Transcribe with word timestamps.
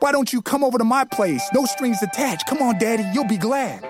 Why 0.00 0.12
don't 0.12 0.32
you 0.32 0.40
come 0.42 0.62
over 0.62 0.78
to 0.78 0.84
my 0.84 1.04
place? 1.04 1.42
No 1.52 1.64
strings 1.66 2.02
attached. 2.02 2.46
Come 2.46 2.62
on, 2.62 2.78
daddy, 2.78 3.04
you'll 3.12 3.26
be 3.26 3.38
glad. 3.38 3.80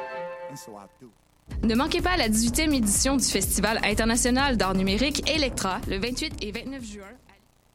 Ne 1.63 1.75
manquez 1.75 2.01
pas 2.01 2.17
la 2.17 2.29
18e 2.29 2.73
édition 2.73 3.17
du 3.17 3.25
Festival 3.25 3.79
international 3.85 4.57
d'art 4.57 4.75
numérique 4.75 5.29
Electra 5.29 5.81
le 5.89 5.99
28 5.99 6.43
et 6.43 6.53
29 6.53 6.83
juin. 6.83 7.05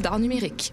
d'art 0.00 0.18
numérique. 0.18 0.72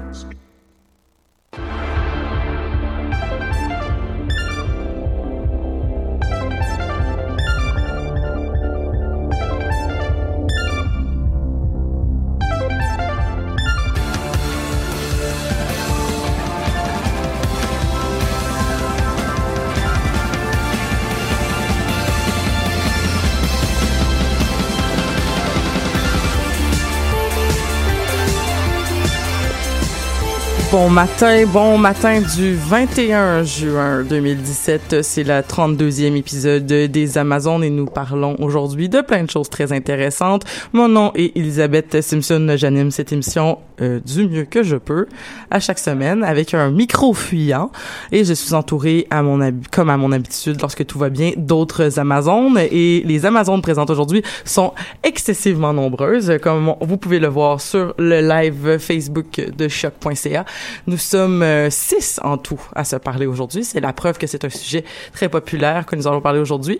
Matin, 30.91 31.45
bon 31.47 31.77
matin 31.77 32.21
du 32.35 32.53
21 32.53 33.43
juin 33.43 34.03
2017. 34.03 35.01
C'est 35.01 35.23
la 35.23 35.41
32e 35.41 36.17
épisode 36.17 36.65
des 36.65 37.17
Amazones 37.17 37.63
et 37.63 37.69
nous 37.69 37.85
parlons 37.85 38.35
aujourd'hui 38.39 38.89
de 38.89 38.99
plein 38.99 39.23
de 39.23 39.29
choses 39.29 39.49
très 39.49 39.71
intéressantes. 39.71 40.43
Mon 40.73 40.89
nom 40.89 41.11
est 41.15 41.37
Elisabeth 41.37 42.01
Simpson. 42.01 42.55
J'anime 42.57 42.91
cette 42.91 43.13
émission 43.13 43.59
euh, 43.81 43.99
du 43.99 44.27
mieux 44.27 44.43
que 44.43 44.63
je 44.63 44.75
peux 44.75 45.07
à 45.49 45.59
chaque 45.59 45.79
semaine 45.79 46.23
avec 46.23 46.53
un 46.53 46.69
micro 46.69 47.13
fuyant 47.13 47.71
et 48.11 48.25
je 48.25 48.33
suis 48.33 48.53
entourée 48.53 49.07
à 49.09 49.23
mon 49.23 49.39
comme 49.71 49.89
à 49.89 49.97
mon 49.97 50.11
habitude 50.11 50.59
lorsque 50.61 50.85
tout 50.85 50.99
va 50.99 51.09
bien 51.09 51.31
d'autres 51.37 51.99
Amazones 51.99 52.59
et 52.59 53.01
les 53.05 53.25
Amazones 53.25 53.61
présentes 53.61 53.89
aujourd'hui 53.89 54.23
sont 54.45 54.73
excessivement 55.03 55.73
nombreuses 55.73 56.33
comme 56.43 56.75
vous 56.81 56.97
pouvez 56.97 57.19
le 57.19 57.27
voir 57.27 57.61
sur 57.61 57.93
le 57.97 58.21
live 58.21 58.77
Facebook 58.77 59.41
de 59.57 59.67
choc.ca. 59.67 60.45
Nous 60.87 60.97
sommes 60.97 61.43
euh, 61.43 61.69
six 61.69 62.19
en 62.23 62.37
tout 62.37 62.61
à 62.75 62.83
se 62.83 62.95
parler 62.95 63.25
aujourd'hui. 63.25 63.63
C'est 63.63 63.79
la 63.79 63.93
preuve 63.93 64.17
que 64.17 64.27
c'est 64.27 64.45
un 64.45 64.49
sujet 64.49 64.83
très 65.13 65.29
populaire 65.29 65.85
que 65.85 65.95
nous 65.95 66.07
allons 66.07 66.21
parler 66.21 66.39
aujourd'hui. 66.39 66.79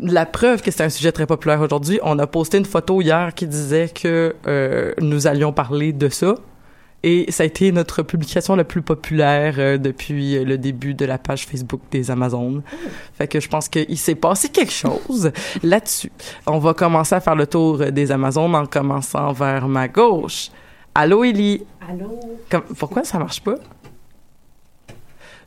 La 0.00 0.26
preuve 0.26 0.62
que 0.62 0.70
c'est 0.70 0.84
un 0.84 0.90
sujet 0.90 1.12
très 1.12 1.26
populaire 1.26 1.60
aujourd'hui, 1.60 1.98
on 2.02 2.18
a 2.18 2.26
posté 2.26 2.58
une 2.58 2.64
photo 2.64 3.00
hier 3.00 3.34
qui 3.34 3.46
disait 3.46 3.88
que 3.88 4.36
euh, 4.46 4.92
nous 5.00 5.26
allions 5.26 5.52
parler 5.52 5.92
de 5.92 6.08
ça. 6.08 6.34
Et 7.04 7.30
ça 7.30 7.44
a 7.44 7.46
été 7.46 7.70
notre 7.70 8.02
publication 8.02 8.56
la 8.56 8.64
plus 8.64 8.82
populaire 8.82 9.54
euh, 9.58 9.78
depuis 9.78 10.44
le 10.44 10.58
début 10.58 10.94
de 10.94 11.04
la 11.04 11.16
page 11.16 11.46
Facebook 11.46 11.80
des 11.92 12.10
Amazones. 12.10 12.62
Fait 13.14 13.28
que 13.28 13.38
je 13.38 13.48
pense 13.48 13.68
qu'il 13.68 13.98
s'est 13.98 14.16
passé 14.16 14.48
quelque 14.48 14.72
chose 14.72 15.30
là-dessus. 15.62 16.10
On 16.46 16.58
va 16.58 16.74
commencer 16.74 17.14
à 17.14 17.20
faire 17.20 17.36
le 17.36 17.46
tour 17.46 17.78
des 17.92 18.10
Amazones 18.10 18.54
en 18.54 18.66
commençant 18.66 19.32
vers 19.32 19.68
ma 19.68 19.86
gauche. 19.86 20.50
Allô, 21.00 21.22
Élie? 21.22 21.62
Allô? 21.88 22.18
Comme- 22.50 22.74
pourquoi 22.76 23.04
ça 23.04 23.20
marche 23.20 23.40
pas? 23.40 23.54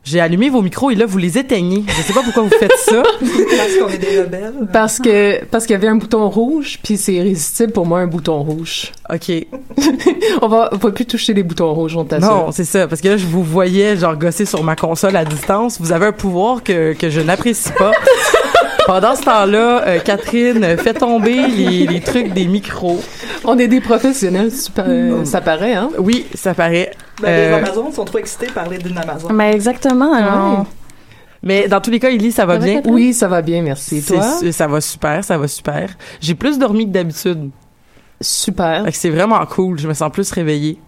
J'ai 0.02 0.18
allumé 0.18 0.48
vos 0.48 0.62
micros 0.62 0.90
et 0.90 0.94
là, 0.94 1.04
vous 1.04 1.18
les 1.18 1.36
éteignez. 1.36 1.84
Je 1.86 1.92
sais 1.92 2.14
pas 2.14 2.22
pourquoi 2.22 2.44
vous 2.44 2.48
faites 2.58 2.72
ça. 2.78 3.02
Parce 3.20 3.76
qu'on 3.78 3.88
est 3.88 3.98
des 3.98 4.22
rebelles. 4.22 4.66
Parce 4.72 4.98
que 4.98 5.44
parce 5.44 5.66
qu'il 5.66 5.74
y 5.74 5.76
avait 5.76 5.88
un 5.88 5.96
bouton 5.96 6.30
rouge, 6.30 6.78
puis 6.82 6.96
c'est 6.96 7.12
irrésistible 7.12 7.72
pour 7.72 7.84
moi 7.84 8.00
un 8.00 8.06
bouton 8.06 8.42
rouge. 8.42 8.92
OK. 9.12 9.30
On 10.40 10.48
va, 10.48 10.70
on 10.72 10.76
va 10.78 10.90
plus 10.90 11.04
toucher 11.04 11.34
les 11.34 11.42
boutons 11.42 11.74
rouges, 11.74 11.96
on 11.96 12.04
t'assure. 12.04 12.28
Non, 12.30 12.50
c'est 12.50 12.64
ça. 12.64 12.88
Parce 12.88 13.00
que 13.02 13.08
là, 13.08 13.16
je 13.18 13.26
vous 13.26 13.44
voyais, 13.44 13.96
genre, 13.96 14.16
gosser 14.16 14.46
sur 14.46 14.64
ma 14.64 14.74
console 14.74 15.14
à 15.16 15.24
distance. 15.26 15.78
Vous 15.80 15.92
avez 15.92 16.06
un 16.06 16.12
pouvoir 16.12 16.64
que, 16.64 16.94
que 16.94 17.10
je 17.10 17.20
n'apprécie 17.20 17.70
pas. 17.78 17.92
Pendant 18.86 19.14
ce 19.14 19.22
temps-là, 19.22 19.86
euh, 19.86 19.98
Catherine 20.00 20.62
euh, 20.64 20.76
fait 20.76 20.94
tomber 20.94 21.46
les, 21.46 21.86
les 21.86 22.00
trucs 22.00 22.32
des 22.32 22.46
micros. 22.46 23.00
On 23.44 23.58
est 23.58 23.68
des 23.68 23.80
professionnels, 23.80 24.50
super, 24.50 24.84
euh, 24.88 25.24
ça 25.24 25.40
paraît, 25.40 25.74
hein? 25.74 25.90
Oui, 25.98 26.26
ça 26.34 26.54
paraît. 26.54 26.90
Ben, 27.20 27.28
Euh, 27.28 27.48
Les 27.60 27.64
Amazones 27.66 27.92
sont 27.92 28.04
trop 28.04 28.18
excités 28.18 28.46
de 28.46 28.52
parler 28.52 28.78
d'une 28.78 28.98
Amazon. 28.98 29.28
Ben 29.32 29.52
exactement. 29.52 30.12
alors. 30.12 30.66
mais 31.42 31.68
dans 31.68 31.80
tous 31.80 31.90
les 31.90 32.00
cas, 32.00 32.10
Ellie, 32.10 32.32
ça 32.32 32.44
va 32.46 32.54
Ça 32.54 32.58
va, 32.60 32.64
bien. 32.66 32.82
Oui, 32.86 33.14
ça 33.14 33.28
va 33.28 33.42
bien, 33.42 33.62
merci. 33.62 34.02
Toi? 34.02 34.22
ça 34.50 34.66
va 34.66 34.80
super, 34.80 35.22
ça 35.24 35.38
va 35.38 35.46
super. 35.48 35.90
J'ai 36.20 36.34
plus 36.34 36.58
dormi 36.58 36.86
que 36.86 36.92
d'habitude. 36.92 37.50
Super. 38.20 38.84
Fait 38.84 38.92
que 38.92 38.96
c'est 38.98 39.10
vraiment 39.10 39.44
cool. 39.46 39.78
Je 39.78 39.88
me 39.88 39.94
sens 39.94 40.10
plus 40.12 40.30
réveillée. 40.30 40.78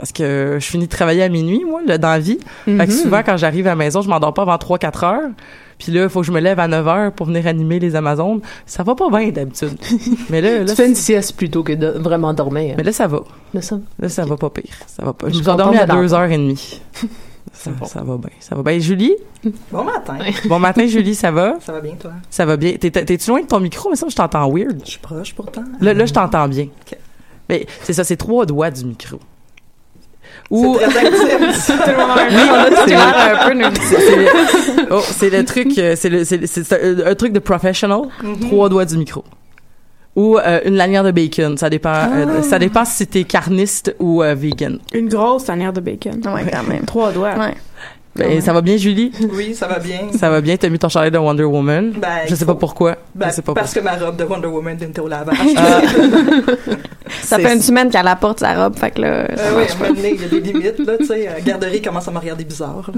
Parce 0.00 0.12
que 0.12 0.56
je 0.58 0.64
finis 0.66 0.86
de 0.86 0.90
travailler 0.90 1.22
à 1.22 1.28
minuit, 1.28 1.62
moi, 1.62 1.82
là, 1.86 1.98
dans 1.98 2.08
la 2.08 2.18
vie. 2.20 2.38
Fait 2.64 2.72
que 2.74 2.82
Mhm. 2.84 2.90
souvent, 2.90 3.20
quand 3.22 3.36
j'arrive 3.36 3.66
à 3.66 3.70
la 3.70 3.76
maison, 3.76 4.00
je 4.00 4.08
m'endors 4.08 4.32
pas 4.32 4.40
avant 4.42 4.56
3-4 4.56 5.04
heures. 5.04 5.28
Puis 5.78 5.92
là, 5.92 6.04
il 6.04 6.08
faut 6.08 6.20
que 6.20 6.26
je 6.26 6.32
me 6.32 6.40
lève 6.40 6.58
à 6.58 6.68
9 6.68 6.88
heures 6.88 7.12
pour 7.12 7.26
venir 7.26 7.46
animer 7.46 7.78
les 7.78 7.94
Amazones. 7.96 8.40
Ça 8.64 8.82
va 8.82 8.94
pas 8.94 9.10
bien, 9.10 9.28
d'habitude. 9.28 9.76
Mais 10.30 10.40
là, 10.40 10.60
là, 10.60 10.64
Tu 10.64 10.74
fais 10.74 10.86
une 10.88 10.94
sieste 10.94 11.36
plutôt 11.36 11.62
que 11.62 11.74
de 11.74 11.86
vraiment 11.98 12.32
dormir. 12.32 12.76
mais 12.78 12.82
là, 12.82 12.92
ça 12.92 13.06
va. 13.08 13.20
Mais 13.52 13.60
ça, 13.60 13.78
Là, 13.98 14.08
ça 14.08 14.24
va 14.24 14.38
pas 14.38 14.48
pire. 14.48 14.72
Ça 14.86 15.04
va 15.04 15.12
pas. 15.12 15.28
Je 15.28 15.34
Je 15.34 15.38
me 15.38 15.42
suis 15.42 15.50
endormie 15.50 15.76
à 15.76 15.80
contente 15.86 15.98
de 16.02 16.08
2h30. 16.08 16.80
Ça, 17.52 17.70
bon. 17.70 17.84
ça 17.84 18.00
va 18.02 18.16
bien. 18.16 18.30
Ça 18.40 18.54
va 18.54 18.62
bien. 18.62 18.72
Et 18.72 18.80
Julie? 18.80 19.14
Bon 19.72 19.84
matin. 19.84 20.16
Bon 20.48 20.58
matin, 20.58 20.86
Julie, 20.86 21.14
ça 21.14 21.30
va? 21.30 21.56
Ça 21.60 21.72
va 21.72 21.80
bien, 21.80 21.94
toi? 22.00 22.12
Ça 22.30 22.46
va 22.46 22.56
bien. 22.56 22.72
T'es- 22.76 22.90
T'es-tu 22.90 23.28
loin 23.30 23.42
de 23.42 23.46
ton 23.46 23.60
micro? 23.60 23.90
Mais 23.90 23.96
ça, 23.96 24.06
je 24.08 24.16
t'entends 24.16 24.50
weird. 24.50 24.80
Je 24.84 24.90
suis 24.92 24.98
proche 25.00 25.34
pourtant. 25.34 25.64
Là, 25.80 25.92
là 25.94 26.06
je 26.06 26.12
t'entends 26.14 26.48
bien. 26.48 26.68
Mais 27.50 27.66
c'est 27.82 27.92
ça, 27.94 28.04
c'est 28.04 28.16
trois 28.16 28.46
doigts 28.46 28.70
du 28.70 28.84
micro. 28.84 29.18
C'est 30.52 30.56
Ou 30.56 30.76
très 30.76 30.86
intime. 30.86 31.52
ça. 31.52 31.74
Tout 31.78 31.90
le 31.90 31.96
monde 31.96 32.10
a 32.10 33.66
un 33.66 33.70
peu, 33.70 33.80
c'est- 33.82 34.00
c'est 34.00 34.86
oh, 34.90 35.00
c'est 35.02 35.30
le 35.30 35.44
truc, 35.44 35.78
euh, 35.78 35.94
c'est 35.96 36.08
le, 36.08 36.24
c'est, 36.24 36.46
c'est 36.46 36.72
un, 36.72 37.06
un 37.10 37.14
truc 37.14 37.32
de 37.32 37.38
professional. 37.38 38.02
Mhm. 38.22 38.40
Trois 38.40 38.68
doigts 38.68 38.84
du 38.84 38.96
micro. 38.98 39.24
ou 40.16 40.38
euh, 40.38 40.60
une 40.64 40.74
lanière 40.74 41.04
de 41.04 41.12
bacon. 41.12 41.56
Ça 41.56 41.70
dépend. 41.70 41.90
euh, 41.94 42.26
Ah. 42.38 42.42
ça 42.42 42.58
dépend 42.58 42.84
si 42.84 43.06
t'es 43.06 43.22
carniste 43.24 43.94
ou 44.00 44.22
euh, 44.24 44.34
vegan. 44.34 44.78
Une 44.92 45.08
grosse 45.08 45.44
tanière 45.44 45.72
de 45.72 45.80
bacon. 45.80 46.20
Ouais, 46.34 46.44
quand 46.52 46.64
même. 46.68 46.84
Trois 46.84 47.12
doigts. 47.12 47.34
Ouais. 47.38 47.54
Ben, 48.20 48.40
ça 48.40 48.52
va 48.52 48.60
bien, 48.60 48.76
Julie? 48.76 49.10
Oui, 49.32 49.54
ça 49.54 49.66
va 49.66 49.78
bien. 49.78 50.00
Ça 50.18 50.28
va 50.30 50.40
bien. 50.40 50.56
T'as 50.56 50.68
mis 50.68 50.78
ton 50.78 50.88
chalet 50.88 51.12
de 51.12 51.18
Wonder 51.18 51.44
Woman? 51.44 51.92
Ben, 51.92 52.08
je 52.28 52.34
sais 52.34 52.44
pas 52.44 52.54
pourquoi. 52.54 52.96
Ben, 53.14 53.28
je 53.30 53.34
sais 53.36 53.42
pas 53.42 53.54
parce 53.54 53.72
pourquoi. 53.74 53.92
que 53.92 53.98
ma 53.98 54.04
robe 54.06 54.16
de 54.16 54.24
Wonder 54.24 54.46
Woman 54.48 54.76
était 54.80 55.00
au 55.00 55.08
lavage. 55.08 55.36
Ah. 55.56 55.80
Ça 57.22 57.38
fait 57.38 57.52
une 57.54 57.60
semaine 57.62 57.90
qu'elle 57.90 58.06
apporte 58.06 58.40
sa 58.40 58.54
robe, 58.54 58.78
fait 58.78 58.92
que 58.92 59.00
là, 59.02 59.26
ça 59.36 59.42
Euh, 59.42 59.56
oui, 59.58 59.64
à 59.64 59.88
il 60.10 60.20
y 60.20 60.24
a 60.24 60.28
des 60.28 60.40
limites, 60.40 60.78
là, 60.80 60.96
tu 60.98 61.06
sais. 61.06 61.24
La 61.26 61.40
garderie 61.40 61.82
commence 61.82 62.06
à 62.06 62.10
me 62.12 62.18
regarder 62.18 62.44
bizarre. 62.44 62.90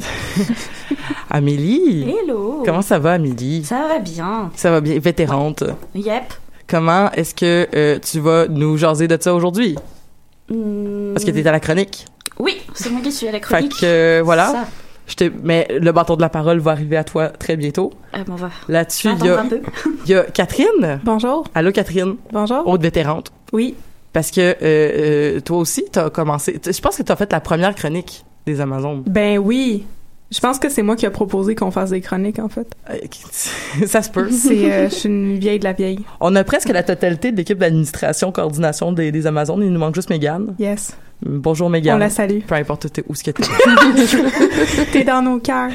Amélie? 1.31 2.05
Hello. 2.25 2.63
Comment 2.65 2.83
ça 2.83 2.99
va, 2.99 3.13
Amélie? 3.13 3.65
Ça 3.65 3.87
va 3.89 3.99
bien. 3.99 4.51
Ça 4.55 4.71
va 4.71 4.81
bien. 4.81 4.99
Vétérante. 4.99 5.65
Yep. 5.95 6.35
Comment 6.69 7.11
est-ce 7.13 7.35
que 7.35 7.67
euh, 7.75 7.99
tu 8.01 8.21
vas 8.21 8.47
nous 8.49 8.77
jaser 8.77 9.09
de 9.09 9.17
ça 9.21 9.35
aujourd'hui? 9.35 9.77
Hmm, 10.51 11.13
Parce 11.15 11.25
que 11.25 11.31
t'es 11.31 11.47
à 11.47 11.53
la 11.53 11.61
chronique. 11.61 12.07
Oui, 12.39 12.61
c'est 12.75 12.91
moi 12.91 13.01
qui 13.03 13.13
suis 13.13 13.29
à 13.29 13.33
la 13.33 13.39
Fait 13.39 13.45
chronique. 13.45 13.81
que, 13.81 13.85
euh, 13.87 14.23
voilà. 14.25 14.47
Ça. 14.49 14.65
Je 15.07 15.25
mais 15.43 15.67
le 15.71 15.93
bâton 15.93 16.17
de 16.17 16.21
la 16.21 16.29
parole 16.29 16.59
va 16.59 16.71
arriver 16.73 16.97
à 16.97 17.05
toi 17.05 17.29
très 17.29 17.57
bientôt. 17.57 17.93
Ah, 18.13 18.19
bon, 18.25 18.35
on 18.35 18.37
va 18.37 18.51
Là-dessus, 18.69 19.09
il 19.19 19.27
y 20.11 20.15
a, 20.15 20.25
y 20.29 20.33
Catherine. 20.33 21.01
Bonjour. 21.05 21.45
Allô, 21.55 21.73
Catherine. 21.73 22.17
Bonjour. 22.33 22.67
Autre 22.67 22.83
vétérante. 22.83 23.33
Oui. 23.53 23.75
Parce 24.13 24.31
que 24.31 24.41
euh, 24.41 24.55
euh, 24.63 25.41
toi 25.41 25.59
aussi, 25.59 25.85
t'as 25.91 26.11
commencé. 26.11 26.59
t- 26.59 26.73
Je 26.73 26.81
pense 26.81 26.97
que 26.97 27.03
t'as 27.03 27.17
fait 27.17 27.31
la 27.33 27.41
première 27.41 27.75
chronique 27.75 28.25
des 28.47 28.61
Amazones. 28.61 29.03
Ben 29.07 29.39
oui. 29.39 29.85
Je 30.31 30.41
pense 30.41 30.59
que 30.59 30.69
c'est 30.71 30.83
moi 30.83 30.97
qui 30.97 31.05
a 31.05 31.11
proposé 31.11 31.55
qu'on 31.55 31.71
fasse 31.71 31.91
des 31.91 32.01
chroniques, 32.01 32.39
en 32.39 32.49
fait. 32.49 32.67
Euh, 32.91 32.97
Ça 33.87 34.01
se 34.03 34.09
peut. 34.11 34.31
C'est, 34.31 34.73
euh, 34.73 34.89
je 34.89 34.95
suis 34.95 35.09
une 35.09 35.39
vieille 35.39 35.59
de 35.59 35.65
la 35.65 35.73
vieille. 35.75 36.01
On 36.21 36.35
a 36.37 36.45
presque 36.45 36.69
la 36.71 36.83
totalité 36.83 37.33
de 37.33 37.37
l'équipe 37.37 37.59
d'administration, 37.59 38.33
coordination 38.33 38.93
des, 38.93 39.13
des 39.13 39.27
Amazones. 39.27 39.63
Il 39.63 39.71
nous 39.73 39.79
manque 39.81 39.95
juste 39.95 40.09
Mégane. 40.11 40.55
Yes. 40.59 40.97
Bonjour 41.25 41.71
Mégane. 41.71 41.97
On 41.97 41.99
la 41.99 42.11
salue. 42.11 42.41
Peu 42.47 42.55
importe 42.57 43.01
où 43.09 43.15
ce 43.15 43.23
que 43.23 43.31
t'es. 43.31 43.43
T'es 44.93 45.05
dans 45.05 45.23
nos 45.23 45.39
cœurs. 45.39 45.71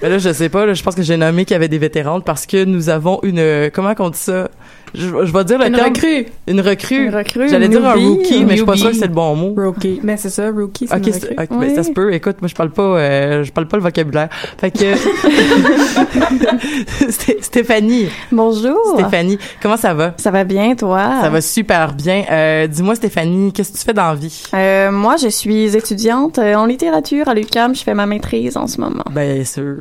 Mais 0.00 0.08
là, 0.08 0.18
je 0.18 0.32
sais 0.32 0.48
pas, 0.48 0.66
là, 0.66 0.74
je 0.74 0.82
pense 0.82 0.94
que 0.94 1.02
j'ai 1.02 1.16
nommé 1.16 1.44
qu'il 1.44 1.54
y 1.54 1.56
avait 1.56 1.68
des 1.68 1.78
vétérantes 1.78 2.24
parce 2.24 2.46
que 2.46 2.64
nous 2.64 2.88
avons 2.88 3.18
une, 3.24 3.40
euh, 3.40 3.70
comment 3.72 3.94
qu'on 3.94 4.10
dit 4.10 4.18
ça? 4.18 4.48
Je, 4.94 5.06
je 5.08 5.32
vais 5.32 5.44
dire 5.44 5.58
le 5.58 5.66
Une 5.66 5.72
terme. 5.74 5.86
recrue. 5.88 6.26
Une 6.46 6.60
recrue. 6.60 7.06
Une 7.06 7.14
recrue, 7.14 7.48
J'allais 7.48 7.68
dire 7.68 7.84
un 7.86 7.96
newbie, 7.96 8.06
rookie, 8.08 8.44
mais 8.44 8.50
je 8.52 8.56
suis 8.56 8.64
pas 8.66 8.76
sûre 8.76 8.90
que 8.90 8.96
c'est 8.96 9.06
le 9.06 9.12
bon 9.14 9.34
mot. 9.36 9.54
Rookie. 9.56 10.00
Mais 10.02 10.16
c'est 10.16 10.30
ça, 10.30 10.50
rookie, 10.50 10.86
c'est 10.86 10.94
Ok, 10.96 11.06
une 11.06 11.12
c'est- 11.12 11.28
recrue. 11.30 11.44
ok, 11.56 11.60
ben, 11.60 11.74
ça 11.74 11.82
se 11.82 11.90
peut. 11.92 12.12
Écoute, 12.12 12.36
moi 12.42 12.48
je 12.48 12.54
parle 12.54 12.70
pas, 12.70 12.82
euh, 12.82 13.44
je 13.44 13.52
parle 13.52 13.68
pas 13.68 13.76
le 13.78 13.82
vocabulaire. 13.82 14.28
Fait 14.58 14.70
que 14.70 14.78
Sté- 17.10 17.42
Stéphanie. 17.42 18.08
Bonjour. 18.30 18.78
Stéphanie, 18.94 19.38
comment 19.62 19.76
ça 19.76 19.94
va? 19.94 20.14
Ça 20.16 20.30
va 20.30 20.44
bien, 20.44 20.74
toi? 20.74 21.20
Ça 21.22 21.30
va 21.30 21.40
super 21.40 21.94
bien. 21.94 22.24
Euh, 22.30 22.66
Dis-moi, 22.66 22.94
Stéphanie, 22.94 23.52
qu'est-ce 23.52 23.72
que 23.72 23.78
tu 23.78 23.84
fais 23.84 23.92
dans 23.94 24.08
la 24.08 24.14
vie? 24.14 24.42
Euh, 24.54 24.90
moi, 24.90 25.16
je 25.16 25.28
suis 25.28 25.76
étudiante 25.76 26.38
euh, 26.38 26.54
en 26.54 26.66
littérature 26.66 27.28
à 27.28 27.34
l'UQAM. 27.34 27.74
Je 27.74 27.82
fais 27.82 27.94
ma 27.94 28.06
maîtrise 28.06 28.56
en 28.56 28.66
ce 28.66 28.80
moment. 28.80 29.04
Bien 29.10 29.44
sûr, 29.44 29.76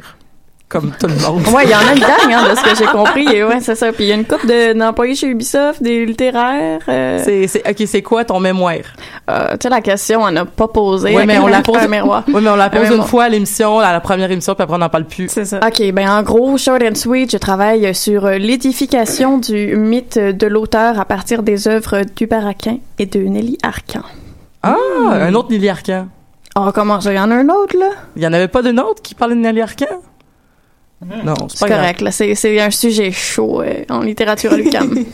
comme 0.71 0.91
tout 0.97 1.07
le 1.07 1.15
monde. 1.15 1.45
Ouais, 1.53 1.65
il 1.65 1.69
y 1.69 1.75
en 1.75 1.79
a 1.79 1.93
une 1.93 1.99
gang, 1.99 2.33
hein, 2.33 2.49
de 2.49 2.55
ce 2.55 2.63
que 2.63 2.75
j'ai 2.75 2.85
compris. 2.89 3.27
Et 3.35 3.43
ouais, 3.43 3.59
c'est 3.59 3.75
ça. 3.75 3.91
Puis 3.91 4.05
il 4.05 4.07
y 4.07 4.11
a 4.11 4.15
une 4.15 4.25
couple 4.25 4.47
de- 4.47 4.73
d'employés 4.73 5.15
chez 5.15 5.27
Ubisoft, 5.27 5.83
des 5.83 6.05
littéraires. 6.05 6.79
Euh, 6.87 7.19
C'est, 7.23 7.47
c'est, 7.47 7.69
ok, 7.69 7.87
c'est 7.87 8.01
quoi 8.01 8.23
ton 8.23 8.39
mémoire? 8.39 8.75
Euh, 9.29 9.51
tu 9.51 9.57
sais, 9.63 9.69
la 9.69 9.81
question, 9.81 10.21
on 10.23 10.31
n'a 10.31 10.45
pas 10.45 10.67
posé. 10.69 11.13
Ouais, 11.15 11.25
mais 11.25 11.37
on 11.39 11.47
la 11.47 11.61
pose. 11.61 11.77
Un 11.77 11.87
miroir. 11.87 12.23
Ouais, 12.27 12.41
mais 12.41 12.49
on 12.49 12.55
la 12.55 12.69
pose 12.69 12.87
Un 12.89 12.95
une 12.95 13.03
fois 13.03 13.25
à 13.25 13.29
l'émission, 13.29 13.79
à 13.79 13.91
la 13.91 13.99
première 13.99 14.31
émission, 14.31 14.55
puis 14.55 14.63
après 14.63 14.75
on 14.75 14.79
n'en 14.79 14.89
parle 14.89 15.05
plus. 15.05 15.27
C'est 15.29 15.45
ça. 15.45 15.59
OK, 15.65 15.91
ben 15.91 16.09
en 16.09 16.23
gros, 16.23 16.57
short 16.57 16.81
and 16.81 16.95
sweet, 16.95 17.31
je 17.31 17.37
travaille 17.37 17.93
sur 17.93 18.25
euh, 18.25 18.37
l'édification 18.37 19.37
du 19.37 19.75
mythe 19.75 20.17
de 20.17 20.47
l'auteur 20.47 20.99
à 20.99 21.05
partir 21.05 21.43
des 21.43 21.67
œuvres 21.67 22.01
d'Hubert 22.15 22.47
Aquin 22.47 22.77
et 22.97 23.05
de 23.05 23.19
Nelly 23.19 23.57
Arcan. 23.63 24.03
Ah, 24.63 24.75
un 25.11 25.33
autre 25.33 25.49
Nelly 25.51 25.69
Arcan. 25.69 26.07
Oh, 26.55 26.69
comment 26.73 26.99
ça? 27.01 27.11
Il 27.13 27.15
y 27.15 27.19
en 27.19 27.31
a 27.31 27.35
un 27.35 27.47
autre, 27.49 27.77
là? 27.79 27.89
Il 28.15 28.21
y 28.23 28.27
en 28.27 28.33
avait 28.33 28.47
pas 28.49 28.61
d'un 28.61 28.77
autre 28.77 29.01
qui 29.01 29.15
parlait 29.15 29.35
de 29.35 29.39
Nelly 29.39 29.61
Arcan? 29.61 29.85
Non, 31.05 31.33
c'est 31.49 31.59
pas 31.59 31.67
grave. 31.67 31.79
correct, 31.79 32.01
là. 32.01 32.11
C'est 32.11 32.35
c'est 32.35 32.59
un 32.59 32.71
sujet 32.71 33.11
chaud 33.11 33.61
euh, 33.61 33.83
en 33.89 34.01
littérature 34.01 34.53
à 34.53 34.57
l'UQAM. 34.57 34.93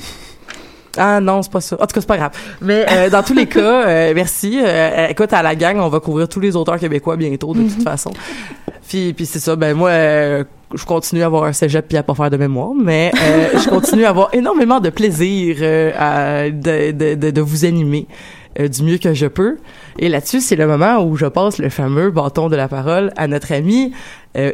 Ah 0.99 1.19
non, 1.21 1.43
c'est 1.43 1.51
pas 1.51 1.61
ça. 1.61 1.75
En 1.75 1.85
tout 1.85 1.93
cas, 1.93 2.01
c'est 2.01 2.07
pas 2.07 2.17
grave. 2.17 2.31
Mais 2.59 2.83
euh, 2.91 3.09
dans 3.11 3.21
tous 3.21 3.35
les 3.35 3.45
cas, 3.45 3.87
euh, 3.87 4.13
merci. 4.15 4.59
Euh, 4.59 5.05
écoute, 5.09 5.31
à 5.31 5.43
la 5.43 5.55
gang, 5.55 5.77
on 5.77 5.89
va 5.89 5.99
couvrir 5.99 6.27
tous 6.27 6.39
les 6.39 6.55
auteurs 6.55 6.79
québécois 6.79 7.15
bientôt, 7.17 7.53
de 7.53 7.61
toute 7.61 7.83
façon. 7.83 8.09
Puis, 8.87 9.13
puis 9.13 9.27
c'est 9.27 9.37
ça. 9.37 9.55
Ben 9.55 9.75
moi, 9.75 9.91
euh, 9.91 10.43
je 10.73 10.83
continue 10.85 11.21
à 11.21 11.27
avoir 11.27 11.43
un 11.43 11.53
cégep 11.53 11.87
puis 11.87 11.97
à 11.99 12.03
pas 12.03 12.15
faire 12.15 12.31
de 12.31 12.37
mémoire, 12.37 12.71
mais 12.73 13.11
euh, 13.13 13.59
je 13.59 13.69
continue 13.69 14.05
à 14.05 14.09
avoir 14.09 14.29
énormément 14.33 14.79
de 14.79 14.89
plaisir 14.89 15.57
euh, 15.61 15.91
à, 15.99 16.49
de, 16.49 16.91
de, 16.91 17.13
de, 17.13 17.29
de 17.29 17.41
vous 17.41 17.65
animer 17.65 18.07
euh, 18.59 18.67
du 18.67 18.81
mieux 18.81 18.97
que 18.97 19.13
je 19.13 19.27
peux. 19.27 19.57
Et 19.99 20.09
là-dessus, 20.09 20.41
c'est 20.41 20.55
le 20.55 20.65
moment 20.65 21.03
où 21.03 21.15
je 21.15 21.27
passe 21.27 21.59
le 21.59 21.69
fameux 21.69 22.09
bâton 22.09 22.49
de 22.49 22.55
la 22.55 22.67
parole 22.67 23.11
à 23.17 23.27
notre 23.27 23.51
amie 23.53 23.93
euh, 24.35 24.51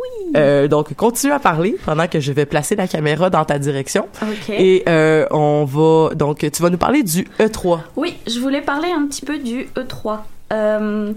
Amélie. 0.00 0.32
Euh, 0.36 0.68
donc, 0.68 0.94
continue 0.94 1.32
à 1.32 1.38
parler 1.38 1.76
pendant 1.84 2.06
que 2.06 2.20
je 2.20 2.32
vais 2.32 2.46
placer 2.46 2.76
la 2.76 2.86
caméra 2.86 3.30
dans 3.30 3.44
ta 3.44 3.58
direction. 3.58 4.08
Ok. 4.22 4.50
Et 4.50 4.82
euh, 4.88 5.26
on 5.30 5.64
va 5.64 6.14
donc 6.14 6.38
tu 6.38 6.62
vas 6.62 6.70
nous 6.70 6.78
parler 6.78 7.02
du 7.02 7.26
E 7.40 7.46
E3. 7.46 7.80
Oui, 7.96 8.16
je 8.26 8.38
voulais 8.38 8.62
parler 8.62 8.88
un 8.90 9.06
petit 9.06 9.24
peu 9.24 9.38
du 9.38 9.68
E3. 9.76 10.18
Euh, 10.52 11.12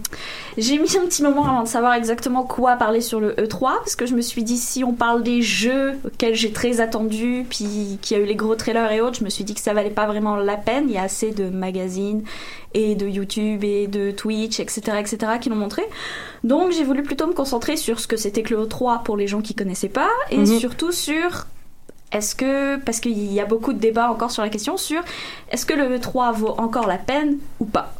j'ai 0.57 0.77
mis 0.77 0.95
un 0.95 1.05
petit 1.07 1.23
moment 1.23 1.45
avant 1.45 1.63
de 1.63 1.67
savoir 1.67 1.93
exactement 1.95 2.43
quoi 2.43 2.75
parler 2.75 3.01
sur 3.01 3.19
le 3.19 3.31
E3 3.33 3.59
parce 3.79 3.95
que 3.95 4.05
je 4.05 4.13
me 4.13 4.21
suis 4.21 4.43
dit 4.43 4.57
si 4.57 4.83
on 4.83 4.93
parle 4.93 5.23
des 5.23 5.41
jeux 5.41 5.93
auxquels 6.05 6.35
j'ai 6.35 6.51
très 6.51 6.81
attendu 6.81 7.43
puis 7.49 7.97
qui 8.01 8.13
a 8.13 8.19
eu 8.19 8.25
les 8.25 8.35
gros 8.35 8.53
trailers 8.55 8.91
et 8.91 9.01
autres, 9.01 9.17
je 9.17 9.23
me 9.23 9.29
suis 9.31 9.43
dit 9.43 9.55
que 9.55 9.59
ça 9.61 9.73
valait 9.73 9.89
pas 9.89 10.05
vraiment 10.05 10.35
la 10.35 10.55
peine. 10.55 10.85
Il 10.87 10.93
y 10.93 10.99
a 10.99 11.03
assez 11.03 11.31
de 11.31 11.49
magazines 11.49 12.23
et 12.75 12.93
de 12.93 13.07
YouTube 13.07 13.63
et 13.63 13.87
de 13.87 14.11
Twitch, 14.11 14.59
etc., 14.59 14.81
etc., 14.99 15.17
qui 15.41 15.49
l'ont 15.49 15.55
montré. 15.55 15.81
Donc 16.43 16.71
j'ai 16.71 16.83
voulu 16.83 17.01
plutôt 17.01 17.25
me 17.27 17.33
concentrer 17.33 17.75
sur 17.75 17.99
ce 17.99 18.05
que 18.07 18.17
c'était 18.17 18.43
que 18.43 18.53
le 18.53 18.65
E3 18.65 19.01
pour 19.03 19.17
les 19.17 19.25
gens 19.27 19.41
qui 19.41 19.55
connaissaient 19.55 19.89
pas 19.89 20.09
et 20.29 20.37
Mhm. 20.37 20.59
surtout 20.59 20.91
sur 20.91 21.47
est-ce 22.11 22.35
que, 22.35 22.77
parce 22.77 22.99
qu'il 22.99 23.33
y 23.33 23.39
a 23.39 23.45
beaucoup 23.45 23.73
de 23.73 23.79
débats 23.79 24.11
encore 24.11 24.29
sur 24.29 24.43
la 24.43 24.49
question 24.49 24.77
sur 24.77 25.01
est-ce 25.49 25.65
que 25.65 25.73
le 25.73 25.97
E3 25.97 26.33
vaut 26.33 26.53
encore 26.59 26.85
la 26.85 26.99
peine 26.99 27.37
ou 27.59 27.65
pas 27.65 27.93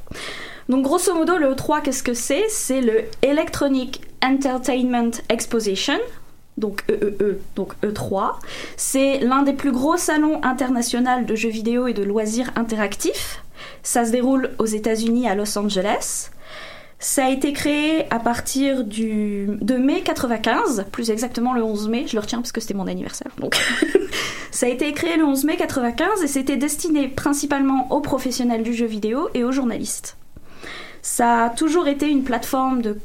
Donc 0.69 0.83
grosso 0.83 1.13
modo, 1.13 1.37
le 1.37 1.53
E3, 1.53 1.81
qu'est-ce 1.81 2.03
que 2.03 2.13
c'est? 2.13 2.45
C'est 2.49 2.81
le 2.81 3.03
Electronic 3.21 4.01
Entertainment 4.23 5.11
Exposition, 5.29 5.99
donc 6.57 6.83
EEE, 6.89 7.39
donc 7.55 7.73
E3. 7.83 8.33
C'est 8.77 9.19
l'un 9.19 9.43
des 9.43 9.53
plus 9.53 9.71
gros 9.71 9.97
salons 9.97 10.41
internationaux 10.43 11.23
de 11.25 11.35
jeux 11.35 11.49
vidéo 11.49 11.87
et 11.87 11.93
de 11.93 12.03
loisirs 12.03 12.51
interactifs. 12.55 13.43
Ça 13.81 14.05
se 14.05 14.11
déroule 14.11 14.51
aux 14.59 14.65
États-Unis 14.65 15.27
à 15.27 15.35
Los 15.35 15.57
Angeles. 15.57 16.29
Ça 16.99 17.25
a 17.25 17.29
été 17.29 17.51
créé 17.51 18.05
à 18.13 18.19
partir 18.19 18.85
du, 18.85 19.49
de 19.59 19.75
mai 19.75 20.01
95, 20.03 20.85
plus 20.89 21.09
exactement 21.09 21.53
le 21.53 21.61
11 21.61 21.89
mai, 21.89 22.05
je 22.07 22.15
le 22.15 22.21
retiens 22.21 22.39
parce 22.39 22.53
que 22.53 22.61
c'était 22.61 22.73
mon 22.73 22.87
anniversaire. 22.87 23.31
Donc. 23.39 23.57
ça 24.51 24.67
a 24.67 24.69
été 24.69 24.93
créé 24.93 25.17
le 25.17 25.25
11 25.25 25.43
mai 25.43 25.57
95 25.57 26.23
et 26.23 26.27
c'était 26.27 26.55
destiné 26.55 27.09
principalement 27.09 27.91
aux 27.91 27.99
professionnels 27.99 28.63
du 28.63 28.73
jeu 28.73 28.85
vidéo 28.85 29.27
et 29.33 29.43
aux 29.43 29.51
journalistes. 29.51 30.15
Ça 31.03 31.43
a 31.43 31.49
toujours 31.49 31.87
été 31.87 32.09
une 32.09 32.23
plateforme 32.23 32.81
de 32.81 32.97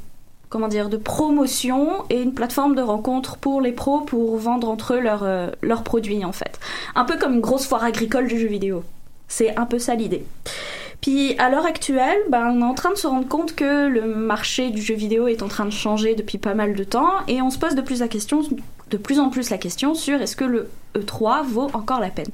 comment 0.49 0.69
dire 0.69 0.88
de 0.88 0.97
promotion 0.97 2.05
et 2.09 2.23
une 2.23 2.33
plateforme 2.33 2.75
de 2.75 2.81
rencontre 2.81 3.37
pour 3.37 3.61
les 3.61 3.73
pros 3.73 4.00
pour 4.00 4.38
vendre 4.38 4.71
entre 4.71 4.95
eux 4.95 5.00
leurs 5.00 5.25
euh, 5.25 5.50
leurs 5.61 5.83
produits 5.83 6.25
en 6.25 6.33
fait. 6.33 6.59
Un 6.95 7.05
peu 7.05 7.19
comme 7.19 7.35
une 7.35 7.40
grosse 7.40 7.67
foire 7.67 7.85
agricole 7.85 8.28
du 8.28 8.38
jeu 8.38 8.47
vidéo. 8.47 8.85
C'est 9.26 9.57
un 9.57 9.67
peu 9.67 9.78
ça 9.78 9.95
l'idée. 9.95 10.25
Puis 11.00 11.37
à 11.38 11.50
l'heure 11.50 11.67
actuelle, 11.67 12.19
ben, 12.28 12.52
on 12.55 12.61
est 12.61 12.64
en 12.64 12.75
train 12.75 12.90
de 12.90 12.97
se 12.97 13.07
rendre 13.07 13.28
compte 13.28 13.55
que 13.55 13.88
le 13.88 14.02
marché 14.07 14.71
du 14.71 14.81
jeu 14.81 14.95
vidéo 14.95 15.26
est 15.26 15.43
en 15.43 15.49
train 15.49 15.64
de 15.64 15.71
changer 15.71 16.14
depuis 16.14 16.38
pas 16.38 16.55
mal 16.55 16.75
de 16.75 16.85
temps 16.85 17.12
et 17.26 17.43
on 17.43 17.50
se 17.50 17.59
pose 17.59 17.75
de 17.75 17.83
plus, 17.83 18.00
la 18.00 18.09
question, 18.09 18.43
de 18.90 18.97
plus 18.97 19.19
en 19.21 19.28
plus 19.28 19.50
la 19.50 19.59
question 19.59 19.95
sur 19.95 20.21
est-ce 20.21 20.37
que 20.37 20.45
le 20.45 20.71
E3 20.97 21.45
vaut 21.45 21.68
encore 21.73 22.00
la 22.00 22.11
peine. 22.11 22.30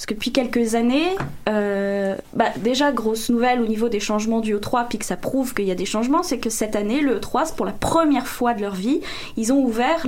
Parce 0.00 0.06
que 0.06 0.14
depuis 0.14 0.32
quelques 0.32 0.74
années, 0.76 1.14
euh, 1.48 2.16
bah, 2.32 2.46
déjà 2.56 2.90
grosse 2.90 3.28
nouvelle 3.28 3.60
au 3.60 3.66
niveau 3.66 3.90
des 3.90 4.00
changements 4.00 4.40
du 4.40 4.56
E3, 4.56 4.88
puis 4.88 4.96
que 4.96 5.04
ça 5.04 5.16
prouve 5.16 5.52
qu'il 5.52 5.66
y 5.66 5.70
a 5.70 5.74
des 5.74 5.84
changements, 5.84 6.22
c'est 6.22 6.38
que 6.38 6.48
cette 6.48 6.74
année, 6.74 7.02
le 7.02 7.18
E3, 7.18 7.42
c'est 7.44 7.56
pour 7.56 7.66
la 7.66 7.72
première 7.72 8.26
fois 8.26 8.54
de 8.54 8.62
leur 8.62 8.74
vie, 8.74 9.02
ils 9.36 9.52
ont 9.52 9.62
ouvert 9.62 10.06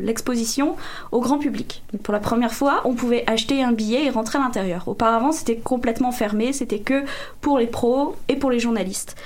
l'exposition 0.00 0.74
au 1.12 1.20
grand 1.20 1.38
public. 1.38 1.82
Donc, 1.92 2.00
pour 2.00 2.14
la 2.14 2.20
première 2.20 2.54
fois, 2.54 2.80
on 2.86 2.94
pouvait 2.94 3.24
acheter 3.26 3.62
un 3.62 3.72
billet 3.72 4.06
et 4.06 4.10
rentrer 4.10 4.38
à 4.38 4.42
l'intérieur. 4.42 4.88
Auparavant, 4.88 5.32
c'était 5.32 5.56
complètement 5.56 6.12
fermé, 6.12 6.54
c'était 6.54 6.78
que 6.78 7.04
pour 7.42 7.58
les 7.58 7.66
pros 7.66 8.16
et 8.28 8.36
pour 8.36 8.50
les 8.50 8.58
journalistes. 8.58 9.16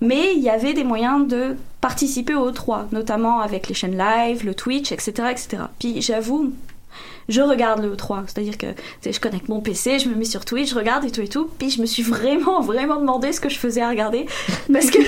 Mais 0.00 0.32
il 0.34 0.42
y 0.42 0.48
avait 0.48 0.72
des 0.72 0.82
moyens 0.82 1.28
de 1.28 1.56
participer 1.82 2.34
au 2.34 2.50
E3, 2.50 2.86
notamment 2.92 3.40
avec 3.40 3.68
les 3.68 3.74
chaînes 3.74 3.98
live, 3.98 4.46
le 4.46 4.54
Twitch, 4.54 4.92
etc. 4.92 5.28
etc. 5.30 5.64
Puis 5.78 6.00
j'avoue, 6.00 6.52
je 7.28 7.40
regarde 7.40 7.82
le 7.82 7.94
E3, 7.94 8.24
c'est-à-dire 8.26 8.58
que 8.58 8.66
je 9.04 9.20
connecte 9.20 9.48
mon 9.48 9.60
PC, 9.60 9.98
je 9.98 10.08
me 10.08 10.14
mets 10.14 10.24
sur 10.24 10.44
Twitch, 10.44 10.70
je 10.70 10.74
regarde 10.74 11.04
et 11.04 11.10
tout 11.10 11.20
et 11.20 11.28
tout, 11.28 11.48
puis 11.58 11.70
je 11.70 11.80
me 11.80 11.86
suis 11.86 12.02
vraiment, 12.02 12.60
vraiment 12.60 12.96
demandé 12.96 13.32
ce 13.32 13.40
que 13.40 13.48
je 13.48 13.58
faisais 13.58 13.80
à 13.80 13.88
regarder, 13.88 14.26
parce 14.72 14.90
que 14.90 14.98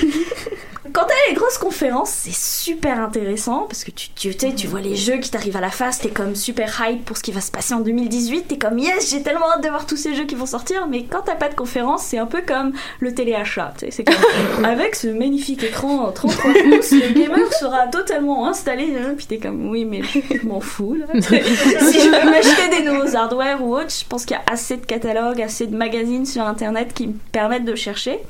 quand 0.94 1.02
t'as 1.08 1.28
les 1.28 1.34
grosses 1.34 1.58
conférences, 1.58 2.10
c'est 2.10 2.34
super 2.34 3.00
intéressant 3.00 3.62
parce 3.62 3.82
que 3.82 3.90
tu, 3.90 4.10
tu, 4.10 4.32
tu 4.36 4.66
vois 4.68 4.80
les 4.80 4.94
jeux 4.94 5.16
qui 5.16 5.28
t'arrivent 5.28 5.56
à 5.56 5.60
la 5.60 5.70
face, 5.70 5.98
t'es 5.98 6.08
comme 6.08 6.36
super 6.36 6.80
hype 6.80 7.04
pour 7.04 7.16
ce 7.16 7.22
qui 7.24 7.32
va 7.32 7.40
se 7.40 7.50
passer 7.50 7.74
en 7.74 7.80
2018, 7.80 8.42
t'es 8.42 8.58
comme 8.58 8.78
yes, 8.78 9.10
j'ai 9.10 9.20
tellement 9.20 9.50
hâte 9.52 9.64
de 9.64 9.68
voir 9.68 9.86
tous 9.86 9.96
ces 9.96 10.14
jeux 10.14 10.24
qui 10.24 10.36
vont 10.36 10.46
sortir, 10.46 10.86
mais 10.86 11.02
quand 11.02 11.22
t'as 11.22 11.34
pas 11.34 11.48
de 11.48 11.56
conférence, 11.56 12.04
c'est 12.04 12.18
un 12.18 12.26
peu 12.26 12.42
comme 12.42 12.74
le 13.00 13.12
téléachat, 13.12 13.74
c'est 13.90 14.04
comme 14.04 14.64
avec 14.64 14.94
ce 14.94 15.08
magnifique 15.08 15.64
écran 15.64 16.12
33 16.12 16.52
pouces, 16.52 16.92
le 16.92 17.12
gamer 17.12 17.52
sera 17.54 17.88
totalement 17.88 18.46
installé, 18.46 18.94
hein, 18.96 19.14
puis 19.16 19.26
t'es 19.26 19.38
comme 19.38 19.70
oui, 19.70 19.84
mais 19.84 20.02
je 20.04 20.46
m'en 20.46 20.60
fous 20.60 20.94
là. 20.94 21.06
si 21.20 21.30
je 21.30 22.06
veux 22.06 22.30
m'acheter 22.30 22.68
des 22.78 22.88
nouveaux 22.88 23.16
hardware 23.16 23.64
ou 23.64 23.74
autre, 23.74 23.90
je 23.90 24.06
pense 24.08 24.24
qu'il 24.24 24.36
y 24.36 24.38
a 24.38 24.52
assez 24.52 24.76
de 24.76 24.86
catalogues, 24.86 25.42
assez 25.42 25.66
de 25.66 25.76
magazines 25.76 26.24
sur 26.24 26.42
internet 26.42 26.92
qui 26.94 27.08
me 27.08 27.14
permettent 27.32 27.64
de 27.64 27.74
chercher. 27.74 28.20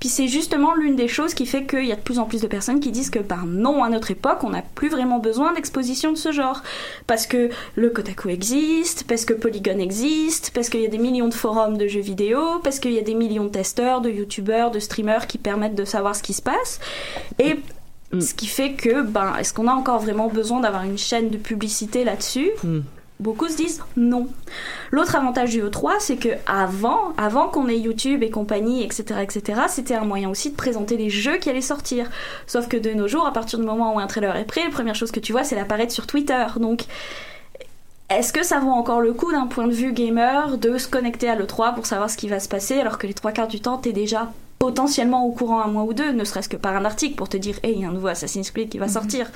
Puis 0.00 0.10
c'est 0.10 0.28
justement 0.28 0.74
l'une 0.74 0.96
des 0.96 1.08
choses 1.08 1.32
qui 1.32 1.46
fait 1.46 1.64
qu'il 1.64 1.86
y 1.86 1.92
a 1.92 1.96
de 1.96 2.00
plus 2.10 2.18
en 2.18 2.24
plus 2.24 2.40
de 2.40 2.48
personnes 2.48 2.80
qui 2.80 2.90
disent 2.90 3.08
que 3.08 3.20
par 3.20 3.46
non 3.46 3.84
à 3.84 3.88
notre 3.88 4.10
époque, 4.10 4.42
on 4.42 4.50
n'a 4.50 4.62
plus 4.62 4.88
vraiment 4.88 5.20
besoin 5.20 5.52
d'exposition 5.52 6.10
de 6.10 6.16
ce 6.16 6.32
genre. 6.32 6.60
Parce 7.06 7.24
que 7.24 7.50
le 7.76 7.90
Kotaku 7.90 8.30
existe, 8.30 9.04
parce 9.04 9.24
que 9.24 9.32
Polygon 9.32 9.78
existe, 9.78 10.50
parce 10.52 10.68
qu'il 10.68 10.80
y 10.80 10.86
a 10.86 10.88
des 10.88 10.98
millions 10.98 11.28
de 11.28 11.34
forums 11.34 11.78
de 11.78 11.86
jeux 11.86 12.00
vidéo, 12.00 12.58
parce 12.64 12.80
qu'il 12.80 12.94
y 12.94 12.98
a 12.98 13.02
des 13.02 13.14
millions 13.14 13.44
de 13.44 13.50
testeurs, 13.50 14.00
de 14.00 14.10
youtubeurs, 14.10 14.72
de 14.72 14.80
streamers 14.80 15.28
qui 15.28 15.38
permettent 15.38 15.76
de 15.76 15.84
savoir 15.84 16.16
ce 16.16 16.24
qui 16.24 16.32
se 16.32 16.42
passe. 16.42 16.80
Et 17.38 17.60
ce 18.18 18.34
qui 18.34 18.48
fait 18.48 18.72
que, 18.72 19.02
ben, 19.02 19.36
est-ce 19.38 19.54
qu'on 19.54 19.68
a 19.68 19.72
encore 19.72 20.00
vraiment 20.00 20.26
besoin 20.26 20.58
d'avoir 20.58 20.82
une 20.82 20.98
chaîne 20.98 21.30
de 21.30 21.38
publicité 21.38 22.02
là-dessus? 22.02 22.50
Beaucoup 23.20 23.48
se 23.48 23.56
disent 23.56 23.82
non. 23.96 24.28
L'autre 24.90 25.14
avantage 25.14 25.50
du 25.50 25.62
E3, 25.62 25.96
c'est 26.00 26.16
que 26.16 26.30
avant, 26.46 27.12
avant 27.18 27.48
qu'on 27.48 27.68
ait 27.68 27.78
YouTube 27.78 28.22
et 28.22 28.30
compagnie, 28.30 28.82
etc., 28.82 29.20
etc., 29.22 29.60
c'était 29.68 29.94
un 29.94 30.04
moyen 30.04 30.30
aussi 30.30 30.50
de 30.50 30.56
présenter 30.56 30.96
les 30.96 31.10
jeux 31.10 31.36
qui 31.36 31.50
allaient 31.50 31.60
sortir. 31.60 32.10
Sauf 32.46 32.66
que 32.66 32.78
de 32.78 32.92
nos 32.92 33.08
jours, 33.08 33.26
à 33.26 33.32
partir 33.32 33.58
du 33.58 33.66
moment 33.66 33.94
où 33.94 33.98
un 33.98 34.06
trailer 34.06 34.34
est 34.36 34.46
prêt, 34.46 34.64
la 34.64 34.70
première 34.70 34.94
chose 34.94 35.10
que 35.10 35.20
tu 35.20 35.32
vois, 35.32 35.44
c'est 35.44 35.54
l'apparaître 35.54 35.92
sur 35.92 36.06
Twitter. 36.06 36.46
Donc, 36.58 36.84
est-ce 38.08 38.32
que 38.32 38.42
ça 38.42 38.58
vaut 38.58 38.70
encore 38.70 39.02
le 39.02 39.12
coup 39.12 39.30
d'un 39.30 39.46
point 39.46 39.66
de 39.66 39.72
vue 39.72 39.92
gamer 39.92 40.56
de 40.56 40.78
se 40.78 40.88
connecter 40.88 41.28
à 41.28 41.36
l'E3 41.36 41.74
pour 41.74 41.84
savoir 41.84 42.08
ce 42.08 42.16
qui 42.16 42.28
va 42.28 42.40
se 42.40 42.48
passer 42.48 42.80
alors 42.80 42.96
que 42.96 43.06
les 43.06 43.14
trois 43.14 43.32
quarts 43.32 43.48
du 43.48 43.60
temps, 43.60 43.76
t'es 43.76 43.92
déjà 43.92 44.32
potentiellement 44.60 45.24
au 45.26 45.32
courant 45.32 45.62
un 45.62 45.68
mois 45.68 45.84
ou 45.84 45.94
deux, 45.94 46.12
ne 46.12 46.22
serait-ce 46.22 46.48
que 46.48 46.56
par 46.58 46.76
un 46.76 46.84
article 46.84 47.14
pour 47.14 47.30
te 47.30 47.38
dire, 47.38 47.56
hey, 47.62 47.72
il 47.76 47.80
y 47.80 47.84
a 47.86 47.88
un 47.88 47.92
nouveau 47.92 48.08
Assassin's 48.08 48.50
Creed 48.50 48.68
qui 48.68 48.76
va 48.76 48.88
sortir. 48.88 49.26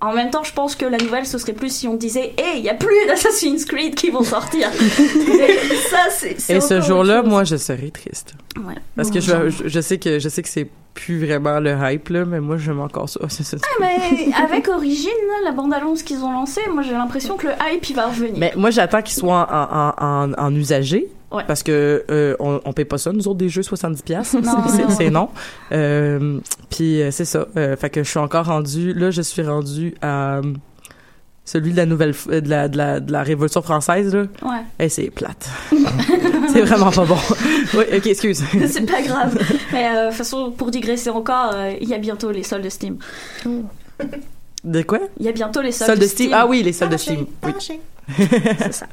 En 0.00 0.14
même 0.14 0.30
temps, 0.30 0.44
je 0.44 0.52
pense 0.52 0.76
que 0.76 0.86
la 0.86 0.96
nouvelle, 0.96 1.26
ce 1.26 1.38
serait 1.38 1.54
plus 1.54 1.74
si 1.74 1.88
on 1.88 1.96
disait, 1.96 2.34
hey, 2.38 2.58
il 2.58 2.64
y 2.64 2.68
a 2.68 2.74
plus 2.74 3.06
d'Assassin's 3.08 3.64
Creed 3.64 3.96
qui 3.96 4.10
vont 4.10 4.22
sortir. 4.22 4.68
Et 4.98 5.74
ça, 5.90 6.04
c'est. 6.10 6.40
c'est 6.40 6.54
Et 6.54 6.60
ce 6.60 6.80
jour-là, 6.80 7.24
moi, 7.24 7.42
je 7.42 7.56
serais 7.56 7.90
triste. 7.90 8.34
Ouais. 8.56 8.76
Parce 8.94 9.10
que 9.10 9.18
je, 9.18 9.50
je, 9.50 9.80
sais 9.80 9.98
que 9.98 10.20
je 10.20 10.28
sais 10.28 10.42
que 10.42 10.48
c'est 10.48 10.68
plus 10.94 11.24
vraiment 11.24 11.58
le 11.58 11.76
hype 11.80 12.08
là, 12.08 12.24
mais 12.24 12.40
moi 12.40 12.56
j'aime 12.56 12.80
encore 12.80 13.08
ça. 13.08 13.20
C'est 13.28 13.44
ça. 13.44 13.56
Ah, 13.62 13.76
mais 13.80 14.32
avec 14.34 14.68
Origin, 14.68 15.10
là, 15.28 15.50
la 15.50 15.52
bande-annonce 15.52 16.02
qu'ils 16.02 16.22
ont 16.22 16.32
lancée, 16.32 16.62
moi 16.72 16.82
j'ai 16.82 16.92
l'impression 16.92 17.36
que 17.36 17.48
le 17.48 17.52
hype 17.60 17.88
il 17.88 17.96
va 17.96 18.06
revenir. 18.06 18.34
Mais 18.36 18.52
moi 18.56 18.70
j'attends 18.70 19.02
qu'il 19.02 19.16
soit 19.16 19.48
en, 19.50 20.04
en, 20.04 20.32
en, 20.32 20.32
en 20.32 20.54
usagé. 20.54 21.08
Ouais. 21.30 21.44
Parce 21.46 21.62
que 21.62 22.04
euh, 22.10 22.34
on, 22.40 22.60
on 22.64 22.72
paye 22.72 22.84
pas 22.84 22.98
ça 22.98 23.12
nous 23.12 23.28
autres 23.28 23.38
des 23.38 23.48
jeux 23.48 23.62
70 23.62 24.02
pièces, 24.02 24.34
Non, 24.34 24.42
c'est 24.68 24.82
non. 24.82 24.90
c'est 24.90 25.10
non. 25.10 25.28
Euh, 25.72 26.40
puis 26.70 27.00
euh, 27.02 27.10
c'est 27.10 27.24
ça. 27.24 27.46
Euh, 27.56 27.76
fait 27.76 27.90
que 27.90 28.02
je 28.02 28.08
suis 28.10 28.18
encore 28.18 28.46
rendu 28.46 28.92
là, 28.94 29.10
je 29.12 29.22
suis 29.22 29.42
rendu 29.42 29.94
à 30.02 30.40
celui 31.44 31.72
de 31.72 31.76
la 31.76 31.86
nouvelle 31.86 32.14
de 32.28 32.48
la 32.48 32.68
de 32.68 32.76
la, 32.76 33.00
de 33.00 33.12
la 33.12 33.22
Révolution 33.22 33.62
française 33.62 34.14
là. 34.14 34.22
Ouais. 34.42 34.62
Et 34.78 34.88
c'est 34.88 35.10
plate. 35.10 35.48
c'est 36.52 36.62
vraiment 36.62 36.90
pas 36.90 37.04
bon. 37.04 37.16
oui, 37.74 37.84
OK, 37.96 38.06
excuse. 38.06 38.42
c'est 38.68 38.86
pas 38.90 39.02
grave. 39.02 39.38
Mais 39.72 39.86
euh, 39.88 40.04
de 40.04 40.08
toute 40.08 40.18
façon, 40.18 40.50
pour 40.50 40.70
digresser 40.70 41.10
encore, 41.10 41.52
euh, 41.54 41.72
il 41.80 41.88
y 41.88 41.94
a 41.94 41.98
bientôt 41.98 42.30
les 42.32 42.42
soldes 42.42 42.64
de 42.64 42.68
Steam. 42.68 42.98
De 44.64 44.82
quoi? 44.82 44.98
Il 45.18 45.26
y 45.26 45.28
a 45.28 45.32
bientôt 45.32 45.62
les 45.62 45.72
soldes, 45.72 45.90
Soldes 45.90 46.02
de 46.02 46.06
Steam. 46.06 46.30
Ah 46.34 46.46
oui, 46.46 46.62
les 46.62 46.72
soldes 46.72 46.92
de 46.92 46.96
Steam. 46.96 47.26
Oui. 47.44 47.52
ça. 48.70 48.86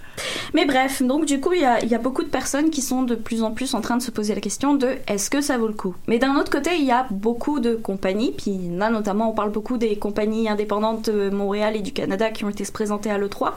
Mais 0.53 0.65
bref, 0.65 1.01
donc 1.01 1.25
du 1.25 1.39
coup, 1.39 1.53
il 1.53 1.62
y 1.62 1.95
a, 1.95 1.97
beaucoup 1.97 2.24
de 2.24 2.29
personnes 2.29 2.69
qui 2.69 2.81
sont 2.81 3.03
de 3.03 3.15
plus 3.15 3.43
en 3.43 3.51
plus 3.51 3.74
en 3.74 3.81
train 3.81 3.97
de 3.97 4.01
se 4.01 4.12
poser 4.12 4.36
la 4.36 4.41
question 4.41 4.74
de 4.74 4.95
est-ce 5.07 5.29
que 5.29 5.41
ça 5.41 5.57
vaut 5.57 5.67
le 5.67 5.74
coup? 5.74 5.95
Mais 6.07 6.19
d'un 6.19 6.36
autre 6.36 6.51
côté, 6.51 6.71
il 6.77 6.86
y 6.86 6.91
a 6.91 7.07
beaucoup 7.09 7.59
de 7.59 7.75
compagnies, 7.75 8.33
puis 8.36 8.57
là 8.71 8.89
notamment, 8.89 9.29
on 9.29 9.33
parle 9.33 9.51
beaucoup 9.51 9.77
des 9.77 9.97
compagnies 9.97 10.50
indépendantes 10.50 11.09
de 11.09 11.29
Montréal 11.29 11.75
et 11.75 11.81
du 11.81 11.91
Canada 11.91 12.29
qui 12.31 12.45
ont 12.45 12.50
été 12.50 12.65
se 12.65 12.71
présenter 12.71 13.09
à 13.09 13.17
l'E3. 13.17 13.53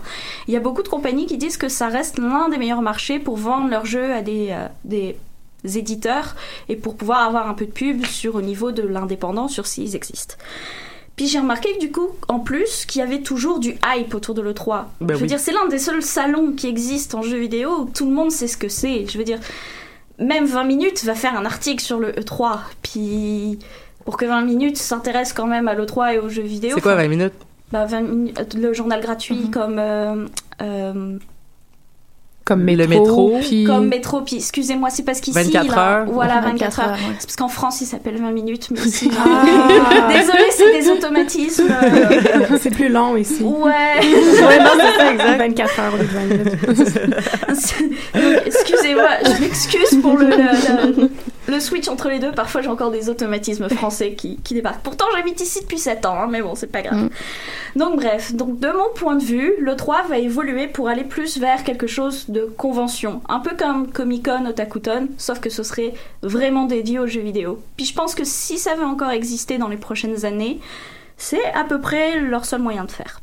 Il 0.48 0.54
y 0.54 0.56
a 0.56 0.60
beaucoup 0.60 0.82
de 0.82 0.88
compagnies 0.88 1.26
qui 1.26 1.38
disent 1.38 1.56
que 1.56 1.68
ça 1.68 1.88
reste 1.88 2.18
l'un 2.18 2.48
des 2.48 2.58
meilleurs 2.58 2.82
marchés 2.82 3.18
pour 3.18 3.36
vendre 3.36 3.68
leurs 3.68 3.86
jeux 3.86 4.12
à 4.12 4.22
des, 4.22 4.48
euh, 4.50 4.66
des 4.84 5.16
éditeurs 5.64 6.36
et 6.68 6.76
pour 6.76 6.96
pouvoir 6.96 7.26
avoir 7.26 7.48
un 7.48 7.54
peu 7.54 7.66
de 7.66 7.70
pub 7.70 8.04
sur 8.06 8.34
au 8.34 8.42
niveau 8.42 8.72
de 8.72 8.82
l'indépendant 8.82 9.48
sur 9.48 9.66
s'ils 9.66 9.96
existent. 9.96 10.36
Puis 11.20 11.28
j'ai 11.28 11.38
remarqué 11.38 11.74
que 11.74 11.80
du 11.80 11.92
coup, 11.92 12.08
en 12.28 12.38
plus, 12.38 12.86
qu'il 12.86 13.00
y 13.00 13.02
avait 13.02 13.20
toujours 13.20 13.58
du 13.58 13.76
hype 13.94 14.14
autour 14.14 14.34
de 14.34 14.40
l'E3. 14.40 14.84
Ben 15.02 15.08
je 15.12 15.14
veux 15.16 15.20
oui. 15.24 15.26
dire, 15.28 15.38
c'est 15.38 15.52
l'un 15.52 15.66
des 15.68 15.76
seuls 15.78 16.00
salons 16.02 16.52
qui 16.52 16.66
existent 16.66 17.18
en 17.18 17.22
jeu 17.22 17.36
vidéo 17.36 17.80
où 17.80 17.84
tout 17.84 18.06
le 18.06 18.12
monde 18.12 18.30
sait 18.30 18.46
ce 18.46 18.56
que 18.56 18.70
c'est. 18.70 19.04
Je 19.06 19.18
veux 19.18 19.24
dire, 19.24 19.38
même 20.18 20.46
20 20.46 20.64
minutes 20.64 21.04
va 21.04 21.14
faire 21.14 21.36
un 21.36 21.44
article 21.44 21.82
sur 21.84 21.98
le 22.00 22.12
E3. 22.12 22.60
Puis 22.80 23.58
pour 24.06 24.16
que 24.16 24.24
20 24.24 24.40
minutes 24.46 24.78
s'intéresse 24.78 25.34
quand 25.34 25.46
même 25.46 25.68
à 25.68 25.74
l'E3 25.74 26.14
et 26.14 26.18
aux 26.20 26.30
jeux 26.30 26.40
vidéo. 26.40 26.70
C'est 26.74 26.80
quoi 26.80 26.94
enfin, 26.94 27.02
20 27.02 27.08
minutes? 27.08 27.34
Bah, 27.70 27.84
20 27.84 28.00
minutes, 28.00 28.54
le 28.54 28.72
journal 28.72 29.02
gratuit 29.02 29.40
Mhm. 29.44 29.50
comme 29.50 29.78
euh, 29.78 30.26
euh, 30.62 31.18
Comme 32.44 32.66
Le 32.66 32.86
métro, 32.88 33.28
métro, 33.28 33.38
puis... 33.42 33.64
comme 33.64 33.86
métro 33.88 34.20
puis 34.22 34.36
excusez-moi 34.36 34.88
c'est 34.90 35.04
parce 35.04 35.20
qu'ici 35.20 35.36
24 35.38 35.68
là, 35.76 35.98
heures. 36.00 36.06
voilà 36.10 36.40
24, 36.40 36.52
24 36.52 36.80
heures, 36.80 36.86
heures, 36.88 36.94
ouais. 36.94 37.14
c'est 37.18 37.26
parce 37.26 37.36
qu'en 37.36 37.48
France 37.48 37.80
il 37.80 37.86
s'appelle 37.86 38.16
20 38.16 38.32
minutes 38.32 38.68
mais 38.72 38.80
ici 38.80 39.08
Ah. 39.16 40.08
désolé 40.12 40.44
c'est 40.50 40.72
des 40.80 40.88
automatismes 40.90 41.68
c'est 42.60 42.70
plus 42.70 42.88
long 42.88 43.16
ici. 43.16 43.42
ouais 43.44 43.70
Ouais, 44.00 44.58
non, 44.58 44.70
c'est 44.76 44.96
ça, 44.98 45.12
exact. 45.12 45.38
24 45.38 45.80
heures 45.80 45.94
au 45.94 45.98
lieu 45.98 46.04
de 46.04 46.08
20 46.08 46.24
minutes. 46.24 46.56
Excusez-moi 48.46 49.08
je 49.24 49.40
m'excuse 49.40 49.98
pour 50.02 50.16
le, 50.16 50.26
le, 50.26 50.36
le- 51.02 51.10
le 51.50 51.60
switch 51.60 51.88
entre 51.88 52.08
les 52.08 52.18
deux 52.18 52.32
parfois 52.32 52.62
j'ai 52.62 52.68
encore 52.68 52.90
des 52.90 53.08
automatismes 53.08 53.68
français 53.68 54.14
qui, 54.14 54.38
qui 54.38 54.54
débarquent 54.54 54.82
pourtant 54.82 55.06
j'habite 55.14 55.40
ici 55.40 55.60
depuis 55.60 55.78
7 55.78 56.06
ans 56.06 56.16
hein, 56.16 56.28
mais 56.30 56.42
bon 56.42 56.54
c'est 56.54 56.70
pas 56.70 56.82
grave 56.82 57.08
donc 57.76 57.96
bref, 57.96 58.34
donc 58.34 58.58
de 58.58 58.68
mon 58.68 58.92
point 58.94 59.14
de 59.14 59.22
vue, 59.22 59.54
le 59.60 59.76
3 59.76 60.02
va 60.08 60.18
évoluer 60.18 60.66
pour 60.66 60.88
aller 60.88 61.04
plus 61.04 61.38
vers 61.38 61.62
quelque 61.62 61.86
chose 61.86 62.28
de 62.28 62.42
convention, 62.56 63.22
un 63.28 63.40
peu 63.40 63.56
comme 63.56 63.90
Comic 63.90 64.26
Con, 64.26 64.46
Otakuton, 64.46 65.08
sauf 65.18 65.40
que 65.40 65.50
ce 65.50 65.62
serait 65.62 65.94
vraiment 66.22 66.64
dédié 66.64 66.98
aux 66.98 67.06
jeux 67.06 67.20
vidéo. 67.20 67.62
Puis 67.76 67.86
je 67.86 67.94
pense 67.94 68.14
que 68.14 68.24
si 68.24 68.58
ça 68.58 68.74
veut 68.74 68.84
encore 68.84 69.10
exister 69.10 69.58
dans 69.58 69.68
les 69.68 69.76
prochaines 69.76 70.24
années, 70.24 70.60
c'est 71.16 71.44
à 71.52 71.64
peu 71.64 71.80
près 71.80 72.20
leur 72.20 72.44
seul 72.44 72.60
moyen 72.60 72.84
de 72.84 72.90
faire. 72.90 73.20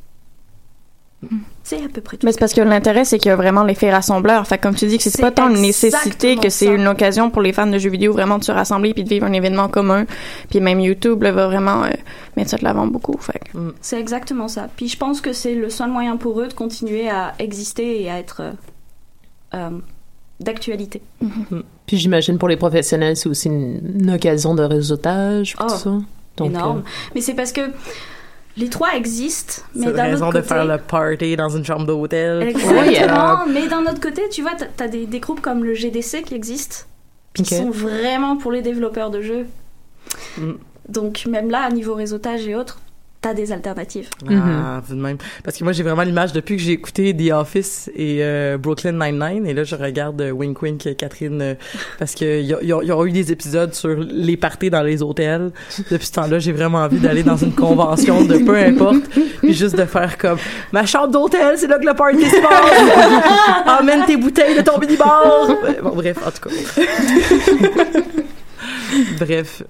C'est 1.63 1.83
à 1.83 1.89
peu 1.91 1.99
près 2.01 2.15
tout. 2.17 2.25
Mais 2.27 2.31
c'est 2.31 2.39
parce 2.39 2.53
que 2.53 2.61
l'intérêt, 2.61 3.03
c'est 3.03 3.17
qu'il 3.17 3.29
y 3.29 3.31
a 3.31 3.35
vraiment 3.35 3.63
l'effet 3.63 3.91
rassembleur. 3.91 4.45
Fait 4.45 4.59
comme 4.59 4.75
tu 4.75 4.85
dis 4.85 4.97
que 4.97 5.03
c'est 5.03 5.09
C'est 5.09 5.21
pas 5.23 5.31
tant 5.31 5.49
une 5.49 5.59
nécessité 5.61 6.35
que 6.35 6.49
c'est 6.49 6.65
ça. 6.67 6.71
une 6.71 6.87
occasion 6.87 7.31
pour 7.31 7.41
les 7.41 7.53
fans 7.53 7.65
de 7.67 7.79
jeux 7.79 7.89
vidéo 7.89 8.13
vraiment 8.13 8.37
de 8.37 8.43
se 8.43 8.51
rassembler 8.51 8.93
puis 8.93 9.03
de 9.03 9.09
vivre 9.09 9.25
un 9.25 9.33
événement 9.33 9.67
commun. 9.67 10.05
Puis 10.51 10.59
même 10.59 10.79
YouTube 10.79 11.23
là, 11.23 11.31
va 11.31 11.47
vraiment 11.47 11.83
euh, 11.85 11.89
mettre 12.37 12.51
ça 12.51 12.57
de 12.57 12.63
l'avant 12.63 12.85
beaucoup. 12.85 13.17
Fait 13.19 13.39
que- 13.39 13.73
C'est 13.81 13.99
exactement 13.99 14.47
ça. 14.47 14.67
Puis 14.75 14.87
je 14.89 14.97
pense 14.97 15.19
que 15.19 15.33
c'est 15.33 15.55
le 15.55 15.69
seul 15.71 15.89
moyen 15.89 16.17
pour 16.17 16.39
eux 16.39 16.47
de 16.47 16.53
continuer 16.53 17.09
à 17.09 17.33
exister 17.39 18.03
et 18.03 18.11
à 18.11 18.19
être 18.19 18.41
euh, 18.41 18.51
euh, 19.55 19.69
d'actualité. 20.39 21.01
Puis 21.87 21.97
j'imagine 21.97 22.37
pour 22.37 22.47
les 22.47 22.57
professionnels, 22.57 23.17
c'est 23.17 23.27
aussi 23.27 23.47
une, 23.47 24.01
une 24.01 24.11
occasion 24.11 24.53
de 24.53 24.61
réseautage, 24.61 25.55
Oh, 25.59 25.63
tout 25.63 25.69
ça. 25.75 25.89
Donc, 26.37 26.51
énorme. 26.51 26.77
euh, 26.79 27.11
Mais 27.15 27.21
c'est 27.21 27.33
parce 27.33 27.51
que 27.51 27.61
les 28.57 28.69
trois 28.69 28.95
existent, 28.95 29.61
mais 29.75 29.87
C'est 29.87 29.93
d'un 29.93 30.03
raison 30.03 30.27
autre 30.27 30.37
de 30.37 30.41
côté, 30.41 30.53
faire 30.53 30.65
le 30.65 30.77
party 30.77 31.35
dans 31.35 31.49
une 31.49 31.63
chambre 31.63 31.85
d'hôtel. 31.85 32.41
Exactement, 32.41 33.45
mais 33.47 33.67
d'un 33.67 33.83
autre 33.83 33.99
côté, 34.01 34.23
tu 34.29 34.41
vois, 34.41 34.51
t'as- 34.75 34.87
des, 34.87 35.05
des 35.05 35.19
groupes 35.19 35.41
comme 35.41 35.63
le 35.63 35.73
GDC 35.73 36.23
qui 36.23 36.33
existent, 36.33 36.85
puis 37.33 37.43
qui 37.43 37.55
sont 37.55 37.69
vraiment 37.69 38.37
pour 38.37 38.51
les 38.51 38.61
développeurs 38.61 39.11
de 39.11 39.21
jeux. 39.21 39.45
Mm. 40.37 40.53
Donc 40.89 41.25
même 41.27 41.49
là, 41.51 41.61
à 41.63 41.69
niveau 41.69 41.93
réseautage 41.93 42.47
et 42.47 42.55
autres, 42.55 42.79
t'as 43.21 43.33
des 43.33 43.51
alternatives. 43.51 44.09
Ah, 44.29 44.81
vu 44.87 44.95
de 44.95 45.01
même. 45.01 45.17
Parce 45.43 45.57
que 45.57 45.63
moi, 45.63 45.73
j'ai 45.73 45.83
vraiment 45.83 46.03
l'image 46.03 46.33
depuis 46.33 46.55
que 46.55 46.61
j'ai 46.61 46.73
écouté 46.73 47.15
The 47.15 47.31
Office 47.33 47.89
et 47.95 48.19
euh, 48.21 48.57
Brooklyn 48.57 48.91
Nine-Nine. 48.93 49.45
Et 49.47 49.53
là, 49.53 49.63
je 49.63 49.75
regarde 49.75 50.21
euh, 50.21 50.31
Wink 50.31 50.61
Wink 50.61 50.95
Catherine 50.97 51.41
euh, 51.41 51.53
parce 51.99 52.13
qu'il 52.13 52.41
y, 52.45 52.53
a- 52.53 52.61
y, 52.61 52.71
a- 52.71 52.83
y 52.83 52.91
aura 52.91 53.05
eu 53.05 53.11
des 53.11 53.31
épisodes 53.31 53.73
sur 53.73 53.95
les 53.97 54.37
parties 54.37 54.69
dans 54.69 54.83
les 54.83 55.01
hôtels. 55.01 55.51
Depuis 55.91 56.05
ce 56.05 56.11
temps-là, 56.13 56.39
j'ai 56.39 56.51
vraiment 56.51 56.79
envie 56.79 56.99
d'aller 56.99 57.23
dans 57.23 57.37
une 57.37 57.53
convention 57.53 58.23
de 58.23 58.37
peu 58.37 58.55
importe. 58.55 59.03
Puis 59.39 59.53
juste 59.53 59.75
de 59.75 59.85
faire 59.85 60.17
comme 60.17 60.37
ma 60.71 60.85
chambre 60.85 61.07
d'hôtel, 61.11 61.57
c'est 61.57 61.67
là 61.67 61.79
que 61.79 61.85
le 61.85 61.93
party 61.95 62.25
se 62.29 62.41
passe. 62.41 63.79
Emmène 63.81 64.05
tes 64.05 64.17
bouteilles 64.17 64.55
de 64.57 64.61
ton 64.61 64.77
minibar. 64.79 65.47
Euh, 65.49 65.81
Bon, 65.81 65.91
bref, 65.95 66.17
en 66.25 66.31
tout 66.31 66.49
cas. 66.49 66.55
bref. 69.19 69.63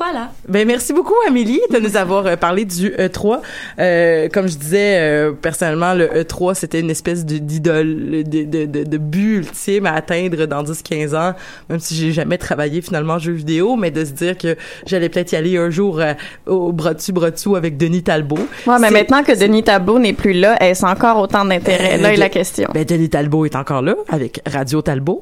Voilà. 0.00 0.32
Ben 0.48 0.66
merci 0.66 0.92
beaucoup 0.94 1.12
Amélie 1.28 1.60
de 1.70 1.78
nous 1.78 1.96
avoir 1.96 2.26
euh, 2.26 2.36
parlé 2.36 2.64
du 2.64 2.88
E3. 2.90 3.40
Euh, 3.78 4.28
comme 4.32 4.48
je 4.48 4.56
disais 4.56 4.96
euh, 4.98 5.32
personnellement, 5.32 5.92
le 5.92 6.06
E3 6.06 6.54
c'était 6.54 6.80
une 6.80 6.88
espèce 6.90 7.26
de- 7.26 7.36
d'idole, 7.38 8.22
de, 8.24 8.44
de, 8.44 8.64
de, 8.64 8.84
de 8.84 8.96
but 8.98 9.36
ultime 9.36 9.84
à 9.86 9.92
atteindre 9.92 10.46
dans 10.46 10.62
10-15 10.64 11.14
ans. 11.16 11.34
Même 11.68 11.80
si 11.80 11.94
j'ai 11.94 12.12
jamais 12.12 12.38
travaillé 12.38 12.80
finalement 12.80 13.14
en 13.14 13.18
jeu 13.18 13.32
vidéo, 13.32 13.76
mais 13.76 13.90
de 13.90 14.04
se 14.04 14.12
dire 14.12 14.38
que 14.38 14.56
j'allais 14.86 15.08
peut-être 15.10 15.32
y 15.32 15.36
aller 15.36 15.56
un 15.58 15.68
jour 15.70 16.00
euh, 16.00 16.14
au 16.46 16.72
bras 16.72 16.94
dessous 16.94 17.56
avec 17.56 17.76
Denis 17.76 18.02
Talbot. 18.02 18.38
Ouais, 18.66 18.78
mais 18.80 18.90
maintenant 18.90 19.22
que 19.22 19.38
Denis 19.38 19.64
Tableau 19.64 19.98
n'est 19.98 20.12
plus 20.14 20.32
là, 20.32 20.56
est-ce 20.62 20.84
encore 20.86 21.18
autant 21.18 21.44
d'intérêt? 21.44 21.98
Euh, 21.98 22.02
Là 22.02 22.12
est 22.14 22.16
la 22.16 22.28
question. 22.30 22.68
Ben 22.72 22.84
Denis 22.84 23.10
Talbot 23.10 23.44
est 23.44 23.54
encore 23.56 23.82
là 23.82 23.94
avec 24.08 24.40
Radio 24.46 24.80
Talbot. 24.80 25.20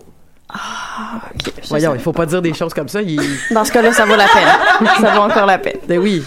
Ah, 0.50 0.56
ok. 1.34 1.52
Je 1.62 1.68
Voyons, 1.68 1.94
il 1.94 2.00
faut 2.00 2.12
pas 2.12 2.26
dire 2.26 2.42
des 2.42 2.54
choses 2.54 2.74
comme 2.74 2.88
ça. 2.88 3.02
Il... 3.02 3.20
Dans 3.50 3.64
ce 3.64 3.72
cas-là, 3.72 3.92
ça 3.92 4.04
vaut 4.04 4.16
la 4.16 4.26
peine. 4.28 4.88
ça 5.00 5.14
vaut 5.14 5.22
encore 5.22 5.46
la 5.46 5.58
peine. 5.58 5.78
Ben 5.88 5.98
oui. 5.98 6.22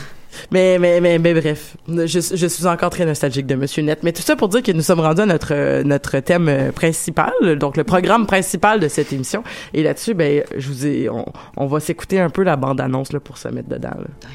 Mais, 0.50 0.78
mais, 0.80 1.02
mais, 1.02 1.20
mais 1.20 1.34
bref, 1.34 1.76
je, 1.88 2.06
je 2.06 2.48
suis 2.48 2.66
encore 2.66 2.90
très 2.90 3.06
nostalgique 3.06 3.46
de 3.46 3.56
Monsieur 3.56 3.84
Net. 3.84 4.00
Mais 4.04 4.14
tout 4.14 4.22
ça 4.22 4.36
pour 4.36 4.48
dire 4.48 4.64
que 4.64 4.72
nous 4.72 4.82
sommes 4.82 5.02
rendus 5.02 5.22
à 5.22 5.26
notre, 5.26 5.54
euh, 5.54 5.84
notre 5.84 6.20
thème 6.20 6.48
euh, 6.48 6.72
principal, 6.72 7.32
donc 7.58 7.76
le 7.76 7.84
programme 7.84 8.26
principal 8.26 8.80
de 8.80 8.88
cette 8.88 9.12
émission. 9.12 9.44
Et 9.74 9.84
là-dessus, 9.84 10.14
ben, 10.14 10.44
je 10.58 10.68
vous 10.68 10.86
ai, 10.86 11.10
on, 11.10 11.26
on 11.58 11.68
va 11.68 11.80
s'écouter 11.80 12.20
un 12.20 12.30
peu 12.30 12.44
la 12.44 12.56
bande-annonce 12.56 13.12
là, 13.12 13.20
pour 13.20 13.38
se 13.38 13.50
mettre 13.50 13.70
dedans. 13.70 13.90
là. 13.90 14.30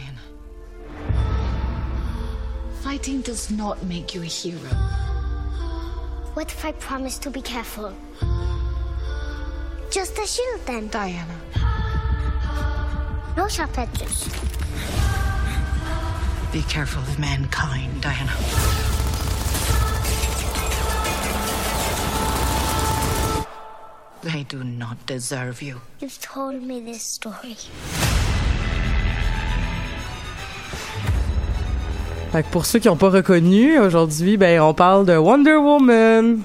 Fighting 2.83 3.21
does 3.23 3.51
not 3.51 3.77
make 3.89 4.15
you 4.15 4.23
a 4.23 4.27
hero. 4.27 4.59
What 6.35 6.53
if 6.53 6.65
I 6.65 6.73
promise 6.73 7.19
to 7.21 7.31
be 7.31 7.43
careful? 7.43 7.91
Just 9.91 10.19
a 10.19 10.27
shield 10.27 10.61
then. 10.67 10.89
Diana. 10.89 11.35
No 13.37 13.49
sharp 13.49 13.79
edges. 13.79 14.29
Be 16.53 16.63
careful 16.63 17.03
of 17.03 17.19
mankind, 17.19 18.01
Diana. 18.01 18.33
They 24.23 24.43
do 24.45 24.65
not 24.65 24.97
deserve 25.07 25.63
you. 25.63 25.81
You've 26.01 26.21
told 26.21 26.63
me 26.63 26.81
this 26.81 27.03
story. 27.03 27.57
Fait 32.33 32.43
que 32.43 32.49
pour 32.51 32.67
ceux 32.67 32.81
qui 32.81 32.89
n'ont 32.89 32.97
pas 32.97 33.11
reconnu, 33.11 33.79
aujourd'hui, 33.79 34.37
ben, 34.37 34.61
on 34.61 34.75
parle 34.75 35.07
de 35.07 35.17
Wonder 35.17 35.57
Woman. 35.57 36.43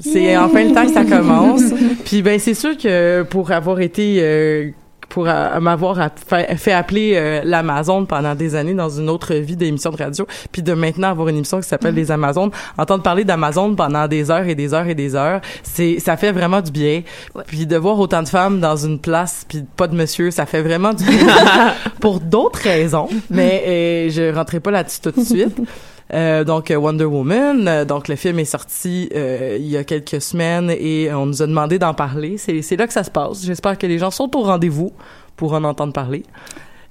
C'est 0.00 0.36
enfin 0.36 0.64
le 0.64 0.74
temps 0.74 0.86
que 0.86 0.92
ça 0.92 1.04
commence. 1.04 1.62
Puis 2.04 2.22
ben 2.22 2.38
c'est 2.38 2.54
sûr 2.54 2.76
que 2.76 3.22
pour 3.22 3.50
avoir 3.50 3.80
été 3.80 4.18
euh, 4.20 4.70
pour 5.08 5.26
euh, 5.26 5.58
m'avoir 5.60 6.10
fait, 6.26 6.72
appeler 6.72 7.12
euh, 7.14 7.40
l'Amazon 7.44 8.04
pendant 8.04 8.34
des 8.34 8.54
années 8.54 8.74
dans 8.74 8.90
une 8.90 9.08
autre 9.08 9.34
vie 9.34 9.56
d'émission 9.56 9.90
de 9.90 9.96
radio, 9.96 10.26
puis 10.52 10.62
de 10.62 10.74
maintenant 10.74 11.08
avoir 11.08 11.28
une 11.28 11.36
émission 11.36 11.60
qui 11.60 11.68
s'appelle 11.68 11.94
Les 11.94 12.10
Amazones, 12.10 12.50
entendre 12.76 13.02
parler 13.02 13.24
d'Amazon 13.24 13.74
pendant 13.74 14.06
des 14.06 14.30
heures 14.30 14.46
et 14.46 14.54
des 14.54 14.74
heures 14.74 14.86
et 14.86 14.94
des 14.94 15.14
heures, 15.14 15.40
c'est 15.62 15.98
ça 15.98 16.16
fait 16.16 16.32
vraiment 16.32 16.60
du 16.60 16.70
bien. 16.70 17.02
Puis 17.46 17.66
de 17.66 17.76
voir 17.76 17.98
autant 17.98 18.22
de 18.22 18.28
femmes 18.28 18.60
dans 18.60 18.76
une 18.76 18.98
place 18.98 19.44
puis 19.48 19.64
pas 19.76 19.88
de 19.88 19.96
monsieur, 19.96 20.30
ça 20.30 20.46
fait 20.46 20.62
vraiment 20.62 20.92
du 20.92 21.04
bien 21.04 21.26
pour 22.00 22.20
d'autres 22.20 22.60
raisons, 22.60 23.08
mais 23.30 23.64
euh, 23.66 24.10
je 24.10 24.34
rentrerai 24.34 24.60
pas 24.60 24.70
là-dessus 24.70 25.00
tout 25.00 25.10
de 25.10 25.24
suite. 25.24 25.56
Euh, 26.14 26.44
donc 26.44 26.70
euh, 26.70 26.76
Wonder 26.76 27.04
Woman, 27.04 27.68
euh, 27.68 27.84
donc 27.84 28.08
le 28.08 28.16
film 28.16 28.38
est 28.38 28.46
sorti 28.46 29.10
il 29.12 29.66
y 29.66 29.76
a 29.76 29.84
quelques 29.84 30.22
semaines 30.22 30.70
et 30.70 31.12
on 31.12 31.26
nous 31.26 31.42
a 31.42 31.46
demandé 31.46 31.78
d'en 31.78 31.94
parler. 31.94 32.38
C'est 32.38 32.76
là 32.76 32.86
que 32.86 32.92
ça 32.92 33.04
se 33.04 33.10
passe. 33.10 33.44
J'espère 33.44 33.76
que 33.78 33.86
les 33.86 33.98
gens 33.98 34.10
sont 34.10 34.34
au 34.36 34.42
rendez-vous 34.42 34.92
pour 35.36 35.52
en 35.52 35.64
entendre 35.64 35.92
parler. 35.92 36.24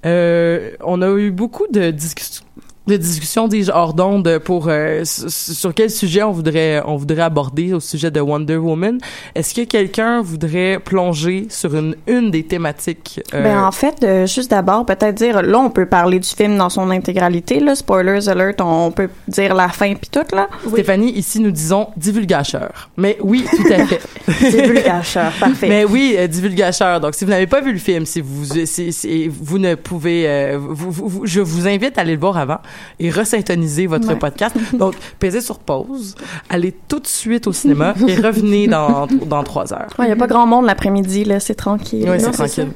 On 0.04 1.02
a 1.02 1.10
eu 1.18 1.32
beaucoup 1.32 1.68
de 1.72 1.92
discussions 1.92 2.47
de 2.88 2.98
discussions 2.98 3.48
dis-je 3.48 3.72
hors 3.72 3.94
d'onde 3.94 4.40
pour 4.40 4.68
euh, 4.70 5.02
sur 5.06 5.74
quel 5.74 5.90
sujet 5.90 6.24
on 6.24 6.32
voudrait 6.32 6.82
on 6.86 6.96
voudrait 6.96 7.22
aborder 7.24 7.74
au 7.74 7.80
sujet 7.80 8.12
de 8.12 8.20
Wonder 8.20 8.58
Woman. 8.58 8.98
Est-ce 9.36 9.54
que 9.54 9.62
quelqu'un 9.64 10.22
voudrait 10.22 10.80
plonger 10.84 11.48
sur 11.50 11.76
une 11.76 11.96
une 12.08 12.32
des 12.32 12.44
thématiques 12.44 13.22
euh, 13.34 13.44
Ben, 13.44 13.64
en 13.64 13.72
fait, 13.72 14.04
euh, 14.04 14.26
juste 14.28 14.52
d'abord, 14.52 14.86
peut-être 14.86 15.16
dire, 15.16 15.42
là, 15.42 15.60
on 15.60 15.70
peut 15.70 15.86
parler 15.86 16.20
du 16.20 16.30
film 16.30 16.58
dans 16.58 16.70
son 16.70 16.90
intégralité, 16.90 17.60
là, 17.60 17.76
spoilers 17.76 18.30
alert, 18.30 18.62
on 18.62 18.92
peut 18.92 19.10
dire 19.28 19.54
la 19.56 19.70
fin 19.70 19.94
puis 19.96 20.10
tout, 20.12 20.36
là. 20.36 20.48
Stéphanie, 20.72 21.12
ici 21.12 21.40
nous 21.40 21.52
disons 21.52 21.88
divulgacheur. 21.98 22.90
Mais 22.98 23.18
oui, 23.22 23.46
tout 23.50 23.74
à 23.74 23.86
fait. 23.86 24.02
Divulgacheur, 24.52 25.32
parfait. 25.40 25.68
Mais 25.70 25.86
oui, 25.86 26.16
euh, 26.18 26.28
divulgacheur. 26.28 27.00
Donc, 27.00 27.16
si 27.16 27.24
vous 27.26 27.32
n'avez 27.32 27.48
pas 27.48 27.62
vu 27.62 27.72
le 27.74 27.80
film, 27.80 28.06
si 28.06 28.22
vous, 28.22 28.46
si, 28.66 28.92
si- 28.94 29.28
vous 29.28 29.58
ne 29.58 29.76
pouvez, 29.76 30.28
euh, 30.28 30.58
vous- 30.60 30.92
vous- 30.92 31.26
je 31.26 31.40
vous 31.42 31.68
invite 31.68 31.98
à 31.98 32.02
aller 32.02 32.14
le 32.14 32.20
voir 32.20 32.38
avant 32.38 32.58
et 33.00 33.10
resyntoniser 33.10 33.88
votre 33.88 34.08
Ouais. 34.08 34.16
podcast. 34.16 34.56
Donc, 34.74 34.96
pesez 35.20 35.42
sur 35.42 35.60
pause, 35.60 36.16
allez 36.50 36.74
tout 36.88 37.00
de 37.00 37.08
suite 37.08 37.48
au 37.48 37.54
cinéma 37.54 37.94
et 38.08 38.16
revenez 38.16 38.68
dans, 38.68 39.08
dans 39.08 39.44
trois 39.44 39.74
heures. 39.74 39.94
Il 40.00 40.06
n'y 40.06 40.12
a 40.12 40.16
pas 40.16 40.28
grand 40.28 40.46
monde 40.48 40.66
l'après-midi, 40.66 41.24
là, 41.26 41.40
c'est 41.40 41.56
tranquille. 41.56 42.08
Oui, 42.10 42.20
c'est 42.20 42.32
tranquille. 42.32 42.72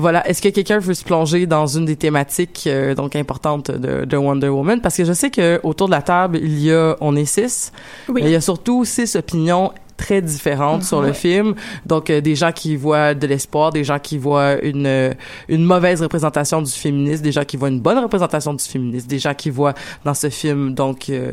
Voilà. 0.00 0.26
Est-ce 0.28 0.40
que 0.40 0.48
quelqu'un 0.50 0.78
veut 0.78 0.94
se 0.94 1.02
plonger 1.02 1.46
dans 1.46 1.66
une 1.66 1.84
des 1.84 1.96
thématiques 1.96 2.64
euh, 2.68 2.94
donc 2.94 3.16
importantes 3.16 3.72
de, 3.72 4.04
de 4.04 4.16
Wonder 4.16 4.48
Woman? 4.48 4.80
Parce 4.80 4.96
que 4.96 5.04
je 5.04 5.12
sais 5.12 5.28
que 5.30 5.58
autour 5.64 5.88
de 5.88 5.92
la 5.92 6.02
table 6.02 6.38
il 6.40 6.60
y 6.60 6.72
a 6.72 6.96
on 7.00 7.16
est 7.16 7.24
six, 7.24 7.72
Oui. 8.08 8.20
mais 8.22 8.28
il 8.30 8.32
y 8.32 8.36
a 8.36 8.40
surtout 8.40 8.84
six 8.84 9.16
opinions 9.16 9.72
très 9.98 10.22
différentes 10.22 10.84
sur 10.84 11.02
le 11.02 11.12
film. 11.12 11.54
Donc 11.84 12.08
euh, 12.08 12.22
des 12.22 12.34
gens 12.34 12.52
qui 12.52 12.76
voient 12.76 13.12
de 13.12 13.26
l'espoir, 13.26 13.72
des 13.72 13.84
gens 13.84 13.98
qui 13.98 14.16
voient 14.16 14.54
une 14.62 14.86
euh, 14.86 15.12
une 15.48 15.64
mauvaise 15.64 16.00
représentation 16.00 16.62
du 16.62 16.70
féminisme, 16.70 17.22
des 17.22 17.32
gens 17.32 17.44
qui 17.44 17.58
voient 17.58 17.68
une 17.68 17.80
bonne 17.80 17.98
représentation 17.98 18.54
du 18.54 18.64
féminisme, 18.64 19.08
des 19.08 19.18
gens 19.18 19.34
qui 19.34 19.50
voient 19.50 19.74
dans 20.04 20.14
ce 20.14 20.30
film 20.30 20.72
donc 20.74 21.10
euh, 21.10 21.32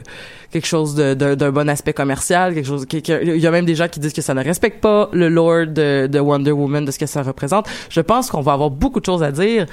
quelque 0.52 0.68
chose 0.68 0.96
d'un 0.96 1.52
bon 1.52 1.70
aspect 1.70 1.94
commercial, 1.94 2.54
quelque 2.54 2.68
chose. 2.68 2.86
Il 2.92 3.38
y 3.38 3.48
a 3.48 3.52
même 3.52 3.66
des 3.66 3.76
gens 3.76 3.88
qui 3.88 4.00
disent 4.00 4.14
que 4.14 4.22
ça 4.22 4.34
ne 4.34 4.44
respecte 4.44 4.82
pas 4.82 5.10
le 5.14 5.30
lore 5.30 5.68
de, 5.68 6.08
de 6.08 6.20
Wonder 6.20 6.52
Woman, 6.52 6.86
de 6.86 6.92
ce 6.92 7.00
que 7.00 7.06
ça 7.06 7.22
représente. 7.22 7.68
Je 7.90 8.02
pense 8.02 8.30
qu'on 8.32 8.42
va 8.42 8.54
avoir 8.54 8.72
beaucoup 8.72 9.00
de 9.00 9.06
choses 9.06 9.22
à 9.24 9.32
dire, 9.32 9.68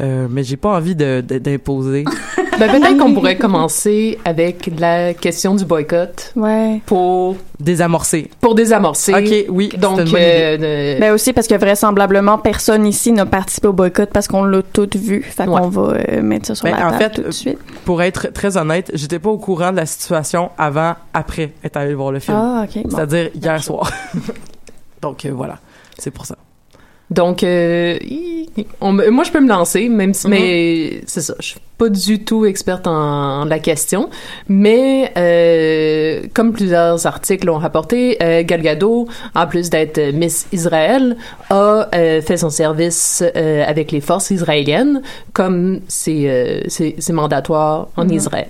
euh, 0.00 0.26
mais 0.30 0.42
j'ai 0.44 0.56
pas 0.56 0.70
envie 0.76 0.94
de 0.94 1.22
de- 1.26 1.38
d'imposer. 1.38 2.04
Ben, 2.58 2.68
peut-être 2.72 2.98
qu'on 2.98 3.14
pourrait 3.14 3.36
commencer 3.36 4.18
avec 4.24 4.68
la 4.80 5.14
question 5.14 5.54
du 5.54 5.64
boycott. 5.64 6.32
Ouais. 6.34 6.80
Pour 6.86 7.36
désamorcer. 7.60 8.32
Pour 8.40 8.56
désamorcer. 8.56 9.14
Ok, 9.14 9.44
oui. 9.54 9.68
Donc, 9.78 9.98
c'est 9.98 10.02
une 10.06 10.10
bonne 10.10 10.20
euh, 10.20 10.54
idée. 10.56 10.96
Ben 10.98 11.12
aussi 11.14 11.32
parce 11.32 11.46
que 11.46 11.54
vraisemblablement 11.54 12.36
personne 12.38 12.84
ici 12.84 13.12
n'a 13.12 13.26
participé 13.26 13.68
au 13.68 13.72
boycott 13.72 14.10
parce 14.12 14.26
qu'on 14.26 14.42
l'a 14.42 14.62
tout 14.62 14.90
vu. 14.96 15.22
Fait 15.22 15.44
qu'on 15.46 15.68
va 15.68 15.82
euh, 16.10 16.20
mettre 16.20 16.48
ça 16.48 16.56
sur 16.56 16.64
Ben, 16.64 16.72
la 16.76 16.88
en 16.88 16.90
table 16.90 16.98
fait, 17.04 17.10
tout 17.10 17.22
de 17.22 17.30
suite. 17.30 17.58
pour 17.84 18.02
être 18.02 18.32
très 18.32 18.56
honnête, 18.56 18.90
j'étais 18.92 19.20
pas 19.20 19.30
au 19.30 19.38
courant 19.38 19.70
de 19.70 19.76
la 19.76 19.86
situation 19.86 20.50
avant, 20.58 20.96
après 21.14 21.52
être 21.62 21.76
allé 21.76 21.94
voir 21.94 22.10
le 22.10 22.18
film. 22.18 22.36
Ah, 22.36 22.64
ok, 22.64 22.82
bon. 22.82 22.90
C'est-à-dire 22.96 23.30
hier 23.36 23.62
soir. 23.62 23.88
Donc 25.00 25.24
euh, 25.26 25.30
voilà, 25.32 25.58
c'est 25.96 26.10
pour 26.10 26.26
ça. 26.26 26.34
Donc, 27.10 27.42
euh, 27.42 27.98
on 28.82 28.92
moi, 28.92 29.24
je 29.24 29.30
peux 29.30 29.40
me 29.40 29.48
lancer, 29.48 29.88
même 29.88 30.12
si, 30.12 30.28
mais 30.28 31.00
c'est 31.06 31.22
ça, 31.22 31.34
je 31.40 31.46
suis 31.46 31.60
pas 31.78 31.88
du 31.88 32.24
tout 32.24 32.44
experte 32.44 32.86
en, 32.86 33.40
en 33.42 33.44
la 33.44 33.58
question, 33.60 34.10
mais 34.48 35.10
euh, 35.16 36.22
comme 36.34 36.52
plusieurs 36.52 37.06
articles 37.06 37.46
l'ont 37.46 37.58
rapporté, 37.58 38.18
euh, 38.22 38.42
Gal 38.44 38.60
Gadot, 38.62 39.06
en 39.34 39.46
plus 39.46 39.70
d'être 39.70 40.12
Miss 40.12 40.46
Israël, 40.52 41.16
a 41.50 41.88
euh, 41.94 42.20
fait 42.20 42.36
son 42.36 42.50
service 42.50 43.22
euh, 43.36 43.64
avec 43.66 43.90
les 43.92 44.00
forces 44.02 44.30
israéliennes, 44.30 45.00
comme 45.32 45.80
c'est 45.88 46.28
euh, 46.28 46.60
c'est 46.68 46.96
c'est 46.98 47.12
mandatoire 47.12 47.88
en 47.96 48.04
Mhm. 48.04 48.12
Israël. 48.12 48.48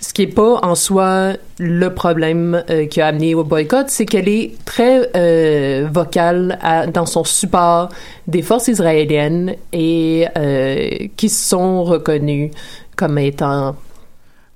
Ce 0.00 0.14
qui 0.14 0.22
est 0.22 0.26
pas 0.26 0.60
en 0.62 0.74
soi 0.74 1.34
le 1.58 1.88
problème 1.90 2.64
euh, 2.70 2.86
qui 2.86 3.02
a 3.02 3.08
amené 3.08 3.34
au 3.34 3.44
boycott, 3.44 3.90
c'est 3.90 4.06
qu'elle 4.06 4.28
est 4.28 4.52
très 4.64 5.10
euh, 5.14 5.88
vocale 5.92 6.58
dans 6.94 7.04
son 7.04 7.22
support 7.22 7.90
des 8.26 8.40
forces 8.40 8.68
israéliennes 8.68 9.56
et 9.74 10.26
euh, 10.38 10.88
qui 11.16 11.28
sont 11.28 11.84
reconnues 11.84 12.50
comme 12.96 13.18
étant 13.18 13.76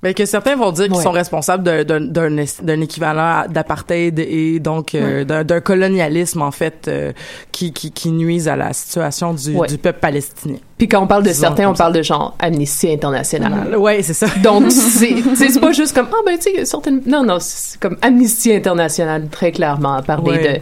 Mais 0.05 0.15
que 0.15 0.27
certains 0.27 0.55
vont 0.55 0.71
dire 0.71 0.85
qu'ils 0.85 0.95
Ouais. 0.97 1.03
sont 1.03 1.11
responsables 1.11 1.65
d'un- 1.85 2.81
équivalent 2.81 3.45
d'apartheid 3.49 4.19
et 4.21 4.61
donc 4.61 4.95
euh, 4.95 5.25
d'un 5.25 5.43
d'un 5.43 5.61
colonialisme 5.61 6.43
en 6.43 6.51
fait 6.51 6.87
euh, 6.89 7.13
qui, 7.51 7.73
qui 7.73 7.91
qui 7.91 8.11
nuise 8.13 8.47
à 8.47 8.55
la 8.55 8.73
situation 8.75 9.33
du, 9.35 9.57
Ouais. 9.57 9.67
du 9.67 9.79
peuple 9.79 9.99
palestinien. 10.01 10.59
Puis 10.79 10.89
quand 10.89 11.01
on 11.03 11.07
parle 11.07 11.23
de 11.23 11.29
Disons 11.31 11.41
certains, 11.41 11.69
on 11.71 11.75
parle 11.75 11.95
de 11.95 12.03
genre 12.03 12.37
Amnesty 12.39 12.93
International. 12.93 13.77
Ouais, 13.79 14.03
c'est 14.03 14.13
ça. 14.13 14.27
Donc 14.43 14.71
c'est 14.71 15.61
pas 15.61 15.73
juste 15.73 15.95
comme 15.95 16.09
ah 16.13 16.17
ben 16.27 16.37
tu 16.37 16.51
sais 16.55 16.65
certaines 16.67 17.01
non 17.07 17.25
non 17.25 17.39
c'est 17.41 17.81
comme 17.81 17.97
Amnesty 18.03 18.53
International 18.53 19.27
très 19.31 19.53
clairement 19.53 19.95
à 19.95 20.03
parler 20.03 20.39
de 20.39 20.61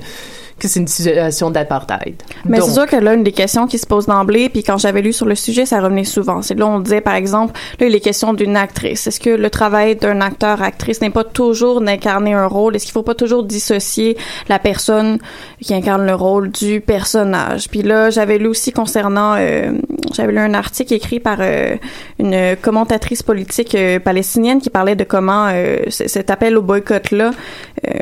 que 0.63 0.69
c'est 0.69 0.81
une 0.81 0.87
situation 0.87 1.51
d'apartheid. 1.51 2.15
Mais 2.45 2.61
c'est 2.61 2.71
sûr 2.71 2.87
que 2.87 2.97
là, 2.97 3.15
une 3.15 3.25
des 3.25 3.33
questions 3.33 3.67
qui 3.67 3.79
se 3.79 3.87
pose 3.87 4.07
d'emblée, 4.07 4.49
puis 4.49 4.63
quand 4.63 4.79
j'avais 4.79 5.03
lu 5.03 5.13
sur 5.13 5.27
le 5.27 5.35
sujet, 5.35 5.67
ça 5.67 5.81
revenait 5.81 6.05
souvent. 6.05 6.41
C'est 6.41 6.55
là, 6.55 6.67
on 6.67 6.79
disait, 6.79 7.01
par 7.01 7.15
exemple, 7.15 7.59
là, 7.81 7.89
les 7.89 8.01
questions 8.01 8.33
d'une 8.33 8.57
actrice. 8.57 9.09
Est-ce 9.09 9.19
que 9.19 9.31
le 9.31 9.51
travail 9.51 9.97
d'un 9.97 10.21
acteur-actrice 10.21 11.01
n'est 11.01 11.11
pas 11.11 11.25
toujours 11.25 11.81
d'incarner 11.81 12.33
un 12.33 12.47
rôle? 12.47 12.77
Est-ce 12.77 12.85
qu'il 12.85 12.93
faut 12.93 13.03
pas 13.03 13.17
toujours 13.17 13.43
dissocier 13.43 14.17
la 14.49 14.61
personne 14.61 15.19
qui 15.61 15.75
incarne 15.75 16.07
le 16.07 16.15
rôle 16.15 16.51
du 16.51 16.81
personnage? 16.81 17.69
Puis 17.69 17.83
là, 17.83 18.11
j'avais 18.11 18.39
lu 18.39 18.47
aussi 18.47 18.73
concernant 18.73 19.35
euh, 19.37 19.73
j'avais 20.13 20.33
lu 20.33 20.39
un 20.39 20.55
article 20.55 20.95
écrit 20.95 21.21
par 21.21 21.39
euh, 21.41 21.77
une 22.19 22.57
commentatrice 22.61 23.23
politique 23.23 23.75
euh, 23.75 23.99
palestinienne 23.99 24.61
qui 24.61 24.71
parlait 24.71 24.97
de 24.97 25.05
comment 25.05 25.49
euh, 25.49 25.79
cet 25.89 26.31
appel 26.31 26.57
au 26.57 26.63
boycott-là, 26.63 27.33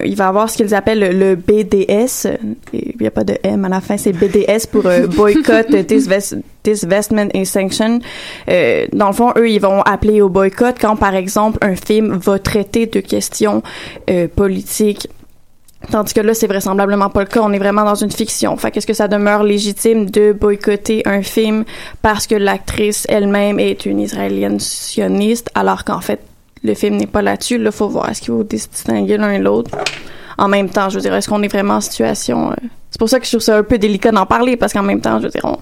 il 0.04 0.14
va 0.14 0.28
avoir 0.28 0.50
ce 0.50 0.56
qu'ils 0.56 0.74
appellent 0.74 1.18
le 1.18 1.34
BDS. 1.34 2.28
Il 2.72 2.94
n'y 3.00 3.06
a 3.06 3.10
pas 3.10 3.24
de 3.24 3.36
M 3.42 3.64
à 3.64 3.68
la 3.68 3.80
fin, 3.80 3.96
c'est 3.96 4.12
BDS 4.12 4.66
pour 4.70 4.86
euh, 4.86 5.06
Boycott, 5.06 5.70
Disvest- 5.70 6.40
Divestment 6.64 7.28
and 7.34 7.44
Sanction. 7.44 8.00
Euh, 8.48 8.86
dans 8.92 9.08
le 9.08 9.12
fond, 9.12 9.32
eux, 9.36 9.48
ils 9.50 9.60
vont 9.60 9.80
appeler 9.82 10.20
au 10.20 10.28
boycott 10.28 10.76
quand, 10.80 10.96
par 10.96 11.14
exemple, 11.14 11.58
un 11.62 11.74
film 11.76 12.16
va 12.16 12.38
traiter 12.38 12.86
de 12.86 13.00
questions 13.00 13.62
euh, 14.08 14.28
politiques 14.28 15.08
Tandis 15.90 16.12
que 16.12 16.20
là, 16.20 16.34
c'est 16.34 16.46
vraisemblablement 16.46 17.08
pas 17.08 17.20
le 17.20 17.26
cas. 17.26 17.40
On 17.42 17.54
est 17.54 17.58
vraiment 17.58 17.84
dans 17.84 17.94
une 17.94 18.10
fiction. 18.12 18.54
Fait 18.58 18.70
qu'est-ce 18.70 18.86
que 18.86 18.92
ça 18.92 19.08
demeure 19.08 19.42
légitime 19.42 20.10
de 20.10 20.32
boycotter 20.34 21.00
un 21.06 21.22
film 21.22 21.64
parce 22.02 22.26
que 22.26 22.34
l'actrice 22.34 23.06
elle-même 23.08 23.58
est 23.58 23.86
une 23.86 23.98
Israélienne 23.98 24.60
sioniste, 24.60 25.48
alors 25.54 25.84
qu'en 25.86 26.02
fait, 26.02 26.20
le 26.62 26.74
film 26.74 26.96
n'est 26.98 27.06
pas 27.06 27.22
là-dessus? 27.22 27.56
Là, 27.56 27.72
faut 27.72 27.88
voir. 27.88 28.10
Est-ce 28.10 28.20
qu'il 28.20 28.34
faut 28.34 28.44
distinguer 28.44 29.16
l'un 29.16 29.32
et 29.32 29.38
l'autre? 29.38 29.70
En 30.40 30.48
même 30.48 30.68
temps, 30.68 30.88
je 30.88 30.96
veux 30.96 31.02
dire, 31.02 31.14
est-ce 31.14 31.28
qu'on 31.28 31.42
est 31.42 31.48
vraiment 31.48 31.74
en 31.74 31.80
situation... 31.80 32.50
euh, 32.50 32.54
C'est 32.90 32.98
pour 32.98 33.08
ça 33.08 33.20
que 33.20 33.26
je 33.26 33.30
trouve 33.30 33.40
ça 33.42 33.56
un 33.58 33.62
peu 33.62 33.78
délicat 33.78 34.10
d'en 34.10 34.26
parler, 34.26 34.56
parce 34.56 34.72
qu'en 34.72 34.82
même 34.82 35.00
temps, 35.00 35.18
je 35.18 35.24
veux 35.24 35.30
dire, 35.30 35.44
on... 35.44 35.58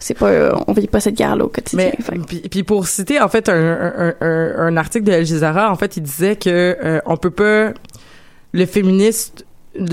C'est 0.00 0.14
pas, 0.14 0.26
euh, 0.26 0.52
on 0.68 0.72
vit 0.74 0.86
pas 0.86 1.00
cette 1.00 1.16
guerre-là 1.16 1.44
au 1.44 1.48
quotidien. 1.48 1.90
Mais 2.08 2.18
puis, 2.24 2.38
puis 2.48 2.62
pour 2.62 2.86
citer 2.86 3.20
en 3.20 3.28
fait 3.28 3.48
un, 3.48 3.54
un, 3.54 4.14
un, 4.20 4.54
un 4.68 4.76
article 4.76 5.04
de 5.06 5.10
El 5.10 5.26
Jazeera, 5.26 5.72
en 5.72 5.74
fait, 5.74 5.96
il 5.96 6.04
disait 6.04 6.36
que 6.36 6.76
euh, 6.84 7.00
on 7.04 7.16
peut 7.16 7.32
pas 7.32 7.72
le 8.52 8.66
féministe 8.66 9.44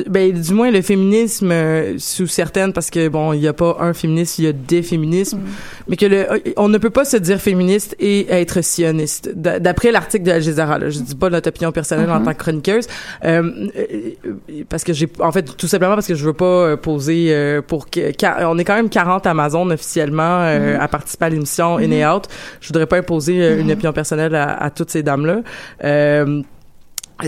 ben 0.10 0.32
du 0.32 0.54
moins 0.54 0.72
le 0.72 0.82
féminisme 0.82 1.52
euh, 1.52 1.96
sous 1.98 2.28
certaines 2.28 2.74
parce 2.74 2.90
que 2.90 3.08
bon 3.08 3.34
il 3.34 3.42
y 3.42 3.48
a 3.48 3.54
pas 3.54 3.78
un 3.80 3.94
féministe 3.94 4.40
il 4.40 4.46
y 4.46 4.48
a 4.48 4.52
des 4.54 4.82
féminismes. 4.82 5.40
Mais 5.88 5.96
que 5.96 6.06
le 6.06 6.26
on 6.58 6.68
ne 6.70 6.78
peut 6.78 6.90
pas 6.90 7.06
se 7.06 7.18
dire 7.18 7.40
féministe 7.40 7.96
et 8.00 8.28
être 8.32 8.62
sioniste. 8.64 9.32
D'après 9.36 9.92
l'article 9.92 10.24
de 10.26 10.32
Al 10.32 10.42
Jazeera 10.42 10.80
là, 10.80 10.90
je 10.90 11.00
dis 11.00 11.16
pas 11.16 11.30
notre 11.30 11.50
opinion 11.50 11.72
personnelle 11.72 12.10
en 12.10 12.20
Mhm. 12.20 12.26
tant 12.26 12.34
que 12.34 12.38
chroniqueuse. 12.40 12.88
Euh, 13.24 13.70
euh, 13.78 14.64
parce 14.70 14.84
que 14.84 14.94
j'ai 14.94 15.08
en 15.20 15.32
fait 15.32 15.56
tout 15.56 15.68
simplement 15.68 15.94
parce 15.96 16.08
que 16.08 16.16
je 16.16 16.26
veux 16.26 16.34
pas 16.34 16.46
euh, 16.46 16.78
poser 16.78 17.28
euh, 17.30 17.62
pour 17.62 17.90
que 17.90 18.00
on 18.46 18.58
est 18.58 18.64
quand 18.64 18.76
même 18.76 18.90
40 18.90 19.28
Amazon 19.28 19.70
officiellement 19.70 20.42
euh, 20.42 20.76
Mhm. 20.76 20.82
à 20.82 20.88
participer 20.88 21.26
à 21.26 21.30
l'émission 21.30 21.78
In 21.78 21.92
et 21.92 22.06
Out. 22.06 22.24
Je 22.62 22.68
voudrais 22.70 22.86
pas 22.88 22.98
imposer 22.98 23.60
une 23.60 23.72
opinion 23.72 23.94
personnelle 23.94 24.36
à, 24.36 24.56
à 24.64 24.70
toutes 24.70 24.90
ces 24.90 25.04
dames 25.04 25.26
là 25.26 25.42
euh, 25.84 26.42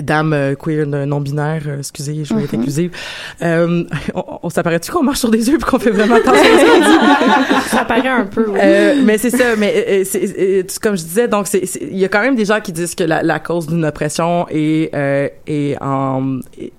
Dame 0.01 0.33
euh, 0.33 0.55
queer 0.55 0.85
non 0.85 1.21
binaire, 1.21 1.61
euh, 1.67 1.77
excusez, 1.79 2.23
je 2.25 2.33
vais 2.33 2.43
être 2.43 2.53
Mhm. 2.53 2.59
inclusive. 2.59 2.91
Euh, 3.41 3.83
on, 4.13 4.23
on 4.43 4.49
s'apparaît-tu 4.49 4.91
qu'on 4.91 5.03
marche 5.03 5.19
sur 5.19 5.29
des 5.31 5.49
œufs 5.49 5.57
puis 5.57 5.65
qu'on 5.69 5.79
fait 5.79 5.91
vraiment 5.91 6.15
attention 6.15 6.43
à 6.43 6.59
ce 6.59 6.65
qu'on 6.65 6.79
dit? 7.59 7.61
Ça 7.69 7.85
paraît 7.85 8.07
un 8.09 8.25
peu, 8.25 8.45
oui. 8.49 8.59
Euh, 8.61 8.95
mais 9.03 9.17
c'est 9.17 9.29
ça, 9.29 9.55
mais 9.57 9.85
euh, 9.87 10.03
c'est, 10.05 10.79
comme 10.81 10.97
je 10.97 11.03
disais, 11.03 11.27
donc 11.27 11.47
c'est, 11.47 11.65
c'est- 11.65 11.87
il 11.89 11.97
y 11.97 12.05
a 12.05 12.09
quand 12.09 12.21
même 12.21 12.35
des 12.35 12.45
gens 12.45 12.59
qui 12.61 12.71
disent 12.71 12.95
que 12.95 13.03
la, 13.03 13.23
la 13.23 13.39
cause 13.39 13.67
d'une 13.67 13.85
oppression 13.85 14.45
est, 14.49 14.93
euh, 14.93 15.29
est 15.45 15.77
en 15.81 16.39
est, 16.59 16.71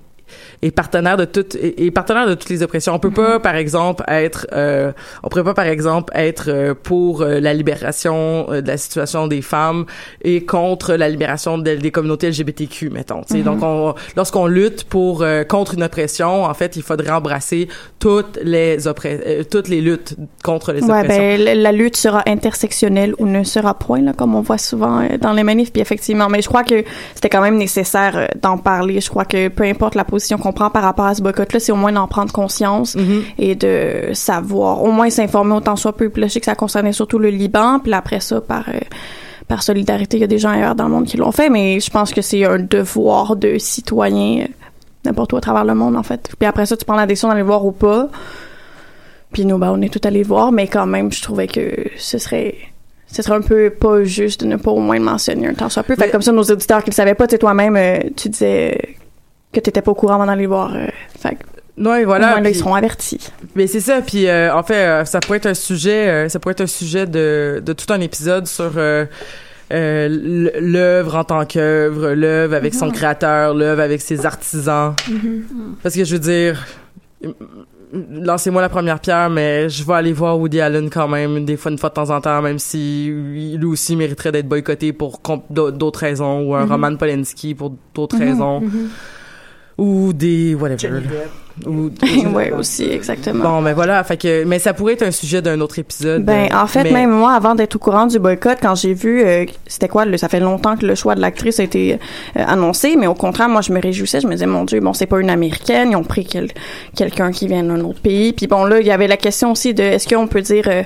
est 0.63 0.71
partenaire 0.71 1.17
de 1.17 1.25
toutes 1.25 1.55
est, 1.57 1.91
partenaire 1.93 2.27
de 2.27 2.35
toutes 2.35 2.49
les 2.51 2.63
oppressions. 2.63 2.93
On 2.95 2.99
peut 2.99 3.11
pas, 3.13 3.39
par 3.41 3.55
exemple, 3.57 4.03
être 4.09 4.47
euh, 4.53 4.93
on 5.23 5.29
pourrait 5.29 5.45
pas, 5.45 5.55
par 5.55 5.67
exemple, 5.67 6.13
être 6.17 6.49
euh, 6.49 6.75
pour 6.75 7.23
euh, 7.23 7.39
la 7.41 7.55
libération 7.55 8.47
euh, 8.51 8.61
de 8.61 8.67
la 8.69 8.77
situation 8.77 9.27
des 9.29 9.41
femmes 9.43 9.87
et 10.23 10.45
contre 10.45 10.95
la 10.95 11.09
libération 11.09 11.59
de- 11.59 11.77
des 11.77 11.91
communautés 11.91 12.29
LGBTQ, 12.31 12.91
mettons. 12.91 13.23
sais. 13.27 13.39
Mhm. 13.39 13.45
Donc, 13.45 13.63
on, 13.63 13.95
lorsqu'on 14.17 14.47
lutte 14.47 14.85
pour 14.85 15.23
euh, 15.23 15.45
contre 15.45 15.75
une 15.75 15.83
oppression, 15.85 16.45
en 16.45 16.55
fait, 16.55 16.77
il 16.77 16.83
faudrait 16.83 17.11
embrasser 17.13 17.69
toutes 17.99 18.39
les 18.43 18.79
toutes 19.51 19.69
les 19.69 19.81
luttes 19.81 20.17
contre 20.43 20.73
les 20.73 20.83
Ouais, 20.85 20.91
oppressions. 21.03 21.17
ben, 21.45 21.63
la- 21.63 21.73
lutte 21.73 21.97
sera 21.97 22.23
intersectionnelle 22.27 23.15
ou 23.19 23.27
ne 23.27 23.45
sera 23.45 23.75
point, 23.79 24.01
là, 24.01 24.13
comme 24.13 24.35
on 24.35 24.41
voit 24.41 24.59
souvent 24.59 25.07
dans 25.21 25.33
les 25.33 25.45
manifs, 25.45 25.73
puis 25.73 25.83
effectivement. 25.83 26.29
Mais 26.29 26.43
je 26.43 26.49
crois 26.49 26.65
que 26.65 26.83
c'était 27.15 27.29
quand 27.29 27.41
même 27.43 27.57
nécessaire 27.59 28.29
d'en 28.43 28.59
parler. 28.59 29.01
Je 29.01 29.09
crois 29.11 29.25
que 29.25 29.49
peu 29.49 29.65
importe 29.65 29.95
la 29.95 30.05
position 30.05 30.39
qu'on 30.39 30.48
prend 30.53 30.71
par 30.71 30.83
rapport 30.83 31.07
à 31.07 31.15
ce 31.15 31.23
boycott-là, 31.23 31.61
c'est 31.61 31.73
au 31.73 31.77
moins 31.77 31.93
d'en 31.93 32.07
prendre 32.07 32.33
conscience 32.33 32.97
Mm-hmm. 32.97 33.23
et 33.39 33.55
de 33.55 34.15
savoir, 34.15 34.83
au 34.83 34.91
moins 34.91 35.11
s'informer 35.11 35.55
autant 35.55 35.77
soit 35.77 35.93
peu. 35.93 36.09
Puis 36.09 36.23
là, 36.23 36.29
je 36.29 36.33
sais 36.35 36.41
que 36.41 36.47
ça 36.47 36.55
concernait 36.55 36.93
surtout 36.93 37.19
le 37.19 37.29
Liban, 37.29 37.81
puis 37.81 37.93
après 37.93 38.21
ça, 38.21 38.41
par... 38.41 38.69
euh, 38.69 38.79
par 39.47 39.63
solidarité, 39.63 40.19
il 40.19 40.21
y 40.21 40.25
a 40.25 40.27
des 40.27 40.39
gens 40.39 40.51
ailleurs 40.51 40.75
dans 40.75 40.85
le 40.85 40.91
monde 40.91 41.07
qui 41.07 41.17
l'ont 41.17 41.33
fait, 41.33 41.49
mais 41.49 41.81
je 41.81 41.91
pense 41.91 42.13
que 42.13 42.21
c'est 42.21 42.45
un 42.45 42.59
devoir 42.59 43.35
de 43.35 43.57
citoyen 43.57 44.43
euh, 44.43 44.47
n'importe 45.07 45.33
où 45.33 45.37
à 45.39 45.41
travers 45.41 45.65
le 45.65 45.75
monde, 45.75 45.97
en 45.97 46.03
fait. 46.03 46.31
Puis 46.39 46.47
après 46.47 46.67
ça, 46.67 46.77
tu 46.77 46.85
prends 46.85 46.97
la 46.97 47.07
décision 47.07 47.29
d'aller 47.29 47.41
le 47.41 47.47
voir 47.47 47.65
ou 47.65 47.73
pas. 47.73 48.09
Puis 49.33 49.47
nous, 49.47 49.57
ben, 49.57 49.71
on 49.75 49.81
est 49.81 49.89
tout 49.93 50.07
allés 50.07 50.23
voir, 50.23 50.53
mais 50.53 50.67
quand 50.67 50.87
même, 50.87 51.11
je 51.13 51.23
trouvais 51.23 51.47
que 51.47 51.87
ce 51.97 52.19
serait 52.19 52.57
ce 53.11 53.23
serait 53.23 53.37
un 53.37 53.41
peu 53.41 53.71
pas 53.71 54.05
juste 54.05 54.43
de 54.43 54.47
ne 54.47 54.57
pas 54.57 54.71
au 54.71 54.81
moins 54.81 54.99
le 54.99 55.05
mentionner 55.05 55.49
un 55.49 55.55
temps 55.55 55.71
soit 55.71 55.83
peu. 55.83 55.97
Fait 55.97 56.09
que 56.09 56.13
comme 56.13 56.21
ça, 56.21 56.31
nos 56.31 56.43
auditeurs 56.43 56.85
qui 56.85 56.91
le 56.91 56.95
savaient 56.95 57.15
pas, 57.15 57.27
tu 57.27 57.33
sais, 57.33 57.39
toi-même, 57.39 57.75
euh, 57.77 58.01
tu 58.17 58.29
disais 58.29 58.97
que 59.53 59.61
t'étais 59.61 59.83
pas 59.83 59.91
au 59.91 59.95
courant 59.95 60.15
avant 60.15 60.27
d'aller 60.27 60.43
le 60.43 60.49
voir. 60.49 60.75
euh, 60.75 60.87
fait 61.19 61.37
Ouais, 61.79 62.05
voilà. 62.05 62.27
au 62.27 62.31
moins, 62.33 62.41
là, 62.41 62.51
ils 62.51 62.57
seront 62.57 62.75
avertis. 62.75 63.31
Mais 63.55 63.67
c'est 63.69 63.81
ça. 63.81 64.01
Puis 64.03 64.27
euh, 64.27 64.53
en 64.55 64.63
fait, 64.65 64.75
euh, 64.75 65.05
ça 65.05 65.21
pourrait 65.21 65.39
être 65.39 65.47
un 65.47 65.55
sujet, 65.55 66.09
euh, 66.09 66.29
ça 66.29 66.41
pourrait 66.41 66.53
être 66.53 66.61
un 66.63 66.67
sujet 66.67 67.07
de, 67.07 67.63
de 67.65 67.73
tout 67.73 67.93
un 67.93 68.01
épisode 68.01 68.49
sur 68.49 68.73
euh, 68.77 69.05
euh, 69.73 70.51
l'œuvre 70.61 71.15
en 71.17 71.23
tant 71.25 71.45
qu'œuvre, 71.47 72.15
l'œuvre 72.15 72.55
avec 72.57 72.75
son 72.75 72.87
Mhm. 72.87 72.93
créateur, 72.93 73.55
l'œuvre 73.55 73.81
avec 73.81 74.01
ses 74.01 74.27
artisans. 74.27 74.95
Parce 75.83 75.95
que 75.95 76.05
je 76.05 76.15
veux 76.17 76.21
dire, 76.21 76.67
lancez-moi 77.93 78.61
la 78.63 78.69
première 78.69 79.01
pierre, 79.01 79.31
mais 79.31 79.69
je 79.69 79.85
vais 79.85 79.95
aller 79.95 80.13
voir 80.13 80.39
Woody 80.39 80.61
Allen 80.61 80.91
quand 80.91 81.09
même, 81.09 81.45
des 81.45 81.57
fois, 81.57 81.71
une 81.71 81.79
fois 81.79 81.91
de 81.91 81.95
temps 81.95 82.11
en 82.11 82.21
temps, 82.21 82.43
même 82.43 82.59
si 82.59 83.07
lui 83.09 83.65
aussi 83.67 83.95
mériterait 83.97 84.33
d'être 84.33 84.49
boycotté 84.49 84.93
pour 84.93 85.21
d'autres 85.51 86.01
raisons, 86.01 86.41
ou 86.43 86.55
un 86.55 86.65
Mhm. 86.67 86.73
Roman 86.73 86.97
Polanski 86.97 87.55
pour 87.55 87.73
d'autres 87.95 88.17
Mhm, 88.17 88.23
raisons. 88.29 88.63
Ou 89.79 90.13
des 90.13 90.55
whatever. 90.57 91.01
Ou, 91.67 91.91
ouais, 92.35 92.53
aussi, 92.53 92.85
exactement. 92.85 93.43
Bon, 93.45 93.63
ben 93.63 93.75
voilà, 93.75 94.03
fait 94.05 94.17
que, 94.17 94.45
mais 94.45 94.59
ça 94.59 94.75
pourrait 94.75 94.93
être 94.95 95.03
un 95.03 95.11
sujet 95.11 95.41
d'un 95.43 95.61
autre 95.61 95.79
épisode. 95.79 96.25
Ben, 96.25 96.49
euh, 96.53 96.57
en 96.57 96.67
fait, 96.67 96.85
mais- 96.85 96.93
même 96.93 97.11
moi, 97.11 97.33
avant 97.33 97.55
d'être 97.55 97.77
au 97.77 97.79
courant 97.81 98.07
du 98.07 98.19
boycott, 98.19 98.59
quand 98.63 98.75
j'ai 98.77 98.93
vu, 98.95 99.23
euh, 99.25 99.45
c'était 99.67 99.89
quoi, 99.89 100.05
le- 100.05 100.17
ça 100.17 100.29
fait 100.29 100.39
longtemps 100.41 100.77
que 100.77 100.87
le 100.87 100.95
choix 100.95 101.15
de 101.17 101.21
l'actrice 101.21 101.59
a 101.61 101.65
été 101.65 101.95
euh, 101.95 102.45
annoncé, 102.47 102.97
mais 102.97 103.07
au 103.09 103.15
contraire, 103.15 103.49
moi, 103.49 103.61
je 103.61 103.73
me 103.73 103.81
réjouissais, 103.81 104.21
je 104.21 104.27
me 104.27 104.33
disais, 104.33 104.47
mon 104.47 104.65
Dieu, 104.65 104.79
bon, 104.81 104.93
c'est 104.93 105.07
pas 105.07 105.19
une 105.21 105.31
américaine, 105.31 105.91
ils 105.93 105.97
ont 105.97 106.05
pris 106.05 106.25
quel- 106.25 106.51
quelqu'un 106.97 107.31
qui 107.33 107.47
vient 107.49 107.63
d'un 107.65 107.81
autre 107.81 108.01
pays. 108.01 108.33
Puis 108.33 108.47
bon, 108.47 108.65
là, 108.65 108.81
il 108.81 108.87
y 108.87 108.91
avait 108.93 109.09
la 109.09 109.17
question 109.17 109.53
aussi 109.53 109.75
de, 109.75 109.83
est-ce 109.83 110.09
qu'on 110.09 110.27
peut 110.29 110.43
dire 110.43 110.65
euh, 110.69 110.83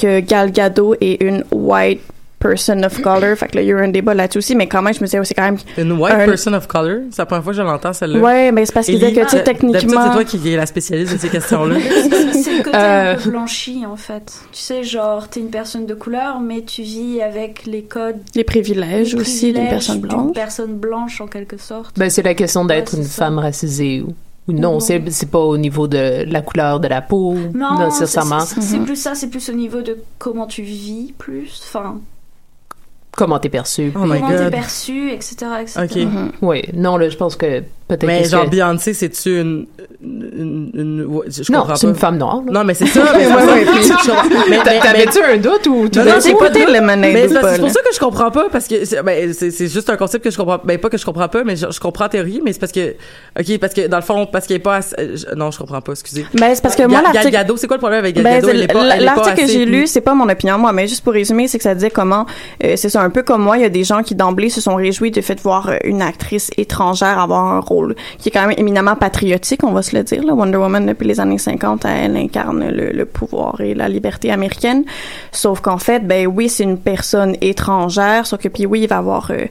que 0.00 0.20
Gal 0.20 0.50
Gadot 0.52 0.94
est 1.00 1.22
une 1.22 1.44
white 1.52 2.00
person 2.40 2.82
of 2.82 3.00
color? 3.00 3.36
Fait 3.36 3.46
que 3.48 3.56
là, 3.56 3.62
il 3.62 3.68
y 3.68 3.72
a 3.72 3.76
eu 3.76 3.80
un 3.84 3.88
débat 3.88 4.14
là-dessus 4.14 4.38
aussi, 4.38 4.56
mais 4.56 4.66
quand 4.66 4.82
même, 4.82 4.92
je 4.94 4.98
me 5.00 5.04
disais, 5.04 5.20
oh, 5.20 5.24
c'est 5.24 5.34
quand 5.34 5.44
même... 5.44 5.58
Une 5.78 5.92
white 5.92 6.14
un- 6.14 6.24
person 6.26 6.52
of 6.54 6.66
color, 6.66 7.02
c'est 7.10 7.18
la 7.22 7.26
première 7.26 7.44
fois 7.44 7.52
que 7.52 7.56
je 7.58 7.62
l'entends 7.62 7.92
celle-là. 7.92 8.18
Ouais, 8.18 8.50
mais 8.50 8.66
c'est 8.66 8.72
parce 8.72 8.86
qu'il 8.86 8.98
disait 8.98 9.12
que, 9.12 9.20
tu 9.20 9.28
sais, 9.28 9.44
techniquement- 9.44 10.06
c'est 10.06 10.12
toi 10.12 10.24
qui 10.24 10.52
es 10.52 10.56
la 10.56 10.66
spécialiste 10.66 11.12
de 11.12 11.18
ces 11.18 11.28
questions-là. 11.28 11.76
C'est 12.40 12.56
le 12.58 12.64
côté 12.64 12.76
Euh, 12.76 13.12
un 13.12 13.16
peu 13.16 13.30
blanchi 13.30 13.84
en 13.86 13.96
fait. 13.96 14.32
Tu 14.52 14.60
sais, 14.60 14.82
genre, 14.82 15.28
t'es 15.28 15.40
une 15.40 15.50
personne 15.50 15.84
de 15.84 15.92
couleur, 15.94 16.40
mais 16.40 16.62
tu 16.62 16.80
vis 16.82 17.20
avec 17.20 17.66
les 17.66 17.82
codes. 17.82 18.16
Les 18.34 18.44
privilèges 18.44 19.14
les 19.14 19.20
aussi 19.20 19.52
d'une 19.52 19.68
personne 19.68 20.00
blanche. 20.00 20.32
personne 20.32 20.72
blanche 20.74 21.20
en 21.20 21.26
quelque 21.26 21.58
sorte. 21.58 21.98
Ben, 21.98 22.08
c'est 22.08 22.22
la 22.22 22.34
question 22.34 22.64
d'être 22.64 22.94
Ouais, 22.94 23.00
une 23.00 23.04
ça. 23.04 23.26
femme 23.26 23.38
racisée 23.38 24.00
ou, 24.00 24.14
non. 24.52 24.60
non. 24.74 24.80
C'est, 24.80 25.02
c'est 25.10 25.30
pas 25.30 25.38
au 25.38 25.58
niveau 25.58 25.86
de 25.86 26.24
la 26.26 26.40
couleur 26.40 26.80
de 26.80 26.88
la 26.88 27.02
peau, 27.02 27.34
Non, 27.54 27.76
c'est- 27.78 27.84
nécessairement. 28.00 28.40
c'est 28.40 28.62
c'est 28.62 28.78
plus 28.78 28.96
ça, 28.96 29.14
c'est 29.14 29.28
plus 29.28 29.50
au 29.50 29.54
niveau 29.54 29.82
de 29.82 29.98
comment 30.18 30.46
tu 30.46 30.62
vis, 30.62 31.12
plus. 31.18 31.60
Enfin, 31.68 32.00
Comment 33.12 33.38
t'es 33.38 33.48
perçu? 33.48 33.92
Oh 33.94 34.00
my 34.00 34.20
comment 34.20 34.28
t'es 34.28 34.44
God. 34.44 34.50
perçu, 34.52 35.10
etc. 35.10 35.46
etc. 35.62 35.80
Ok. 35.82 36.32
Oui, 36.42 36.62
non, 36.74 36.96
là, 36.96 37.08
je 37.08 37.16
pense 37.16 37.36
que 37.36 37.62
Mais 38.06 38.22
que 38.22 38.28
genre 38.28 38.44
c'est- 38.44 38.50
Beyoncé, 38.50 38.94
c'est-tu 38.94 39.40
une, 39.40 39.66
une, 40.02 40.70
une- 40.74 41.04
ouais, 41.06 41.26
je 41.28 41.50
Non, 41.52 41.60
comprends 41.60 41.76
c'est 41.76 41.86
une 41.86 41.94
femme 41.94 42.18
noire. 42.18 42.36
là. 42.46 42.52
Non, 42.52 42.64
mais 42.64 42.74
c'est 42.74 42.86
ça. 42.86 43.00
mais 43.16 43.26
Ouais, 43.30 43.34
ouais. 43.34 43.64
Mais- 44.48 44.58
mais- 44.58 44.80
T'avais-tu 44.80 45.18
mais- 45.20 45.34
un 45.34 45.36
doute 45.38 45.66
ou 45.68 45.88
tu 45.88 45.98
Non, 45.98 46.04
j'ai 46.22 46.34
pas. 46.34 46.48
Lemonade 46.50 46.98
Mais 47.12 47.28
c'est 47.28 47.34
c'est 47.34 47.60
pour 47.60 47.70
ça 47.70 47.80
que 47.80 47.94
je 47.94 47.98
comprends 47.98 48.30
pas 48.30 48.48
parce 48.50 48.66
que 48.68 48.84
c'est 48.84 49.02
ben, 49.02 49.32
c'est 49.32 49.50
c'est 49.50 49.68
juste 49.68 49.88
un 49.90 49.96
concept 49.96 50.24
que 50.24 50.30
je 50.30 50.36
comprends 50.36 50.58
ben 50.62 50.78
pas 50.78 50.88
que 50.90 50.98
je 50.98 51.04
comprends 51.04 51.28
pas 51.28 51.42
mais 51.44 51.56
je, 51.56 51.66
je 51.70 51.80
comprends 51.80 52.04
en 52.04 52.08
théorie 52.08 52.40
mais 52.44 52.52
c'est 52.52 52.58
parce 52.58 52.72
que 52.72 52.94
OK 53.38 53.58
parce 53.58 53.72
que 53.74 53.86
dans 53.86 53.96
le 53.96 54.02
fond 54.02 54.26
parce 54.26 54.46
qu'il 54.46 54.56
est 54.56 54.60
pas 54.60 54.76
assez- 54.76 54.94
euh, 54.98 55.16
je- 55.16 55.34
non 55.34 55.50
je 55.50 55.58
comprends 55.58 55.80
pas 55.80 55.92
excusez 55.92 56.26
Ben, 56.34 56.54
c'est 56.54 56.62
parce 56.62 56.76
que 56.76 56.82
moi, 56.84 57.00
l'article- 57.02 57.30
Gadot 57.30 57.56
c'est 57.56 57.66
quoi 57.66 57.76
le 57.76 57.80
problème 57.80 58.00
avec 58.00 58.14
Ben, 58.20 58.42
c'est 58.44 58.66
pas 58.72 58.96
L'article 58.96 59.36
que 59.40 59.46
j'ai 59.46 59.64
lu, 59.64 59.86
c'est 59.86 60.00
pas 60.00 60.14
mon 60.14 60.28
opinion, 60.28 60.58
moi, 60.58 60.72
mais 60.72 60.86
juste 60.86 61.02
pour 61.02 61.12
résumer, 61.12 61.48
c'est 61.48 61.58
que 61.58 61.64
ça 61.64 61.74
disait 61.74 61.90
comment, 61.90 62.26
euh, 62.64 62.74
c'est 62.76 62.88
ça, 62.88 63.00
un 63.00 63.10
peu 63.10 63.22
comme 63.22 63.42
moi, 63.42 63.56
il 63.56 63.62
y 63.62 63.66
a 63.66 63.68
des 63.70 63.84
gens 63.84 64.02
qui 64.02 64.14
d'emblée 64.14 64.50
se 64.50 64.60
sont 64.60 64.74
réjouis 64.76 65.10
du 65.10 65.22
fait 65.22 65.34
de 65.36 65.40
voir 65.40 65.68
euh, 65.70 65.76
une 65.84 66.02
actrice 66.02 66.50
étrangère 66.56 67.18
avoir 67.18 67.44
un 67.44 67.60
rôle 67.60 67.79
qui 68.18 68.28
est 68.28 68.32
quand 68.32 68.46
même 68.46 68.56
éminemment 68.58 68.96
patriotique, 68.96 69.64
on 69.64 69.72
va 69.72 69.82
se 69.82 69.96
le 69.96 70.02
dire. 70.02 70.22
Là. 70.24 70.34
Wonder 70.34 70.56
Woman, 70.58 70.86
depuis 70.86 71.06
les 71.08 71.20
années 71.20 71.38
50, 71.38 71.84
elle 71.84 72.16
incarne 72.16 72.68
le, 72.68 72.90
le 72.90 73.04
pouvoir 73.04 73.60
et 73.60 73.74
la 73.74 73.88
liberté 73.88 74.30
américaine. 74.30 74.84
Sauf 75.32 75.60
qu'en 75.60 75.78
fait, 75.78 76.06
ben 76.06 76.26
oui, 76.26 76.48
c'est 76.48 76.64
une 76.64 76.78
personne 76.78 77.36
étrangère, 77.40 78.26
sauf 78.26 78.40
que 78.40 78.48
puis 78.48 78.66
oui, 78.66 78.80
il 78.82 78.88
va 78.88 78.98
avoir 78.98 79.30
euh, 79.30 79.46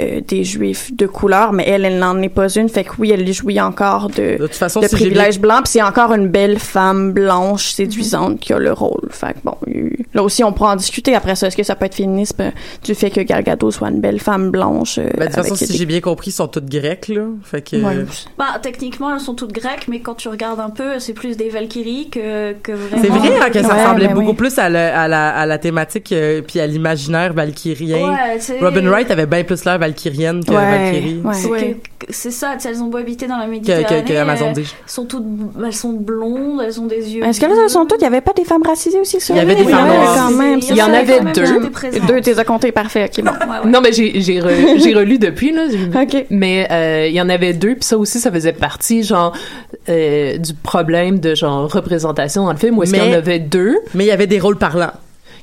euh, 0.00 0.20
des 0.26 0.44
juifs 0.44 0.94
de 0.94 1.06
couleur, 1.06 1.52
mais 1.52 1.64
elle, 1.66 1.84
elle 1.84 1.98
n'en 1.98 2.20
est 2.22 2.28
pas 2.28 2.48
une. 2.54 2.68
Fait 2.68 2.84
que 2.84 2.90
oui, 2.98 3.10
elle 3.10 3.30
jouit 3.32 3.60
encore 3.60 4.08
de, 4.08 4.36
de 4.38 4.46
toute 4.46 4.54
façon 4.54 4.80
de 4.80 4.86
si 4.86 4.96
j'ai 4.96 5.04
privilèges 5.04 5.40
blancs, 5.40 5.62
puis 5.64 5.72
c'est 5.72 5.82
encore 5.82 6.12
une 6.12 6.28
belle 6.28 6.58
femme 6.58 7.12
blanche 7.12 7.68
séduisante 7.70 8.40
qui 8.40 8.52
a 8.52 8.58
le 8.58 8.72
rôle. 8.72 9.08
Fait 9.10 9.34
que 9.34 9.38
bon, 9.44 9.54
y 9.66 9.88
là 10.14 10.22
aussi, 10.22 10.42
on 10.44 10.52
pourra 10.52 10.72
en 10.72 10.76
discuter 10.76 11.14
après 11.14 11.34
ça. 11.36 11.46
Est-ce 11.48 11.56
que 11.56 11.62
ça 11.62 11.74
peut 11.76 11.86
être 11.86 11.94
féministe 11.94 12.36
euh, 12.40 12.50
du 12.84 12.94
fait 12.94 13.10
que 13.10 13.20
Gal 13.20 13.42
Gadot 13.42 13.70
soit 13.70 13.88
une 13.90 14.00
belle 14.00 14.20
femme 14.20 14.50
blanche? 14.50 14.98
euh, 14.98 15.08
Ben, 15.16 15.20
de 15.20 15.24
toute 15.26 15.34
façon, 15.34 15.54
si 15.54 15.66
des- 15.66 15.74
j'ai 15.74 15.86
bien 15.86 16.00
compris, 16.00 16.30
ils 16.30 16.34
sont 16.34 16.48
toutes 16.48 16.68
grecques, 16.70 17.08
là. 17.08 17.22
Fait 17.42 17.62
Ouais. 17.76 18.04
Bah, 18.38 18.58
techniquement, 18.62 19.12
elles 19.14 19.20
sont 19.20 19.34
toutes 19.34 19.52
grecques, 19.52 19.86
mais 19.88 20.00
quand 20.00 20.14
tu 20.14 20.28
regardes 20.28 20.60
un 20.60 20.70
peu, 20.70 20.98
c'est 20.98 21.12
plus 21.12 21.36
des 21.36 21.48
Valkyries 21.48 22.08
que, 22.10 22.52
que 22.54 22.72
vraiment. 22.72 23.02
C'est 23.02 23.08
vrai 23.08 23.28
hein, 23.40 23.50
que 23.50 23.62
ça 23.62 23.68
Ouais, 23.74 23.82
ressemblait 23.82 24.08
ben 24.08 24.14
beaucoup 24.14 24.30
oui. 24.30 24.34
plus 24.36 24.58
à, 24.58 24.68
la- 24.68 25.02
à 25.02 25.08
la, 25.08 25.28
à 25.30 25.46
la 25.46 25.58
thématique 25.58 26.12
euh, 26.12 26.40
puis 26.46 26.60
à 26.60 26.66
l'imaginaire 26.66 27.32
valkyrien. 27.34 27.96
Ouais, 28.08 28.38
Robin 28.60 28.88
Wright 28.88 29.10
avait 29.10 29.26
bien 29.26 29.44
plus 29.44 29.64
l'air 29.64 29.78
valkyrienne 29.78 30.44
que 30.44 30.50
Ouais, 30.52 30.56
Valkyrie. 30.90 31.20
ouais. 31.24 31.76
C'est 32.10 32.30
ça, 32.30 32.56
elles 32.64 32.80
ont 32.82 32.86
beau 32.86 32.98
habiter 32.98 33.26
dans 33.26 33.36
la 33.36 33.46
Méditerranée. 33.46 34.04
que 34.04 34.14
Amazon 34.14 34.52
elles 34.56 34.64
sont 34.86 35.04
toutes, 35.04 35.24
elles 35.64 35.72
sont 35.74 35.92
blondes, 35.92 36.62
elles 36.64 36.80
ont 36.80 36.86
des 36.86 37.14
yeux. 37.14 37.24
Est-ce 37.24 37.40
que 37.40 37.46
là, 37.46 37.52
elles 37.62 37.68
sont 37.68 37.84
toutes? 37.86 37.98
Il 38.00 38.04
y 38.04 38.06
avait 38.06 38.20
pas 38.20 38.32
des 38.32 38.44
femmes 38.44 38.62
racisées 38.64 39.00
aussi, 39.00 39.20
sur 39.20 39.34
Il 39.34 39.38
y 39.38 39.40
avait 39.40 39.56
des 39.56 39.64
femmes 39.64 39.88
Ouais, 39.90 39.96
noires. 39.96 40.16
quand 40.30 40.36
même. 40.36 40.60
Il 40.62 40.76
y 40.76 40.82
en 40.82 40.92
avait 40.92 41.20
deux. 41.32 41.44
Deux, 42.06 42.20
t'es 42.20 42.38
as 42.38 42.44
compté, 42.44 42.72
parfait. 42.72 43.10
Non, 43.66 43.80
mais 43.82 43.92
j'ai 43.92 44.20
j'ai 44.20 44.40
re- 44.40 44.78
j'ai 44.82 44.94
relu 44.94 45.18
depuis 45.18 45.52
là. 45.52 45.62
Ok. 46.02 46.26
Mais 46.30 46.66
euh, 46.70 47.06
il 47.08 47.14
y 47.14 47.20
en 47.20 47.28
avait 47.28 47.52
deux, 47.58 47.74
puis 47.74 47.84
ça 47.84 47.98
aussi, 47.98 48.18
ça 48.20 48.32
faisait 48.32 48.52
partie 48.54 49.02
genre 49.02 49.32
euh, 49.88 50.38
du 50.38 50.54
problème 50.54 51.20
de 51.20 51.34
genre 51.34 51.70
représentation 51.70 52.44
dans 52.44 52.52
le 52.52 52.58
film 52.58 52.78
où 52.78 52.82
est-ce 52.82 52.94
qu'il 52.94 53.04
y 53.04 53.08
en 53.10 53.12
avait 53.12 53.38
deux? 53.38 53.76
Mais 53.94 54.04
il 54.04 54.08
y 54.08 54.12
avait 54.12 54.26
des 54.26 54.40
rôles 54.40 54.56
parlants. 54.56 54.92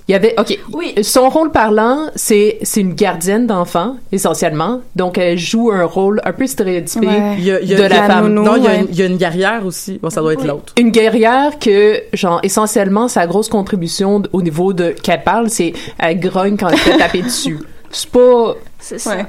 Il 0.07 0.11
y 0.11 0.15
avait, 0.15 0.35
ok, 0.39 0.59
Oui. 0.71 0.93
son 1.01 1.29
rôle 1.29 1.51
parlant, 1.51 2.11
c'est 2.15 2.59
c'est 2.61 2.79
une 2.81 2.93
gardienne 2.93 3.47
d'enfants 3.47 3.95
essentiellement, 4.11 4.81
donc 4.95 5.17
elle 5.17 5.35
joue 5.39 5.71
un 5.71 5.83
rôle 5.85 6.21
un 6.25 6.31
peu 6.31 6.45
stéréotypé 6.45 7.07
Ouais. 7.07 7.35
Il 7.39 7.43
y 7.43 7.51
a, 7.51 7.59
il 7.59 7.67
y 7.67 7.73
a- 7.73 7.77
de 7.77 7.83
la 7.83 8.03
femme. 8.03 8.31
Non, 8.31 8.55
il 8.55 8.63
y, 8.63 8.67
a 8.67 8.69
ouais. 8.69 8.79
une, 8.81 8.87
il 8.91 8.95
y 8.99 9.01
a 9.01 9.05
une 9.07 9.17
guerrière 9.17 9.65
aussi. 9.65 9.97
Bon, 9.99 10.11
ça 10.11 10.21
doit 10.21 10.33
être 10.33 10.41
Oui. 10.43 10.47
l'autre. 10.47 10.73
Une 10.77 10.91
guerrière 10.91 11.57
que, 11.57 12.03
genre, 12.13 12.39
essentiellement, 12.43 13.07
sa 13.07 13.25
grosse 13.25 13.49
contribution 13.49 14.21
au 14.31 14.43
niveau 14.43 14.73
de 14.73 14.89
qu'elle 14.89 15.23
parle, 15.23 15.49
c'est 15.49 15.73
elle 15.97 16.19
grogne 16.19 16.55
quand 16.55 16.67
elle 16.69 16.77
se 16.77 16.83
fait 16.83 16.97
taper 16.99 17.21
dessus. 17.23 17.57
C'est 17.89 18.09
pas. 18.11 18.53
C'est 18.77 18.99
ça. 18.99 19.15
Ouais. 19.15 19.25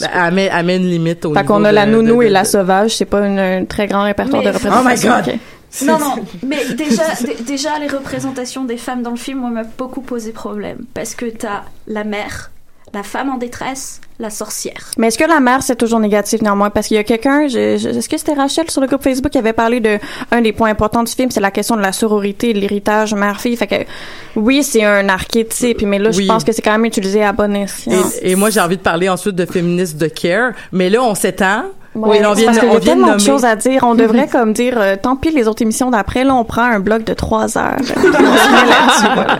Ben, 0.00 0.30
met 0.62 0.76
une 0.76 0.88
limite 0.88 1.24
au 1.24 1.34
Fait 1.34 1.42
niveau 1.42 1.54
qu'on 1.54 1.64
a 1.64 1.72
la 1.72 1.86
de- 1.86 1.90
nounou 1.92 2.18
de- 2.20 2.26
et 2.26 2.28
la 2.30 2.44
sauvage, 2.44 2.96
c'est 2.96 3.04
pas 3.04 3.26
une- 3.26 3.38
un 3.38 3.64
très 3.64 3.86
grand 3.86 4.04
répertoire 4.04 4.42
Mais- 4.42 4.50
de 4.50 4.54
représentation. 4.54 5.12
Oh 5.12 5.16
my 5.18 5.24
God! 5.26 5.38
Non, 5.86 5.98
non, 6.00 6.24
mais 6.44 6.58
déjà, 6.74 7.02
déjà, 7.46 7.78
les 7.78 7.86
représentations 7.86 8.64
des 8.64 8.76
femmes 8.76 9.02
dans 9.02 9.10
le 9.10 9.16
film, 9.16 9.38
moi, 9.40 9.50
m'a 9.50 9.62
beaucoup 9.62 10.00
posé 10.00 10.32
problème. 10.32 10.78
Parce 10.94 11.14
que 11.14 11.26
t'as 11.26 11.62
la 11.86 12.02
mère, 12.04 12.50
la 12.92 13.02
femme 13.04 13.30
en 13.30 13.36
détresse, 13.38 14.00
la 14.20 14.30
sorcière. 14.30 14.90
Mais 14.98 15.08
est-ce 15.08 15.18
que 15.18 15.24
la 15.28 15.40
mère, 15.40 15.62
c'est 15.62 15.76
toujours 15.76 15.98
négatif 15.98 16.42
néanmoins? 16.42 16.70
Parce 16.70 16.86
qu'il 16.86 16.96
y 16.96 17.00
a 17.00 17.04
quelqu'un, 17.04 17.48
je- 17.48 17.78
je- 17.78 17.88
est-ce 17.88 18.08
que 18.08 18.18
c'était 18.18 18.34
Rachel 18.34 18.70
sur 18.70 18.80
le 18.80 18.86
groupe 18.86 19.02
Facebook 19.02 19.32
qui 19.32 19.38
avait 19.38 19.52
parlé 19.54 19.80
de 19.80 19.98
un 20.30 20.40
des 20.42 20.52
points 20.52 20.70
importants 20.70 21.02
du 21.02 21.12
film, 21.12 21.30
c'est 21.30 21.40
la 21.40 21.50
question 21.50 21.76
de 21.76 21.80
la 21.82 21.92
sororité, 21.92 22.52
de 22.52 22.58
l'héritage 22.60 23.14
mère-fille? 23.14 23.56
Fait 23.56 23.66
que, 23.66 23.74
oui, 24.36 24.62
c'est 24.62 24.84
un 24.84 25.08
archétype, 25.08 25.82
mais 25.82 25.98
là, 25.98 26.10
je 26.10 26.18
Oui. 26.18 26.26
pense 26.26 26.44
que 26.44 26.52
c'est 26.52 26.62
quand 26.62 26.72
même 26.72 26.84
utilisé 26.84 27.24
à 27.24 27.32
bon 27.32 27.54
escient. 27.56 27.92
Et, 28.22 28.32
et 28.32 28.36
moi, 28.36 28.50
j'ai 28.50 28.60
envie 28.60 28.76
de 28.76 28.82
parler 28.82 29.08
ensuite 29.08 29.34
de 29.36 29.46
féministes 29.46 29.96
de 29.96 30.06
care. 30.08 30.52
Mais 30.72 30.90
là, 30.90 31.02
on 31.02 31.14
s'étend. 31.14 31.62
Et 31.96 31.98
on 31.98 32.10
vient, 32.34 32.44
parce 32.46 32.58
de- 32.58 32.60
qu'il 32.60 32.68
y 32.68 32.72
on 32.72 32.76
a 32.76 32.80
tellement 32.80 33.14
de 33.16 33.20
choses 33.20 33.44
à 33.44 33.56
dire. 33.56 33.82
On 33.82 33.96
devrait 33.96 34.28
comme 34.32 34.52
dire, 34.52 34.74
euh, 34.80 34.94
tant 35.02 35.16
pis 35.16 35.30
les 35.32 35.48
autres 35.48 35.62
émissions 35.62 35.90
d'après, 35.90 36.22
là, 36.22 36.34
on 36.36 36.44
prend 36.44 36.62
un 36.62 36.78
bloc 36.78 37.02
de 37.02 37.14
trois 37.14 37.58
heures. 37.58 37.74
on 37.80 37.84
se 37.84 37.96
met 37.96 38.68
là-dessus, 38.68 39.08
voilà. 39.12 39.38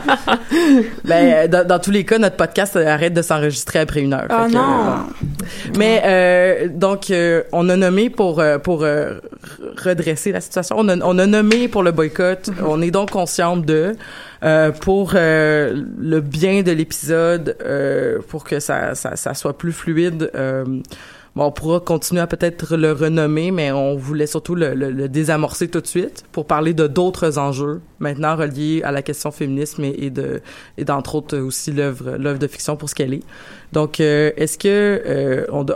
Ben, 1.04 1.48
dans, 1.48 1.64
dans 1.66 1.78
tous 1.78 1.92
les 1.92 2.04
cas, 2.04 2.18
notre 2.18 2.36
podcast 2.36 2.74
arrête 2.74 3.14
de 3.14 3.22
s'enregistrer 3.22 3.78
après 3.78 4.00
une 4.00 4.12
heure. 4.14 4.26
Ah 4.30 4.46
Fait 4.46 4.50
que, 4.50 4.56
non. 4.70 4.90
euh, 4.90 5.70
Mais 5.78 6.02
euh, 6.04 6.68
donc, 6.68 7.10
euh, 7.10 7.42
on 7.52 7.68
a 7.68 7.76
nommé 7.76 8.10
pour 8.10 8.40
euh, 8.40 8.58
pour 8.58 8.82
euh, 8.82 9.18
redresser 9.84 10.32
la 10.32 10.40
situation. 10.40 10.76
On 10.78 10.88
a, 10.88 10.96
on 10.98 11.18
a 11.18 11.26
nommé 11.26 11.68
pour 11.68 11.82
le 11.82 11.92
boycott. 11.92 12.48
Mm-hmm. 12.48 12.64
On 12.66 12.82
est 12.82 12.90
donc 12.90 13.10
consciente 13.10 13.64
de 13.64 13.94
euh, 14.42 14.70
pour 14.72 15.12
euh, 15.14 15.82
le 15.98 16.20
bien 16.20 16.62
de 16.62 16.72
l'épisode, 16.72 17.56
euh, 17.64 18.18
pour 18.28 18.44
que 18.44 18.60
ça, 18.60 18.94
ça 18.94 19.16
ça 19.16 19.34
soit 19.34 19.56
plus 19.56 19.72
fluide. 19.72 20.30
euh, 20.34 20.64
Bon, 21.36 21.44
on 21.44 21.52
pourra 21.52 21.78
continuer 21.78 22.20
à 22.20 22.26
peut-être 22.26 22.76
le 22.76 22.90
renommer, 22.90 23.52
mais 23.52 23.70
on 23.70 23.94
voulait 23.94 24.26
surtout 24.26 24.56
le, 24.56 24.74
le- 24.74 24.90
le 24.90 25.08
désamorcer 25.08 25.68
tout 25.68 25.80
de 25.80 25.86
suite 25.86 26.24
pour 26.32 26.44
parler 26.44 26.74
de 26.74 26.88
d'autres 26.88 27.38
enjeux 27.38 27.80
maintenant 28.00 28.34
reliés 28.34 28.82
à 28.82 28.90
la 28.90 29.00
question 29.02 29.30
féminisme 29.30 29.84
et, 29.84 29.94
et 30.06 30.10
de 30.10 30.40
et 30.76 30.84
d'entre 30.84 31.14
autres 31.14 31.38
aussi 31.38 31.70
l'œuvre 31.70 32.16
l'œuvre 32.18 32.40
de 32.40 32.48
fiction 32.48 32.74
pour 32.76 32.88
ce 32.90 32.96
qu'elle 32.96 33.14
est. 33.14 33.22
Donc, 33.72 34.00
euh, 34.00 34.32
est-ce 34.36 34.58
que 34.58 34.68
euh, 35.06 35.46
on 35.52 35.64
do- 35.64 35.74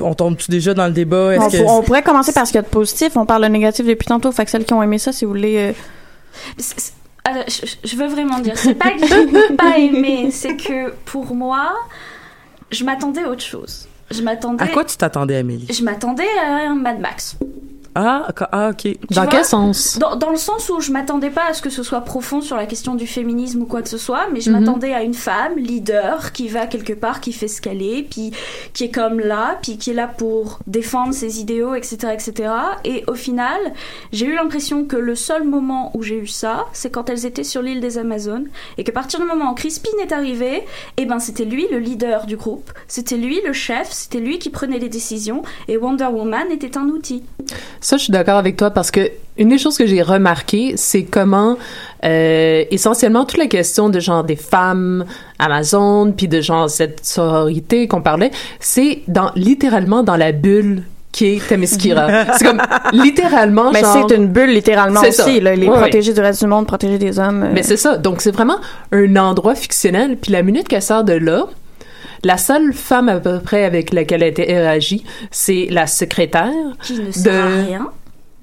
on 0.00 0.14
tombe-tu 0.14 0.50
déjà 0.50 0.74
dans 0.74 0.86
le 0.86 0.92
débat? 0.92 1.34
Est-ce 1.34 1.42
On, 1.44 1.50
que 1.50 1.56
pour- 1.58 1.72
on 1.78 1.82
pourrait 1.82 2.02
commencer 2.02 2.32
par 2.32 2.46
ce 2.46 2.52
qu'il 2.52 2.58
y 2.58 2.60
a 2.60 2.62
de 2.62 2.68
positif. 2.68 3.16
On 3.16 3.26
parle 3.26 3.42
de 3.42 3.48
négatif 3.48 3.86
depuis 3.86 4.06
tantôt. 4.06 4.30
Fait 4.32 4.44
que 4.44 4.50
celles 4.50 4.64
qui 4.64 4.74
ont 4.74 4.82
aimé 4.82 4.98
ça, 4.98 5.12
si 5.12 5.24
vous 5.24 5.30
voulez. 5.32 5.56
euh, 5.56 5.72
C'est- 6.58 6.78
c'est- 6.78 6.92
alors, 7.24 7.44
je, 7.48 7.88
je 7.88 7.96
veux 7.96 8.06
vraiment 8.06 8.38
dire, 8.38 8.56
c'est 8.56 8.74
pas 8.74 8.90
que 8.90 9.06
j'ai 9.06 9.54
pas 9.56 9.78
aimé, 9.78 10.30
c'est 10.30 10.56
que 10.56 10.92
pour 11.04 11.34
moi, 11.34 11.74
je 12.70 12.84
m'attendais 12.84 13.22
à 13.22 13.28
autre 13.30 13.42
chose. 13.42 13.86
Je 14.10 14.22
m'attendais. 14.22 14.62
à 14.64 14.68
quoi 14.68 14.84
tu 14.84 14.96
t'attendais, 14.96 15.36
Amélie? 15.36 15.66
Je 15.70 15.82
m'attendais 15.82 16.24
à 16.42 16.68
un 16.70 16.74
Mad 16.74 17.00
Max. 17.00 17.36
Ah, 17.94 18.26
ok- 18.28 18.48
ah, 18.52 18.70
ok. 18.70 18.96
Dans 19.10 19.22
vois? 19.22 19.26
quel 19.26 19.44
sens? 19.44 19.98
Dans, 19.98 20.14
dans 20.14 20.30
le 20.30 20.36
sens 20.36 20.68
où 20.68 20.80
je 20.80 20.92
m'attendais 20.92 21.30
pas 21.30 21.46
à 21.48 21.52
ce 21.54 21.62
que 21.62 21.70
ce 21.70 21.82
soit 21.82 22.02
profond 22.02 22.40
sur 22.40 22.56
la 22.56 22.66
question 22.66 22.94
du 22.94 23.06
féminisme 23.08 23.62
ou 23.62 23.66
quoi 23.66 23.82
que 23.82 23.88
ce 23.88 23.98
soit, 23.98 24.28
mais 24.32 24.40
je 24.40 24.50
Mhm. 24.50 24.60
m'attendais 24.60 24.92
à 24.94 25.02
une 25.02 25.14
femme 25.14 25.56
leader 25.56 26.32
qui 26.32 26.46
va 26.48 26.66
quelque 26.66 26.92
part, 26.92 27.20
qui 27.20 27.32
fait 27.32 27.48
ce 27.48 27.60
qu'elle 27.60 27.82
est, 27.82 28.02
puis 28.08 28.30
qui 28.72 28.84
est 28.84 28.90
comme 28.90 29.18
là, 29.18 29.58
puis 29.62 29.78
qui 29.78 29.90
est 29.90 29.94
là 29.94 30.06
pour 30.06 30.60
défendre 30.68 31.12
ses 31.12 31.40
idéaux, 31.40 31.74
etc., 31.74 31.96
etc. 32.12 32.50
Et 32.84 33.02
au 33.08 33.14
final, 33.14 33.58
j'ai 34.12 34.26
eu 34.26 34.34
l'impression 34.34 34.84
que 34.84 34.96
le 34.96 35.14
seul 35.16 35.42
moment 35.44 35.90
où 35.96 36.02
j'ai 36.02 36.18
eu 36.18 36.26
ça, 36.28 36.66
c'est 36.72 36.90
quand 36.90 37.10
elles 37.10 37.26
étaient 37.26 37.42
sur 37.44 37.62
l'île 37.62 37.80
des 37.80 37.98
Amazones, 37.98 38.46
et 38.76 38.84
qu'à 38.84 38.92
partir 38.92 39.18
du 39.18 39.26
moment 39.26 39.50
où 39.50 39.54
Crispin 39.54 39.90
est 40.02 40.12
arrivé, 40.12 40.62
eh 40.98 41.06
ben 41.06 41.18
c'était 41.18 41.44
lui 41.46 41.66
le 41.70 41.78
leader 41.78 42.26
du 42.26 42.36
groupe, 42.36 42.70
c'était 42.86 43.16
lui 43.16 43.40
le 43.44 43.52
chef, 43.52 43.90
c'était 43.90 44.20
lui 44.20 44.38
qui 44.38 44.50
prenait 44.50 44.78
les 44.78 44.88
décisions, 44.88 45.42
et 45.66 45.76
Wonder 45.76 46.06
Woman 46.12 46.50
était 46.52 46.78
un 46.78 46.86
outil. 46.90 47.24
Ça, 47.80 47.96
je 47.96 48.04
suis 48.04 48.12
d'accord 48.12 48.36
avec 48.36 48.56
toi 48.56 48.70
parce 48.70 48.90
que 48.90 49.10
une 49.36 49.50
des 49.50 49.58
choses 49.58 49.78
que 49.78 49.86
j'ai 49.86 50.02
remarqué, 50.02 50.72
c'est 50.76 51.04
comment 51.04 51.56
euh, 52.04 52.64
essentiellement 52.70 53.24
toute 53.24 53.38
la 53.38 53.46
question 53.46 53.88
de 53.88 54.00
genre 54.00 54.24
des 54.24 54.34
femmes 54.36 55.04
Amazon, 55.38 56.12
puis 56.16 56.26
de 56.26 56.40
genre 56.40 56.68
cette 56.68 57.04
sororité 57.06 57.86
qu'on 57.86 58.02
parlait, 58.02 58.30
c'est 58.58 59.02
dans 59.06 59.30
littéralement 59.36 60.02
dans 60.02 60.16
la 60.16 60.32
bulle 60.32 60.82
qui 61.12 61.26
est 61.36 61.48
Themyscira. 61.48 62.08
c'est 62.36 62.44
comme 62.44 62.60
littéralement 62.92 63.70
Mais 63.72 63.80
genre. 63.80 64.06
c'est 64.08 64.14
une 64.16 64.26
bulle 64.26 64.50
littéralement 64.50 65.00
aussi. 65.00 65.12
ça. 65.12 65.40
Là, 65.40 65.54
les 65.56 65.66
protéger 65.66 66.12
du 66.12 66.20
reste 66.20 66.40
du 66.42 66.46
monde, 66.48 66.66
protéger 66.66 66.98
des 66.98 67.18
hommes. 67.18 67.44
euh, 67.44 67.50
Mais 67.54 67.62
c'est 67.62 67.76
ça. 67.76 67.96
Donc, 67.96 68.20
c'est 68.20 68.30
vraiment 68.30 68.58
un 68.92 69.16
endroit 69.16 69.54
fictionnel. 69.54 70.16
Puis 70.20 70.32
la 70.32 70.42
minute 70.42 70.68
qu'elle 70.68 70.82
sort 70.82 71.04
de 71.04 71.14
là, 71.14 71.46
la 72.24 72.36
seule 72.38 72.72
femme 72.72 73.08
à 73.08 73.20
peu 73.20 73.40
près 73.40 73.64
avec 73.64 73.92
laquelle 73.92 74.22
elle 74.22 74.30
était 74.30 74.44
réagi, 74.44 75.04
c'est 75.30 75.66
la 75.70 75.86
secrétaire. 75.86 76.50
Qui 76.82 76.94
ne 77.00 77.10
sert 77.12 77.44
à 77.44 77.48
rien. 77.48 77.88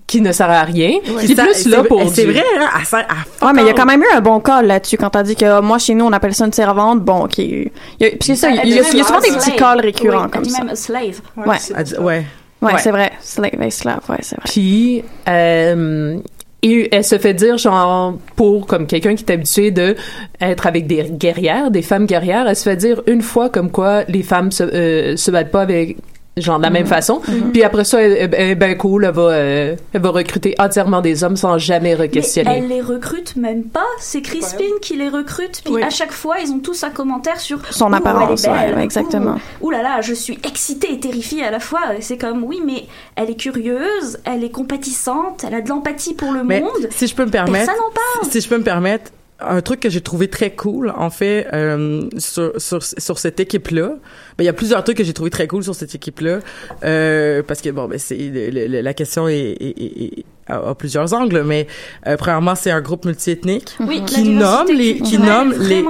Qui 0.07 0.21
ne 0.21 0.31
sert 0.31 0.49
à 0.51 0.61
rien. 0.63 0.91
Ouais. 1.07 1.25
Qui 1.25 1.31
est 1.31 1.35
Ça- 1.35 1.43
plus 1.45 1.53
c'est- 1.55 1.69
là 1.69 1.83
pour 1.83 2.07
c'est 2.13 2.25
vrai, 2.25 2.43
hein, 2.59 2.67
elle 2.79 2.85
sert 2.85 3.07
à 3.09 3.45
Ouais, 3.47 3.53
mais 3.53 3.63
il 3.63 3.67
y 3.67 3.69
a 3.69 3.73
quand 3.73 3.87
même 3.87 4.01
eu 4.03 4.15
un 4.15 4.21
bon 4.21 4.39
call 4.39 4.67
là-dessus 4.67 4.97
quand 4.97 5.09
t'as 5.09 5.23
dit 5.23 5.35
que 5.35 5.61
moi 5.61 5.79
chez 5.79 5.95
nous 5.95 6.05
on 6.05 6.13
appelle 6.13 6.35
ça 6.35 6.45
une 6.45 6.53
servante. 6.53 7.01
Bon, 7.01 7.25
qui, 7.27 7.71
il 7.99 8.03
y 8.03 8.05
a, 8.05 8.09
puis 8.11 8.19
c'est 8.21 8.35
ça, 8.35 8.49
il 8.51 8.55
y, 8.55 8.59
a- 8.59 8.63
il 8.65 8.75
y 8.75 8.79
a 8.79 8.83
souvent 8.83 9.19
des 9.19 9.31
petits 9.31 9.55
calls 9.55 9.79
récurrents 9.81 10.25
oui, 10.25 10.29
comme 10.31 10.45
ça. 10.45 10.63
même 10.63 10.75
slave. 10.75 11.21
Ouais, 11.37 11.47
ouais. 11.47 11.97
ouais, 11.97 12.25
Ouais. 12.61 12.71
c'est 12.77 12.91
vrai. 12.91 13.11
Slave, 13.19 13.61
et 13.61 13.69
slave, 13.71 14.01
ouais, 14.09 14.17
c'est 14.21 14.35
vrai. 14.35 14.45
Puis, 14.45 15.03
euh, 15.27 16.17
et 16.65 16.89
elle 16.91 17.03
se 17.03 17.17
fait 17.19 17.35
dire, 17.35 17.57
genre, 17.57 18.17
pour 18.35 18.65
comme 18.65 18.87
quelqu'un 18.87 19.15
qui 19.15 19.23
est 19.23 19.31
habitué 19.31 19.69
de 19.69 19.95
être 20.41 20.65
avec 20.65 20.87
des 20.87 21.03
guerrières, 21.03 21.69
des 21.69 21.83
femmes 21.83 22.07
guerrières, 22.07 22.47
elle 22.47 22.55
se 22.55 22.63
fait 22.63 22.75
dire 22.75 23.03
une 23.05 23.21
fois 23.21 23.49
comme 23.49 23.69
quoi 23.69 24.03
les 24.05 24.23
femmes 24.23 24.51
se, 24.51 24.63
euh, 24.63 25.15
se 25.15 25.29
battent 25.29 25.51
pas 25.51 25.61
avec 25.61 25.97
genre 26.41 26.57
de 26.57 26.63
la 26.63 26.69
même 26.69 26.85
façon. 26.85 27.21
Puis 27.53 27.63
après 27.63 27.83
ça, 27.85 28.01
elle, 28.01 28.29
elle 28.33 28.49
est 28.51 28.55
ben 28.55 28.77
cool, 28.77 29.05
elle 29.05 29.11
va, 29.11 29.21
euh, 29.21 29.75
elle 29.93 30.01
va 30.01 30.09
recruter 30.09 30.53
entièrement 30.59 31.01
des 31.01 31.23
hommes 31.23 31.37
sans 31.37 31.57
jamais 31.57 31.95
Mais 31.95 32.05
re-questionner. 32.05 32.57
elle 32.57 32.67
les 32.67 32.81
recrute 32.81 33.35
même 33.37 33.63
pas, 33.63 33.85
c'est 33.99 34.21
Crispin 34.21 34.63
qui 34.81 34.97
les 34.97 35.07
recrute, 35.09 35.61
puis 35.63 35.75
Oui. 35.75 35.83
à 35.83 35.89
chaque 35.89 36.11
fois 36.11 36.35
ils 36.43 36.51
ont 36.51 36.59
tous 36.59 36.83
un 36.83 36.89
commentaire 36.89 37.39
sur 37.39 37.59
Son 37.73 37.91
Ouh, 37.91 37.95
apparence, 37.95 38.43
elle 38.45 38.51
est 38.51 38.53
belle, 38.55 38.69
ouais, 38.71 38.75
ouais, 38.77 38.83
exactement. 38.83 39.35
Ouh, 39.61 39.67
ouh 39.67 39.71
là 39.71 39.81
là, 39.81 40.01
je 40.01 40.13
suis 40.13 40.37
excitée 40.43 40.93
et 40.93 40.99
terrifiée 40.99 41.43
à 41.43 41.51
la 41.51 41.59
fois. 41.59 41.79
C'est 42.01 42.17
comme 42.17 42.43
oui, 42.43 42.61
mais 42.65 42.85
elle 43.15 43.29
est 43.29 43.35
curieuse, 43.39 44.19
elle 44.25 44.43
est 44.43 44.49
compatissante, 44.51 45.43
elle 45.47 45.53
a 45.55 45.61
de 45.61 45.69
l'empathie 45.69 46.13
pour 46.15 46.31
le 46.31 46.43
Mais 46.43 46.59
monde. 46.61 46.87
si 46.91 47.07
je 47.07 47.15
peux 47.15 47.25
me 47.25 47.31
permettre, 47.31 47.65
Personne 47.67 47.75
n'en 47.83 47.91
parle. 48.21 48.31
si 48.31 48.41
je 48.41 48.49
peux 48.49 48.57
me 48.57 48.63
permettre, 48.63 49.11
un 49.39 49.61
truc 49.61 49.79
que 49.81 49.89
j'ai 49.89 50.01
trouvé 50.01 50.29
très 50.29 50.51
cool, 50.55 50.93
en 50.95 51.09
fait, 51.09 51.47
euh, 51.53 52.07
sur, 52.17 52.53
sur, 52.59 52.81
sur 52.83 53.19
cette 53.19 53.39
équipe-là, 53.39 53.89
ben, 54.37 54.43
il 54.43 54.45
y 54.45 54.49
a 54.49 54.53
plusieurs 54.53 54.83
trucs 54.83 54.97
que 54.97 55.03
j'ai 55.03 55.13
trouvé 55.13 55.29
très 55.29 55.47
cool 55.47 55.63
sur 55.63 55.75
cette 55.75 55.93
équipe-là, 55.93 56.39
euh, 56.83 57.43
parce 57.43 57.61
que, 57.61 57.69
bon, 57.69 57.87
ben, 57.87 57.99
c'est, 57.99 58.15
la 58.51 58.93
question 58.93 59.27
est, 59.27 59.35
est, 59.35 59.81
est- 59.81 60.19
est 60.19 60.25
à, 60.47 60.55
à 60.69 60.75
plusieurs 60.75 61.13
angles, 61.13 61.43
mais 61.45 61.67
euh, 62.07 62.17
premièrement, 62.17 62.55
c'est 62.55 62.71
un 62.71 62.81
groupe 62.81 63.05
multiethnique 63.05 63.75
Oui, 63.79 64.03
qui 64.05 64.23
nomme 64.23 64.67
les, 64.73 64.99
qui 64.99 65.17
nomme 65.17 65.53
les, 65.59 65.83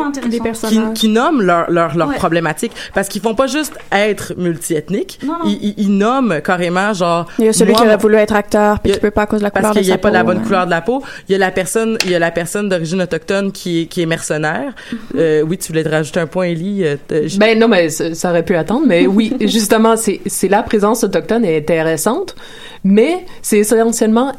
qui, 0.69 0.79
qui 0.93 1.09
nomment 1.09 1.41
leur 1.41 1.69
leur 1.71 1.95
leur 1.97 2.07
Ouais. 2.09 2.15
problématique 2.15 2.71
parce 2.93 3.07
qu'ils 3.07 3.21
font 3.21 3.33
pas 3.35 3.47
juste 3.47 3.73
être 3.91 4.33
multiethniques, 4.37 5.19
Non, 5.25 5.33
non. 5.33 5.39
ils, 5.45 5.59
ils, 5.69 5.73
ils 5.77 5.97
nomment 5.97 6.39
carrément 6.41 6.93
genre. 6.93 7.25
Il 7.39 7.45
y 7.45 7.47
a 7.49 7.53
celui 7.53 7.71
moi, 7.71 7.81
qui 7.81 7.87
aurait 7.87 7.97
voulu 7.97 8.15
être 8.15 8.35
acteur, 8.35 8.79
puis 8.79 8.91
qui 8.91 8.99
peut 8.99 9.11
pas 9.11 9.23
à 9.23 9.25
cause 9.25 9.39
de 9.39 9.43
la 9.45 9.51
parce 9.51 9.61
couleur 9.63 9.73
de 9.75 9.79
qu'il 9.79 9.87
n'y 9.87 9.93
a 9.93 9.97
pas 9.97 10.11
la 10.11 10.19
peau, 10.21 10.27
bonne 10.27 10.37
ouais. 10.37 10.43
couleur 10.43 10.65
de 10.65 10.71
la 10.71 10.81
peau. 10.81 11.03
Il 11.27 11.31
y 11.31 11.35
a 11.35 11.37
la 11.39 11.51
personne, 11.51 11.97
il 12.05 12.11
y 12.11 12.15
a 12.15 12.19
la 12.19 12.31
personne 12.31 12.69
d'origine 12.69 13.01
autochtone 13.01 13.51
qui 13.51 13.81
est, 13.81 13.85
qui 13.87 14.01
est 14.01 14.05
mercenaire. 14.05 14.73
Euh, 15.15 15.41
oui, 15.41 15.57
tu 15.57 15.69
voulais 15.69 15.83
te 15.83 15.89
rajouter 15.89 16.19
un 16.19 16.27
point, 16.27 16.45
Ellie. 16.45 16.83
euh, 16.85 16.95
j- 17.25 17.37
Ben 17.39 17.57
non, 17.57 17.67
mais 17.67 17.89
ça, 17.89 18.13
ça 18.13 18.29
aurait 18.29 18.43
pu 18.45 18.55
attendre. 18.55 18.85
Mais 18.87 19.07
oui, 19.07 19.33
justement, 19.41 19.97
c'est 19.97 20.21
c'est 20.27 20.47
la 20.47 20.63
présence 20.63 21.03
autochtone 21.03 21.43
est 21.45 21.57
intéressante, 21.57 22.35
mais 22.83 23.25
c'est 23.41 23.57
essentiellement 23.59 24.31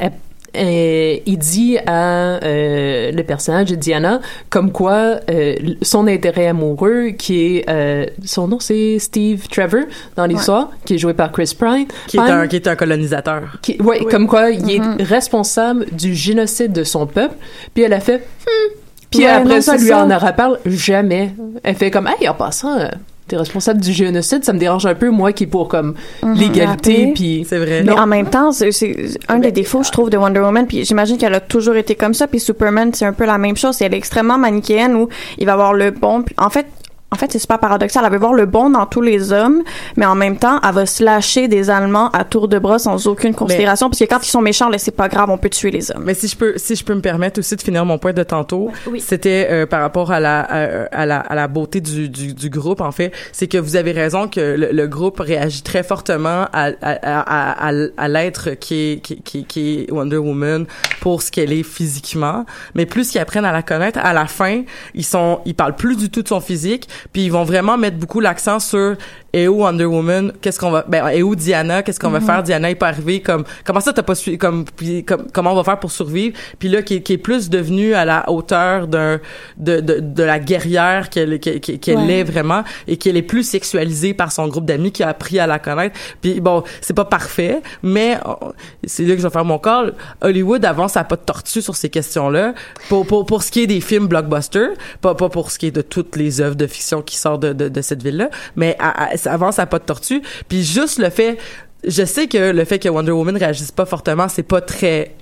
il 1.27 1.39
dit 1.39 1.79
à 1.87 2.43
euh, 2.45 3.11
le 3.13 3.23
personnage 3.23 3.71
de 3.71 3.75
Diana 3.75 4.21
comme 4.51 4.73
quoi 4.73 5.21
euh, 5.31 5.55
son 5.83 6.07
intérêt 6.07 6.47
amoureux 6.49 7.11
qui 7.19 7.57
est 7.59 7.65
euh, 7.71 8.07
son 8.25 8.49
nom 8.49 8.59
c'est 8.61 8.99
Steve 8.99 9.47
Trevor 9.49 9.83
dans 10.17 10.27
l'histoire 10.27 10.71
qui 10.85 10.95
est 10.95 10.99
joué 10.99 11.15
par 11.15 11.33
Chris 11.33 11.53
Pine. 11.59 11.87
Qui 12.07 12.17
est 12.17 12.21
Pine, 12.21 12.31
un 12.31 12.47
qui 12.47 12.57
est 12.57 12.67
un 12.69 12.77
colonisateur. 12.77 13.43
qui- 13.63 13.81
ouais, 13.83 14.05
comme 14.05 14.27
quoi 14.27 14.51
il 14.51 14.71
est 14.71 15.03
responsable 15.03 15.87
du 15.93 16.15
génocide 16.15 16.73
de 16.73 16.85
son 16.85 17.07
peuple. 17.07 17.35
Puis 17.75 17.83
elle 17.85 17.93
a 17.93 18.01
fait 18.01 18.19
Hmm. 18.47 18.73
puis 19.11 19.21
Ouais, 19.21 19.27
après 19.29 19.55
non, 19.57 19.61
ça 19.61 19.77
lui 19.77 19.89
ça. 19.89 20.05
en 20.05 20.19
reparle 20.19 20.59
jamais. 20.67 21.33
Elle 21.63 21.75
fait 21.75 21.91
comme 21.91 22.07
hey 22.09 22.29
en 22.29 22.35
passant 22.35 22.79
euh, 22.79 22.89
t'es 23.29 23.37
responsable 23.37 23.81
du 23.81 23.93
génocide 23.93 24.45
ça 24.45 24.53
me 24.53 24.59
dérange 24.59 24.87
un 24.87 24.95
peu 24.95 25.11
moi 25.11 25.33
qui 25.33 25.45
est 25.45 25.47
pour 25.49 25.69
comme 25.69 25.95
Mhm. 26.23 26.35
l'égalité 26.35 27.13
puis 27.15 27.45
c'est 27.49 27.59
vrai 27.59 27.83
Mais 27.85 27.93
en 27.93 28.07
même 28.07 28.29
temps, 28.29 28.53
c'est 28.53 28.71
c'est 28.73 29.19
un 29.29 29.39
des 29.39 29.53
défauts, 29.53 29.83
je 29.83 29.91
trouve, 29.91 30.11
de 30.11 30.17
Wonder 30.17 30.41
Woman. 30.41 30.67
Puis 30.67 30.85
j'imagine 30.85 31.17
qu'elle 31.19 31.35
a 31.35 31.41
toujours 31.41 31.77
été 31.77 31.95
comme 31.95 32.15
ça. 32.15 32.27
Puis 32.27 32.41
Superman, 32.41 32.93
c'est 32.95 33.05
un 33.05 33.13
peu 33.13 33.25
la 33.27 33.39
même 33.39 33.57
chose. 33.57 33.81
Elle 33.83 33.95
est 33.95 33.97
extrêmement 33.97 34.39
manichéenne 34.39 34.95
où 34.97 35.09
il 35.39 35.47
va 35.47 35.55
avoir 35.55 35.73
le 35.75 35.91
bon. 35.91 36.25
En 36.39 36.51
fait, 36.51 36.67
en 37.13 37.17
fait, 37.17 37.31
c'est 37.33 37.39
super 37.39 37.59
paradoxal. 37.61 38.05
Elle 38.05 38.13
veut 38.13 38.19
voir 38.19 38.35
le 38.35 38.47
bon 38.47 38.69
dans 38.71 38.85
tous 38.85 39.01
les 39.01 39.33
hommes, 39.33 39.63
mais 39.97 40.05
en 40.07 40.17
même 40.17 40.37
temps, 40.39 40.61
elle 40.67 40.75
va 40.75 40.87
se 40.87 41.05
lâcher 41.05 41.47
des 41.47 41.71
Allemands 41.71 42.11
à 42.11 42.25
tour 42.25 42.49
de 42.49 42.59
bras 42.59 42.79
sans 42.81 43.07
aucune 43.07 43.33
considération. 43.35 43.89
Parce 43.89 44.01
que 44.01 44.05
quand 44.05 44.19
ils 44.27 44.31
sont 44.31 44.41
méchants, 44.43 44.69
là, 44.69 44.77
c'est 44.79 44.91
pas 44.91 45.09
grave, 45.09 45.31
on 45.31 45.39
peut 45.39 45.49
tuer 45.49 45.71
les 45.71 45.91
hommes. 45.93 46.03
Mais 46.05 46.15
si 46.15 46.27
je 46.27 46.37
peux, 46.37 46.55
si 46.57 46.75
je 46.75 46.85
peux 46.85 46.95
me 46.95 47.01
permettre 47.01 47.39
aussi 47.39 47.55
de 47.55 47.61
finir 47.63 47.85
mon 47.85 47.99
point 47.99 48.13
de 48.13 48.25
tantôt, 48.25 48.71
Oui. 48.89 49.01
c'était 49.01 49.47
euh, 49.51 49.67
par 49.67 49.81
rapport 49.83 50.11
à 50.11 50.19
la, 50.19 50.41
à, 50.41 50.83
à 50.93 51.07
la, 51.07 51.21
à 51.21 51.35
la 51.37 51.47
beauté 51.49 51.81
du, 51.81 52.09
du, 52.09 52.35
du 52.35 52.51
groupe. 52.51 52.81
En 52.81 52.91
fait, 52.93 53.13
c'est 53.33 53.47
que 53.47 53.59
vous 53.59 53.77
avez 53.77 53.93
raison 53.93 54.27
que 54.29 54.41
le, 54.41 54.73
le 54.73 54.87
groupe 54.89 55.21
réagit 55.21 55.63
très 55.63 55.85
fortement 55.85 56.47
à, 56.53 56.71
à, 56.83 57.61
à, 57.63 57.73
à, 57.97 58.09
l'être 58.09 58.51
qui 58.59 58.75
est, 58.93 59.01
qui, 59.01 59.23
qui, 59.23 59.45
qui 59.45 59.81
est 59.89 59.93
Wonder 59.93 60.17
Woman 60.19 60.67
pour 61.01 61.23
ce 61.23 61.31
qu'elle 61.31 61.53
est 61.53 61.63
physiquement. 61.63 62.45
Mais 62.75 62.85
plus 62.85 63.11
qu'ils 63.13 63.21
apprennent 63.21 63.45
à 63.45 63.53
la 63.53 63.63
connaître, 63.63 64.01
à 64.03 64.13
la 64.13 64.27
fin, 64.27 64.63
ils 64.95 65.05
sont, 65.05 65.41
ils 65.47 65.55
parlent 65.55 65.77
plus 65.77 65.97
du 65.97 66.11
tout 66.11 66.23
de 66.23 66.29
son 66.29 66.41
physique, 66.41 66.89
puis 67.13 67.25
ils 67.27 67.33
vont 67.33 67.45
vraiment 67.45 67.77
mettre 67.79 67.97
beaucoup 67.97 68.21
l'accent 68.21 68.59
sur 68.61 68.97
et 69.33 69.49
où 69.49 69.63
Wonder 69.63 69.85
Woman, 69.85 70.33
qu'est-ce 70.41 70.59
qu'on 70.59 70.71
va, 70.71 70.85
ben 70.89 71.09
et 71.09 71.23
où 71.23 71.35
Diana, 71.37 71.83
qu'est-ce 71.83 72.01
qu'on 72.01 72.09
va 72.11 72.21
Mhm. 72.21 72.27
faire, 72.27 72.43
Diana 72.43 72.71
est 72.71 72.75
pas 72.75 72.89
arrivée 72.89 73.21
comme 73.21 73.45
comment 73.65 73.81
ça 73.81 73.93
t'as 73.93 74.03
pas 74.03 74.15
su 74.15 74.39
comme 74.39 74.65
comme 75.07 75.27
comment 75.33 75.53
on 75.53 75.57
va 75.57 75.65
faire 75.65 75.79
pour 75.79 75.91
survivre? 75.93 76.37
Puis 76.59 76.69
là 76.69 76.83
qui, 76.83 76.95
est- 76.97 77.03
qui 77.03 77.13
est 77.15 77.19
plus 77.19 77.51
devenue 77.51 77.93
à 77.95 78.05
la 78.05 78.31
hauteur 78.31 78.87
d'un 78.87 79.21
de, 79.59 79.81
de, 79.81 80.01
de 80.01 80.23
la 80.23 80.39
guerrière 80.39 81.11
qu'elle 81.11 81.39
qu'elle 81.39 81.99
Ouais. 81.99 82.21
est 82.21 82.25
vraiment 82.25 82.63
et 82.89 82.97
qu'elle 82.97 83.17
est 83.17 83.23
plus 83.23 83.43
sexualisée 83.43 84.15
par 84.15 84.33
son 84.33 84.49
groupe 84.49 84.65
d'amis 84.65 84.91
qui 84.93 85.03
a 85.03 85.09
appris 85.09 85.39
à 85.39 85.47
la 85.47 85.59
connaître. 85.59 85.99
Puis 86.23 86.41
bon 86.41 86.63
c'est 86.81 86.95
pas 86.95 87.05
parfait 87.05 87.61
mais 87.83 88.19
oh, 88.27 88.53
c'est 88.87 89.05
là 89.05 89.15
que 89.15 89.21
je 89.21 89.27
vais 89.27 89.33
faire 89.33 89.45
mon 89.45 89.59
call. 89.59 89.95
Hollywood 90.23 90.65
avance 90.65 90.97
à 90.97 91.05
pas 91.05 91.17
de 91.17 91.23
tortue 91.23 91.61
sur 91.61 91.77
ces 91.77 91.91
questions 91.91 92.31
là 92.31 92.55
pour 92.89 93.07
pour 93.07 93.27
pour 93.27 93.43
ce 93.43 93.51
qui 93.51 93.63
est 93.63 93.67
des 93.67 93.81
films 93.83 94.07
blockbusters 94.07 94.71
pas 95.03 95.15
pas 95.15 95.29
pour 95.29 95.51
ce 95.51 95.59
qui 95.59 95.67
est 95.67 95.71
de 95.77 95.83
toutes 95.83 96.17
les 96.17 96.41
œuvres 96.41 96.55
de 96.57 96.67
fiction 96.67 96.86
qui 97.03 97.17
sortent 97.17 97.43
de 97.43 97.53
de, 97.53 97.69
de 97.69 97.81
cette 97.83 98.03
ville 98.03 98.17
là 98.17 98.31
mais 98.57 98.77
à- 98.79 99.13
à- 99.13 99.17
ça 99.17 99.33
avance 99.33 99.59
à 99.59 99.67
pas 99.67 99.79
de 99.79 99.85
tortue. 99.85 100.23
Puis 100.49 100.63
juste 100.65 100.99
le 100.99 101.11
fait 101.11 101.39
je 101.87 102.05
sais 102.05 102.27
que 102.27 102.51
le 102.53 102.65
fait 102.65 102.79
que 102.79 102.89
Wonder 102.89 103.13
Woman 103.13 103.37
réagisse 103.37 103.71
pas 103.71 103.85
fortement, 103.87 104.29
c'est 104.29 104.43
pas 104.43 104.61
très 104.61 105.13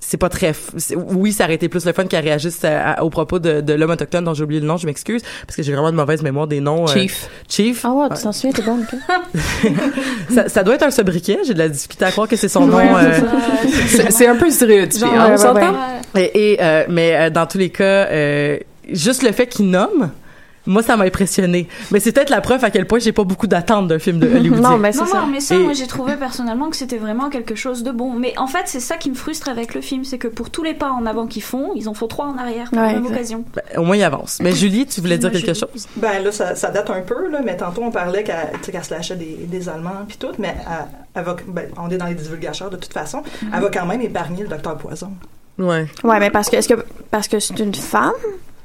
c'est 0.00 0.16
pas 0.16 0.28
très 0.28 0.52
oui 0.94 1.32
ça 1.32 1.44
aurait 1.44 1.56
été 1.56 1.68
plus 1.68 1.84
le 1.84 1.92
fun 1.92 2.04
qu'elle 2.06 2.22
réagisse 2.24 2.64
à- 2.64 2.92
à- 2.92 3.02
au 3.02 3.10
propos 3.10 3.40
de, 3.40 3.60
de 3.60 3.72
l'homme 3.74 3.90
autochtone 3.90 4.24
dont 4.24 4.32
j'ai 4.32 4.44
oublié 4.44 4.60
le 4.60 4.66
nom 4.66 4.76
je 4.76 4.86
m'excuse 4.86 5.22
parce 5.44 5.56
que 5.56 5.62
j'ai 5.64 5.72
vraiment 5.72 5.90
de 5.90 5.96
mauvaise 5.96 6.22
mémoire 6.22 6.46
des 6.46 6.60
noms 6.60 6.84
euh, 6.84 6.92
Chief. 6.92 7.28
Chief. 7.48 7.84
Ah 7.84 7.90
ouais, 7.92 8.06
tu 8.16 8.22
t'en 8.22 8.32
souviens, 8.32 8.52
t'es 8.52 8.62
bonne, 8.62 8.86
ça, 10.34 10.48
ça 10.48 10.62
doit 10.62 10.74
être 10.76 10.84
un 10.84 10.90
sobriquet 10.90 11.38
j'ai 11.46 11.52
de 11.54 11.58
la 11.58 11.68
difficulté 11.68 12.04
à 12.04 12.10
croire 12.12 12.28
que 12.28 12.36
c'est 12.36 12.48
son 12.48 12.66
nom 12.66 12.76
Ouais, 12.76 12.86
euh, 12.94 13.20
c'est 14.10 14.26
un 14.28 14.36
peu 14.36 14.50
stéréotypé 14.50 15.06
hein, 15.06 15.30
on 15.32 15.36
s'entend? 15.36 15.74
Et, 16.16 16.52
et, 16.52 16.62
euh, 16.62 16.84
mais 16.88 17.16
euh, 17.16 17.30
dans 17.30 17.46
tous 17.46 17.58
les 17.58 17.70
cas 17.70 18.06
euh, 18.06 18.58
juste 18.90 19.22
le 19.22 19.32
fait 19.32 19.46
qu'il 19.46 19.68
nomme 19.68 20.10
moi 20.68 20.82
ça 20.84 20.96
m'a 20.96 21.04
impressionné 21.04 21.66
mais 21.90 21.98
c'est 21.98 22.12
peut-être 22.12 22.30
la 22.30 22.40
preuve 22.40 22.62
à 22.64 22.70
quel 22.70 22.86
point 22.86 23.00
j'ai 23.00 23.10
pas 23.12 23.24
beaucoup 23.24 23.46
d'attentes 23.48 23.88
d'un 23.88 23.98
film 23.98 24.20
de 24.20 24.28
hollywoodien 24.36 24.70
Non, 24.70 24.78
mais 24.78 24.92
c'est 24.92 25.00
Non, 25.00 25.06
ça. 25.06 25.20
non, 25.22 25.26
mais 25.26 25.40
ça, 25.40 25.56
Et- 25.56 25.58
moi 25.58 25.72
j'ai 25.72 25.86
trouvé 25.88 26.14
personnellement 26.16 26.70
que 26.70 26.76
c'était 26.76 26.98
vraiment 26.98 27.28
quelque 27.30 27.54
chose 27.56 27.82
de 27.82 27.90
bon. 27.90 28.12
Mais 28.12 28.32
en 28.38 28.46
fait, 28.46 28.62
c'est 28.66 28.78
ça 28.80 28.96
qui 28.96 29.10
me 29.10 29.14
frustre 29.16 29.48
avec 29.48 29.74
le 29.74 29.80
film, 29.80 30.04
c'est 30.04 30.18
que 30.18 30.28
pour 30.28 30.50
tous 30.50 30.62
les 30.62 30.74
pas 30.74 30.90
en 30.92 31.06
avant 31.06 31.26
qu'ils 31.26 31.42
font, 31.42 31.72
ils 31.74 31.88
en 31.88 31.94
font 31.94 32.06
trois 32.06 32.26
en 32.26 32.38
arrière 32.38 32.68
pour 32.70 32.78
Ouais, 32.78 32.92
la 32.92 33.00
même 33.00 33.06
occasion. 33.06 33.44
Ben, 33.54 33.62
au 33.80 33.82
moins 33.84 33.96
il 33.96 34.02
avance 34.04 34.38
mais 34.40 34.52
Julie 34.52 34.86
tu 34.86 35.00
voulais 35.00 35.18
dire 35.18 35.32
quelque 35.32 35.54
chose? 35.54 35.88
Ben 35.96 36.22
là, 36.22 36.30
ça, 36.30 36.54
ça 36.54 36.70
date 36.70 36.90
un 36.90 37.00
peu, 37.00 37.28
là, 37.30 37.40
mais 37.44 37.56
tantôt 37.56 37.82
on 37.82 37.90
parlait 37.90 38.22
qu'elle 38.22 38.50
qu'elle 38.70 38.84
se 38.84 38.90
lâchait 38.92 39.16
des, 39.16 39.36
des 39.46 39.68
Allemands 39.68 40.04
puis 40.06 40.16
tout, 40.18 40.28
mais 40.38 40.54
elle, 40.58 40.84
elle 41.14 41.24
va, 41.24 41.36
ben, 41.48 41.66
on 41.76 41.90
est 41.90 41.96
dans 41.98 42.06
les 42.06 42.14
divulgateurs 42.14 42.70
de 42.70 42.76
toute 42.76 42.92
façon, 42.92 43.22
elle 43.54 43.60
va 43.60 43.70
quand 43.70 43.86
même 43.86 44.00
épargner 44.02 44.42
le 44.42 44.48
docteur 44.48 44.76
Poison. 44.76 45.10
ouais 45.58 45.86
Ouais, 46.04 46.20
mais 46.20 46.30
parce 46.30 46.48
que, 46.50 46.56
est-ce 46.56 46.68
que, 46.68 46.84
parce 47.10 47.26
que 47.28 47.40
c'est 47.40 47.58
une 47.58 47.74
femme? 47.74 48.12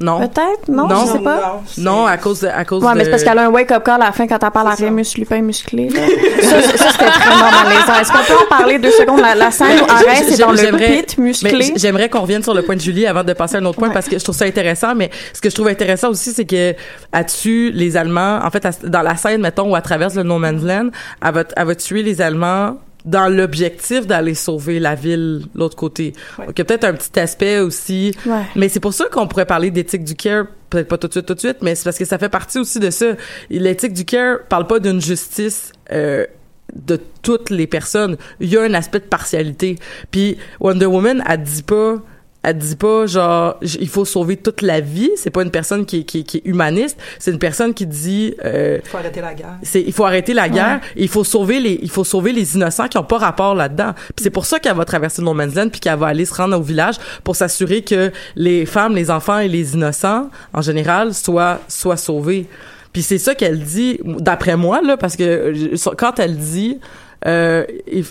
Non 0.03 0.19
Peut-être? 0.19 0.67
Non, 0.67 0.87
Non. 0.87 1.05
je 1.05 1.11
sais 1.13 1.19
pas. 1.19 1.61
non 1.77 2.05
à 2.05 2.17
cause 2.17 2.41
de, 2.41 2.47
à 2.47 2.65
cause 2.65 2.83
Ouais, 2.83 2.91
mais 2.93 2.99
de 2.99 3.05
c'est 3.05 3.11
parce 3.11 3.23
qu'elle 3.23 3.37
a 3.37 3.45
un 3.45 3.49
wake-up 3.49 3.83
call 3.83 4.01
à 4.01 4.05
la 4.05 4.11
fin 4.11 4.27
quand 4.27 4.37
elle 4.43 4.51
parle 4.51 4.67
à. 4.67 4.75
Rémus 4.75 5.05
Lupin 5.17 5.41
musclé. 5.41 5.89
Là. 5.89 5.99
ça, 6.41 6.61
c'était 6.91 7.05
très 7.05 7.29
normalisant. 7.37 7.93
Est-ce 8.01 8.11
qu'on 8.11 8.23
peut 8.25 8.39
en 8.43 8.47
parler 8.49 8.79
deux 8.79 8.91
secondes? 8.91 9.21
La, 9.21 9.35
la 9.35 9.51
scène 9.51 9.79
où 9.81 9.91
Arès 9.91 10.21
est 10.31 10.37
dans 10.39 10.51
le 10.51 10.57
pit 10.77 11.15
Mais 11.17 11.23
musclé. 11.25 11.73
j'aimerais 11.75 12.09
qu'on 12.09 12.21
revienne 12.21 12.43
sur 12.43 12.53
le 12.53 12.61
point 12.63 12.75
de 12.75 12.81
Julie 12.81 13.05
avant 13.07 13.23
de 13.23 13.33
passer 13.33 13.55
à 13.55 13.59
un 13.59 13.65
autre 13.65 13.77
point 13.79 13.87
Ouais. 13.89 13.93
parce 13.93 14.07
que 14.07 14.17
je 14.19 14.23
trouve 14.23 14.35
ça 14.35 14.45
intéressant. 14.45 14.93
Mais 14.95 15.09
ce 15.33 15.39
que 15.41 15.49
je 15.49 15.55
trouve 15.55 15.67
intéressant 15.67 16.09
aussi, 16.09 16.31
c'est 16.31 16.45
que 16.45 16.73
elle 17.11 17.25
tue 17.25 17.71
les 17.71 17.95
Allemands. 17.97 18.39
En 18.43 18.49
fait, 18.51 18.65
elle- 18.65 18.89
dans 18.89 19.01
la 19.01 19.15
scène, 19.15 19.41
mettons, 19.41 19.71
où 19.71 19.75
elle 19.75 19.81
traverse 19.83 20.15
le 20.15 20.23
No 20.23 20.37
Man's 20.39 20.63
Land, 20.63 20.89
elle 21.25 21.33
va, 21.33 21.43
elle 21.55 21.67
va 21.67 21.75
tuer 21.75 22.03
les 22.03 22.21
Allemands 22.21 22.77
dans 23.05 23.27
l'objectif 23.27 24.07
d'aller 24.07 24.33
sauver 24.33 24.79
la 24.79 24.95
ville 24.95 25.45
l'autre 25.55 25.75
côté. 25.75 26.13
Ouais. 26.37 26.45
Donc, 26.45 26.57
il 26.57 26.59
y 26.59 26.61
a 26.61 26.65
peut-être 26.65 26.85
un 26.85 26.93
petit 26.93 27.19
aspect 27.19 27.59
aussi. 27.59 28.15
Ouais. 28.25 28.43
Mais 28.55 28.69
c'est 28.69 28.79
pour 28.79 28.93
ça 28.93 29.05
qu'on 29.11 29.27
pourrait 29.27 29.45
parler 29.45 29.71
d'éthique 29.71 30.03
du 30.03 30.15
care, 30.15 30.45
peut-être 30.69 30.87
pas 30.87 30.97
tout 30.97 31.07
de 31.07 31.13
suite, 31.13 31.25
tout 31.25 31.33
de 31.33 31.39
suite, 31.39 31.57
mais 31.61 31.75
c'est 31.75 31.83
parce 31.83 31.97
que 31.97 32.05
ça 32.05 32.17
fait 32.17 32.29
partie 32.29 32.59
aussi 32.59 32.79
de 32.79 32.89
ça. 32.89 33.07
L'éthique 33.49 33.93
du 33.93 34.05
care 34.05 34.39
parle 34.49 34.67
pas 34.67 34.79
d'une 34.79 35.01
justice 35.01 35.71
euh, 35.91 36.25
de 36.73 36.99
toutes 37.21 37.49
les 37.49 37.67
personnes. 37.67 38.17
Il 38.39 38.49
y 38.49 38.57
a 38.57 38.61
un 38.61 38.73
aspect 38.73 38.99
de 38.99 39.05
partialité. 39.05 39.77
Puis 40.11 40.37
Wonder 40.59 40.85
Woman, 40.85 41.23
elle 41.27 41.43
dit 41.43 41.63
pas 41.63 41.97
elle 42.43 42.57
dit 42.57 42.75
pas 42.75 43.05
genre 43.05 43.55
il 43.61 43.87
faut 43.87 44.05
sauver 44.05 44.35
toute 44.37 44.61
la 44.61 44.81
vie. 44.81 45.09
C'est 45.15 45.29
pas 45.29 45.43
une 45.43 45.51
personne 45.51 45.85
qui 45.85 45.99
est, 45.99 46.03
qui, 46.03 46.19
est- 46.19 46.23
qui 46.23 46.37
est 46.37 46.41
humaniste. 46.45 46.99
C'est 47.19 47.31
une 47.31 47.39
personne 47.39 47.73
qui 47.73 47.85
dit 47.87 48.35
euh, 48.43 48.79
Il 48.83 48.89
faut 48.89 48.97
arrêter 48.97 49.21
la 49.21 49.33
guerre. 49.33 49.57
c'est 49.63 49.81
il 49.81 49.93
faut 49.93 50.05
arrêter 50.05 50.33
la 50.33 50.49
guerre. 50.49 50.81
Et 50.95 51.03
il 51.03 51.09
faut 51.09 51.23
sauver 51.23 51.59
les 51.59 51.79
il 51.81 51.89
faut 51.89 52.03
sauver 52.03 52.33
les 52.33 52.55
innocents 52.55 52.87
qui 52.87 52.97
ont 52.97 53.03
pas 53.03 53.17
rapport 53.17 53.55
là-dedans. 53.55 53.93
Puis 54.15 54.23
c'est 54.23 54.29
pour 54.29 54.45
ça 54.45 54.59
qu'elle 54.59 54.75
va 54.75 54.85
traverser 54.85 55.21
le 55.21 55.25
No 55.25 55.33
Man's 55.33 55.55
Land 55.55 55.69
puis 55.69 55.79
qu'elle 55.79 55.97
va 55.97 56.07
aller 56.07 56.25
se 56.25 56.33
rendre 56.33 56.57
au 56.57 56.61
village 56.61 56.95
pour 57.23 57.35
s'assurer 57.35 57.81
que 57.81 58.11
les 58.35 58.65
femmes 58.65 58.93
les 58.95 59.09
enfants 59.09 59.39
et 59.39 59.47
les 59.47 59.73
innocents 59.73 60.29
en 60.53 60.61
général 60.61 61.13
soient 61.13 61.59
soient 61.67 61.97
sauvés. 61.97 62.47
Puis 62.91 63.01
c'est 63.03 63.17
ça 63.17 63.35
qu'elle 63.35 63.59
dit 63.59 63.99
d'après 64.03 64.55
moi 64.57 64.81
là 64.83 64.97
parce 64.97 65.15
que 65.15 65.23
euh, 65.23 65.75
quand 65.97 66.19
elle 66.19 66.37
dit 66.37 66.79
euh, 67.25 67.63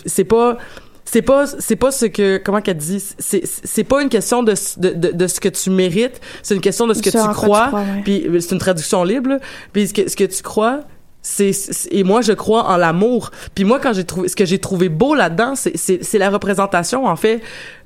c'est 0.05 0.23
pas 0.23 0.57
c'est 1.05 1.21
pas 1.21 1.45
c'est 1.47 1.75
pas 1.75 1.91
ce 1.91 2.05
que 2.05 2.37
comment 2.37 2.61
qu'elle 2.61 2.77
dit 2.77 3.03
c'est 3.19 3.45
c'est 3.45 3.83
pas 3.83 4.01
une 4.01 4.09
question 4.09 4.43
de, 4.43 4.53
de, 4.77 4.89
de, 4.89 5.11
de 5.11 5.27
ce 5.27 5.39
que 5.39 5.49
tu 5.49 5.69
mérites 5.69 6.21
c'est 6.41 6.55
une 6.55 6.61
question 6.61 6.87
de 6.87 6.93
ce 6.93 7.01
que 7.01 7.09
tu 7.09 7.17
crois 7.17 7.67
crois, 7.67 7.79
ouais. 7.79 8.01
puis 8.03 8.27
euh, 8.27 8.39
c'est 8.39 8.51
une 8.51 8.59
traduction 8.59 9.03
libre 9.03 9.29
là. 9.31 9.39
puis 9.71 9.87
ce 9.87 9.93
que 9.93 10.09
ce 10.09 10.15
que 10.15 10.23
tu 10.23 10.41
crois 10.41 10.81
c'est 11.21 11.51
et 11.91 12.03
moi 12.03 12.21
je 12.21 12.33
crois 12.33 12.65
en 12.65 12.77
l'amour 12.77 13.31
puis 13.55 13.63
moi 13.63 13.79
quand 13.79 13.93
j'ai 13.93 14.03
trouvé 14.03 14.27
ce 14.27 14.35
que 14.35 14.45
j'ai 14.45 14.59
trouvé 14.59 14.89
beau 14.89 15.15
là-dedans 15.15 15.55
c'est 15.55 15.77
c'est 15.77 16.03
c'est 16.03 16.17
la 16.17 16.29
représentation 16.29 17.05
en 17.05 17.15
fait 17.15 17.41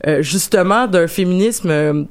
euh, 0.08 0.22
justement 0.22 0.88
d'un 0.88 1.08
féminisme 1.08 1.70
euh, 1.70 2.04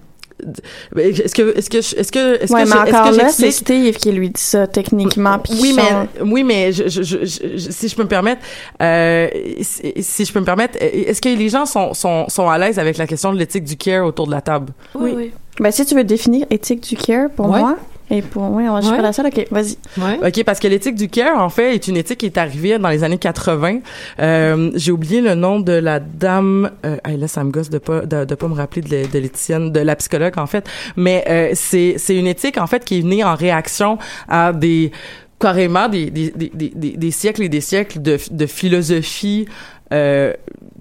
est-ce 0.97 1.35
que 1.35 1.57
est-ce 1.57 1.71
que 1.71 1.79
est-ce 1.79 2.13
que 2.13 2.43
est-ce 2.43 2.53
ouais, 2.53 2.65
que 2.65 2.69
est-ce 2.69 2.77
que 2.77 3.17
là, 3.17 3.29
c'est 3.31 3.47
j'explique- 3.47 3.53
Steve 3.53 3.97
qui 3.97 4.13
lui 4.13 4.29
dit 4.31 4.41
ça 4.41 4.67
techniquement. 4.67 5.39
puis 5.39 5.55
oui, 5.61 5.75
mais 5.75 6.09
oui, 6.23 6.45
mais 6.45 6.73
je, 6.73 6.89
je, 6.89 7.03
je, 7.03 7.25
je- 7.25 7.71
si 7.71 7.89
je 7.89 7.97
peux 7.97 8.03
me 8.03 8.09
permettre, 8.09 8.43
euh, 8.83 9.29
si, 9.63 9.93
si 10.03 10.25
je 10.25 10.33
peux 10.33 10.41
me 10.41 10.45
permettre, 10.45 10.77
est-ce 10.81 11.21
que 11.23 11.29
les 11.31 11.49
gens 11.49 11.65
sont 11.67 11.95
sont 11.95 12.29
sont 12.29 12.49
à 12.51 12.59
l'aise 12.59 12.79
avec 12.79 12.99
la 12.99 13.07
question 13.07 13.33
de 13.33 13.39
l'éthique 13.39 13.65
du 13.65 13.77
care 13.77 14.05
autour 14.05 14.27
de 14.27 14.33
la 14.33 14.41
table? 14.43 14.73
Oui, 14.95 15.13
oui. 15.17 15.33
Ben, 15.59 15.71
si 15.71 15.87
tu 15.87 15.95
veux 15.95 16.05
définir 16.05 16.47
éthique 16.51 16.83
du 16.87 16.97
care, 16.97 17.31
pour 17.35 17.49
Ouais. 17.49 17.59
moi, 17.61 17.77
Et 18.09 18.23
pour, 18.23 18.51
oui, 18.53 18.65
je 18.77 18.83
suis 18.83 18.91
Ouais. 18.91 18.97
pas 18.99 19.03
la 19.03 19.13
seule. 19.13 19.27
OK, 19.27 19.47
vas-y. 19.51 19.77
OK, 20.25 20.45
parce 20.45 20.61
que 20.61 20.69
l'éthique 20.69 20.95
du 20.95 21.09
care, 21.09 21.41
en 21.43 21.49
fait, 21.49 21.75
est 21.75 21.89
une 21.89 21.97
éthique 21.97 22.19
qui 22.19 22.27
est 22.27 22.39
arrivée 22.39 22.79
dans 22.79 22.89
les 22.89 23.03
années 23.03 23.19
80. 23.19 23.81
Euh, 24.21 24.71
J'ai 24.77 24.93
oublié 24.93 25.21
le 25.21 25.35
nom 25.35 25.59
de 25.59 25.73
la 25.73 25.99
dame. 25.99 26.71
Euh, 26.85 26.99
hey, 27.05 27.17
là, 27.17 27.27
ça 27.27 27.43
me 27.43 27.51
gosse 27.51 27.69
de 27.69 27.79
pas 27.79 28.03
de, 28.03 28.25
de 28.25 28.35
pas 28.37 28.47
me 28.47 28.55
rappeler 28.55 28.83
de, 28.83 29.11
de 29.13 29.19
l'éthicienne, 29.19 29.73
de 29.73 29.81
la 29.81 29.97
psychologue, 29.97 30.35
en 30.39 30.47
fait. 30.47 30.69
Mais 30.97 31.25
euh, 31.29 31.51
c'est 31.55 31.95
c'est 31.99 32.15
une 32.17 32.29
éthique, 32.29 32.59
en 32.59 32.67
fait, 32.69 32.85
qui 32.85 33.01
est 33.01 33.03
née 33.03 33.25
en 33.25 33.35
réaction 33.35 33.99
à 34.29 34.53
des 34.53 34.93
carrément 35.39 35.89
des, 35.89 36.11
des, 36.11 36.31
des, 36.31 36.51
des, 36.55 36.73
des- 36.75 36.97
des 36.97 37.11
siècles 37.11 37.43
et 37.43 37.49
des 37.49 37.61
siècles 37.61 38.01
de, 38.01 38.19
de 38.31 38.47
philosophie 38.47 39.47
euh, 39.93 40.33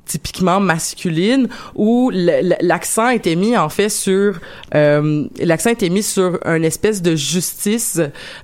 typiquement 0.06 0.60
masculine 0.60 1.48
où 1.76 2.12
l'accent 2.14 3.10
était 3.10 3.36
mis 3.36 3.58
en 3.58 3.70
fait 3.70 3.90
sur 3.90 4.40
euh, 4.76 5.26
l'accent 5.40 5.72
était 5.72 5.90
mis 5.90 6.04
sur 6.04 6.40
une 6.46 6.64
espèce 6.64 7.02
de 7.02 7.16
justice 7.16 8.00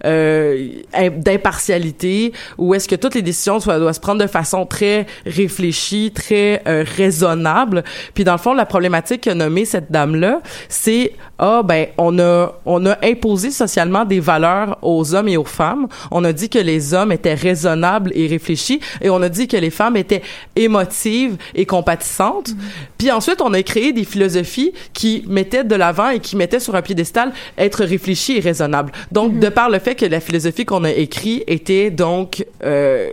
euh, 0.06 0.70
im- 0.94 1.10
d'impartialité 1.10 2.34
où 2.58 2.74
est-ce 2.74 2.88
que 2.88 2.96
toutes 2.96 3.16
les 3.16 3.22
décisions 3.22 3.58
doivent 3.60 3.92
se 3.94 4.00
prendre 4.00 4.22
de 4.22 4.28
façon 4.28 4.66
très 4.66 5.06
réfléchie 5.26 6.12
très 6.14 6.62
euh, 6.68 6.84
raisonnable. 6.98 7.84
Puis 8.14 8.24
dans 8.24 8.34
le 8.34 8.38
fond 8.40 8.54
la 8.54 8.66
problématique 8.66 9.22
qu'a 9.22 9.36
nommée 9.36 9.66
cette 9.66 9.92
dame 9.92 10.16
là 10.16 10.42
c'est 10.70 11.14
ah 11.40 11.62
ben 11.64 11.88
on 11.98 12.20
a 12.20 12.54
on 12.66 12.86
a 12.86 12.98
imposé 13.04 13.50
socialement 13.52 14.06
des 14.06 14.20
valeurs 14.20 14.78
aux 14.84 15.16
hommes 15.16 15.28
et 15.28 15.38
aux 15.38 15.44
femmes. 15.44 15.88
On 16.12 16.24
a 16.24 16.34
dit 16.34 16.50
que 16.50 16.60
les 16.60 16.94
hommes 16.94 17.12
étaient 17.12 17.34
raisonnables 17.34 18.12
et 18.14 18.28
réfléchis 18.28 18.80
et 19.02 19.10
on 19.10 19.22
a 19.24 19.30
dit 19.30 19.48
que 19.48 19.58
les 19.58 19.72
femmes 19.72 19.98
étaient 19.98 20.22
émotives 20.56 21.38
et 21.56 21.66
compatissantes 21.66 22.52
puis 22.98 23.12
ensuite 23.12 23.42
on 23.42 23.54
a 23.54 23.62
créé 23.64 23.94
des 23.94 24.04
philosophies 24.04 24.74
qui 24.94 25.24
mettaient 25.28 25.64
de 25.64 25.76
l'avant 25.76 26.10
et 26.10 26.20
qui 26.20 26.36
mettaient 26.36 26.60
sur 26.60 26.76
un 26.76 26.82
piédestal 26.82 27.32
être 27.58 27.84
réfléchi 27.84 28.38
et 28.38 28.40
raisonnable. 28.40 28.92
Donc 29.12 29.40
de 29.40 29.50
par 29.50 29.70
le 29.70 29.80
fait 29.80 29.96
que 29.96 30.06
la 30.06 30.20
philosophie 30.20 30.66
qu'on 30.66 30.84
a 30.84 30.92
écrit 30.92 31.44
était 31.48 31.90
donc 31.90 32.46
euh, 32.64 33.10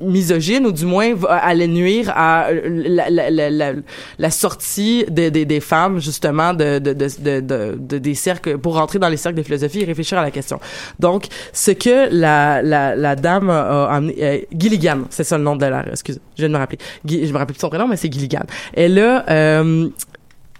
misogyne 0.00 0.66
ou 0.66 0.72
du 0.72 0.84
moins 0.84 1.12
allait 1.28 1.66
nuire 1.66 2.12
à 2.14 2.48
euh, 2.48 2.60
la, 2.66 3.10
la, 3.10 3.30
la, 3.30 3.50
la, 3.50 3.72
la 4.18 4.30
sortie 4.30 5.04
des 5.08 5.30
des 5.30 5.44
des 5.44 5.60
femmes 5.60 6.00
justement 6.00 6.54
de, 6.54 6.78
de, 6.78 6.92
de, 6.92 7.06
de, 7.20 7.40
de- 7.40 7.76
de- 7.78 7.98
des 7.98 8.14
cercles 8.14 8.58
pour 8.58 8.74
rentrer 8.74 8.98
dans 8.98 9.08
les 9.08 9.16
cercles 9.16 9.38
de 9.38 9.42
philosophie 9.42 9.80
et 9.80 9.84
réfléchir 9.84 10.18
à 10.18 10.22
la 10.22 10.30
question. 10.30 10.60
Donc 10.98 11.26
ce 11.52 11.70
que 11.70 12.08
la 12.10 12.62
la, 12.62 12.94
la 12.96 13.16
dame 13.16 13.50
a 13.50 13.86
amené 13.86 14.14
euh, 14.20 14.38
Gilligan, 14.56 15.00
c'est 15.10 15.24
ça 15.24 15.38
le 15.38 15.44
nom 15.44 15.56
de 15.56 15.66
la 15.66 15.86
excuse, 15.90 16.20
je 16.36 16.42
viens 16.42 16.48
de 16.48 16.54
me 16.54 16.58
rappeler. 16.58 16.78
Je 17.08 17.32
me 17.32 17.38
rappelle 17.38 17.54
plus 17.54 17.60
son 17.60 17.68
prénom 17.68 17.88
mais 17.88 17.96
c'est 17.96 18.12
Gilligan. 18.12 18.44
Elle 18.74 18.98
a 18.98 19.28
euh, 19.30 19.88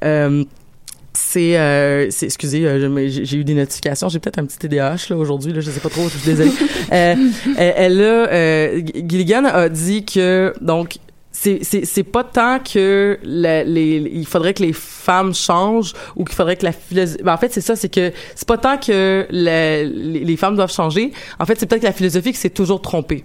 euh, 0.04 0.44
c'est 1.14 1.58
euh, 1.58 2.08
c'est 2.10 2.26
excusez 2.26 2.66
euh, 2.66 3.08
j'ai 3.08 3.36
eu 3.36 3.44
des 3.44 3.54
notifications 3.54 4.08
j'ai 4.08 4.18
peut-être 4.18 4.38
un 4.38 4.46
petit 4.46 4.58
TDAH 4.58 5.08
là 5.10 5.16
aujourd'hui 5.16 5.52
là 5.52 5.60
je 5.60 5.70
sais 5.70 5.80
pas 5.80 5.90
trop 5.90 6.04
je 6.04 6.16
suis 6.16 6.34
désolée 6.34 6.50
euh, 6.92 7.14
elle, 7.58 8.00
elle 8.00 9.08
Gilligan 9.08 9.44
a 9.44 9.68
dit 9.68 10.04
que 10.04 10.54
donc 10.60 10.96
c'est 11.34 11.60
c'est 11.62 11.84
c'est 11.86 12.02
pas 12.02 12.24
tant 12.24 12.58
que 12.58 13.18
la- 13.22 13.64
les 13.64 13.96
il 14.12 14.26
faudrait 14.26 14.52
que 14.52 14.62
les 14.62 14.74
femmes 14.74 15.34
changent 15.34 15.94
ou 16.14 16.24
qu'il 16.24 16.34
faudrait 16.34 16.56
que 16.56 16.64
la 16.66 16.72
philosophie 16.72 17.22
ben, 17.24 17.32
en 17.32 17.38
fait 17.38 17.50
c'est 17.52 17.62
ça 17.62 17.74
c'est 17.74 17.88
que 17.88 18.12
c'est 18.34 18.46
pas 18.46 18.58
tant 18.58 18.76
que 18.76 19.26
la- 19.30 19.82
les, 19.82 20.24
les 20.24 20.36
femmes 20.36 20.56
doivent 20.56 20.70
changer. 20.72 21.10
En 21.40 21.46
fait 21.46 21.58
c'est 21.58 21.66
peut-être 21.66 21.80
que 21.82 21.86
la 21.86 21.92
philosophie 21.92 22.32
qui 22.32 22.38
s'est 22.38 22.50
toujours 22.50 22.82
trompée. 22.82 23.24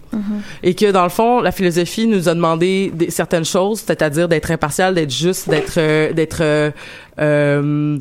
Et 0.63 0.73
que 0.73 0.89
dans 0.91 1.03
le 1.03 1.09
fond 1.09 1.41
la 1.41 1.51
philosophie 1.51 2.07
nous 2.07 2.29
a 2.29 2.33
demandé 2.33 2.91
des, 2.93 3.09
certaines 3.11 3.45
choses 3.45 3.81
c'est-à-dire 3.85 4.27
d'être 4.29 4.51
impartial 4.51 4.95
d'être 4.95 5.11
juste 5.13 5.49
d'être 5.49 5.73
euh, 5.77 6.13
d'être 6.13 6.39
euh, 6.41 6.71
euh, 7.19 7.97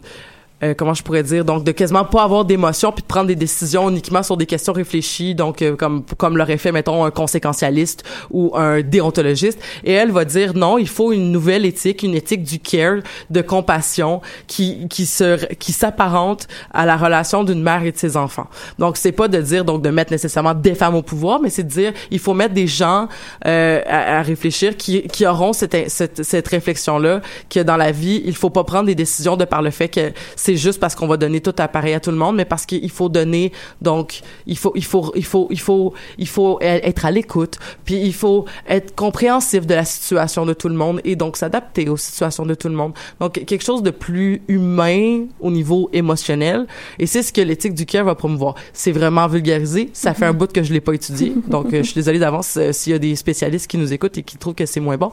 euh, 0.63 0.73
comment 0.73 0.95
je 0.95 1.03
pourrais 1.03 1.23
dire 1.23 1.45
donc 1.45 1.65
de 1.65 1.73
quasiment 1.73 2.07
pas 2.07 2.23
avoir 2.23 2.47
d'émotion 2.47 2.91
puis 2.91 3.03
de 3.03 3.07
prendre 3.07 3.27
des 3.27 3.37
décisions 3.37 3.91
uniquement 3.91 4.23
sur 4.23 4.39
des 4.39 4.47
questions 4.47 4.73
réfléchies 4.73 5.35
donc 5.35 5.61
euh, 5.61 5.77
comme 5.77 6.03
comme 6.17 6.39
l'aurait 6.39 6.57
fait 6.57 6.73
mettons 6.73 7.05
un 7.05 7.11
conséquentialiste 7.11 8.05
ou 8.31 8.57
un 8.57 8.81
déontologiste. 8.81 9.61
Et 9.85 9.93
elle 9.93 10.13
va 10.13 10.25
dire 10.25 10.55
non 10.55 10.79
il 10.79 10.89
faut 10.89 11.13
une 11.13 11.31
nouvelle 11.31 11.67
éthique 11.67 12.03
une 12.03 12.15
éthique 12.15 12.43
du 12.43 12.59
care 12.59 13.01
de 13.29 13.43
compassion 13.43 14.23
qui 14.47 14.89
qui 14.89 15.05
se 15.05 15.45
qui 15.57 15.73
s'apparente 15.73 16.49
à 16.73 16.87
la 16.87 16.97
relation 16.97 17.45
d'une 17.45 17.63
mère 17.63 17.83
et 17.83 17.93
de 17.93 17.99
ses 17.99 18.17
enfants. 18.17 18.47
Donc 18.79 18.97
c'est 18.97 19.13
pas 19.13 19.29
de 19.29 19.43
dire 19.43 19.63
donc 19.63 19.83
de 19.83 19.91
mettre 19.91 20.11
nécessairement 20.11 20.55
des 20.55 20.75
femmes 20.75 20.95
au 20.95 21.03
pouvoir 21.03 21.39
mais 21.39 21.51
c'est 21.51 21.65
de 21.65 21.69
dire 21.69 21.93
il 22.11 22.19
faut 22.19 22.33
mettre 22.33 22.55
des 22.55 22.67
gens 22.67 23.09
euh, 23.45 23.83
à, 23.87 24.21
à 24.21 24.23
réfléchir 24.23 24.79
qui 24.79 25.03
qui 25.09 25.27
auront 25.27 25.53
cette 25.53 25.91
cette, 25.91 26.23
cette 26.23 26.49
réflexion 26.49 26.99
là 26.99 27.21
que 27.51 27.61
dans 27.61 27.77
la 27.77 27.93
vie 27.93 28.23
il 28.25 28.35
faut 28.35 28.49
pas 28.49 28.65
prendre 28.65 28.87
des 28.87 28.95
décisions 28.95 29.37
de 29.37 29.45
par 29.45 29.61
le 29.61 29.71
fait 29.71 29.89
que 29.89 30.13
c'est 30.47 30.57
juste 30.57 30.79
parce 30.79 30.95
qu'on 30.95 31.09
va 31.09 31.17
donner 31.17 31.41
tout 31.41 31.55
appareil 31.59 31.95
à 31.95 31.99
tout 31.99 32.13
le 32.13 32.17
monde 32.17 32.37
mais 32.37 32.45
parce 32.45 32.67
qu'il 32.67 32.91
faut 32.91 33.09
donner 33.09 33.51
donc 33.83 34.21
il 34.47 34.57
faut 34.57 34.73
il 34.77 34.85
faut 34.85 35.13
il 35.17 35.25
faut 35.25 35.49
il 35.51 35.59
faut 35.59 35.93
il 36.19 36.29
faut 36.29 36.59
être 36.61 37.05
à 37.05 37.11
l'écoute 37.11 37.59
puis 37.85 37.97
il 37.97 38.15
faut 38.15 38.45
être 38.69 38.95
compréhensif 38.95 39.67
de 39.67 39.75
la 39.75 39.85
situation 39.85 40.47
de 40.47 40.53
tout 40.53 40.69
le 40.69 40.77
monde 40.77 41.01
et 41.03 41.17
donc 41.17 41.37
s'adapter 41.37 41.89
aux 41.89 41.97
situations 41.97 42.47
de 42.47 42.55
tout 42.55 42.69
le 42.69 42.75
monde. 42.75 42.93
Donc 43.19 43.33
quelque 43.45 43.65
chose 43.65 43.83
de 43.83 43.91
plus 43.91 44.41
humain 44.47 45.25
au 45.41 45.51
niveau 45.51 45.91
émotionnel 45.93 46.67
et 47.01 47.07
c'est 47.07 47.25
ce 47.25 47.33
que 47.33 47.41
l'éthique 47.41 47.75
du 47.75 47.85
cœur 47.85 48.05
va 48.05 48.15
promouvoir. 48.15 48.55
C'est 48.73 48.93
vraiment 48.93 49.27
vulgarisé 49.27 49.91
ça 49.93 50.15
fait 50.15 50.27
un 50.27 50.33
bout 50.33 50.53
que 50.53 50.63
je 50.63 50.73
l'ai 50.73 50.81
pas 50.81 50.93
étudié 50.93 51.33
donc 51.49 51.67
euh, 51.75 51.79
je 51.79 51.87
suis 51.91 51.95
désolée 51.95 52.21
d'avance 52.21 52.57
euh, 52.57 52.71
s'il 52.71 52.93
y 52.93 52.97
a 52.97 53.01
des 53.01 53.17
spécialistes 53.17 53.67
qui 53.67 53.79
nous 53.79 53.93
écoutent 53.93 54.19
et 54.19 54.23
qui 54.23 54.37
trouvent 54.37 54.55
que 54.55 54.67
c'est 54.67 54.81
moins 54.81 54.97
bon 54.97 55.11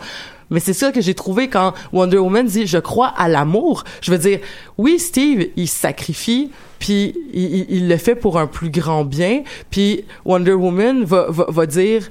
mais 0.53 0.59
c'est 0.59 0.73
ça 0.73 0.91
que 0.91 1.01
j'ai 1.01 1.15
trouvé 1.15 1.49
quand 1.49 1.73
Wonder 1.91 2.17
Woman 2.17 2.45
dit 2.45 2.67
je 2.67 2.77
crois 2.77 3.07
à 3.07 3.27
l'amour. 3.27 3.83
Je 4.01 4.11
veux 4.11 4.17
dire 4.17 4.39
oui 4.77 4.99
Steve, 4.99 5.49
il 5.57 5.67
sacrifie 5.67 6.51
puis 6.79 7.15
il 7.33 7.87
le 7.87 7.97
fait 7.97 8.15
pour 8.15 8.37
un 8.37 8.45
plus 8.45 8.69
grand 8.69 9.05
bien, 9.05 9.43
puis 9.69 10.03
Wonder 10.25 10.53
Woman 10.53 11.03
va 11.03 11.27
va, 11.29 11.45
va 11.49 11.65
dire 11.65 12.09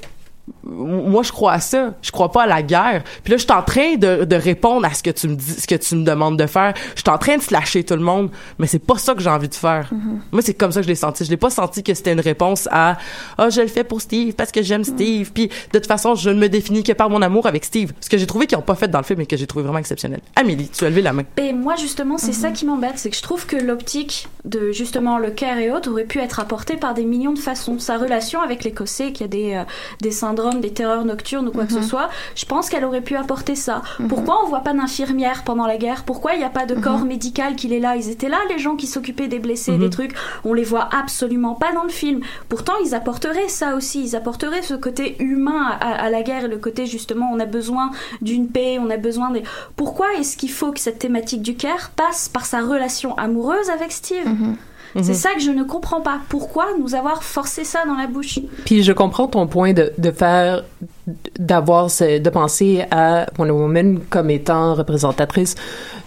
moi 0.65 1.23
je 1.23 1.33
crois 1.33 1.53
à 1.53 1.61
ça. 1.61 1.95
Je 2.03 2.11
crois 2.11 2.31
pas 2.31 2.43
à 2.45 2.47
la 2.47 2.63
guerre. 2.63 3.03
Puis 3.25 3.33
là 3.33 3.37
je 3.37 3.43
suis 3.43 3.53
en 3.53 3.63
train 3.63 3.97
de, 3.97 4.25
de 4.25 4.37
répondre 4.37 4.87
à 4.87 4.95
ce 4.95 5.03
que 5.03 5.11
tu 5.11 5.29
me 5.29 5.35
dis 5.35 5.61
ce 5.61 5.67
que 5.67 5.75
tu 5.75 5.97
me 5.97 6.05
demandes 6.05 6.39
de 6.39 6.47
faire. 6.47 6.75
Je 6.95 7.01
suis 7.01 7.11
en 7.11 7.19
train 7.19 7.37
de 7.37 7.43
slasher 7.43 7.85
tout 7.85 7.95
le 7.95 8.01
monde 8.01 8.31
mais 8.59 8.67
c'est 8.67 8.79
pas 8.79 8.99
ça 8.99 9.15
que 9.15 9.21
j'ai 9.21 9.31
envie 9.31 9.49
de 9.49 9.55
faire. 9.55 9.91
Moi 10.31 10.43
c'est 10.43 10.55
comme 10.55 10.73
ça 10.73 10.81
que 10.81 10.85
je 10.85 10.89
l'ai 10.89 10.95
senti. 10.95 11.25
Je 11.25 11.31
l'ai 11.31 11.37
pas 11.37 11.51
senti 11.51 11.83
que 11.83 11.95
c'était 11.95 12.13
une 12.13 12.21
réponse 12.21 12.69
à 12.71 12.99
ah 13.39 13.51
je 13.51 13.61
le 13.61 13.69
fais 13.69 13.85
pour 13.85 14.01
Steve 14.01 14.35
parce 14.35 14.53
que 14.53 14.63
j'aime 14.63 14.85
Steve 14.85 15.33
puis 15.33 15.49
de 15.49 15.79
toute 15.79 15.87
façon 15.87 16.15
je 16.15 16.31
ne 16.31 16.39
me 16.39 16.49
définis 16.49 16.83
que 16.83 16.93
par 16.93 17.11
mon 17.11 17.23
amour 17.23 17.47
avec 17.47 17.65
Steve. 17.65 17.93
Ce 18.01 18.09
que 18.09 18.19
j'ai 18.19 18.27
trouvé 18.27 18.47
qu'ils 18.47 18.59
ont 18.59 18.63
pas 18.63 18.75
fait 18.75 18.89
dans 18.89 18.99
le 18.99 19.05
film 19.05 19.21
et 19.21 19.27
que 19.27 19.37
j'ai 19.37 19.47
trouvé 19.47 19.65
vraiment 19.65 19.79
exceptionnel. 19.79 20.21
Amélie 20.37 20.69
tu 20.73 20.85
as 20.85 20.91
levé 20.91 21.03
la 21.03 21.13
main. 21.13 21.25
Et 21.37 21.53
moi, 21.53 21.77
justement, 21.77 22.19
c'est 22.19 22.33
ça 22.33 22.51
qui 22.51 22.67
m'embête, 22.67 22.95
c'est 22.97 23.11
que 23.11 23.17
je 23.17 23.23
trouve 23.23 23.47
que 23.47 23.57
l'optique 23.57 24.29
de 24.45 24.73
justement 24.73 25.19
le 25.19 25.31
care 25.31 25.59
et 25.59 25.71
autres 25.71 25.91
aurait 25.91 26.05
pu 26.05 26.19
être 26.19 26.41
apportée 26.41 26.77
par 26.77 26.95
des 26.95 27.05
millions 27.05 27.33
de 27.33 27.39
façons. 27.39 27.79
Sa 27.79 27.99
relation 27.99 28.41
avec 28.41 28.65
l'Écossais, 28.65 29.13
qui 29.13 29.25
a 29.25 29.29
des, 29.29 29.55
euh, 29.55 29.65
des 30.01 30.11
syndromes, 30.11 30.42
des 30.51 30.73
terreurs 30.73 31.05
nocturnes 31.05 31.49
ou 31.49 31.51
quoi 31.53 31.65
que 31.65 31.73
ce 31.73 31.83
soit, 31.83 32.09
je 32.35 32.45
pense 32.45 32.69
qu'elle 32.69 32.85
aurait 32.85 33.01
pu 33.01 33.17
apporter 33.17 33.55
ça. 33.55 33.83
Pourquoi 34.09 34.43
on 34.45 34.49
voit 34.49 34.61
pas 34.61 34.75
d'infirmière 34.75 35.45
pendant 35.45 35.67
la 35.67 35.77
guerre? 35.77 36.05
Pourquoi 36.05 36.35
il 36.35 36.39
n'y 36.39 36.45
a 36.45 36.51
pas 36.51 36.67
de 36.67 36.75
corps 36.75 37.05
médical 37.05 37.57
qui 37.57 37.73
est 37.73 37.81
là? 37.81 37.97
Ils 37.97 38.11
étaient 38.11 38.29
là, 38.29 38.39
les 38.49 38.59
gens 38.59 38.77
qui 38.77 38.87
s'occupaient 38.87 39.29
des 39.29 39.39
blessés, 39.39 39.79
des 39.79 39.91
trucs. 39.91 40.15
On 40.45 40.53
les 40.55 40.65
voit 40.65 40.89
absolument 40.93 41.55
pas 41.55 41.73
dans 41.73 41.85
le 41.85 41.89
film. 41.91 42.21
Pourtant, 42.49 42.75
ils 42.85 42.95
apporteraient 42.95 43.49
ça 43.49 43.75
aussi. 43.75 44.05
Ils 44.05 44.17
apporteraient 44.17 44.63
ce 44.63 44.75
côté 44.75 45.17
humain 45.23 45.77
à, 45.81 46.05
à 46.05 46.11
la 46.11 46.23
guerre 46.23 46.45
et 46.45 46.49
le 46.49 46.59
côté 46.59 46.87
justement, 46.87 47.31
on 47.33 47.41
a 47.41 47.47
besoin 47.47 47.91
d'une 48.21 48.49
paix, 48.49 48.79
on 48.81 48.91
a 48.91 48.97
besoin 48.97 49.31
des. 49.31 49.43
Pourquoi 49.77 50.07
est-ce 50.19 50.37
qu'il 50.37 50.51
faut 50.51 50.73
que 50.73 50.81
cette 50.81 50.99
thématique 50.99 51.43
du 51.43 51.55
care 51.55 51.91
passe 51.95 52.29
par 52.29 52.47
sa 52.47 52.61
relation 52.61 53.17
amoureuse 53.17 53.71
avec 53.71 53.93
Steve? 53.93 54.27
C'est 55.01 55.15
ça 55.15 55.31
que 55.35 55.41
je 55.41 55.51
ne 55.51 55.63
comprends 55.65 56.01
pas. 56.03 56.19
Pourquoi 56.29 56.67
nous 56.79 56.95
avoir 56.95 57.23
forcé 57.23 57.65
ça 57.65 57.81
dans 57.87 57.95
la 57.95 58.07
bouche? 58.07 58.39
Puis 58.67 58.83
je 58.83 58.93
comprends 58.93 59.27
ton 59.27 59.47
point 59.47 59.73
de, 59.73 59.93
de 59.97 60.11
faire, 60.11 60.65
d'avoir, 61.39 61.91
ce- 61.91 62.19
de 62.19 62.31
penser 62.31 62.85
à 62.91 63.27
Wonder 63.39 63.53
Woman 63.53 64.01
comme 64.11 64.29
étant 64.31 64.75
représentatrice 64.75 65.55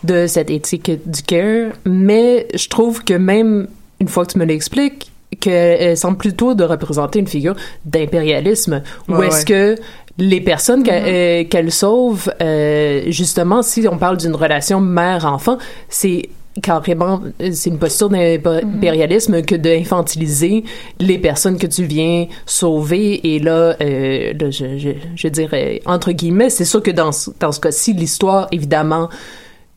de 0.03 0.27
cette 0.27 0.51
éthique 0.51 0.91
du 1.09 1.23
care, 1.23 1.71
mais 1.85 2.47
je 2.53 2.67
trouve 2.69 3.03
que 3.03 3.15
même 3.15 3.67
une 3.99 4.07
fois 4.07 4.25
que 4.25 4.33
tu 4.33 4.37
me 4.39 4.45
l'expliques, 4.45 5.11
qu'elle 5.39 5.97
semble 5.97 6.17
plutôt 6.17 6.53
de 6.53 6.63
représenter 6.63 7.19
une 7.19 7.27
figure 7.27 7.55
d'impérialisme, 7.85 8.81
Ouais, 9.09 9.27
est-ce 9.27 9.37
ouais. 9.39 9.75
que 9.75 9.75
les 10.17 10.39
personnes 10.41 10.83
qu'elle 10.83 11.03
euh, 11.07 11.43
qu'elle 11.49 11.71
sauve, 11.71 12.31
euh, 12.41 13.01
justement, 13.07 13.61
si 13.61 13.85
on 13.91 13.97
parle 13.97 14.17
d'une 14.17 14.35
relation 14.35 14.79
mère-enfant, 14.79 15.57
c'est 15.89 16.29
carrément, 16.61 17.21
c'est 17.39 17.69
une 17.69 17.79
posture 17.79 18.09
d'impérialisme 18.09 19.41
que 19.41 19.55
d'infantiliser 19.55 20.63
les 20.99 21.17
personnes 21.17 21.57
que 21.57 21.67
tu 21.67 21.83
viens 21.83 22.27
sauver. 22.45 23.35
Et 23.35 23.39
là, 23.39 23.75
euh, 23.81 24.33
je, 24.39 25.27
dirais, 25.27 25.81
entre 25.85 26.11
guillemets, 26.11 26.49
c'est 26.49 26.65
sûr 26.65 26.81
que 26.81 26.91
dans, 26.91 27.11
dans 27.39 27.51
ce 27.51 27.59
cas-ci, 27.59 27.93
l'histoire, 27.93 28.47
évidemment, 28.51 29.09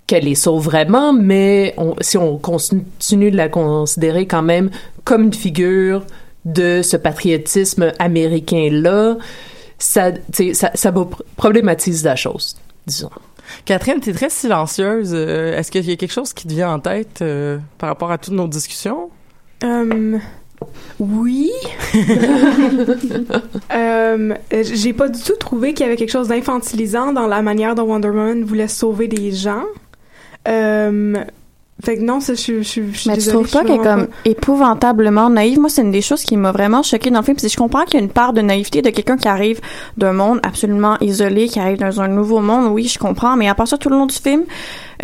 qu'elle 0.07 0.25
les 0.25 0.35
sauve 0.35 0.65
vraiment, 0.65 1.13
mais 1.13 1.75
si 2.01 2.17
on 2.17 2.39
continue 2.39 3.31
de 3.31 3.37
la 3.37 3.49
considérer 3.49 4.27
quand 4.27 4.43
même 4.43 4.71
comme 5.05 5.25
une 5.25 5.35
figure 5.35 6.05
de 6.45 6.81
ce 6.83 6.97
patriotisme 6.97 7.93
américain-là, 7.99 9.17
ça, 9.79 10.13
ça, 10.55 10.71
ça 10.75 10.95
problématise 11.37 12.05
la 12.05 12.17
chose, 12.17 12.57
disons. 12.87 13.11
Catherine, 13.65 14.01
tu 14.01 14.11
es 14.11 14.13
très 14.13 14.31
silencieuse. 14.31 15.13
Euh, 15.15 15.57
Est-ce 15.57 15.71
qu'il 15.71 15.89
y 15.89 15.93
a 15.93 15.97
quelque 15.97 16.13
chose 16.13 16.33
qui 16.33 16.47
te 16.47 16.53
vient 16.53 16.73
en 16.73 16.81
tête 16.81 17.21
euh, 17.23 17.59
par 17.79 17.89
rapport 17.89 18.11
à 18.11 18.19
toutes 18.19 18.35
nos 18.35 18.49
discussions? 18.49 19.11
Euh, 19.65 20.19
oui. 20.99 21.51
Euh, 23.73 24.35
j'ai 24.63 24.93
pas 24.93 25.09
du 25.09 25.23
tout 25.23 25.37
trouvé 25.39 25.75
qu'il 25.75 25.85
y 25.85 25.89
avait 25.89 25.97
quelque 25.97 26.11
chose 26.11 26.29
d'infantilisant 26.29 27.13
dans 27.13 27.27
la 27.27 27.43
manière 27.43 27.75
dont 27.75 27.85
Wonder 27.85 28.09
Woman 28.09 28.45
voulait 28.45 28.69
sauver 28.69 29.09
des 29.09 29.33
gens. 29.33 29.65
Euh, 30.47 31.15
fait 31.85 31.97
que 31.97 32.03
non, 32.03 32.19
ça, 32.21 32.35
je, 32.35 32.61
je, 32.61 32.63
je, 32.63 32.83
je 32.93 32.99
suis 32.99 33.11
Mais 33.11 33.17
tu 33.19 33.29
trouves 33.29 33.49
pas 33.49 33.63
qu'elle 33.63 33.77
est 33.77 33.83
comme 33.83 34.09
épouvantablement 34.25 35.31
naïve? 35.31 35.61
Moi, 35.61 35.69
c'est 35.69 35.83
une 35.83 35.93
des 35.93 36.03
choses 36.03 36.25
qui 36.25 36.37
m'a 36.37 36.51
vraiment 36.51 36.83
choquée 36.83 37.11
dans 37.11 37.21
le 37.21 37.25
film. 37.25 37.37
Puis 37.37 37.49
je 37.49 37.57
comprends 37.57 37.85
qu'il 37.85 37.95
y 37.95 38.03
a 38.03 38.05
une 38.05 38.11
part 38.11 38.33
de 38.33 38.41
naïveté 38.41 38.83
de 38.83 38.91
quelqu'un 38.91 39.17
qui 39.17 39.29
arrive 39.29 39.61
d'un 39.97 40.13
monde 40.13 40.41
absolument 40.43 40.97
isolé, 41.01 41.47
qui 41.47 41.61
arrive 41.61 41.79
dans 41.79 42.01
un 42.01 42.09
nouveau 42.09 42.41
monde. 42.41 42.73
Oui, 42.73 42.89
je 42.89 42.99
comprends. 42.99 43.37
Mais 43.37 43.49
à 43.49 43.55
part 43.55 43.69
ça, 43.69 43.79
tout 43.79 43.91
le 43.91 43.97
long 43.97 44.07
du 44.07 44.17
film, 44.17 44.43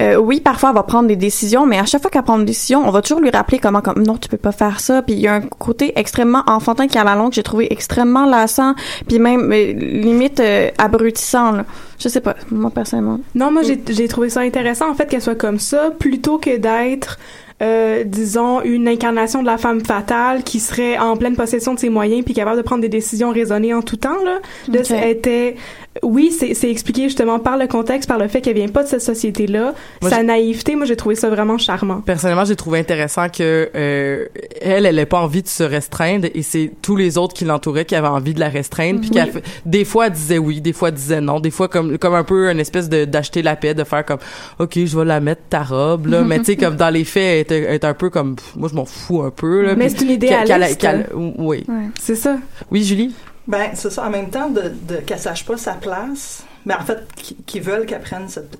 euh, 0.00 0.16
oui, 0.16 0.40
parfois, 0.40 0.70
elle 0.70 0.74
va 0.74 0.82
prendre 0.82 1.08
des 1.08 1.16
décisions, 1.16 1.66
mais 1.66 1.78
à 1.78 1.84
chaque 1.84 2.02
fois 2.02 2.10
qu'elle 2.10 2.22
prend 2.24 2.38
une 2.38 2.44
décision, 2.44 2.82
on 2.86 2.90
va 2.90 3.00
toujours 3.00 3.20
lui 3.20 3.30
rappeler 3.30 3.58
comment, 3.58 3.80
comme, 3.80 4.02
non, 4.02 4.16
tu 4.16 4.28
peux 4.28 4.36
pas 4.36 4.52
faire 4.52 4.80
ça. 4.80 5.02
Puis 5.02 5.14
il 5.14 5.20
y 5.20 5.28
a 5.28 5.34
un 5.34 5.40
côté 5.40 5.92
extrêmement 5.96 6.42
enfantin 6.46 6.88
qui, 6.88 6.98
à 6.98 7.04
la 7.04 7.14
longue, 7.14 7.32
j'ai 7.32 7.42
trouvé 7.44 7.68
extrêmement 7.72 8.26
lassant, 8.26 8.74
puis 9.06 9.18
même, 9.18 9.52
euh, 9.52 9.72
limite, 9.72 10.40
euh, 10.40 10.70
abrutissant, 10.78 11.52
là. 11.52 11.64
Je 11.98 12.08
sais 12.08 12.20
pas, 12.20 12.34
moi, 12.50 12.70
personnellement. 12.70 13.20
Non, 13.36 13.52
moi, 13.52 13.62
j'ai 13.62 13.80
j'ai 13.88 14.08
trouvé 14.08 14.28
ça 14.30 14.40
intéressant, 14.40 14.90
en 14.90 14.94
fait, 14.94 15.06
qu'elle 15.06 15.22
soit 15.22 15.36
comme 15.36 15.60
ça, 15.60 15.90
plutôt 15.96 16.38
que 16.38 16.56
d'être, 16.56 17.18
euh, 17.62 18.02
disons, 18.04 18.62
une 18.62 18.88
incarnation 18.88 19.42
de 19.42 19.46
la 19.46 19.58
femme 19.58 19.80
fatale 19.84 20.42
qui 20.42 20.58
serait 20.58 20.98
en 20.98 21.16
pleine 21.16 21.36
possession 21.36 21.72
de 21.72 21.78
ses 21.78 21.88
moyens 21.88 22.24
puis 22.24 22.34
capable 22.34 22.56
de 22.56 22.62
prendre 22.62 22.82
des 22.82 22.88
décisions 22.88 23.30
raisonnées 23.30 23.72
en 23.72 23.80
tout 23.82 23.96
temps, 23.96 24.16
là. 24.24 24.40
Là, 24.68 24.80
Ok. 24.80 24.90
elle 24.90 25.10
était... 25.10 25.56
Oui, 26.02 26.32
c'est 26.36 26.54
c'est 26.54 26.70
expliqué 26.70 27.04
justement 27.04 27.38
par 27.38 27.56
le 27.56 27.68
contexte, 27.68 28.08
par 28.08 28.18
le 28.18 28.26
fait 28.26 28.40
qu'elle 28.40 28.56
vient 28.56 28.68
pas 28.68 28.82
de 28.82 28.88
cette 28.88 29.00
société-là. 29.00 29.74
Sa 30.02 30.22
naïveté, 30.24 30.74
moi, 30.74 30.86
j'ai 30.86 30.96
trouvé 30.96 31.14
ça 31.14 31.30
vraiment 31.30 31.56
charmant. 31.56 32.00
Personnellement, 32.00 32.44
j'ai 32.44 32.56
trouvé 32.56 32.80
intéressant 32.80 33.28
que 33.28 33.70
euh, 33.74 34.26
elle, 34.60 34.86
elle 34.86 34.96
n'a 34.96 35.06
pas 35.06 35.20
envie 35.20 35.42
de 35.42 35.46
se 35.48 35.62
restreindre 35.62 36.26
et 36.34 36.42
c'est 36.42 36.72
tous 36.82 36.96
les 36.96 37.16
autres 37.16 37.32
qui 37.34 37.44
l'entouraient 37.44 37.84
qui 37.84 37.94
avaient 37.94 38.08
envie 38.08 38.34
de 38.34 38.40
la 38.40 38.48
restreindre. 38.48 39.00
Puis 39.00 39.10
Oui. 39.10 39.16
qu'elle 39.16 39.30
fait- 39.32 39.44
des 39.66 39.84
fois, 39.84 40.06
elle 40.08 40.12
disait 40.14 40.38
oui, 40.38 40.60
des 40.60 40.72
fois, 40.72 40.88
elle 40.88 40.94
disait 40.94 41.20
non, 41.20 41.38
des 41.38 41.50
fois 41.52 41.68
comme 41.68 41.96
comme 41.98 42.14
un 42.14 42.24
peu 42.24 42.50
une 42.50 42.58
espèce 42.60 42.88
de 42.88 43.04
d'acheter 43.04 43.42
la 43.42 43.54
paix, 43.54 43.74
de 43.74 43.84
faire 43.84 44.04
comme 44.04 44.18
ok, 44.58 44.72
je 44.84 44.98
vais 44.98 45.04
la 45.04 45.20
mettre 45.20 45.42
ta 45.48 45.62
robe 45.62 46.06
là, 46.06 46.22
mais 46.22 46.38
tu 46.38 46.46
sais 46.46 46.56
comme 46.56 46.74
dans 46.76 46.90
les 46.90 47.04
faits, 47.04 47.22
elle 47.22 47.38
était, 47.40 47.68
elle 47.68 47.74
était 47.76 47.86
un 47.86 47.94
peu 47.94 48.10
comme 48.10 48.34
pff, 48.34 48.56
moi 48.56 48.68
je 48.68 48.74
m'en 48.74 48.84
fous 48.84 49.22
un 49.22 49.30
peu 49.30 49.62
là. 49.62 49.74
Mais 49.76 49.88
c'est 49.88 50.00
une 50.02 50.08
qu'elle- 50.08 50.16
idéaliste. 50.16 50.80
qu'elle- 50.80 51.06
qu'elle- 51.06 51.34
oui. 51.38 51.64
C'est 52.00 52.16
ça. 52.16 52.36
Oui, 52.72 52.82
Julie? 52.82 53.14
Ben, 53.46 53.70
c'est 53.74 53.90
ça. 53.90 54.04
En 54.06 54.10
même 54.10 54.30
temps, 54.30 54.48
de, 54.48 54.72
de 54.88 54.96
qu'elle 54.96 55.18
sache 55.18 55.44
pas 55.44 55.56
sa 55.58 55.74
place, 55.74 56.44
mais 56.64 56.74
en 56.74 56.80
fait, 56.80 57.06
qui, 57.14 57.34
qui 57.44 57.60
veulent 57.60 57.84
qu'elle 57.84 58.00
prenne 58.00 58.28
cette- 58.28 58.56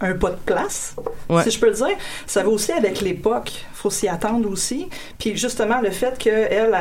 un 0.00 0.12
pas 0.14 0.30
de 0.30 0.36
place, 0.36 0.94
Ouais. 1.28 1.42
si 1.42 1.50
je 1.50 1.58
peux 1.58 1.66
le 1.66 1.74
dire. 1.74 1.96
Ça 2.26 2.42
va 2.44 2.48
aussi 2.48 2.70
avec 2.72 3.00
l'époque. 3.00 3.66
faut 3.72 3.90
s'y 3.90 4.08
attendre 4.08 4.48
aussi. 4.50 4.88
Puis 5.18 5.36
justement, 5.36 5.80
le 5.80 5.90
fait 5.90 6.16
qu'elle, 6.18 6.48
elle, 6.50 6.76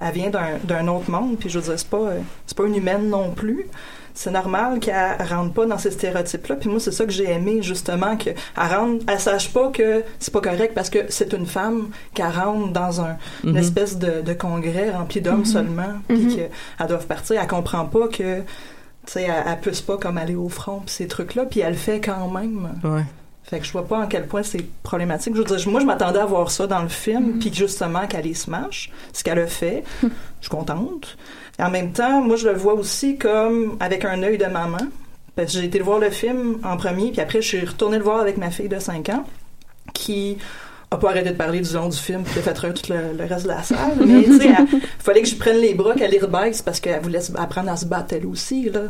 elle 0.00 0.12
vient 0.12 0.30
d'un 0.30 0.58
d'un 0.64 0.86
autre 0.88 1.10
monde, 1.10 1.36
puis 1.38 1.48
je 1.50 1.58
veux 1.58 1.64
dire, 1.64 1.78
c'est 1.78 1.88
pas, 1.88 1.96
euh, 1.98 2.20
c'est 2.46 2.56
pas 2.56 2.64
une 2.66 2.76
humaine 2.76 3.08
non 3.08 3.30
plus. 3.32 3.66
C'est 4.14 4.30
normal 4.30 4.80
qu'elle 4.80 5.16
rentre 5.28 5.52
pas 5.52 5.66
dans 5.66 5.78
ces 5.78 5.90
stéréotypes-là. 5.92 6.56
Puis 6.56 6.68
moi, 6.68 6.80
c'est 6.80 6.90
ça 6.92 7.04
que 7.04 7.12
j'ai 7.12 7.30
aimé, 7.30 7.62
justement, 7.62 8.16
qu'elle 8.16 8.34
rentre, 8.56 9.04
elle 9.08 9.20
sache 9.20 9.52
pas 9.52 9.68
que 9.68 10.02
c'est 10.18 10.32
pas 10.32 10.40
correct 10.40 10.72
parce 10.74 10.90
que 10.90 10.98
c'est 11.08 11.32
une 11.32 11.46
femme 11.46 11.88
qu'elle 12.14 12.26
rentre 12.30 12.72
dans 12.72 13.00
un, 13.00 13.16
une 13.44 13.50
Mhm. 13.52 13.56
espèce 13.56 13.98
de, 13.98 14.20
de 14.20 14.32
congrès 14.32 14.90
rempli 14.90 15.20
d'hommes 15.20 15.38
Mhm. 15.40 15.44
seulement, 15.44 15.92
puis 16.08 16.18
Mhm. 16.18 16.34
qu'elles 16.36 16.86
doivent 16.88 17.06
partir. 17.06 17.40
Elle 17.40 17.46
comprend 17.48 17.84
pas 17.86 18.08
que, 18.08 18.40
tu 18.40 18.44
sais, 19.06 19.22
elle, 19.22 19.44
elle 19.46 19.60
puisse 19.60 19.80
pas 19.80 19.96
comme 19.96 20.18
aller 20.18 20.34
au 20.34 20.48
front, 20.48 20.80
puis 20.84 20.94
ces 20.94 21.06
trucs-là, 21.06 21.44
puis 21.46 21.60
elle 21.60 21.72
le 21.72 21.78
fait 21.78 22.00
quand 22.00 22.28
même. 22.28 22.70
Ouais. 22.84 23.04
Fait 23.44 23.58
que 23.58 23.64
je 23.64 23.72
vois 23.72 23.86
pas 23.86 23.98
en 23.98 24.06
quel 24.06 24.26
point 24.26 24.42
c'est 24.44 24.64
problématique. 24.82 25.34
Je 25.34 25.40
veux 25.42 25.56
dire, 25.56 25.68
moi, 25.70 25.80
je 25.80 25.86
m'attendais 25.86 26.20
à 26.20 26.26
voir 26.26 26.50
ça 26.52 26.66
dans 26.68 26.82
le 26.82 26.88
film, 26.88 27.38
puis 27.40 27.52
justement 27.52 28.06
qu'elle 28.06 28.26
y 28.26 28.34
smash, 28.34 28.92
ce 29.12 29.24
qu'elle 29.24 29.38
a 29.40 29.46
fait. 29.46 29.82
je 30.02 30.08
suis 30.42 30.50
contente. 30.50 31.16
Et 31.60 31.62
en 31.62 31.70
même 31.70 31.92
temps, 31.92 32.22
moi, 32.22 32.36
je 32.36 32.48
le 32.48 32.54
vois 32.54 32.72
aussi 32.72 33.18
comme 33.18 33.76
avec 33.80 34.06
un 34.06 34.22
œil 34.22 34.38
de 34.38 34.46
maman. 34.46 34.78
Parce 35.36 35.52
que 35.52 35.60
j'ai 35.60 35.66
été 35.66 35.78
voir 35.78 35.98
le 35.98 36.08
film 36.08 36.58
en 36.64 36.78
premier, 36.78 37.12
puis 37.12 37.20
après, 37.20 37.42
je 37.42 37.48
suis 37.48 37.64
retournée 37.66 37.98
le 37.98 38.02
voir 38.02 38.18
avec 38.18 38.38
ma 38.38 38.50
fille 38.50 38.68
de 38.68 38.78
5 38.78 39.10
ans, 39.10 39.24
qui 39.92 40.38
a 40.92 40.96
pas 40.96 41.10
arrêté 41.10 41.30
de 41.30 41.36
parler 41.36 41.60
du 41.60 41.72
long 41.72 41.88
du 41.88 41.96
film, 41.96 42.22
puis 42.24 42.38
a 42.38 42.42
fait 42.42 42.58
rire 42.58 42.74
tout 42.74 42.92
le, 42.92 43.16
le 43.16 43.24
reste 43.24 43.44
de 43.44 43.48
la 43.48 43.62
salle. 43.62 43.78
Mais 44.04 44.24
tu 44.24 44.38
sais, 44.38 44.48
il 44.72 44.80
fallait 44.98 45.22
que 45.22 45.28
je 45.28 45.36
prenne 45.36 45.58
les 45.58 45.72
bras, 45.74 45.94
qu'elle 45.94 46.10
les 46.10 46.18
rebaisse, 46.18 46.62
parce 46.62 46.80
qu'elle 46.80 47.00
voulait 47.00 47.20
apprendre 47.36 47.70
à 47.70 47.76
se 47.76 47.84
battre 47.86 48.14
elle 48.16 48.26
aussi. 48.26 48.68
Là. 48.70 48.80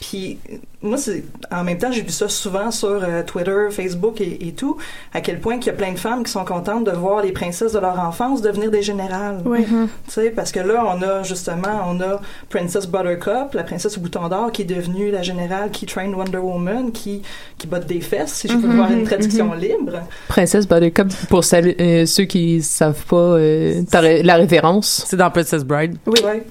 Puis 0.00 0.38
moi, 0.82 0.96
c'est 0.96 1.22
en 1.50 1.62
même 1.62 1.76
temps, 1.76 1.92
j'ai 1.92 2.00
vu 2.00 2.08
ça 2.10 2.28
souvent 2.30 2.70
sur 2.70 2.88
euh, 3.04 3.22
Twitter, 3.22 3.66
Facebook 3.70 4.22
et, 4.22 4.48
et 4.48 4.52
tout, 4.52 4.78
à 5.12 5.20
quel 5.20 5.38
point 5.38 5.58
qu'il 5.58 5.66
y 5.66 5.74
a 5.74 5.76
plein 5.76 5.92
de 5.92 5.98
femmes 5.98 6.24
qui 6.24 6.32
sont 6.32 6.46
contentes 6.46 6.84
de 6.84 6.92
voir 6.92 7.22
les 7.22 7.32
princesses 7.32 7.72
de 7.72 7.78
leur 7.78 7.98
enfance 8.00 8.40
devenir 8.40 8.70
des 8.70 8.82
générales. 8.82 9.42
Ouais. 9.44 9.60
Mhm. 9.60 9.88
Tu 10.06 10.12
sais, 10.12 10.30
parce 10.30 10.52
que 10.52 10.60
là, 10.60 10.82
on 10.86 11.02
a 11.02 11.22
justement, 11.24 11.82
on 11.86 12.00
a 12.00 12.22
Princess 12.48 12.86
Buttercup, 12.86 13.52
la 13.52 13.64
princesse 13.64 13.98
au 13.98 14.00
bouton 14.00 14.28
d'or, 14.28 14.50
qui 14.52 14.62
est 14.62 14.64
devenue 14.64 15.10
la 15.10 15.20
générale 15.22 15.70
qui 15.70 15.84
train 15.84 16.10
Wonder 16.10 16.38
Woman, 16.38 16.90
qui, 16.92 17.20
qui 17.58 17.66
botte 17.66 17.86
des 17.86 18.00
fesses, 18.00 18.32
si 18.32 18.48
je 18.48 18.54
peux 18.54 18.66
Mhm, 18.66 18.76
voir 18.76 18.90
une 18.90 19.00
mhm, 19.00 19.04
traduction 19.04 19.52
libre. 19.52 20.00
Princesse 20.28 20.66
Buttercup, 20.66 21.08
pour 21.28 21.44
celles- 21.50 21.76
euh, 21.80 22.06
ceux 22.06 22.24
qui 22.24 22.62
savent 22.62 23.04
pas 23.06 23.16
euh, 23.16 23.82
ré- 23.92 24.22
la 24.22 24.36
référence. 24.36 25.04
C'est 25.06 25.16
dans 25.16 25.30
Princess 25.30 25.64
Bride. 25.64 25.96
Oui. 26.06 26.20
Ouais. 26.24 26.42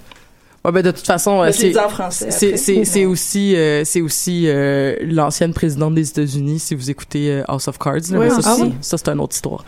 Ouais, 0.65 0.73
ben 0.73 0.81
de 0.83 0.91
toute 0.91 1.05
façon, 1.05 1.41
euh, 1.41 1.51
c'est 1.53 1.69
dit 1.69 1.79
en 1.79 1.87
français 1.87 2.31
c'est 2.31 3.05
aussi 3.05 3.55
euh, 3.55 3.83
c'est 3.85 4.01
aussi 4.01 4.43
euh, 4.47 4.93
l'ancienne 5.03 5.53
présidente 5.53 5.95
des 5.95 6.09
États-Unis 6.09 6.59
si 6.59 6.75
vous 6.75 6.89
écoutez 6.91 7.31
euh, 7.31 7.43
House 7.47 7.69
of 7.69 7.79
Cards. 7.79 8.11
là, 8.11 8.29
ça, 8.29 8.41
ah 8.51 8.55
oui. 8.59 8.73
ça 8.81 8.97
c'est 8.97 9.07
une 9.07 9.21
autre 9.21 9.35
histoire. 9.35 9.63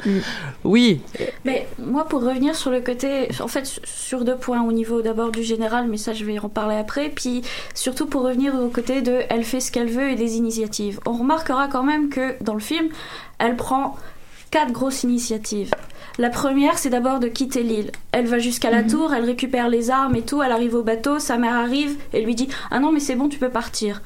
Oui. 0.66 1.00
Mais 1.46 1.66
moi, 1.80 2.04
pour 2.10 2.22
revenir 2.24 2.56
sur 2.58 2.72
le 2.72 2.82
côté, 2.82 3.30
en 3.40 3.48
fait, 3.48 3.80
sur 3.86 4.26
deux 4.26 4.36
points 4.36 4.62
au 4.64 4.74
niveau 4.74 5.02
d'abord 5.02 5.32
du 5.32 5.44
général, 5.44 5.86
mais 5.90 5.96
ça, 5.96 6.12
je 6.12 6.26
vais 6.26 6.38
en 6.40 6.50
parler 6.50 6.76
après. 6.76 7.08
Puis 7.08 7.42
surtout 7.74 8.06
pour 8.06 8.24
revenir 8.24 8.54
au 8.54 8.68
côté 8.68 9.02
de 9.02 9.22
elle 9.30 9.46
fait 9.46 9.62
ce 9.62 9.72
qu'elle 9.72 9.90
veut 9.90 10.10
et 10.12 10.16
des 10.18 10.36
initiatives. 10.36 11.00
On 11.06 11.14
remarquera 11.14 11.70
quand 11.70 11.84
même 11.84 12.10
que 12.10 12.36
dans 12.44 12.54
le 12.54 12.60
film, 12.60 12.88
elle 13.40 13.56
prend 13.56 13.96
quatre 14.52 14.72
grosses 14.72 15.04
initiatives. 15.04 15.72
La 16.18 16.30
première, 16.30 16.78
c'est 16.78 16.90
d'abord 16.90 17.20
de 17.20 17.28
quitter 17.28 17.64
l'île. 17.64 17.92
Elle 18.12 18.28
va 18.28 18.38
jusqu'à 18.38 18.70
la 18.70 18.84
tour, 18.84 19.14
elle 19.14 19.24
récupère 19.24 19.70
les 19.70 19.90
armes 19.90 20.16
et 20.16 20.22
tout, 20.22 20.44
elle 20.44 20.52
arrive 20.52 20.76
au 20.76 20.84
bateau, 20.84 21.20
sa 21.20 21.38
mère 21.38 21.56
arrive 21.56 21.98
et 22.14 22.22
lui 22.22 22.36
dit 22.36 22.50
Ah 22.70 22.80
non, 22.80 22.92
mais 22.92 23.00
c'est 23.00 23.16
bon, 23.16 23.30
tu 23.30 23.40
peux 23.40 23.50
partir. 23.50 24.02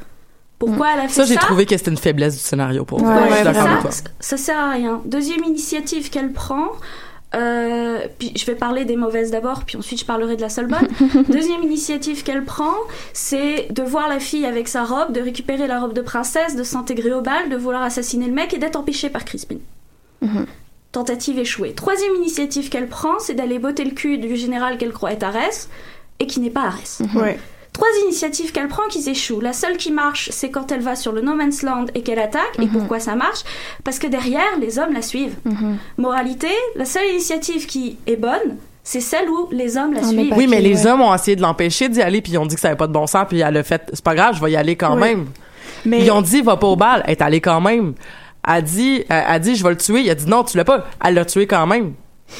Pourquoi 0.59 0.93
elle 0.93 1.01
a 1.01 1.07
fait 1.07 1.13
Ça 1.13 1.25
ça 1.25 1.33
j'ai 1.33 1.39
trouvé 1.39 1.65
que 1.65 1.75
c'était 1.75 1.91
une 1.91 1.97
faiblesse 1.97 2.35
du 2.35 2.41
scénario 2.41 2.85
pour 2.85 3.01
Ouais, 3.01 3.43
moi. 3.43 3.89
Ça 4.19 4.37
sert 4.37 4.57
à 4.57 4.69
rien. 4.71 5.01
Deuxième 5.05 5.43
initiative 5.43 6.09
qu'elle 6.09 6.31
prend, 6.31 6.69
euh, 7.35 8.07
puis 8.17 8.31
je 8.35 8.45
vais 8.45 8.55
parler 8.55 8.85
des 8.85 8.95
mauvaises 8.95 9.31
d'abord, 9.31 9.65
puis 9.65 9.77
ensuite 9.77 9.99
je 9.99 10.05
parlerai 10.05 10.37
de 10.37 10.41
la 10.41 10.49
seule 10.49 10.67
bonne. 10.67 10.87
Deuxième 11.29 11.61
initiative 11.63 12.23
qu'elle 12.23 12.45
prend, 12.45 12.73
c'est 13.13 13.67
de 13.71 13.83
voir 13.83 14.07
la 14.07 14.19
fille 14.19 14.45
avec 14.45 14.67
sa 14.67 14.85
robe, 14.85 15.11
de 15.11 15.19
récupérer 15.19 15.67
la 15.67 15.79
robe 15.79 15.93
de 15.93 16.01
princesse, 16.01 16.55
de 16.55 16.63
s'intégrer 16.63 17.13
au 17.13 17.21
bal, 17.21 17.49
de 17.49 17.57
vouloir 17.57 17.81
assassiner 17.81 18.27
le 18.27 18.33
mec 18.33 18.53
et 18.53 18.57
d'être 18.57 18.77
empêchée 18.77 19.09
par 19.09 19.25
Crispin. 19.25 19.57
Tentative 20.91 21.37
échouée. 21.39 21.73
Troisième 21.73 22.15
initiative 22.15 22.69
qu'elle 22.69 22.87
prend, 22.87 23.19
c'est 23.19 23.33
d'aller 23.33 23.59
botter 23.59 23.83
le 23.83 23.91
cul 23.91 24.17
du 24.17 24.35
général 24.37 24.77
qu'elle 24.77 24.93
croit 24.93 25.11
être 25.11 25.23
Arès 25.23 25.69
et 26.19 26.27
qui 26.27 26.39
n'est 26.39 26.49
pas 26.49 26.61
Arès. 26.67 27.01
Ouais. 27.15 27.37
Trois 27.73 27.89
initiatives 28.05 28.53
qu'elle 28.53 28.69
prend 28.69 28.83
qui 28.89 29.07
échouent. 29.09 29.41
La 29.41 29.51
seule 29.51 29.75
qui 29.75 29.91
marche, 29.91 30.29
c'est 30.31 30.49
quand 30.49 30.71
elle 30.71 30.79
va 30.79 30.95
sur 30.95 31.11
le 31.11 31.19
No 31.19 31.35
Man's 31.35 31.61
Land 31.63 31.87
et 31.95 32.01
qu'elle 32.03 32.19
attaque. 32.19 32.57
Et 32.61 32.67
pourquoi 32.67 33.01
ça 33.01 33.15
marche? 33.15 33.41
Parce 33.83 33.99
que 33.99 34.07
derrière, 34.07 34.57
les 34.61 34.79
hommes 34.79 34.93
la 34.93 35.01
suivent. 35.01 35.35
Moralité, 35.97 36.47
la 36.77 36.85
seule 36.85 37.09
initiative 37.11 37.65
qui 37.65 37.97
est 38.07 38.15
bonne, 38.15 38.55
c'est 38.81 39.01
celle 39.01 39.29
où 39.29 39.49
les 39.51 39.75
hommes 39.75 39.93
la 39.93 40.03
suivent. 40.03 40.33
Oui, 40.37 40.47
mais 40.47 40.61
les 40.61 40.87
hommes 40.87 41.01
ont 41.01 41.13
essayé 41.13 41.35
de 41.35 41.41
l'empêcher 41.41 41.89
d'y 41.89 42.01
aller, 42.01 42.21
puis 42.21 42.31
ils 42.33 42.37
ont 42.37 42.45
dit 42.45 42.55
que 42.55 42.61
ça 42.61 42.69
avait 42.69 42.77
pas 42.77 42.87
de 42.87 42.93
bon 42.93 43.07
sens, 43.07 43.25
puis 43.27 43.39
elle 43.41 43.57
a 43.57 43.63
fait, 43.63 43.81
c'est 43.91 44.03
pas 44.03 44.15
grave, 44.15 44.37
je 44.37 44.41
vais 44.45 44.51
y 44.51 44.55
aller 44.55 44.77
quand 44.77 44.93
Oui. 44.95 45.01
même. 45.01 45.25
Mais- 45.85 45.99
Ils 46.05 46.11
ont 46.11 46.21
dit, 46.21 46.41
va 46.41 46.55
pas 46.55 46.67
au 46.67 46.75
bal, 46.77 47.03
elle 47.05 47.11
est 47.11 47.21
allée 47.21 47.41
quand 47.41 47.59
même. 47.59 47.93
Elle 48.47 48.53
a 48.53 48.61
dit, 48.61 49.03
elle 49.09 49.23
a 49.27 49.39
dit, 49.39 49.55
je 49.55 49.63
vais 49.63 49.71
le 49.71 49.77
tuer. 49.77 50.01
Il 50.01 50.09
a 50.09 50.15
dit, 50.15 50.27
non, 50.27 50.43
tu 50.43 50.57
l'as 50.57 50.65
pas. 50.65 50.87
Elle 51.03 51.15
l'a 51.15 51.25
tué 51.25 51.47
quand 51.47 51.65
même. 51.67 51.93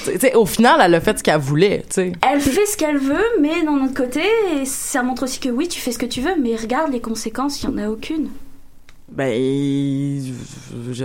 Tu 0.05 0.19
sais, 0.19 0.33
au 0.33 0.45
final, 0.45 0.81
elle 0.83 0.95
a 0.95 1.01
fait 1.01 1.17
ce 1.19 1.23
qu'elle 1.23 1.39
voulait, 1.39 1.83
tu 1.87 1.93
sais. 1.93 2.11
Elle 2.27 2.41
fait 2.41 2.65
ce 2.65 2.75
qu'elle 2.75 2.97
veut, 2.97 3.23
mais 3.39 3.63
d'un 3.63 3.83
autre 3.83 3.93
côté, 3.93 4.23
ça 4.65 5.03
montre 5.03 5.23
aussi 5.23 5.39
que 5.39 5.49
oui, 5.49 5.67
tu 5.67 5.79
fais 5.79 5.91
ce 5.91 5.99
que 5.99 6.07
tu 6.07 6.21
veux, 6.21 6.35
mais 6.41 6.55
regarde 6.55 6.91
les 6.91 7.01
conséquences, 7.01 7.61
il 7.61 7.69
n'y 7.69 7.75
en 7.75 7.85
a 7.85 7.89
aucune. 7.89 8.29
Ben, 9.07 9.29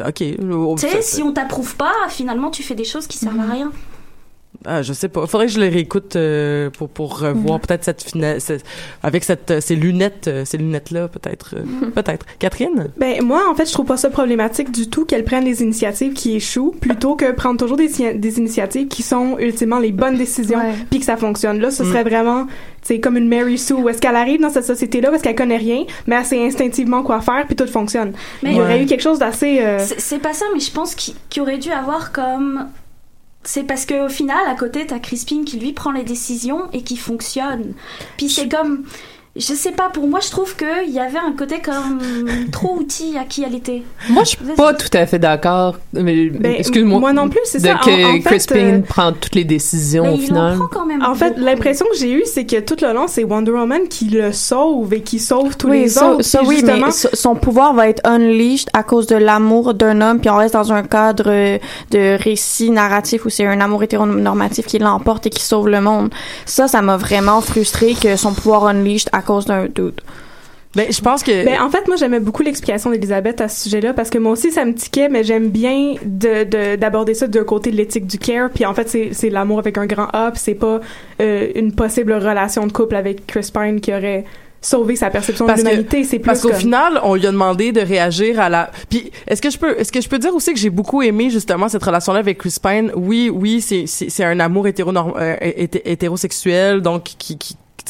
ok. 0.06 0.14
Tu 0.16 0.88
sais, 0.88 1.02
si 1.02 1.22
on 1.22 1.32
t'approuve 1.32 1.76
pas, 1.76 1.92
finalement, 2.08 2.50
tu 2.50 2.62
fais 2.62 2.74
des 2.74 2.84
choses 2.84 3.06
qui 3.06 3.18
servent 3.18 3.40
à 3.40 3.52
rien. 3.52 3.70
Ah, 4.66 4.82
je 4.82 4.92
sais 4.92 5.08
pas. 5.08 5.26
Faudrait 5.26 5.46
que 5.46 5.52
je 5.52 5.60
le 5.60 5.68
réécoute 5.68 6.16
euh, 6.16 6.68
pour 6.70 6.88
pour 6.90 7.20
revoir 7.20 7.54
Mhm. 7.58 7.60
peut-être 7.66 7.84
cette 7.84 8.02
finale 8.02 8.40
cette- 8.42 8.64
avec 9.02 9.24
cette 9.24 9.50
euh, 9.52 9.60
ces 9.60 9.74
lunettes 9.74 10.26
euh, 10.28 10.44
ces 10.44 10.58
lunettes 10.58 10.90
là 10.90 11.08
peut-être 11.08 11.54
euh, 11.56 11.62
Mhm. 11.64 11.92
peut-être. 11.92 12.26
Catherine? 12.38 12.88
Ben 12.98 13.22
moi 13.22 13.42
en 13.50 13.54
fait 13.54 13.64
je 13.66 13.72
trouve 13.72 13.86
pas 13.86 13.96
ça 13.96 14.10
problématique 14.10 14.70
du 14.70 14.90
tout 14.90 15.06
qu'elle 15.06 15.24
prenne 15.24 15.44
des 15.44 15.62
initiatives 15.62 16.12
qui 16.12 16.34
échouent 16.36 16.74
plutôt 16.78 17.14
que 17.14 17.30
prendre 17.32 17.58
toujours 17.58 17.78
des, 17.78 17.88
des 18.14 18.38
initiatives 18.38 18.88
qui 18.88 19.02
sont 19.02 19.38
ultimement 19.38 19.78
les 19.78 19.92
bonnes 19.92 20.18
décisions 20.18 20.60
puis 20.90 20.98
que 20.98 21.06
ça 21.06 21.16
fonctionne. 21.16 21.58
Là 21.60 21.70
ce 21.70 21.82
Mm. 21.82 21.86
serait 21.86 22.04
vraiment 22.04 22.46
c'est 22.82 22.98
comme 23.00 23.16
une 23.16 23.28
Mary 23.28 23.56
Sue 23.56 23.74
où 23.74 23.88
est-ce 23.88 24.00
qu'elle 24.00 24.16
arrive 24.16 24.40
dans 24.42 24.50
cette 24.50 24.64
société 24.66 25.00
là 25.00 25.10
parce 25.10 25.22
qu'elle 25.22 25.36
connaît 25.36 25.56
rien 25.58 25.84
mais 26.06 26.16
elle 26.16 26.24
sait 26.26 26.44
instinctivement 26.44 27.02
quoi 27.02 27.20
faire 27.22 27.46
puis 27.46 27.56
tout 27.56 27.66
fonctionne. 27.68 28.12
Mais- 28.42 28.50
Il 28.50 28.56
y 28.56 28.60
aurait 28.60 28.74
Ouais. 28.74 28.82
eu 28.82 28.86
quelque 28.86 29.02
chose 29.02 29.20
d'assez 29.20 29.60
euh, 29.62 29.78
C'est 29.78 30.18
pas 30.18 30.34
ça, 30.34 30.44
mais 30.52 30.60
je 30.60 30.70
pense 30.72 30.94
qu'il 30.94 31.14
qu'il 31.30 31.40
aurait 31.42 31.58
dû 31.58 31.70
avoir 31.70 32.12
comme 32.12 32.66
c'est 33.42 33.64
parce 33.64 33.86
qu'au 33.86 34.08
final, 34.08 34.46
à 34.46 34.54
côté, 34.54 34.86
t'as 34.86 34.98
Crispin 34.98 35.44
qui 35.44 35.58
lui 35.58 35.72
prend 35.72 35.92
les 35.92 36.04
décisions 36.04 36.70
et 36.72 36.82
qui 36.82 36.96
fonctionne. 36.96 37.74
Puis 38.16 38.28
c'est 38.28 38.48
comme. 38.48 38.84
Je 39.36 39.54
sais 39.54 39.70
pas, 39.70 39.90
pour 39.90 40.08
moi, 40.08 40.18
je 40.20 40.28
trouve 40.28 40.56
qu'il 40.56 40.90
y 40.92 40.98
avait 40.98 41.16
un 41.18 41.30
côté 41.38 41.60
comme 41.60 42.00
trop 42.52 42.74
outil 42.76 43.16
à 43.16 43.22
qui 43.24 43.44
elle 43.44 43.54
était. 43.54 43.84
Moi, 44.08 44.24
je 44.24 44.30
suis 44.30 44.38
pas 44.56 44.74
tout 44.74 44.88
à 44.92 45.06
fait 45.06 45.20
d'accord. 45.20 45.76
Mais 45.92 46.26
Ben, 46.30 46.56
excuse-moi. 46.58 46.98
moi 46.98 47.12
non 47.12 47.28
plus, 47.28 47.38
c'est 47.44 47.58
de 47.58 47.66
ça. 47.68 47.74
que 47.74 47.90
En- 47.90 48.10
en 48.10 48.12
fait, 48.14 48.28
Crispin 48.28 48.56
euh, 48.58 48.80
prend 48.80 49.12
toutes 49.12 49.36
les 49.36 49.44
décisions 49.44 50.02
Ben, 50.02 50.10
au 50.10 50.16
il 50.16 50.22
en 50.22 50.26
final. 50.26 50.56
prend 50.56 50.66
quand 50.66 50.84
même 50.86 51.02
En 51.04 51.14
fait, 51.14 51.28
beaucoup. 51.30 51.42
l'impression 51.42 51.86
que 51.92 51.96
j'ai 51.96 52.10
eue, 52.12 52.24
c'est 52.26 52.44
que 52.44 52.58
tout 52.58 52.74
le 52.82 52.92
long, 52.92 53.06
c'est 53.06 53.22
Wonder 53.22 53.52
Woman 53.52 53.82
qui 53.88 54.06
le 54.06 54.32
sauve 54.32 54.92
et 54.94 55.00
qui 55.02 55.20
sauve 55.20 55.56
tous 55.56 55.68
oui, 55.70 55.82
les 55.82 55.88
ça, 55.90 56.10
autres. 56.14 56.24
ça 56.24 56.40
oui, 56.44 56.56
justement, 56.56 56.86
mais 56.86 56.92
so- 56.92 57.08
son 57.14 57.36
pouvoir 57.36 57.72
va 57.72 57.88
être 57.88 58.04
unleashed 58.04 58.68
à 58.72 58.82
cause 58.82 59.06
de 59.06 59.14
l'amour 59.16 59.74
d'un 59.74 60.00
homme, 60.00 60.18
puis 60.18 60.28
on 60.28 60.36
reste 60.38 60.54
dans 60.54 60.72
un 60.72 60.82
cadre 60.82 61.30
de 61.92 62.20
récit 62.22 62.70
narratif 62.70 63.26
où 63.26 63.30
c'est 63.30 63.46
un 63.46 63.60
amour 63.60 63.84
hétéronormatif 63.84 64.66
qui 64.66 64.80
l'emporte 64.80 65.28
et 65.28 65.30
qui 65.30 65.42
sauve 65.44 65.68
le 65.68 65.80
monde. 65.80 66.10
Ça, 66.46 66.66
ça 66.66 66.82
m'a 66.82 66.96
vraiment 66.96 67.40
frustré 67.40 67.94
que 67.94 68.16
son 68.16 68.34
pouvoir 68.34 68.66
unleashed 68.66 69.08
à 69.12 69.19
cause 69.22 69.46
d'un 69.46 69.66
dude. 69.66 70.00
Ben, 70.76 70.86
je 70.88 71.00
pense 71.00 71.24
que. 71.24 71.44
Ben, 71.44 71.60
en 71.60 71.68
fait, 71.68 71.88
moi, 71.88 71.96
j'aimais 71.96 72.20
beaucoup 72.20 72.44
l'explication 72.44 72.90
d'Elisabeth 72.92 73.40
à 73.40 73.48
ce 73.48 73.64
sujet-là 73.64 73.92
parce 73.92 74.08
que 74.08 74.18
moi 74.18 74.30
aussi, 74.30 74.52
ça 74.52 74.64
me 74.64 74.72
tiquait, 74.72 75.08
mais 75.08 75.24
j'aime 75.24 75.48
bien 75.48 75.94
de, 76.04 76.44
de- 76.44 76.76
d'aborder 76.76 77.14
ça 77.14 77.26
d'un 77.26 77.42
côté 77.42 77.72
de 77.72 77.76
l'éthique 77.76 78.06
du 78.06 78.18
care. 78.18 78.50
Puis 78.50 78.64
en 78.64 78.72
fait, 78.72 78.88
c'est, 78.88 79.08
c'est 79.12 79.30
l'amour 79.30 79.58
avec 79.58 79.78
un 79.78 79.86
grand 79.86 80.06
A, 80.12 80.30
puis 80.30 80.40
c'est 80.40 80.54
pas 80.54 80.78
euh, 81.20 81.48
une 81.56 81.72
possible 81.74 82.12
relation 82.12 82.66
de 82.68 82.72
couple 82.72 82.94
avec 82.94 83.26
Chris 83.26 83.50
Pine 83.52 83.80
qui 83.80 83.92
aurait 83.92 84.24
sauvé 84.62 84.94
sa 84.94 85.10
perception 85.10 85.44
Parce 85.46 85.64
de 85.64 85.68
l'humanité. 85.68 86.04
C'est 86.04 86.18
plus 86.20 86.26
Parce 86.26 86.40
qu'au 86.42 86.50
comme- 86.50 86.58
final, 86.58 87.00
on 87.02 87.16
lui 87.16 87.26
a 87.26 87.32
demandé 87.32 87.72
de 87.72 87.80
réagir 87.80 88.38
à 88.38 88.48
la. 88.48 88.70
Puis 88.88 89.10
est-ce 89.26 89.42
que 89.42 89.50
je 89.50 89.58
peux, 89.58 89.76
est-ce 89.76 89.90
que 89.90 90.00
je 90.00 90.08
peux 90.08 90.18
dire 90.20 90.32
aussi 90.36 90.52
que 90.52 90.58
j'ai 90.60 90.70
beaucoup 90.70 91.02
aimé 91.02 91.30
justement 91.30 91.68
cette 91.68 91.82
relation-là 91.82 92.20
avec 92.20 92.38
Chris 92.38 92.54
Pine? 92.62 92.92
Oui, 92.94 93.28
oui, 93.34 93.60
c'est 93.60 93.86
c'est 93.86 94.08
c'est 94.08 94.22
un 94.22 94.38
amour 94.38 94.66
hétéronorm- 94.68 95.14
euh, 95.18 95.34
hété- 95.40 95.82
hétérosexuel, 95.90 96.80
donc 96.80 97.02
qui 97.18 97.36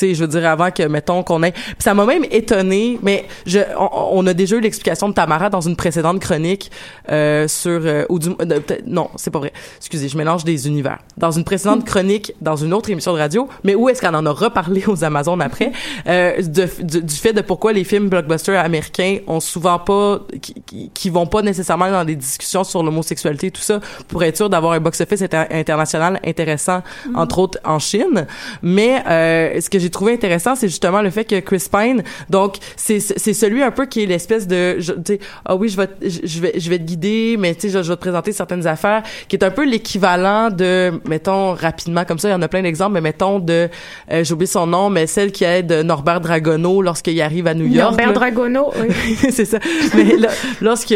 sais, 0.00 0.14
je 0.14 0.20
veux 0.24 0.28
dire 0.28 0.46
avant 0.48 0.70
que 0.70 0.82
mettons 0.82 1.22
qu'on 1.22 1.42
ait. 1.42 1.52
Puis 1.52 1.74
ça 1.78 1.94
m'a 1.94 2.04
même 2.06 2.24
étonné, 2.30 2.98
mais 3.02 3.24
je, 3.46 3.60
on, 3.78 3.88
on 4.12 4.26
a 4.26 4.34
déjà 4.34 4.56
eu 4.56 4.60
l'explication 4.60 5.08
de 5.08 5.14
Tamara 5.14 5.50
dans 5.50 5.60
une 5.60 5.76
précédente 5.76 6.20
chronique 6.20 6.70
euh, 7.10 7.48
sur 7.48 7.80
euh, 7.84 8.04
ou 8.08 8.18
du 8.18 8.30
euh, 8.30 8.60
non, 8.86 9.08
c'est 9.16 9.30
pas 9.30 9.38
vrai. 9.38 9.52
Excusez, 9.78 10.08
je 10.08 10.16
mélange 10.16 10.44
des 10.44 10.66
univers. 10.68 10.98
Dans 11.16 11.30
une 11.30 11.44
précédente 11.44 11.84
chronique 11.90 12.32
dans 12.40 12.56
une 12.56 12.72
autre 12.72 12.90
émission 12.90 13.12
de 13.12 13.18
radio, 13.18 13.48
mais 13.64 13.74
où 13.74 13.88
est-ce 13.88 14.00
qu'on 14.00 14.14
en 14.14 14.26
a 14.26 14.30
reparlé 14.30 14.84
aux 14.86 15.04
Amazones 15.04 15.42
après 15.42 15.72
euh, 16.06 16.40
de, 16.42 16.68
du, 16.82 17.02
du 17.02 17.14
fait 17.14 17.32
de 17.32 17.40
pourquoi 17.40 17.72
les 17.72 17.84
films 17.84 18.08
blockbusters 18.08 18.58
américains 18.62 19.18
ont 19.26 19.40
souvent 19.40 19.78
pas 19.78 20.20
qui, 20.40 20.90
qui, 20.94 21.10
vont 21.10 21.26
pas 21.26 21.42
nécessairement 21.42 21.90
dans 21.90 22.04
des 22.04 22.16
discussions 22.16 22.64
sur 22.64 22.82
l'homosexualité 22.82 23.48
et 23.48 23.50
tout 23.50 23.60
ça 23.62 23.80
pour 24.08 24.22
être 24.22 24.36
sûr 24.36 24.48
d'avoir 24.48 24.72
un 24.72 24.80
box-office 24.80 25.22
inter- 25.22 25.46
international 25.50 26.20
intéressant 26.24 26.82
Mhm. 27.06 27.16
entre 27.16 27.38
autres 27.38 27.58
en 27.64 27.78
Chine 27.78 28.26
mais 28.62 29.02
euh, 29.06 29.60
ce 29.60 29.68
que 29.70 29.78
j'ai 29.78 29.89
trouvé 29.90 30.12
intéressant 30.14 30.54
c'est 30.54 30.68
justement 30.68 31.02
le 31.02 31.10
fait 31.10 31.24
que 31.24 31.38
Chris 31.40 31.64
Pine 31.70 32.02
donc 32.28 32.56
c'est 32.76 33.00
c'est 33.00 33.34
celui 33.34 33.62
un 33.62 33.70
peu 33.70 33.86
qui 33.86 34.02
est 34.02 34.06
l'espèce 34.06 34.46
de 34.46 34.78
tu 34.80 34.92
sais 35.06 35.18
ah 35.44 35.56
oui 35.56 35.68
je 35.68 35.76
vais 35.76 35.88
je 36.02 36.40
vais 36.40 36.52
je 36.58 36.70
vais 36.70 36.78
te 36.78 36.84
guider 36.84 37.36
mais 37.38 37.54
tu 37.54 37.62
sais 37.62 37.68
je, 37.70 37.82
je 37.82 37.88
vais 37.90 37.96
te 37.96 38.00
présenter 38.00 38.32
certaines 38.32 38.66
affaires 38.66 39.02
qui 39.28 39.36
est 39.36 39.44
un 39.44 39.50
peu 39.50 39.64
l'équivalent 39.64 40.50
de 40.50 40.92
mettons 41.08 41.54
rapidement 41.54 42.04
comme 42.04 42.18
ça 42.18 42.28
il 42.28 42.32
y 42.32 42.34
en 42.34 42.42
a 42.42 42.48
plein 42.48 42.62
d'exemples 42.62 42.92
mais 42.94 43.00
mettons 43.00 43.38
de 43.38 43.68
euh, 44.12 44.24
j'ai 44.24 44.32
oublié 44.34 44.46
son 44.46 44.66
nom 44.66 44.90
mais 44.90 45.06
celle 45.06 45.32
qui 45.32 45.44
aide 45.44 45.72
Norbert 45.84 46.20
Dragono 46.20 46.82
lorsqu'il 46.82 47.20
arrive 47.20 47.46
à 47.46 47.54
New 47.54 47.66
York 47.66 47.90
Norbert 47.90 48.06
là. 48.08 48.12
Dragono, 48.12 48.72
oui. 48.80 49.16
c'est 49.30 49.44
ça. 49.44 49.58
Mais 49.94 50.16
là, 50.16 50.28
lorsque 50.60 50.94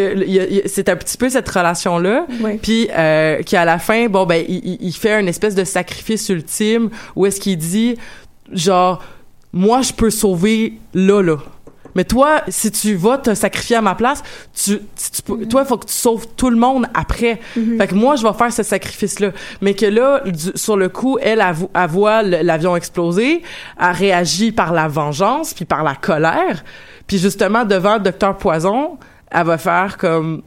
c'est 0.67 0.89
un 0.89 0.97
petit 0.97 1.17
peu 1.17 1.29
cette 1.29 1.49
relation 1.49 1.99
là, 1.99 2.27
Oui. 2.41 2.59
puis 2.63 2.89
euh, 2.97 3.43
qui 3.43 3.57
à 3.57 3.65
la 3.65 3.79
fin, 3.79 4.07
bon 4.09 4.27
ben 4.27 4.45
il- 4.49 4.79
il 4.81 4.93
fait 4.93 5.21
une 5.21 5.29
espèce 5.29 5.55
de 5.55 5.65
sacrifice 5.65 6.29
ultime 6.29 6.91
où 7.17 7.27
est-ce 7.27 7.41
qu'il 7.41 7.57
dit 7.59 7.97
genre 8.53 9.03
moi 9.53 9.83
je 9.83 9.93
peux 9.93 10.11
sauver 10.11 10.79
là 10.95 11.23
là. 11.23 11.37
Mais 11.97 12.03
toi, 12.05 12.43
si 12.49 12.73
tu 12.73 12.97
vas 12.97 13.19
te 13.19 13.35
sacrifier 13.35 13.77
à 13.77 13.81
ma 13.81 13.95
place, 13.95 14.21
tu, 14.53 14.81
si 14.97 15.11
tu 15.13 15.23
peux- 15.23 15.47
toi, 15.47 15.63
il 15.63 15.69
faut 15.69 15.79
que 15.79 15.87
tu 15.87 15.93
sauves 15.93 16.27
tout 16.37 16.51
le 16.51 16.57
monde 16.57 16.87
après. 16.93 17.39
Fait 17.79 17.87
que 17.87 17.95
moi, 17.95 18.17
je 18.17 18.27
vais 18.27 18.33
faire 18.33 18.53
ce 18.53 18.65
sacrifice-là. 18.65 19.31
Mais 19.61 19.75
que 19.75 19.87
là, 19.87 20.21
du- 20.27 20.51
sur 20.57 20.77
le 20.77 20.89
coup, 20.89 21.19
elle, 21.23 21.41
elle, 21.41 21.55
vo- 21.55 21.71
elle 21.73 21.89
voit 21.89 22.23
l'avion 22.25 22.75
exploser, 22.75 23.43
elle 23.81 23.93
réagit 23.93 24.51
par 24.51 24.73
la 24.73 24.89
vengeance, 24.89 25.55
puis 25.55 25.67
par 25.67 25.85
la 25.85 25.95
colère. 25.95 26.65
Puis 27.07 27.19
justement, 27.19 27.65
devant 27.65 27.95
le 27.95 28.01
docteur 28.01 28.37
Poison, 28.39 28.99
elle 29.31 29.47
va 29.47 29.57
faire 29.57 29.97
comme... 29.97 30.43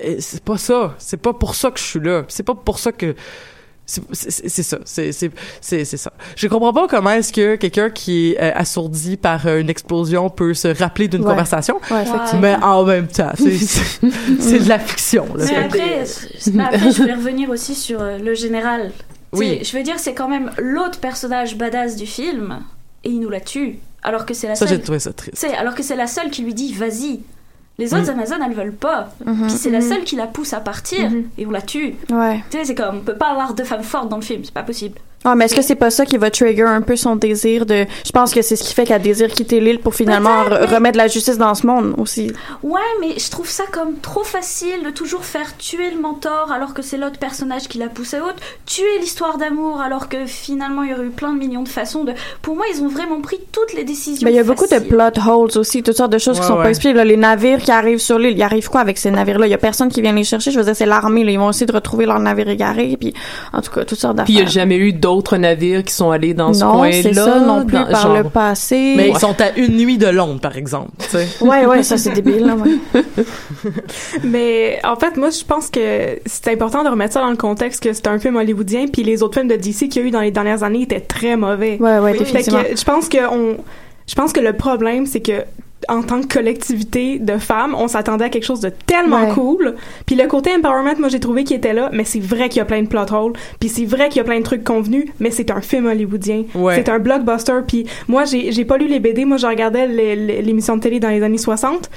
Eh, 0.00 0.20
C'est 0.20 0.42
pas 0.42 0.58
ça. 0.58 0.94
C'est 0.98 1.16
pas 1.22 1.32
pour 1.32 1.54
ça 1.54 1.70
que 1.70 1.78
je 1.78 1.84
suis 1.84 2.00
là. 2.00 2.24
C'est 2.26 2.42
pas 2.42 2.56
pour 2.56 2.80
ça 2.80 2.90
que... 2.90 3.14
C'est 3.84 4.00
ça, 4.62 4.78
c'est 4.84 5.12
c'est 5.12 5.30
c'est 5.60 5.84
c'est 5.84 5.96
ça. 5.96 6.12
Je 6.36 6.46
comprends 6.46 6.72
pas 6.72 6.86
comment 6.88 7.10
est-ce 7.10 7.32
que 7.32 7.56
quelqu'un 7.56 7.90
qui 7.90 8.30
est 8.32 8.40
euh, 8.40 8.52
assourdi 8.54 9.16
par 9.16 9.46
euh, 9.46 9.60
une 9.60 9.68
explosion 9.68 10.30
peut 10.30 10.54
se 10.54 10.68
rappeler 10.68 11.08
d'une 11.08 11.22
Ouais. 11.22 11.30
conversation. 11.30 11.80
Ouais. 11.90 12.04
Mais 12.40 12.54
en 12.62 12.84
même 12.84 13.08
temps, 13.08 13.32
c'est 13.36 14.58
de 14.60 14.68
la 14.68 14.78
fiction. 14.78 15.26
Là. 15.34 15.44
Mais 15.44 15.56
après, 15.56 16.04
après, 16.60 16.90
je 16.92 16.96
voulais 17.02 17.14
revenir 17.14 17.50
aussi 17.50 17.74
sur 17.74 18.00
euh, 18.00 18.18
le 18.18 18.34
général. 18.34 18.92
Oui. 19.32 19.58
Je 19.64 19.76
veux 19.76 19.82
dire, 19.82 19.98
c'est 19.98 20.14
quand 20.14 20.28
même 20.28 20.50
l'autre 20.58 20.98
personnage 21.00 21.56
badass 21.56 21.96
du 21.96 22.06
film, 22.06 22.60
et 23.04 23.10
il 23.10 23.18
nous 23.20 23.30
la 23.30 23.40
tue. 23.40 23.78
Alors 24.04 24.26
que 24.26 24.34
c'est 24.34 24.46
la 24.48 24.54
Ça, 24.54 24.66
seule. 24.66 24.76
j'ai 24.78 24.82
trouvé 24.82 24.98
ça 25.00 25.12
triste. 25.12 25.34
Tu 25.40 25.48
sais, 25.48 25.54
alors 25.54 25.74
que 25.74 25.82
c'est 25.82 25.96
la 25.96 26.06
seule 26.06 26.30
qui 26.30 26.42
lui 26.42 26.54
dit 26.54 26.72
vas-y. 26.72 27.20
Les 27.78 27.94
autres 27.94 28.06
Mm. 28.06 28.10
Amazones, 28.18 28.42
elles 28.46 28.54
veulent 28.54 28.72
pas. 28.74 29.08
Mhm. 29.24 29.46
Puis 29.48 29.56
c'est 29.56 29.70
la 29.70 29.80
Mhm. 29.80 29.88
seule 29.88 30.04
qui 30.04 30.16
la 30.16 30.26
pousse 30.26 30.52
à 30.52 30.60
partir, 30.60 31.10
et 31.38 31.46
on 31.46 31.50
la 31.50 31.62
tue. 31.62 31.94
Ouais. 32.10 32.42
Tu 32.50 32.58
sais, 32.58 32.64
c'est 32.66 32.74
comme, 32.74 32.96
on 32.98 33.00
peut 33.00 33.16
pas 33.16 33.30
avoir 33.30 33.54
deux 33.54 33.64
femmes 33.64 33.82
fortes 33.82 34.08
dans 34.08 34.16
le 34.16 34.22
film, 34.22 34.42
c'est 34.44 34.52
pas 34.54 34.62
possible. 34.62 34.98
Ah, 35.24 35.34
mais 35.34 35.44
est-ce 35.44 35.54
que 35.54 35.62
c'est 35.62 35.74
pas 35.76 35.90
ça 35.90 36.04
qui 36.04 36.16
va 36.16 36.30
trigger 36.30 36.62
un 36.62 36.80
peu 36.82 36.96
son 36.96 37.16
désir 37.16 37.64
de. 37.66 37.86
Je 38.04 38.10
pense 38.12 38.32
que 38.34 38.42
c'est 38.42 38.56
ce 38.56 38.64
qui 38.64 38.74
fait 38.74 38.84
qu'elle 38.84 39.02
désire 39.02 39.28
quitter 39.28 39.60
l'île 39.60 39.78
pour 39.78 39.94
finalement 39.94 40.44
re- 40.44 40.66
remettre 40.74 40.98
la 40.98 41.06
justice 41.08 41.38
dans 41.38 41.54
ce 41.54 41.66
monde 41.66 41.94
aussi. 41.98 42.32
Ouais, 42.62 42.80
mais 43.00 43.18
je 43.18 43.30
trouve 43.30 43.48
ça 43.48 43.64
comme 43.70 43.96
trop 44.00 44.24
facile 44.24 44.82
de 44.84 44.90
toujours 44.90 45.24
faire 45.24 45.56
tuer 45.56 45.90
le 45.94 46.00
mentor 46.00 46.50
alors 46.52 46.74
que 46.74 46.82
c'est 46.82 46.98
l'autre 46.98 47.18
personnage 47.18 47.68
qui 47.68 47.78
l'a 47.78 47.88
poussé 47.88 48.18
haute, 48.18 48.36
tuer 48.66 48.98
l'histoire 49.00 49.38
d'amour 49.38 49.80
alors 49.80 50.08
que 50.08 50.26
finalement 50.26 50.82
il 50.82 50.90
y 50.90 50.94
aurait 50.94 51.06
eu 51.06 51.10
plein 51.10 51.32
de 51.32 51.38
millions 51.38 51.62
de 51.62 51.68
façons 51.68 52.04
de. 52.04 52.12
Pour 52.42 52.56
moi, 52.56 52.64
ils 52.74 52.82
ont 52.82 52.88
vraiment 52.88 53.20
pris 53.20 53.38
toutes 53.52 53.74
les 53.74 53.84
décisions. 53.84 54.24
Mais 54.24 54.32
il 54.32 54.36
y 54.36 54.40
a 54.40 54.44
beaucoup 54.44 54.66
de 54.66 54.78
plot 54.80 55.20
holes 55.30 55.56
aussi, 55.56 55.82
toutes 55.84 55.96
sortes 55.96 56.12
de 56.12 56.18
choses 56.18 56.40
qui 56.40 56.46
sont 56.46 56.56
ouais. 56.56 56.62
pas 56.64 56.70
expliquées. 56.70 56.94
Là, 56.94 57.04
les 57.04 57.16
navires 57.16 57.60
qui 57.60 57.70
arrivent 57.70 57.98
sur 58.00 58.18
l'île, 58.18 58.36
il 58.36 58.42
arrive 58.42 58.68
quoi 58.68 58.80
avec 58.80 58.98
ces 58.98 59.10
navires-là? 59.12 59.46
Il 59.46 59.50
y 59.50 59.54
a 59.54 59.58
personne 59.58 59.88
qui 59.88 60.02
vient 60.02 60.12
les 60.12 60.24
chercher. 60.24 60.50
Je 60.50 60.58
veux 60.58 60.64
dire, 60.64 60.74
c'est 60.74 60.86
l'armée, 60.86 61.22
là. 61.22 61.30
Ils 61.30 61.38
vont 61.38 61.50
essayer 61.50 61.66
de 61.66 61.72
retrouver 61.72 62.06
leur 62.06 62.18
navire 62.18 62.48
égaré, 62.48 62.96
puis 62.98 63.14
en 63.52 63.60
tout 63.60 63.70
cas, 63.70 63.84
toutes 63.84 63.98
sortes 64.00 64.16
Puis 64.24 64.32
il 64.32 64.36
n'y 64.36 64.40
a 64.40 64.44
d'affaires. 64.44 64.62
jamais 64.62 64.76
eu 64.76 64.92
d'autres 64.92 65.11
navires 65.38 65.84
qui 65.84 65.92
sont 65.92 66.10
allés 66.10 66.34
dans 66.34 66.52
ce 66.54 66.64
Non, 66.64 66.72
coin-là. 66.72 67.02
c'est 67.02 67.14
ça 67.14 67.40
non 67.40 67.64
plus 67.66 67.76
dans- 67.76 67.86
par 67.86 68.02
genre- 68.02 68.16
le 68.16 68.24
passé. 68.24 68.94
Mais 68.96 69.08
ils 69.10 69.18
sont 69.18 69.34
à 69.40 69.50
une 69.56 69.76
nuit 69.76 69.98
de 69.98 70.06
Londres, 70.08 70.40
par 70.40 70.56
exemple. 70.56 70.90
Ouais, 71.40 71.66
ouais, 71.66 71.82
ça 71.82 71.96
c'est 71.98 72.10
débile, 72.10 72.46
là, 72.46 72.54
ouais. 72.54 73.02
Mais 74.24 74.78
en 74.84 74.96
fait, 74.96 75.16
moi, 75.16 75.30
je 75.30 75.44
pense 75.44 75.68
que 75.70 76.18
c'est 76.26 76.48
important 76.52 76.82
de 76.84 76.88
remettre 76.88 77.14
ça 77.14 77.20
dans 77.20 77.30
le 77.30 77.36
contexte 77.36 77.82
que 77.82 77.92
c'est 77.92 78.06
un 78.08 78.18
film 78.18 78.36
hollywoodien, 78.36 78.86
puis 78.92 79.02
les 79.02 79.22
autres 79.22 79.34
films 79.38 79.48
de 79.48 79.56
DC 79.56 79.88
qu'il 79.88 80.02
y 80.02 80.04
a 80.04 80.08
eu 80.08 80.10
dans 80.10 80.20
les 80.20 80.30
dernières 80.30 80.62
années 80.62 80.82
étaient 80.82 81.00
très 81.00 81.36
mauvais. 81.36 81.78
Ouais, 81.80 81.98
ouais, 81.98 82.14
Fait 82.24 82.42
que 82.42 82.50
je 82.76 82.84
pense 82.84 83.08
que 83.08 83.18
on, 83.30 83.56
je 84.06 84.14
pense 84.14 84.32
que 84.32 84.40
le 84.40 84.52
problème, 84.52 85.06
c'est 85.06 85.20
que 85.20 85.42
en 85.88 86.02
tant 86.02 86.20
que 86.22 86.26
collectivité 86.32 87.18
de 87.18 87.38
femmes, 87.38 87.74
on 87.76 87.88
s'attendait 87.88 88.26
à 88.26 88.28
quelque 88.28 88.44
chose 88.44 88.60
de 88.60 88.70
tellement 88.86 89.22
Ouais. 89.24 89.32
cool. 89.34 89.74
Puis 90.06 90.16
le 90.16 90.26
côté 90.26 90.50
empowerment, 90.54 90.98
moi 90.98 91.08
j'ai 91.08 91.20
trouvé 91.20 91.44
qu'il 91.44 91.56
était 91.56 91.72
là, 91.72 91.90
mais 91.92 92.04
c'est 92.04 92.20
vrai 92.20 92.48
qu'il 92.48 92.58
y 92.58 92.62
a 92.62 92.64
plein 92.64 92.82
de 92.82 92.88
plot 92.88 93.12
holes, 93.12 93.32
puis 93.60 93.68
c'est 93.68 93.84
vrai 93.84 94.08
qu'il 94.08 94.18
y 94.18 94.20
a 94.20 94.24
plein 94.24 94.38
de 94.38 94.44
trucs 94.44 94.64
convenus, 94.64 95.06
mais 95.20 95.30
c'est 95.30 95.50
un 95.50 95.60
film 95.60 95.86
hollywoodien. 95.86 96.44
Ouais. 96.54 96.74
C'est 96.76 96.88
un 96.88 96.98
blockbuster. 96.98 97.60
Puis 97.66 97.86
moi 98.08 98.24
j'ai 98.24 98.52
j'ai 98.52 98.64
pas 98.64 98.76
lu 98.78 98.86
les 98.86 99.00
BD, 99.00 99.24
moi 99.24 99.36
je 99.36 99.46
regardais 99.46 99.86
l'émission 100.42 100.76
de 100.76 100.82
télé 100.82 101.00
dans 101.00 101.08
les 101.10 101.22
années 101.22 101.38
60, 101.38 101.90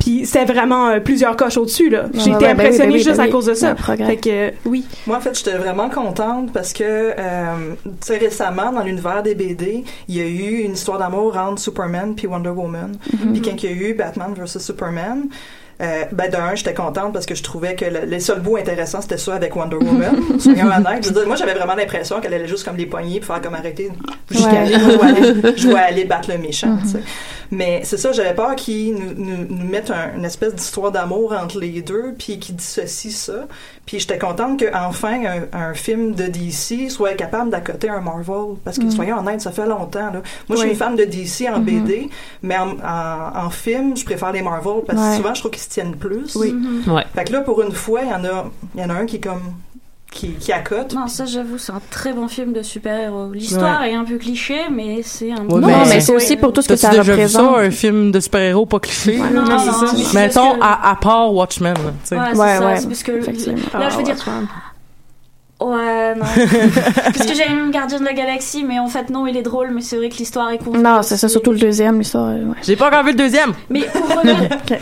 puis 0.00 0.26
c'est 0.26 0.44
vraiment 0.44 0.88
euh, 0.88 1.00
plusieurs 1.00 1.36
coches 1.36 1.56
au-dessus 1.56 1.90
là. 1.90 2.04
J'ai 2.14 2.30
été 2.30 2.30
ouais, 2.30 2.38
ben 2.38 2.46
oui, 2.46 2.50
impressionnée 2.52 2.88
ben 2.88 2.94
oui, 2.94 3.02
juste 3.02 3.16
ben 3.16 3.24
à 3.24 3.28
cause 3.28 3.46
de 3.46 3.54
ça. 3.54 3.74
Fait 3.76 4.16
que 4.16 4.28
euh, 4.30 4.50
oui. 4.64 4.84
Moi, 5.06 5.16
en 5.16 5.20
fait, 5.20 5.36
j'étais 5.36 5.56
vraiment 5.56 5.88
contente 5.88 6.52
parce 6.52 6.72
que, 6.72 6.82
euh, 6.82 7.54
tu 7.84 7.90
sais, 8.00 8.16
récemment, 8.18 8.72
dans 8.72 8.82
l'univers 8.82 9.22
des 9.22 9.34
BD, 9.34 9.84
il 10.08 10.16
y 10.16 10.20
a 10.20 10.24
eu 10.26 10.62
une 10.62 10.72
histoire 10.72 10.98
d'amour 10.98 11.36
entre 11.36 11.60
Superman 11.60 12.14
puis 12.14 12.26
Wonder 12.26 12.50
Woman. 12.50 12.96
Mhm. 13.14 13.32
Puis 13.32 13.42
quand 13.42 13.62
il 13.62 13.70
y 13.70 13.72
a 13.72 13.88
eu 13.88 13.94
Batman 13.94 14.34
vs 14.34 14.58
Superman, 14.58 15.28
euh, 15.80 16.04
ben 16.12 16.30
d'un, 16.30 16.54
j'étais 16.54 16.74
contente 16.74 17.12
parce 17.12 17.26
que 17.26 17.34
je 17.34 17.42
trouvais 17.42 17.74
que 17.74 17.84
le- 17.84 18.04
les 18.06 18.20
seuls 18.20 18.40
bouts 18.40 18.56
intéressants, 18.56 19.00
c'était 19.00 19.18
ça 19.18 19.34
avec 19.34 19.54
Wonder 19.56 19.76
Woman. 19.76 20.16
Soyons 20.38 20.66
honnêtes. 20.66 21.02
Je 21.04 21.08
veux 21.08 21.14
dire, 21.14 21.26
moi, 21.26 21.36
j'avais 21.36 21.54
vraiment 21.54 21.74
l'impression 21.74 22.20
qu'elle 22.20 22.34
allait 22.34 22.46
juste 22.48 22.64
comme 22.64 22.76
les 22.76 22.86
poignées 22.86 23.20
pour 23.20 23.34
faire 23.34 23.42
comme 23.42 23.54
arrêter. 23.54 23.90
Je 24.30 24.38
Ouais. 24.38 24.56
aller, 24.56 24.74
je 24.74 24.88
vais 24.98 25.02
aller, 25.04 25.54
je 25.56 25.68
vais 25.68 25.74
aller 25.74 26.04
battre 26.04 26.30
le 26.30 26.38
méchant, 26.38 26.76
tu 26.82 26.88
sais. 26.88 27.00
Mais 27.50 27.82
c'est 27.84 27.98
ça, 27.98 28.10
j'avais 28.12 28.34
peur 28.34 28.56
qu'ils 28.56 28.94
nous, 28.94 29.12
nous, 29.16 29.46
nous 29.48 29.66
mettent 29.68 29.90
un- 29.90 30.16
une 30.16 30.24
espèce 30.24 30.54
d'histoire 30.54 30.90
d'amour 30.90 31.32
entre 31.40 31.58
les 31.60 31.82
deux, 31.82 32.14
puis 32.18 32.38
qu'ils 32.38 32.56
dissocient 32.56 33.10
ça. 33.10 33.46
Puis 33.86 34.00
j'étais 34.00 34.18
contente 34.18 34.58
qu'enfin 34.64 35.20
un, 35.26 35.58
un 35.58 35.74
film 35.74 36.14
de 36.14 36.24
DC 36.24 36.88
soit 36.90 37.12
capable 37.14 37.50
d'accoter 37.50 37.90
un 37.90 38.00
Marvel. 38.00 38.56
Parce 38.64 38.78
que, 38.78 38.84
Mhm. 38.84 38.90
soyons 38.90 39.18
honnêtes, 39.18 39.42
ça 39.42 39.52
fait 39.52 39.66
longtemps. 39.66 40.10
Là. 40.10 40.22
Moi, 40.48 40.56
je 40.56 40.56
suis 40.56 40.70
une 40.70 40.74
fan 40.76 40.96
de 40.96 41.04
DC 41.04 41.48
en 41.48 41.58
Mhm. 41.58 41.64
BD, 41.64 42.08
mais 42.42 42.56
en, 42.56 42.70
en, 42.70 43.44
en 43.46 43.50
film, 43.50 43.94
je 43.96 44.04
préfère 44.04 44.32
les 44.32 44.40
Marvel 44.42 44.82
parce 44.86 44.98
que 44.98 45.04
Ouais. 45.10 45.16
souvent, 45.16 45.34
je 45.34 45.40
trouve 45.40 45.50
qu'ils 45.52 45.62
se 45.64 45.70
tiennent 45.70 45.96
plus. 45.96 46.34
Oui. 46.36 46.52
Mhm. 46.52 46.92
Ouais. 46.92 47.04
Fait 47.14 47.24
que 47.24 47.32
là, 47.32 47.40
pour 47.40 47.60
une 47.62 47.72
fois, 47.72 48.00
il 48.02 48.08
y 48.10 48.14
en 48.14 48.24
a, 48.24 48.50
y 48.76 48.84
en 48.84 48.90
a 48.90 48.94
un 48.94 49.06
qui 49.06 49.16
est 49.16 49.20
comme 49.20 49.42
qui, 50.12 50.28
qui 50.34 50.52
accote. 50.52 50.94
Non, 50.94 51.08
ça 51.08 51.24
j'avoue, 51.26 51.58
c'est 51.58 51.72
un 51.72 51.80
très 51.90 52.12
bon 52.12 52.28
film 52.28 52.52
de 52.52 52.62
super-héros. 52.62 53.32
L'histoire 53.32 53.80
Ouais. 53.80 53.90
est 53.90 53.94
un 53.96 54.04
peu 54.04 54.16
cliché, 54.16 54.60
mais 54.70 55.00
c'est 55.02 55.32
un 55.32 55.44
Ouais, 55.46 55.60
Non, 55.60 55.84
mais 55.88 56.00
c'est 56.00 56.14
aussi 56.14 56.36
pour 56.36 56.52
tout 56.52 56.62
ce 56.62 56.68
que 56.68 56.76
ça 56.76 56.90
déjà 56.90 57.02
représente. 57.02 57.42
vu 57.50 57.54
ça, 57.56 57.60
un 57.62 57.70
film 57.72 58.12
de 58.12 58.20
super-héros 58.20 58.64
pas 58.66 58.78
cliché? 58.78 59.16
non, 59.18 59.24
non, 59.30 59.42
non, 59.42 59.56
mais 59.56 60.02
c'est 60.04 60.14
Mettons, 60.14 60.54
que- 60.54 60.60
à, 60.62 60.90
à 60.90 60.94
part 60.96 61.34
Watchmen, 61.34 61.74
là, 61.74 61.80
tu 62.02 62.08
sais. 62.10 62.16
Ouais, 62.16 62.22
c'est 62.32 62.38
Ouais, 62.38 62.46
ça, 62.58 62.66
ouais, 62.66 62.86
parce 62.86 63.02
que 63.02 63.10
là, 63.12 63.88
je 63.90 63.96
veux 63.96 64.02
dire. 64.04 64.14
Watchmen. 64.14 64.46
Ouais, 65.60 66.14
non. 66.16 66.24
parce 67.14 67.26
que 67.26 67.34
j'avais 67.34 67.54
même 67.54 67.70
Gardien 67.70 67.98
de 67.98 68.04
la 68.04 68.12
Galaxie, 68.12 68.64
mais 68.64 68.78
en 68.78 68.88
fait, 68.88 69.08
non, 69.10 69.26
il 69.26 69.36
est 69.36 69.42
drôle, 69.42 69.70
mais 69.72 69.80
c'est 69.80 69.96
vrai 69.96 70.08
que 70.10 70.16
l'histoire 70.16 70.50
est 70.50 70.58
confuse. 70.58 70.82
Non, 70.82 71.00
c'est 71.02 71.16
ça, 71.16 71.28
surtout 71.28 71.52
le 71.52 71.58
deuxième, 71.58 71.98
l'histoire. 71.98 72.34
Ouais. 72.34 72.42
J'ai 72.62 72.76
pas 72.76 72.88
encore 72.88 73.02
vu 73.04 73.10
le 73.12 73.16
deuxième. 73.16 73.52
Mais 73.70 73.80
pour 73.82 74.02
revenir. 74.16 74.36
Ok, 74.52 74.70
on 74.70 74.74
en 74.74 74.78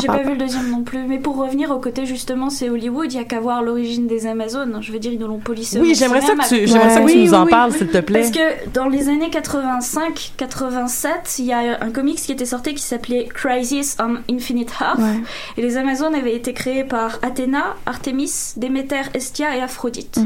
J'ai 0.00 0.06
pas 0.06 0.22
vu 0.22 0.30
le 0.30 0.36
deuxième 0.36 0.70
non 0.70 0.82
plus, 0.82 1.04
mais 1.08 1.18
pour 1.18 1.36
revenir 1.36 1.70
au 1.70 1.78
côté 1.78 2.06
justement, 2.06 2.50
c'est 2.50 2.70
Hollywood, 2.70 3.12
il 3.12 3.16
y 3.16 3.20
a 3.20 3.24
qu'à 3.24 3.40
voir 3.40 3.62
l'origine 3.62 4.06
des 4.06 4.26
Amazones. 4.26 4.78
Je 4.80 4.92
veux 4.92 4.98
dire, 4.98 5.12
ils 5.12 5.18
nous 5.18 5.26
l'ont 5.26 5.38
polissé. 5.38 5.80
Oui, 5.80 5.94
j'aimerais 5.94 6.20
ça 6.20 6.34
que 6.34 6.48
tu, 6.48 6.66
j'aimerais 6.66 6.90
ça 6.90 7.00
que 7.00 7.10
tu 7.10 7.16
Oui, 7.16 7.24
nous 7.24 7.34
en 7.34 7.44
oui, 7.44 7.50
parles, 7.50 7.72
s'il 7.72 7.88
te 7.88 7.98
plaît. 7.98 8.20
Parce 8.20 8.30
que 8.30 8.70
dans 8.72 8.88
les 8.88 9.08
années 9.08 9.28
85-87, 9.28 11.40
il 11.40 11.44
y 11.46 11.52
a 11.52 11.82
un 11.82 11.90
comics 11.90 12.20
qui 12.20 12.32
était 12.32 12.46
sorti 12.46 12.74
qui 12.74 12.82
s'appelait 12.82 13.28
Crisis 13.32 13.96
on 14.00 14.16
Infinite 14.32 14.72
Earth. 14.80 14.98
Ouais. 14.98 15.20
Et 15.56 15.62
les 15.62 15.76
Amazones 15.76 16.14
avaient 16.14 16.34
été 16.34 16.52
créées 16.52 16.84
par 16.84 17.18
Athéna, 17.22 17.76
Artemis, 17.86 18.52
Déméter, 18.56 19.02
Estia 19.14 19.56
et 19.56 19.60
Aphrodite. 19.60 20.18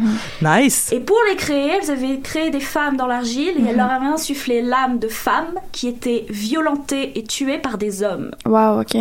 Nice. 0.43 0.91
Et 0.93 1.01
pour 1.01 1.17
les 1.31 1.37
créer, 1.37 1.73
elles 1.81 1.91
avaient 1.91 2.21
créé 2.21 2.51
des 2.51 2.61
femmes 2.61 2.97
dans 2.97 3.07
l'argile 3.07 3.55
et 3.59 3.71
elles 3.71 3.77
leur 3.77 3.91
avaient 3.91 4.07
insufflé 4.07 4.61
l'âme 4.61 4.99
de 4.99 5.09
femmes 5.09 5.55
qui 5.73 5.89
étaient 5.89 6.27
violentées 6.29 7.19
et 7.19 7.25
tuées 7.25 7.59
par 7.59 7.79
des 7.79 8.03
hommes. 8.03 8.33
Wow, 8.45 8.81
ok. 8.81 8.97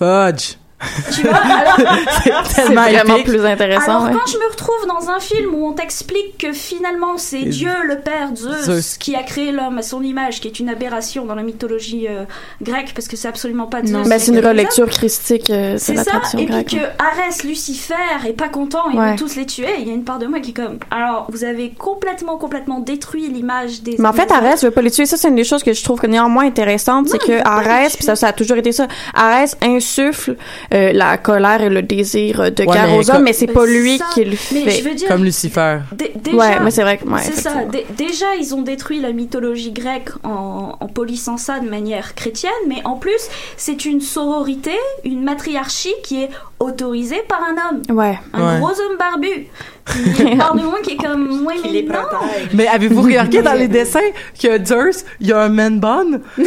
Fudge. 0.00 0.56
Tu 1.12 1.22
vois, 1.22 1.36
alors... 1.38 2.46
C'est 2.48 2.62
vraiment 2.72 3.14
épique. 3.16 3.26
plus 3.26 3.44
intéressant. 3.44 3.90
Alors 3.90 4.04
ouais. 4.04 4.12
quand 4.12 4.30
je 4.30 4.38
me 4.38 4.50
retrouve 4.50 4.86
dans 4.88 5.10
un 5.10 5.20
film 5.20 5.54
où 5.54 5.66
on 5.66 5.72
t'explique 5.72 6.38
que 6.38 6.52
finalement 6.52 7.16
c'est 7.18 7.42
Dieu 7.42 7.70
le 7.86 7.98
Père 8.00 8.30
Zeus, 8.34 8.64
Zeus. 8.64 8.96
qui 8.98 9.14
a 9.14 9.22
créé 9.22 9.52
l'homme 9.52 9.78
à 9.78 9.82
son 9.82 10.02
image, 10.02 10.40
qui 10.40 10.48
est 10.48 10.58
une 10.58 10.68
aberration 10.68 11.24
dans 11.26 11.34
la 11.34 11.42
mythologie 11.42 12.06
euh, 12.08 12.24
grecque 12.62 12.92
parce 12.94 13.08
que 13.08 13.16
c'est 13.16 13.28
absolument 13.28 13.66
pas 13.66 13.80
Zeus. 13.80 13.90
Non, 13.90 14.04
mais 14.06 14.14
a 14.14 14.18
c'est 14.18 14.32
une 14.32 14.44
relecture 14.44 14.88
christique 14.88 15.50
euh, 15.50 15.76
C'est 15.78 15.94
la 15.94 16.04
ça, 16.04 16.10
tradition 16.12 16.38
et 16.38 16.44
puis 16.46 16.52
grecque. 16.54 16.68
que 16.70 16.76
ouais. 16.76 16.88
Arès, 16.98 17.44
Lucifer 17.44 17.94
est 18.26 18.32
pas 18.32 18.48
content, 18.48 18.84
il 18.92 18.98
Ouais. 18.98 19.10
veut 19.12 19.16
tous 19.16 19.36
les 19.36 19.46
tuer. 19.46 19.68
Il 19.80 19.86
y 19.88 19.90
a 19.90 19.94
une 19.94 20.04
part 20.04 20.18
de 20.18 20.26
moi 20.26 20.40
qui 20.40 20.50
est 20.50 20.54
comme. 20.54 20.78
Alors 20.90 21.26
vous 21.30 21.44
avez 21.44 21.70
complètement, 21.70 22.36
complètement 22.38 22.80
détruit 22.80 23.28
l'image 23.28 23.82
des. 23.82 23.96
Mais 23.98 24.08
en 24.08 24.12
fait. 24.12 24.30
Arès 24.30 24.62
veut 24.64 24.70
pas 24.70 24.82
les 24.82 24.90
tuer. 24.90 25.06
Ça, 25.06 25.16
c'est 25.16 25.28
une 25.28 25.34
des 25.34 25.44
choses 25.44 25.62
que 25.64 25.72
je 25.72 25.82
trouve 25.82 26.00
néanmoins 26.06 26.46
intéressante, 26.46 27.08
c'est 27.08 27.18
que 27.18 27.46
Arès, 27.46 27.96
puis 27.96 28.04
ça, 28.04 28.14
ça 28.16 28.28
a 28.28 28.32
toujours 28.32 28.56
été 28.56 28.70
ça. 28.72 28.86
Arès 29.14 29.56
insuffle 29.62 30.36
euh, 30.72 30.92
la 30.92 31.18
colère 31.18 31.62
et 31.62 31.68
le 31.68 31.82
désir 31.82 32.50
de 32.52 32.62
Ouais, 32.64 32.72
guerre 32.74 32.86
mais 32.88 32.98
aux 32.98 33.10
hommes, 33.10 33.22
mais 33.24 33.32
c'est 33.32 33.46
pas 33.48 33.66
lui 33.66 33.98
ça. 33.98 34.04
qui 34.14 34.24
le 34.24 34.30
Mais 34.30 34.36
fait. 34.36 34.70
je 34.70 34.88
veux 34.88 34.94
dire, 34.94 35.08
Comme 35.08 35.24
Lucifer. 35.24 35.78
Dé- 35.92 36.12
déjà, 36.16 36.36
Ouais, 36.36 36.60
mais 36.62 36.70
c'est 36.70 36.82
vrai 36.82 36.98
que- 36.98 37.04
ouais, 37.08 37.20
c'est 37.22 37.40
ça. 37.40 37.50
déjà, 37.96 38.26
ils 38.38 38.54
ont 38.54 38.62
détruit 38.62 39.00
la 39.00 39.12
mythologie 39.12 39.72
grecque 39.72 40.10
en, 40.24 40.76
en 40.78 40.86
polissant 40.86 41.36
ça 41.36 41.58
de 41.60 41.68
manière 41.68 42.14
chrétienne, 42.14 42.52
mais 42.68 42.80
en 42.84 42.94
plus, 42.96 43.20
c'est 43.56 43.84
une 43.84 44.00
sororité, 44.00 44.72
une 45.04 45.22
matriarchie 45.24 45.94
qui 46.04 46.22
est 46.22 46.30
autorisée 46.60 47.22
par 47.28 47.40
un 47.42 47.54
homme, 47.70 47.96
Ouais. 47.96 48.18
un 48.34 48.54
Ouais. 48.54 48.60
gros 48.60 48.70
homme 48.70 48.96
barbu. 48.98 49.48
Il 49.96 50.16
y 50.24 50.28
a 50.28 50.30
une 50.32 50.38
part 50.38 50.54
de 50.54 50.62
moi 50.62 50.78
qui 50.84 50.92
est 50.92 50.96
comme, 50.96 51.44
ouais, 51.46 51.54
mais 51.64 51.70
les 51.70 51.82
non. 51.82 51.94
protège. 51.94 52.48
Mais 52.52 52.68
avez-vous 52.68 53.02
remarqué 53.02 53.42
dans 53.42 53.54
les 53.58 53.66
dessins 53.66 53.98
que 54.40 54.64
Zeus, 54.64 55.04
il 55.20 55.28
y 55.28 55.32
a 55.32 55.40
un 55.40 55.48
man 55.48 55.80
bun? 55.80 56.20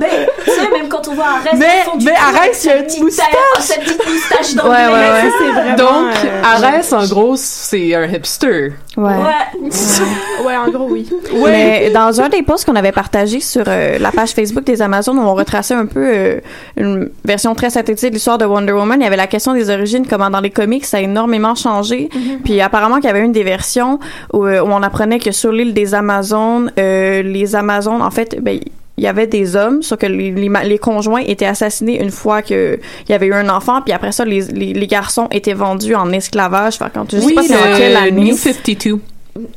Mais 0.00 0.28
tu 0.44 0.50
sais, 0.50 0.70
même 0.70 0.88
quand 0.88 1.06
on 1.08 1.14
voit 1.14 1.24
Arès 1.26 1.54
Mais- 1.58 1.82
au 1.86 1.90
fond 1.90 1.96
du 1.96 2.06
mais 2.06 2.12
Arès, 2.14 2.64
il 2.64 2.66
y 2.66 2.70
a 2.70 2.76
une 2.78 2.84
petite 2.84 3.02
moustache. 3.02 3.26
Sa 3.60 3.74
petite 3.78 4.06
moustache 4.06 4.54
dans 4.54 4.68
Ouais, 4.70 4.86
le 4.86 4.92
ouais, 4.92 4.98
ouais. 4.98 5.32
c'est 5.38 5.52
vraiment, 5.52 5.76
Donc, 5.76 6.14
euh, 6.24 6.42
Arès, 6.44 6.92
en 6.92 7.06
gros, 7.06 7.34
c'est 7.36 7.94
un 7.94 8.04
hipster. 8.04 8.72
Ouais. 8.96 9.12
Ouais. 9.12 9.70
Ouais, 10.46 10.56
en 10.56 10.70
gros, 10.70 10.86
oui. 10.88 11.08
Mais 11.44 11.90
dans 11.90 12.20
un 12.20 12.28
des 12.28 12.42
posts 12.42 12.64
qu'on 12.64 12.76
avait 12.76 12.92
partagé 12.92 13.40
sur 13.40 13.64
euh, 13.66 13.98
la 13.98 14.10
page 14.12 14.30
Facebook 14.30 14.64
des 14.64 14.80
Amazones, 14.80 15.18
où 15.18 15.22
on 15.22 15.34
retraçait 15.34 15.74
un 15.74 15.86
peu 15.86 16.00
euh, 16.06 16.40
une 16.76 17.10
version 17.24 17.54
très 17.54 17.70
synthétique 17.70 18.10
de 18.10 18.14
l'histoire 18.14 18.38
de 18.38 18.44
Wonder 18.44 18.72
Woman, 18.72 19.00
il 19.00 19.04
y 19.04 19.06
avait 19.06 19.16
la 19.16 19.26
question 19.26 19.52
des 19.52 19.68
origines, 19.70 20.06
comment 20.06 20.30
dans 20.30 20.40
les 20.40 20.50
comics 20.50 20.84
ça 20.84 20.98
a 20.98 21.00
énormément 21.00 21.54
changé. 21.54 22.08
Puis 22.44 22.60
apparemment 22.60 22.96
qu'il 22.96 23.06
y 23.06 23.08
avait 23.08 23.20
une 23.24 23.32
des 23.32 23.42
versions 23.42 23.98
où, 24.32 24.46
euh, 24.46 24.60
où 24.60 24.68
on 24.70 24.82
apprenait 24.82 25.18
que 25.18 25.32
sur 25.32 25.52
l'île 25.52 25.74
des 25.74 25.94
Amazones, 25.94 26.72
euh, 26.78 27.22
les 27.22 27.54
Amazones, 27.56 28.00
en 28.08 28.10
fait, 28.10 28.38
ben, 28.40 28.58
il 28.96 29.04
y 29.04 29.06
avait 29.06 29.26
des 29.26 29.54
hommes, 29.54 29.82
sauf 29.82 29.98
que 29.98 30.06
les, 30.06 30.30
les, 30.30 30.78
conjoints 30.78 31.20
étaient 31.20 31.44
assassinés 31.44 32.02
une 32.02 32.10
fois 32.10 32.40
que 32.40 32.80
il 33.06 33.12
y 33.12 33.14
avait 33.14 33.26
eu 33.26 33.34
un 33.34 33.50
enfant, 33.50 33.82
puis 33.82 33.92
après 33.92 34.12
ça, 34.12 34.24
les, 34.24 34.86
garçons 34.86 35.28
étaient 35.30 35.52
vendus 35.52 35.94
en 35.94 36.10
esclavage. 36.10 36.78
Fait, 36.78 36.86
quand, 36.92 37.10
je 37.12 37.18
sais 37.18 37.34
pas 37.34 37.42
c'est 37.42 37.54
en 37.54 37.76
quelle 37.76 37.92
le 37.92 37.98
année. 37.98 38.30
New 38.30 38.36
52. 38.36 38.98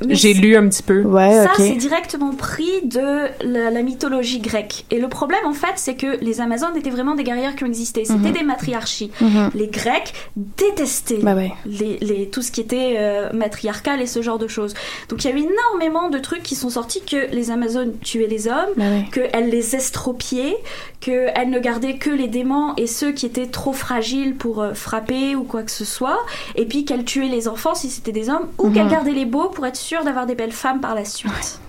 J'ai 0.09 0.33
lu 0.33 0.55
un 0.55 0.67
petit 0.69 0.83
peu. 0.83 1.01
Ouais, 1.01 1.33
Ça, 1.45 1.51
c'est 1.57 1.75
directement 1.75 2.33
pris 2.35 2.69
de 2.83 3.27
la, 3.43 3.71
la 3.71 3.81
mythologie 3.81 4.39
grecque. 4.39 4.85
Et 4.91 4.99
le 4.99 5.07
problème, 5.09 5.43
en 5.45 5.53
fait, 5.53 5.73
c'est 5.75 5.95
que 5.95 6.17
les 6.23 6.39
Amazones 6.41 6.75
étaient 6.77 6.89
vraiment 6.91 7.15
des 7.15 7.23
guerrières 7.23 7.55
qui 7.55 7.63
ont 7.63 7.67
existé. 7.67 8.05
C'était 8.05 8.19
Mhm. 8.29 8.33
des 8.33 8.43
matriarchies. 8.43 9.11
Mhm. 9.21 9.49
Les 9.55 9.67
Grecs 9.67 10.13
détestaient 10.35 11.19
Bah 11.21 11.33
ouais. 11.35 11.51
les, 11.65 11.97
les- 12.01 12.27
tout 12.29 12.41
ce 12.41 12.51
qui 12.51 12.61
était 12.61 12.95
euh, 12.99 13.31
matriarcal 13.33 14.01
et 14.01 14.05
ce 14.05 14.21
genre 14.21 14.37
de 14.37 14.47
choses. 14.47 14.73
Donc 15.09 15.23
il 15.23 15.29
y 15.29 15.33
a 15.33 15.35
eu 15.35 15.39
énormément 15.39 16.09
de 16.09 16.19
trucs 16.19 16.43
qui 16.43 16.55
sont 16.55 16.69
sortis 16.69 17.01
que 17.01 17.33
les 17.33 17.49
Amazones 17.51 17.93
tuaient 18.01 18.27
les 18.27 18.47
hommes, 18.47 18.69
Bah 18.77 18.83
ouais. 18.83 19.05
qu'elles 19.11 19.49
les 19.49 19.75
estropiaient, 19.75 20.55
qu'elles 20.99 21.49
ne 21.49 21.59
gardaient 21.59 21.97
que 21.97 22.09
les 22.11 22.27
démons 22.27 22.73
et 22.77 22.85
ceux 22.87 23.11
qui 23.11 23.25
étaient 23.25 23.47
trop 23.47 23.73
fragiles 23.73 24.35
pour 24.35 24.61
euh, 24.61 24.73
frapper 24.73 25.35
ou 25.35 25.43
quoi 25.43 25.63
que 25.63 25.71
ce 25.71 25.85
soit, 25.85 26.19
et 26.55 26.65
puis 26.65 26.85
qu'elles 26.85 27.05
tuaient 27.05 27.27
les 27.27 27.47
enfants 27.47 27.73
si 27.75 27.89
c'était 27.89 28.11
des 28.11 28.29
hommes, 28.29 28.47
ou 28.59 28.67
Mhm. 28.67 28.73
qu'elles 28.73 28.87
gardaient 28.89 29.11
les 29.11 29.25
beaux 29.25 29.49
pour 29.49 29.60
être 29.65 29.75
sûres 29.75 30.03
d'avoir 30.03 30.25
des 30.25 30.35
belles 30.35 30.51
femmes 30.51 30.81
par 30.81 30.95
la 30.95 31.05
suite. 31.05 31.59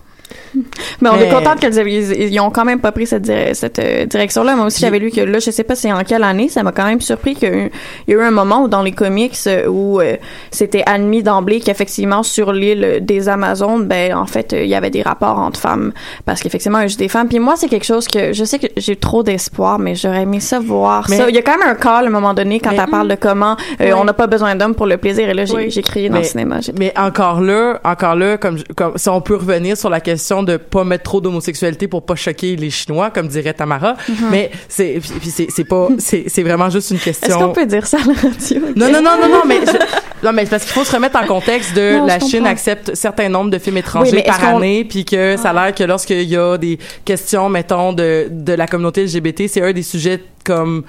Mais 1.01 1.09
on 1.09 1.17
est 1.19 1.29
contente 1.31 1.61
qu'ils 1.61 2.41
ont 2.41 2.51
quand 2.51 2.65
même 2.65 2.81
pas 2.81 2.93
pris 2.93 3.07
cette, 3.07 3.23
dire- 3.23 3.55
cette 3.55 3.79
euh, 3.79 4.05
direction-là. 4.07 4.55
Moi 4.57 4.67
aussi, 4.67 4.81
j'avais 4.81 4.99
lu 4.99 5.11
que 5.11 5.21
là, 5.21 5.39
je 5.39 5.51
sais 5.51 5.65
pas 5.65 5.75
c'est 5.75 5.93
en 5.93 6.05
quelle 6.05 6.23
année, 6.25 6.49
ça 6.49 6.63
m'a 6.63 6.73
quand 6.73 6.85
même 6.85 7.01
surpris 7.01 7.35
qu'il 7.35 7.71
y 8.09 8.13
a 8.13 8.17
eu- 8.17 8.21
un 8.23 8.31
moment 8.31 8.63
où 8.65 8.69
dans 8.69 8.83
les 8.83 8.93
comics 8.93 9.37
euh, 9.47 9.67
où 9.67 10.01
euh, 10.01 10.17
c'était 10.51 10.83
admis 10.87 11.23
d'emblée 11.23 11.61
qu'effectivement 11.61 12.23
sur 12.23 12.53
l'île 12.53 12.99
des 13.03 13.29
Amazones, 13.29 13.87
ben 13.87 14.15
en 14.15 14.27
fait, 14.27 14.53
il 14.53 14.67
y 14.69 14.75
avait 14.75 14.91
des 14.91 15.03
rapports 15.03 15.39
entre 15.39 15.59
femmes 15.59 15.93
parce 16.27 16.41
qu'effectivement, 16.41 16.79
il 16.79 16.83
y 16.83 16.85
a 16.85 16.89
juste 16.89 16.99
des 17.01 17.09
femmes. 17.09 17.29
Puis 17.29 17.39
moi, 17.39 17.55
c'est 17.57 17.69
quelque 17.69 17.85
chose 17.87 18.07
que 18.07 18.33
je 18.33 18.45
sais 18.45 18.59
que 18.59 18.67
j'ai 18.77 18.97
trop 18.97 19.23
d'espoir, 19.23 19.79
mais 19.79 19.95
j'aurais 19.95 20.23
aimé 20.23 20.41
ça 20.41 20.59
voir 20.61 21.07
Mais- 21.09 21.17
ça. 21.17 21.29
Il 21.29 21.35
y 21.35 21.39
a 21.39 21.43
quand 21.43 21.59
même 21.59 21.69
un 21.69 21.75
call 21.75 22.05
à 22.05 22.09
un 22.09 22.11
moment 22.11 22.35
donné 22.35 22.61
quand 22.61 22.71
elle 22.73 22.91
parle 22.91 23.09
de 23.09 23.15
comment 23.15 23.57
euh, 23.81 23.93
on 23.97 24.05
n'a 24.05 24.13
pas 24.13 24.27
besoin 24.27 24.55
d'hommes 24.55 24.75
pour 24.75 24.87
le 24.87 24.97
plaisir. 24.99 25.29
Et 25.29 25.35
là, 25.35 25.45
j'ai 25.45 25.55
Oui. 25.55 25.83
crié 25.83 26.09
dans 26.09 26.15
Mais- 26.17 26.21
le 26.21 26.27
cinéma. 26.27 26.59
Mais 26.79 26.93
encore 26.99 27.41
là, 27.41 27.81
encore 27.85 28.15
là, 28.17 28.37
comme, 28.37 28.59
comme 28.77 28.93
si 28.97 29.09
on 29.09 29.21
peut 29.21 29.37
revenir 29.37 29.77
sur 29.77 29.89
la 29.91 30.01
question 30.01 30.22
de 30.43 30.57
pas 30.57 30.85
mettre 30.85 31.05
trop 31.05 31.21
d'homosexualité 31.21 31.89
pour 31.89 32.05
pas 32.07 32.15
choquer 32.15 32.57
les 32.57 32.71
Chinois, 32.71 33.11
comme 33.11 33.29
dirait 33.29 33.53
Tamara. 33.55 33.97
Mais 34.31 34.51
c'est, 34.69 34.99
puis 35.01 35.11
puis 35.21 35.31
c'est, 35.31 35.47
c'est 35.51 35.65
pas, 35.65 35.89
c'est, 35.99 36.25
c'est 36.29 36.43
vraiment 36.43 36.71
juste 36.71 36.91
une 36.91 36.99
question. 36.99 37.29
Est-ce 37.29 37.39
qu'on 37.39 37.53
peut 37.53 37.67
dire 37.67 37.87
ça 37.87 37.99
à 37.99 38.07
la 38.07 38.15
radio? 38.15 38.61
Non, 38.77 38.87
non, 38.91 39.03
non, 39.03 39.17
non, 39.21 39.29
non, 39.29 39.43
mais, 39.47 39.61
je- 39.67 40.25
non, 40.27 40.33
mais 40.33 40.47
parce 40.47 40.63
qu'il 40.65 40.73
faut 40.73 40.85
se 40.85 40.93
remettre 40.95 41.19
en 41.21 41.27
contexte 41.27 41.75
de 41.75 41.99
Non, 41.99 42.07
la 42.07 42.19
Chine 42.21 42.39
comprends. 42.39 42.47
accepte 42.53 42.95
certain 42.95 43.29
nombre 43.29 43.51
de 43.51 43.59
films 43.59 43.79
étrangers 43.79 44.11
Oui, 44.11 44.17
mais 44.17 44.23
par 44.23 44.45
année, 44.45 44.85
puis 44.85 45.05
que 45.05 45.37
ça 45.37 45.51
a 45.51 45.53
l'air 45.53 45.75
que 45.75 45.85
lorsqu'il 45.85 46.23
y 46.29 46.37
a 46.37 46.57
des 46.59 46.79
questions, 47.05 47.49
mettons, 47.49 47.93
de, 47.93 48.29
de 48.31 48.53
la 48.53 48.67
communauté 48.67 49.05
LGBT, 49.05 49.49
c'est 49.49 49.63
un 49.63 49.73
des 49.73 49.83
sujets 49.83 50.23
comme, 50.45 50.85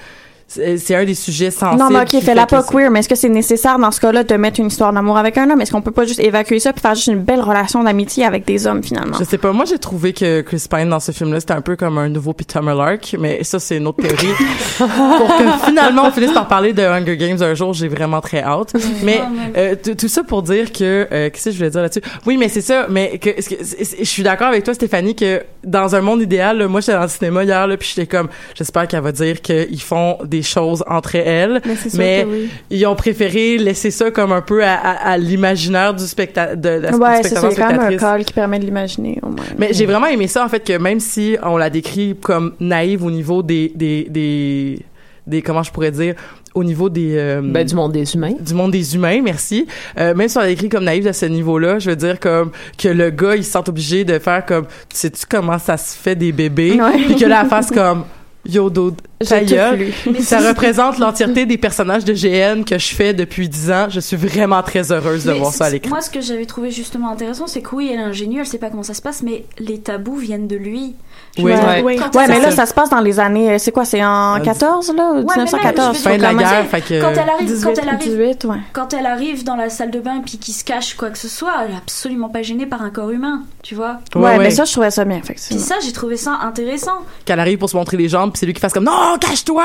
c'est 0.47 0.77
c'est 0.77 0.95
un 0.95 1.05
des 1.05 1.15
sujets 1.15 1.51
sensibles. 1.51 1.81
Non, 1.81 1.89
mais 1.89 2.01
ok, 2.01 2.07
qui 2.07 2.21
fais-la 2.21 2.41
fait 2.41 2.55
pas 2.55 2.63
que 2.63 2.71
queer, 2.71 2.91
mais 2.91 2.99
est-ce 2.99 3.09
que 3.09 3.15
c'est 3.15 3.29
nécessaire 3.29 3.79
dans 3.79 3.91
ce 3.91 3.99
cas-là 3.99 4.23
de 4.23 4.35
mettre 4.35 4.59
une 4.59 4.67
histoire 4.67 4.93
d'amour 4.93 5.17
avec 5.17 5.37
un 5.37 5.49
homme? 5.49 5.61
Est-ce 5.61 5.71
qu'on 5.71 5.81
peut 5.81 5.91
pas 5.91 6.05
juste 6.05 6.19
évacuer 6.19 6.59
ça 6.59 6.73
puis 6.73 6.81
faire 6.81 6.95
juste 6.95 7.07
une 7.07 7.19
belle 7.19 7.41
relation 7.41 7.83
d'amitié 7.83 8.25
avec 8.25 8.45
des 8.45 8.67
hommes, 8.67 8.83
finalement? 8.83 9.17
Je 9.17 9.23
sais 9.23 9.37
pas, 9.37 9.51
moi 9.51 9.65
j'ai 9.65 9.79
trouvé 9.79 10.13
que 10.13 10.41
Chris 10.41 10.65
Pine 10.69 10.89
dans 10.89 10.99
ce 10.99 11.11
film-là, 11.11 11.39
c'était 11.39 11.53
un 11.53 11.61
peu 11.61 11.75
comme 11.75 11.97
un 11.97 12.09
nouveau 12.09 12.33
Peter 12.33 12.59
Mullark, 12.61 13.15
mais 13.19 13.43
ça 13.43 13.59
c'est 13.59 13.77
une 13.77 13.87
autre 13.87 14.01
théorie. 14.01 14.33
Pour 14.77 15.37
que 15.37 15.65
finalement 15.65 16.03
on 16.05 16.11
finisse 16.11 16.33
par 16.33 16.47
parler 16.47 16.73
de 16.73 16.83
Hunger 16.83 17.17
Games 17.17 17.41
un 17.41 17.53
jour, 17.53 17.73
j'ai 17.73 17.87
vraiment 17.87 18.21
très 18.21 18.41
hâte. 18.43 18.73
Mais 19.03 19.21
euh, 19.57 19.75
tout 19.75 20.07
ça 20.07 20.23
pour 20.23 20.43
dire 20.43 20.71
que 20.71 21.07
euh, 21.11 21.29
qu'est-ce 21.29 21.45
que 21.45 21.51
je 21.51 21.57
voulais 21.57 21.69
dire 21.69 21.81
là-dessus? 21.81 22.01
Oui, 22.25 22.37
mais 22.37 22.49
c'est 22.49 22.61
ça, 22.61 22.87
mais 22.89 23.17
que, 23.17 23.29
je 23.37 24.03
suis 24.03 24.23
d'accord 24.23 24.47
avec 24.47 24.63
toi 24.63 24.73
Stéphanie 24.73 25.15
que 25.15 25.43
dans 25.63 25.95
un 25.95 26.01
monde 26.01 26.21
idéal, 26.21 26.57
là, 26.57 26.67
moi 26.67 26.81
j'étais 26.81 26.93
dans 26.93 27.03
le 27.03 27.07
cinéma 27.07 27.43
hier 27.43 27.67
là, 27.67 27.77
puis 27.77 27.91
j'étais 27.93 28.07
comme 28.07 28.29
j'espère 28.55 28.87
qu'elle 28.87 29.01
va 29.01 29.11
dire 29.11 29.41
qu'ils 29.41 29.81
font 29.81 30.17
des 30.33 30.41
choses 30.41 30.83
entre 30.87 31.15
elles, 31.15 31.61
Mais 31.65 31.75
mais 31.97 32.27
oui. 32.29 32.49
ils 32.69 32.85
ont 32.87 32.95
préféré 32.95 33.57
laisser 33.57 33.91
ça 33.91 34.11
comme 34.11 34.31
un 34.31 34.41
peu 34.41 34.63
à, 34.63 34.73
à- 34.73 35.11
à 35.11 35.17
l'imaginaire 35.17 35.93
du 35.93 36.05
spectateur 36.05 36.57
de, 36.57 36.69
la 36.69 36.95
Ouais, 36.97 37.19
c'est 37.23 37.35
ça, 37.35 37.41
spectateur 37.41 37.51
c'est 37.51 37.61
quand 37.61 37.69
même 37.83 37.93
un 37.93 37.97
call 37.97 38.25
qui 38.25 38.33
permet 38.33 38.59
de 38.59 38.65
l'imaginer, 38.65 39.19
au 39.21 39.27
moins. 39.27 39.45
Mais 39.57 39.69
j'ai 39.71 39.85
vraiment 39.85 40.07
aimé 40.07 40.27
ça 40.27 40.43
en 40.43 40.49
fait 40.49 40.63
que 40.63 40.77
même 40.77 40.99
si 40.99 41.37
on 41.43 41.57
la 41.57 41.69
décrit 41.69 42.15
comme 42.21 42.53
naïve 42.59 43.03
au 43.05 43.11
niveau 43.11 43.43
des 43.43 43.71
des 43.75 44.07
des, 44.09 44.79
des 45.27 45.41
comment 45.41 45.63
je 45.63 45.71
pourrais 45.71 45.91
dire 45.91 46.15
au 46.55 46.63
niveau 46.63 46.87
des 46.89 47.15
euh, 47.17 47.41
Ben, 47.43 47.65
du 47.65 47.73
monde 47.73 47.91
des 47.93 48.13
humains. 48.13 48.33
du 48.39 48.53
monde 48.53 48.71
des 48.71 48.93
humains, 48.95 49.21
merci. 49.23 49.65
Euh, 49.99 50.13
même 50.13 50.27
si 50.29 50.37
on 50.37 50.41
la 50.41 50.47
décrit 50.47 50.69
comme 50.69 50.83
naïve 50.83 51.07
à 51.07 51.13
ce 51.13 51.25
niveau-là, 51.25 51.79
je 51.79 51.89
veux 51.89 51.95
dire 51.95 52.19
comme 52.19 52.51
que 52.77 52.89
le 52.89 53.09
gars 53.09 53.35
il 53.35 53.43
se 53.43 53.51
sent 53.51 53.67
obligé 53.67 54.03
de 54.05 54.19
faire 54.19 54.45
comme 54.45 54.65
tu 54.65 54.97
sais-tu 54.97 55.25
comment 55.27 55.57
ça 55.57 55.77
se 55.77 55.95
fait 55.97 56.15
des 56.15 56.31
bébés? 56.31 56.77
Puis 57.07 57.15
que 57.15 57.25
là 57.25 57.41
elle 57.43 57.49
fasse 57.49 57.71
comme 57.71 58.03
Yo, 58.45 58.69
dude, 58.69 58.95
Ta 59.25 59.39
J'ai 59.39 59.45
tout 59.45 59.53
gueule. 59.53 59.79
lu. 59.79 60.21
Ça 60.21 60.39
représente 60.39 60.99
l'entièreté 60.99 61.45
des 61.45 61.57
personnages 61.57 62.03
de 62.03 62.13
GN 62.13 62.63
que 62.65 62.77
je 62.77 62.93
fais 62.93 63.13
depuis 63.13 63.47
10 63.47 63.71
ans. 63.71 63.87
Je 63.89 64.01
suis 64.01 64.17
vraiment 64.17 64.61
très 64.63 64.91
heureuse 64.91 65.23
de 65.23 65.31
Mais 65.31 65.39
voir 65.39 65.53
ça 65.53 65.65
à 65.65 65.69
l'écran. 65.69 65.89
Moi, 65.91 66.01
ce 66.01 66.09
que 66.09 66.19
j'avais 66.19 66.45
trouvé 66.45 66.69
justement 66.69 67.09
intéressant, 67.09 67.47
c'est 67.47 67.61
que 67.61 67.73
oui, 67.73 67.89
elle 67.93 67.99
est 67.99 68.03
ingénue, 68.03 68.39
elle 68.41 68.45
sait 68.45 68.57
pas 68.57 68.69
comment 68.69 68.83
ça 68.83 68.93
se 68.93 69.01
passe, 69.01 69.23
mais 69.23 69.45
les 69.59 69.79
tabous 69.79 70.17
viennent 70.17 70.47
de 70.47 70.57
lui. 70.57 70.95
Je 71.35 71.41
Ouais, 71.41 71.81
ouais. 71.81 71.97
mais 72.27 72.39
là, 72.39 72.51
ça 72.51 72.67
se 72.67 72.73
passe 72.75 72.89
dans 72.91 72.99
les 72.99 73.19
années. 73.19 73.53
euh, 73.53 73.57
C'est 73.57 73.71
quoi, 73.71 73.85
c'est 73.85 74.03
en 74.03 74.39
14, 74.39 74.93
là? 74.95 75.13
Ouais, 75.13 75.23
mais 75.35 75.35
même, 75.37 75.45
1914. 75.45 75.97
je 75.97 76.03
veux 76.09 76.17
dire, 76.17 76.27
quand 76.29 76.33
quand 76.35 76.35
même. 76.35 76.47
elle- 76.91 77.01
Quand 77.01 77.11
elle 77.11 77.29
arrive, 77.29 77.63
quand 77.63 77.73
elle 77.81 77.89
arrive, 77.89 77.99
18, 77.99 78.45
ouais. 78.45 78.57
quand 78.71 78.93
elle 78.93 79.05
arrive 79.07 79.43
dans 79.43 79.55
la 79.55 79.69
salle 79.69 79.89
de 79.89 79.99
bain 79.99 80.21
puis 80.23 80.37
qu'il 80.37 80.53
se 80.53 80.63
cache 80.63 80.93
quoi 80.95 81.09
que 81.09 81.17
ce 81.17 81.27
soit, 81.27 81.51
elle 81.65 81.71
est 81.71 81.77
absolument 81.77 82.29
pas 82.29 82.43
gênée 82.43 82.67
par 82.67 82.83
un 82.83 82.91
corps 82.91 83.09
humain, 83.09 83.41
tu 83.63 83.73
vois. 83.73 83.97
Ouais, 84.15 84.37
mais 84.37 84.51
ça, 84.51 84.65
je 84.65 84.71
trouvais 84.71 84.91
ça 84.91 85.05
bien, 85.05 85.17
effectivement. 85.17 85.57
Puis 85.59 85.67
ça, 85.67 85.75
j'ai 85.83 85.91
trouvé 85.91 86.17
ça 86.17 86.37
intéressant. 86.43 86.99
Qu'elle 87.25 87.39
arrive 87.39 87.57
pour 87.57 87.69
se 87.69 87.75
montrer 87.77 87.97
les 87.97 88.09
jambes, 88.09 88.31
puis 88.31 88.39
c'est 88.39 88.45
lui 88.45 88.53
qui 88.53 88.61
fasse 88.61 88.73
comme 88.73 88.85
non, 88.85 89.17
cache-toi. 89.19 89.63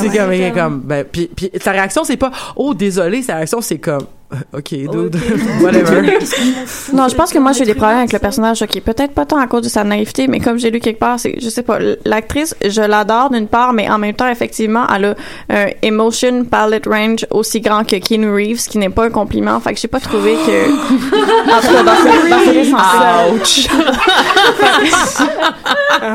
C'est 0.00 0.08
ouais, 0.08 0.50
comme, 0.50 0.54
comme, 0.62 0.80
ben, 0.80 1.04
puis, 1.04 1.30
puis 1.34 1.50
sa 1.62 1.70
réaction 1.72 2.02
c'est 2.04 2.16
pas 2.16 2.30
oh 2.56 2.74
désolé, 2.74 3.22
sa 3.22 3.36
réaction 3.36 3.60
c'est 3.60 3.78
comme 3.78 4.02
euh, 4.02 4.04
ok 4.52 4.70
dude, 4.70 5.16
whatever. 5.62 6.02
Non, 6.92 7.08
je 7.08 7.14
pense 7.14 7.32
que 7.32 7.38
moi, 7.38 7.52
j'ai 7.52 7.64
des 7.64 7.74
problèmes 7.74 7.98
avec 7.98 8.12
le 8.12 8.18
personnage. 8.18 8.60
Ok, 8.62 8.80
peut-être 8.82 9.12
pas 9.12 9.24
tant 9.24 9.38
à 9.38 9.46
cause 9.46 9.62
de 9.62 9.68
sa 9.68 9.84
naïveté, 9.84 10.28
mais 10.28 10.40
comme 10.40 10.58
j'ai 10.58 10.70
lu 10.70 10.80
quelque 10.80 10.98
part, 10.98 11.18
c'est, 11.18 11.40
je 11.40 11.48
sais 11.48 11.62
pas, 11.62 11.78
l'actrice, 12.04 12.54
je 12.64 12.82
l'adore 12.82 13.30
d'une 13.30 13.48
part, 13.48 13.72
mais 13.72 13.88
en 13.88 13.98
même 13.98 14.14
temps, 14.14 14.28
effectivement, 14.28 14.86
elle 14.94 15.04
a 15.04 15.14
un 15.48 15.66
emotion 15.82 16.44
palette 16.44 16.86
range 16.86 17.26
aussi 17.30 17.60
grand 17.60 17.84
que 17.84 17.96
Keanu 17.96 18.30
Reeves, 18.30 18.60
ce 18.60 18.68
qui 18.68 18.78
n'est 18.78 18.90
pas 18.90 19.06
un 19.06 19.10
compliment. 19.10 19.58
Fait 19.60 19.72
que 19.74 19.80
j'ai 19.80 19.88
pas 19.88 20.00
trouvé 20.00 20.34
que, 20.34 20.70
en 21.50 21.60
tout 21.60 21.72
cas, 21.72 21.82
dans 21.82 21.96
ce, 21.96 22.30
dans 22.30 22.40
ce 22.40 22.70
sens-là. 22.70 23.28
En 23.28 23.38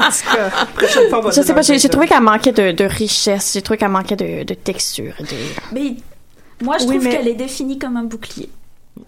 tout 0.10 0.36
cas, 0.36 0.50
prochaine 0.76 1.10
fois, 1.10 1.20
on 1.20 1.22
va 1.22 1.32
Je 1.32 1.42
sais 1.42 1.54
pas, 1.54 1.62
j'ai, 1.62 1.90
trouvé 1.90 2.08
qu'elle 2.08 2.22
manquait 2.22 2.52
de, 2.52 2.72
de 2.72 2.86
richesse, 2.86 3.52
j'ai 3.54 3.62
trouvé 3.62 3.78
qu'elle 3.78 3.90
manquait 3.90 4.16
de, 4.16 4.44
de 4.44 4.54
texture. 4.54 5.14
De... 5.20 5.26
Mais 5.74 5.96
moi, 6.64 6.78
je 6.80 6.86
Oui, 6.86 6.96
trouve 6.96 7.04
mais- 7.04 7.12
qu'elle 7.18 7.28
est 7.28 7.34
définie 7.36 7.78
comme 7.78 7.98
un 7.98 8.04
bouclier. 8.04 8.50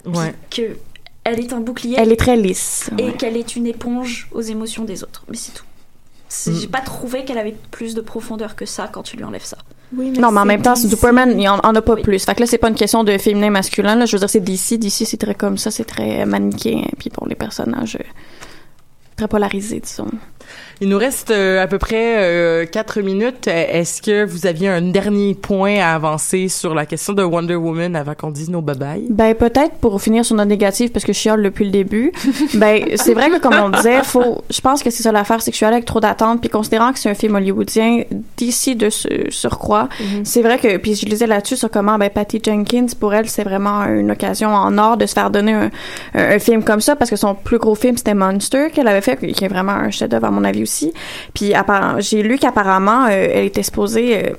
Ouais. 0.05 0.33
Que 0.49 0.77
elle 1.23 1.39
est 1.39 1.53
un 1.53 1.59
bouclier. 1.61 1.95
Elle 1.99 2.11
est 2.11 2.15
très 2.17 2.35
lisse. 2.37 2.89
Et 2.99 3.05
ouais. 3.05 3.13
qu'elle 3.13 3.35
est 3.37 3.55
une 3.55 3.65
éponge 3.67 4.27
aux 4.31 4.41
émotions 4.41 4.83
des 4.85 5.03
autres. 5.03 5.23
Mais 5.29 5.37
c'est 5.37 5.53
tout. 5.53 5.63
Mm. 6.47 6.53
J'ai 6.59 6.67
pas 6.67 6.81
trouvé 6.81 7.23
qu'elle 7.25 7.37
avait 7.37 7.55
plus 7.71 7.93
de 7.95 8.01
profondeur 8.01 8.55
que 8.55 8.65
ça 8.65 8.87
quand 8.91 9.03
tu 9.03 9.15
lui 9.17 9.23
enlèves 9.23 9.43
ça. 9.45 9.57
non, 9.93 10.31
mais 10.31 10.39
en 10.41 10.45
même 10.45 10.61
temps, 10.61 10.75
Superman, 10.75 11.39
il 11.39 11.47
en, 11.47 11.59
en 11.59 11.73
a 11.75 11.81
pas 11.81 11.95
plus. 11.95 12.25
Fait 12.25 12.35
que 12.35 12.41
là, 12.41 12.45
c'est 12.47 12.57
pas 12.57 12.69
une 12.69 12.75
question 12.75 13.03
de 13.03 13.17
féminin 13.17 13.49
masculin. 13.51 13.95
Là. 13.95 14.05
Je 14.05 14.15
veux 14.15 14.19
dire, 14.19 14.29
c'est 14.29 14.39
DC. 14.39 14.77
DC, 14.77 15.05
c'est 15.05 15.17
très 15.17 15.35
comme 15.35 15.57
ça. 15.57 15.71
C'est 15.71 15.85
très 15.85 16.25
manichéen. 16.25 16.83
Puis 16.99 17.09
pour 17.09 17.27
les 17.27 17.35
personnages, 17.35 17.95
euh, 17.99 18.03
très 19.15 19.27
polarisés, 19.27 19.79
disons. 19.79 20.07
Il 20.81 20.89
nous 20.89 20.97
reste 20.97 21.31
euh, 21.31 21.63
à 21.63 21.67
peu 21.67 21.77
près 21.77 22.17
euh, 22.17 22.65
quatre 22.65 22.99
minutes. 23.01 23.47
Est-ce 23.47 24.01
que 24.01 24.25
vous 24.25 24.45
aviez 24.45 24.67
un 24.67 24.81
dernier 24.81 25.33
point 25.33 25.79
à 25.79 25.93
avancer 25.95 26.49
sur 26.49 26.75
la 26.75 26.85
question 26.85 27.13
de 27.13 27.23
Wonder 27.23 27.55
Woman 27.55 27.95
avant 27.95 28.13
qu'on 28.13 28.29
dise 28.29 28.49
nos 28.49 28.61
bye-bye? 28.61 29.05
Ben, 29.09 29.33
peut-être 29.35 29.75
pour 29.79 30.01
finir 30.01 30.25
sur 30.25 30.35
notre 30.35 30.49
négative, 30.49 30.91
parce 30.91 31.05
que 31.05 31.13
je 31.13 31.17
chiale 31.19 31.41
depuis 31.41 31.65
le 31.65 31.71
début. 31.71 32.11
ben, 32.55 32.83
c'est 32.95 33.13
vrai 33.13 33.29
que, 33.29 33.39
comme 33.39 33.53
on 33.55 33.69
disait, 33.69 34.03
faut, 34.03 34.43
je 34.49 34.59
pense 34.59 34.83
que 34.83 34.89
c'est 34.89 35.03
ça 35.03 35.11
l'affaire 35.13 35.41
sexuelle 35.41 35.73
avec 35.73 35.85
trop 35.85 35.99
d'attentes. 36.01 36.41
Puis 36.41 36.49
considérant 36.49 36.91
que 36.91 36.99
c'est 36.99 37.09
un 37.09 37.13
film 37.15 37.35
hollywoodien, 37.35 38.01
d'ici 38.37 38.75
de 38.75 38.89
ce- 38.89 39.29
surcroît, 39.29 39.87
c'est 40.25 40.41
vrai 40.41 40.57
que, 40.57 40.75
puis 40.77 40.95
je 40.95 41.05
lisais 41.05 41.27
là-dessus 41.27 41.55
sur 41.55 41.69
comment, 41.71 41.97
ben, 41.97 42.09
Patty 42.09 42.41
Jenkins, 42.43 42.87
pour 42.99 43.13
elle, 43.13 43.29
c'est 43.29 43.43
vraiment 43.43 43.83
une 43.85 44.11
occasion 44.11 44.49
en 44.49 44.77
or 44.77 44.97
de 44.97 45.05
se 45.05 45.13
faire 45.13 45.29
donner 45.29 45.53
un, 45.53 45.69
un, 46.15 46.35
un 46.35 46.39
film 46.39 46.63
comme 46.63 46.81
ça, 46.81 46.95
parce 46.97 47.09
que 47.09 47.15
son 47.15 47.33
plus 47.33 47.59
gros 47.59 47.75
film, 47.75 47.95
c'était 47.97 48.13
Monster, 48.13 48.67
qu'elle 48.73 48.87
avait 48.89 49.01
fait, 49.01 49.15
qui 49.17 49.45
est 49.45 49.47
vraiment 49.47 49.71
un 49.71 49.89
chef-d'œuvre, 49.91 50.25
mon 50.35 50.43
avis 50.43 50.63
aussi. 50.63 50.93
Puis, 51.33 51.53
j'ai 51.99 52.23
lu 52.23 52.37
qu'apparemment, 52.37 53.05
euh, 53.05 53.09
elle 53.09 53.45
était 53.45 53.63
supposée, 53.63 54.17
euh, 54.17 54.29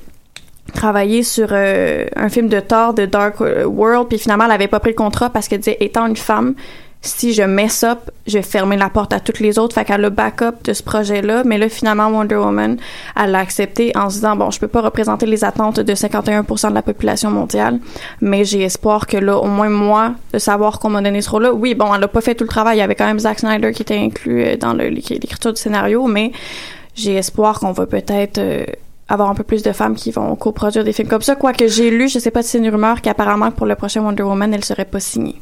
travailler 0.74 1.22
sur 1.22 1.49
euh, 1.53 2.07
un 2.16 2.28
film 2.28 2.49
de 2.49 2.61
Thor 2.61 2.92
de 2.92 3.07
Dark 3.07 3.36
World 3.40 4.09
puis 4.09 4.18
finalement 4.18 4.47
elle 4.47 4.51
avait 4.51 4.66
pas 4.66 4.80
pris 4.80 4.90
le 4.90 4.97
contrat 4.97 5.30
parce 5.30 5.47
qu'elle 5.47 5.61
disait 5.61 5.76
étant 5.78 6.07
une 6.07 6.16
femme 6.16 6.55
si 7.03 7.32
je 7.32 7.42
mess 7.42 7.84
up 7.84 7.99
je 8.26 8.38
vais 8.38 8.42
fermer 8.42 8.76
la 8.76 8.88
porte 8.90 9.12
à 9.12 9.20
toutes 9.20 9.38
les 9.38 9.59
autres 9.59 9.74
fait 9.74 9.84
qu'elle 9.84 10.05
a 10.05 10.11
backup 10.11 10.64
de 10.64 10.72
ce 10.72 10.82
projet 10.82 11.22
là 11.22 11.42
mais 11.44 11.57
là 11.57 11.68
finalement 11.68 12.09
Wonder 12.09 12.34
Woman 12.36 12.78
elle 13.20 13.30
l'a 13.30 13.38
accepté 13.38 13.92
en 13.97 14.09
se 14.11 14.16
disant 14.16 14.34
bon 14.34 14.51
je 14.51 14.59
peux 14.59 14.66
pas 14.66 14.80
représenter 14.80 15.24
les 15.26 15.44
attentes 15.44 15.78
de 15.78 15.94
51% 15.94 16.70
de 16.70 16.74
la 16.74 16.82
population 16.82 17.30
mondiale 17.30 17.78
mais 18.20 18.44
j'ai 18.44 18.62
espoir 18.62 19.07
que 19.07 19.18
là 19.18 19.36
au 19.38 19.47
moins 19.47 19.68
moi 19.68 20.14
de 20.32 20.38
savoir 20.40 20.80
qu'on 20.80 20.90
m'a 20.90 21.01
donné 21.03 21.20
ce 21.22 21.30
rôle 21.30 21.44
là 21.44 21.53
oui 21.53 21.74
bon 21.74 21.94
elle 21.94 22.03
a 22.03 22.09
pas 22.09 22.20
fait 22.20 22.34
tout 22.34 22.44
le 22.44 22.49
travail 22.49 22.78
il 22.78 22.80
y 22.80 22.82
avait 22.82 22.97
quand 22.97 23.07
même 23.07 23.20
Zack 23.20 23.38
Snyder 23.38 23.70
qui 23.72 23.82
était 23.82 23.99
inclus 23.99 24.42
euh, 24.44 24.57
dans 24.57 24.72
le- 24.72 24.88
l'écriture 24.88 25.53
du 25.53 25.61
scénario 25.61 26.07
mais 26.09 26.32
j'ai 26.97 27.14
espoir 27.14 27.61
qu'on 27.61 27.72
va 27.72 27.86
peut-être 27.86 28.38
euh, 28.38 28.64
avoir 29.09 29.30
un 29.30 29.34
peu 29.34 29.44
plus 29.44 29.62
de 29.62 29.70
femmes 29.70 29.94
qui 29.94 30.11
vont 30.11 30.34
coproduire 30.34 30.82
des 30.82 30.92
films 30.92 31.09
comme 31.09 31.22
ça. 31.22 31.36
Quoique 31.36 31.68
j'ai 31.68 31.90
lu, 31.90 32.09
je 32.09 32.18
sais 32.18 32.32
pas 32.32 32.42
si 32.42 32.49
c'est 32.49 32.59
une 32.59 32.68
rumeur, 32.70 33.03
qu'apparemment 33.03 33.53
pour 33.53 33.66
le 33.66 33.76
prochain 33.76 34.01
Wonder 34.01 34.24
Woman, 34.24 34.53
elle 34.53 34.64
serait 34.64 34.84
pas 34.86 34.99
signée. 34.99 35.36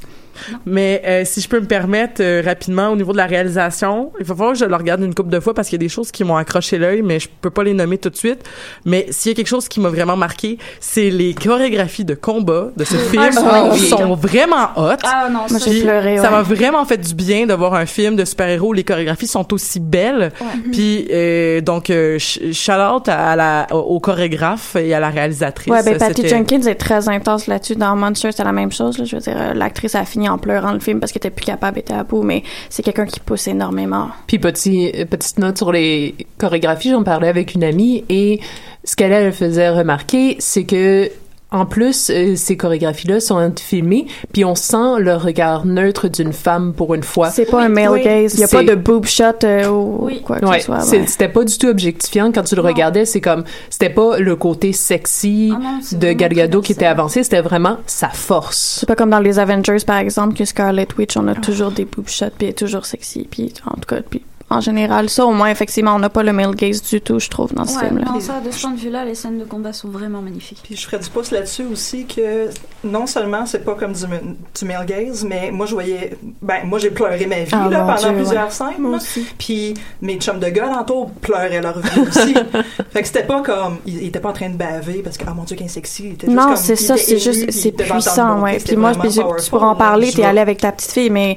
Mais 0.66 1.02
euh, 1.06 1.22
si 1.24 1.40
je 1.40 1.48
peux 1.48 1.60
me 1.60 1.66
permettre 1.66 2.20
euh, 2.22 2.42
rapidement 2.44 2.88
au 2.88 2.96
niveau 2.96 3.12
de 3.12 3.16
la 3.18 3.26
réalisation, 3.26 4.12
il 4.20 4.26
va 4.26 4.34
falloir 4.34 4.52
que 4.54 4.58
je 4.58 4.64
le 4.64 4.74
regarde 4.76 5.02
une 5.02 5.14
couple 5.14 5.30
de 5.30 5.40
fois 5.40 5.54
parce 5.54 5.68
qu'il 5.68 5.76
y 5.80 5.82
a 5.82 5.86
des 5.86 5.88
choses 5.88 6.10
qui 6.10 6.24
m'ont 6.24 6.36
accroché 6.36 6.78
l'œil, 6.78 7.02
mais 7.02 7.20
je 7.20 7.28
peux 7.40 7.50
pas 7.50 7.64
les 7.64 7.74
nommer 7.74 7.98
tout 7.98 8.10
de 8.10 8.16
suite. 8.16 8.40
Mais 8.84 9.06
s'il 9.10 9.30
y 9.30 9.34
a 9.34 9.36
quelque 9.36 9.48
chose 9.48 9.68
qui 9.68 9.80
m'a 9.80 9.88
vraiment 9.88 10.16
marqué, 10.16 10.58
c'est 10.80 11.10
les 11.10 11.34
chorégraphies 11.34 12.04
de 12.04 12.14
combat 12.14 12.68
de 12.76 12.84
ce 12.84 12.96
film 12.96 13.22
Ah, 13.26 13.32
sont, 13.32 13.70
oui. 13.72 13.88
sont 13.88 14.14
vraiment 14.14 14.68
hot. 14.76 14.96
Ah 15.04 15.28
non, 15.30 15.40
Moi, 15.50 15.58
j'ai 15.64 15.82
Ça 16.18 16.30
m'a 16.30 16.42
vraiment 16.42 16.84
fait 16.84 16.98
du 16.98 17.14
bien 17.14 17.46
de 17.46 17.54
voir 17.54 17.74
un 17.74 17.86
film 17.86 18.16
de 18.16 18.24
super-héros 18.24 18.68
où 18.68 18.72
les 18.72 18.84
chorégraphies 18.84 19.26
sont 19.26 19.52
aussi 19.52 19.80
belles. 19.80 20.32
Puis 20.72 21.06
euh, 21.10 21.60
donc 21.60 21.90
euh, 21.90 22.18
sh- 22.18 22.52
shout 22.52 22.72
out 22.72 23.08
à 23.08 23.36
la 23.36 23.66
au, 23.72 24.00
chorégraphe 24.00 24.76
et 24.76 24.94
à 24.94 25.00
la 25.00 25.10
réalisatrice. 25.10 25.72
Ouais, 25.72 25.82
ben 25.82 25.98
Patty 25.98 26.28
Jenkins 26.28 26.62
est 26.62 26.74
très 26.74 27.08
intense 27.08 27.46
là-dessus. 27.46 27.76
Dans 27.76 27.96
Monster, 27.96 28.30
c'est 28.32 28.44
la 28.44 28.52
même 28.52 28.72
chose. 28.72 28.98
Là. 28.98 29.04
Je 29.04 29.16
veux 29.16 29.22
dire, 29.22 29.54
l'actrice 29.54 29.94
a 29.94 30.04
fini 30.04 30.23
en 30.28 30.38
pleurant 30.38 30.72
le 30.72 30.80
film 30.80 31.00
parce 31.00 31.12
qu'elle 31.12 31.20
était 31.20 31.30
plus 31.30 31.46
capable, 31.46 31.78
était 31.78 31.94
à 31.94 32.04
bout, 32.04 32.22
mais 32.22 32.42
c'est 32.70 32.82
quelqu'un 32.82 33.06
qui 33.06 33.20
pousse 33.20 33.48
énormément. 33.48 34.08
Puis 34.26 34.38
petit, 34.38 34.90
euh, 34.94 35.04
petite 35.04 35.38
note 35.38 35.56
sur 35.56 35.72
les 35.72 36.14
chorégraphies, 36.38 36.90
j'en 36.90 37.02
parlais 37.02 37.28
avec 37.28 37.54
une 37.54 37.64
amie 37.64 38.04
et 38.08 38.40
ce 38.84 38.96
qu'elle 38.96 39.12
elle 39.12 39.32
faisait 39.32 39.70
remarquer, 39.70 40.36
c'est 40.38 40.64
que 40.64 41.10
en 41.54 41.66
plus, 41.66 42.10
euh, 42.10 42.34
ces 42.36 42.56
chorégraphies-là 42.56 43.20
sont 43.20 43.52
filmées, 43.60 44.06
puis 44.32 44.44
on 44.44 44.54
sent 44.54 44.98
le 44.98 45.14
regard 45.14 45.64
neutre 45.66 46.08
d'une 46.08 46.32
femme 46.32 46.72
pour 46.74 46.94
une 46.94 47.02
fois. 47.04 47.30
C'est 47.30 47.46
pas 47.50 47.62
un 47.64 47.68
male 47.68 47.90
Oui. 47.90 48.02
gaze. 48.02 48.34
Il 48.34 48.40
y 48.40 48.44
a 48.44 48.48
pas 48.48 48.62
de 48.64 48.74
boob 48.74 49.06
shot 49.06 49.24
euh, 49.44 49.68
ou 49.68 50.10
quoi 50.24 50.40
que 50.40 50.46
Ouais, 50.46 50.58
ce 50.60 50.66
soit. 50.66 50.84
ouais. 50.90 51.06
c'était 51.06 51.28
pas 51.28 51.44
du 51.44 51.56
tout 51.56 51.68
objectifiant 51.68 52.32
quand 52.32 52.42
tu 52.42 52.56
le 52.56 52.60
regardais. 52.62 53.04
C'est 53.04 53.20
comme, 53.20 53.44
c'était 53.70 53.90
pas 53.90 54.18
le 54.18 54.34
côté 54.36 54.72
sexy 54.72 55.52
Ah 55.54 55.58
non, 55.62 55.98
de 55.98 56.12
Gal 56.12 56.32
Gadot 56.32 56.60
qui 56.60 56.72
était 56.72 56.86
avancé, 56.86 57.22
c'était 57.22 57.40
vraiment 57.40 57.78
sa 57.86 58.08
force. 58.08 58.78
C'est 58.80 58.86
pas 58.86 58.96
comme 58.96 59.10
dans 59.10 59.20
les 59.20 59.38
Avengers, 59.38 59.78
par 59.86 59.98
exemple, 59.98 60.34
que 60.34 60.44
Scarlet 60.44 60.88
Witch, 60.98 61.16
on 61.16 61.28
a 61.28 61.34
toujours 61.34 61.70
des 61.70 61.84
boob 61.84 62.08
shots, 62.08 62.26
puis 62.36 62.46
elle 62.46 62.50
est 62.50 62.58
toujours 62.58 62.84
sexy, 62.84 63.28
puis 63.30 63.52
en 63.66 63.74
tout 63.74 63.86
cas, 63.88 64.00
puis 64.08 64.22
en 64.54 64.60
général, 64.60 65.08
ça, 65.10 65.26
au 65.26 65.32
moins, 65.32 65.48
effectivement, 65.50 65.94
on 65.94 65.98
n'a 65.98 66.08
pas 66.10 66.22
le 66.22 66.32
male 66.32 66.54
gaze 66.54 66.82
du 66.82 67.00
tout, 67.00 67.18
je 67.18 67.28
trouve, 67.28 67.52
dans 67.54 67.64
ce 67.64 67.76
Ouais, 67.78 67.86
film-là. 67.88 68.06
ça, 68.20 68.40
de 68.40 68.50
ce 68.50 68.60
point 68.62 68.70
de 68.72 68.78
vue-là, 68.78 69.04
les 69.04 69.14
scènes 69.14 69.38
de 69.38 69.44
combat 69.44 69.72
sont 69.72 69.88
vraiment 69.88 70.22
magnifiques. 70.22 70.60
Puis 70.62 70.76
je 70.76 70.86
ferais 70.86 70.98
du 70.98 71.08
pouce 71.10 71.30
là-dessus 71.30 71.64
aussi 71.70 72.06
que 72.06 72.48
non 72.84 73.06
seulement 73.06 73.46
c'est 73.46 73.64
pas 73.64 73.74
comme 73.74 73.92
du, 73.92 74.04
du 74.04 74.64
male 74.64 74.86
gaze, 74.86 75.24
mais 75.24 75.50
moi 75.50 75.66
je 75.66 75.74
voyais, 75.74 76.16
ben 76.42 76.64
moi 76.64 76.78
j'ai 76.78 76.90
pleuré 76.90 77.26
ma 77.26 77.40
vie 77.40 77.50
Ah, 77.52 77.68
là, 77.70 77.80
pendant 77.80 77.96
Dieu, 78.12 78.22
plusieurs 78.22 78.44
ouais. 78.44 78.50
scènes. 78.50 78.68
Moi 78.78 78.96
aussi. 78.96 79.26
Puis 79.38 79.74
mes 80.02 80.16
chums 80.16 80.38
de 80.40 80.48
gars 80.48 80.66
alentour 80.72 81.10
pleuraient 81.10 81.60
leur 81.60 81.78
vie 81.78 82.00
aussi. 82.00 82.34
fait 82.90 83.00
que 83.02 83.06
c'était 83.06 83.24
pas 83.24 83.42
comme, 83.42 83.78
ils 83.86 84.02
ils 84.02 84.08
étaient 84.08 84.20
pas 84.20 84.30
en 84.30 84.34
train 84.34 84.50
de 84.50 84.56
baver 84.56 85.00
parce 85.02 85.16
que 85.16 85.24
ah 85.26 85.32
mon 85.34 85.44
dieu 85.44 85.56
qu'un 85.56 85.68
sexy. 85.68 86.04
il 86.06 86.12
était 86.12 86.26
juste 86.26 86.36
Non, 86.38 86.56
c'est 86.56 86.76
ça, 86.76 86.96
c'est 86.96 87.18
juste, 87.18 87.50
c'est 87.50 87.72
puissant, 87.72 88.42
ouais. 88.42 88.58
Puis 88.64 88.76
moi, 88.76 88.92
tu 88.94 89.50
pourras 89.50 89.68
en 89.68 89.74
parler, 89.76 90.12
t'es 90.12 90.24
allé 90.24 90.40
avec 90.40 90.58
ta 90.58 90.72
petite 90.72 90.92
fille, 90.92 91.10
mais, 91.10 91.36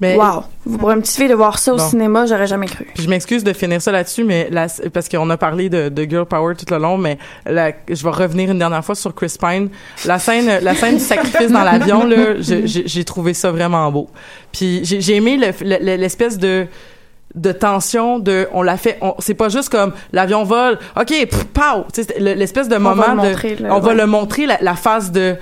Mais- 0.00 0.16
wow. 0.16 0.44
Pour 0.78 0.90
une 0.92 1.00
petite 1.02 1.16
fille 1.16 1.28
de 1.28 1.34
voir 1.34 1.58
ça 1.58 1.74
au 1.74 1.76
Bon. 1.76 1.88
cinéma, 1.88 2.24
j'aurais 2.26 2.46
jamais 2.46 2.66
cru. 2.66 2.86
Puis 2.94 3.04
je 3.04 3.08
m'excuse 3.10 3.44
de 3.44 3.52
finir 3.52 3.82
ça 3.82 3.92
là-dessus, 3.92 4.24
mais 4.24 4.48
la- 4.50 4.66
parce 4.92 5.08
qu'on 5.08 5.28
a 5.30 5.36
parlé 5.36 5.68
de, 5.68 5.88
de 5.90 6.02
girl 6.04 6.24
power 6.26 6.54
tout 6.54 6.64
le 6.70 6.78
long, 6.78 6.96
mais 6.96 7.18
la- 7.46 7.72
je 7.88 8.02
vais 8.02 8.10
revenir 8.10 8.50
une 8.50 8.58
dernière 8.58 8.84
fois 8.84 8.94
sur 8.94 9.14
Chris 9.14 9.34
Pine. 9.40 9.68
La 10.06 10.18
scène, 10.18 10.50
la 10.62 10.74
scène 10.74 10.94
du 10.96 11.00
sacrifice 11.04 11.50
dans 11.52 11.64
l'avion, 11.64 12.04
là, 12.04 12.34
j'ai 12.40 13.04
trouvé 13.04 13.34
ça 13.34 13.50
vraiment 13.52 13.90
beau. 13.92 14.08
Puis 14.52 14.80
j'ai 14.84 15.00
j'ai 15.00 15.16
aimé 15.16 15.36
le- 15.36 15.52
le- 15.78 15.96
l'espèce 15.96 16.38
de 16.38 16.66
de 17.36 17.52
tension 17.52 18.18
de 18.18 18.48
on 18.52 18.60
l'a 18.62 18.76
fait 18.76 18.98
on 19.02 19.14
c'est 19.20 19.34
pas 19.34 19.48
juste 19.48 19.68
comme 19.68 19.92
l'avion 20.12 20.42
vole 20.42 20.80
ok 20.98 21.06
pff, 21.06 21.44
pow 21.44 21.84
le- 22.18 22.34
l'espèce 22.34 22.66
de 22.68 22.74
va 22.74 22.80
moment 22.80 23.14
le 23.14 23.22
de 23.22 23.28
montrer, 23.28 23.54
là, 23.54 23.68
on 23.76 23.78
va 23.78 23.94
le 23.94 24.06
montrer 24.06 24.46
la, 24.46 24.58
la 24.60 24.74
phase 24.74 25.12
de 25.12 25.36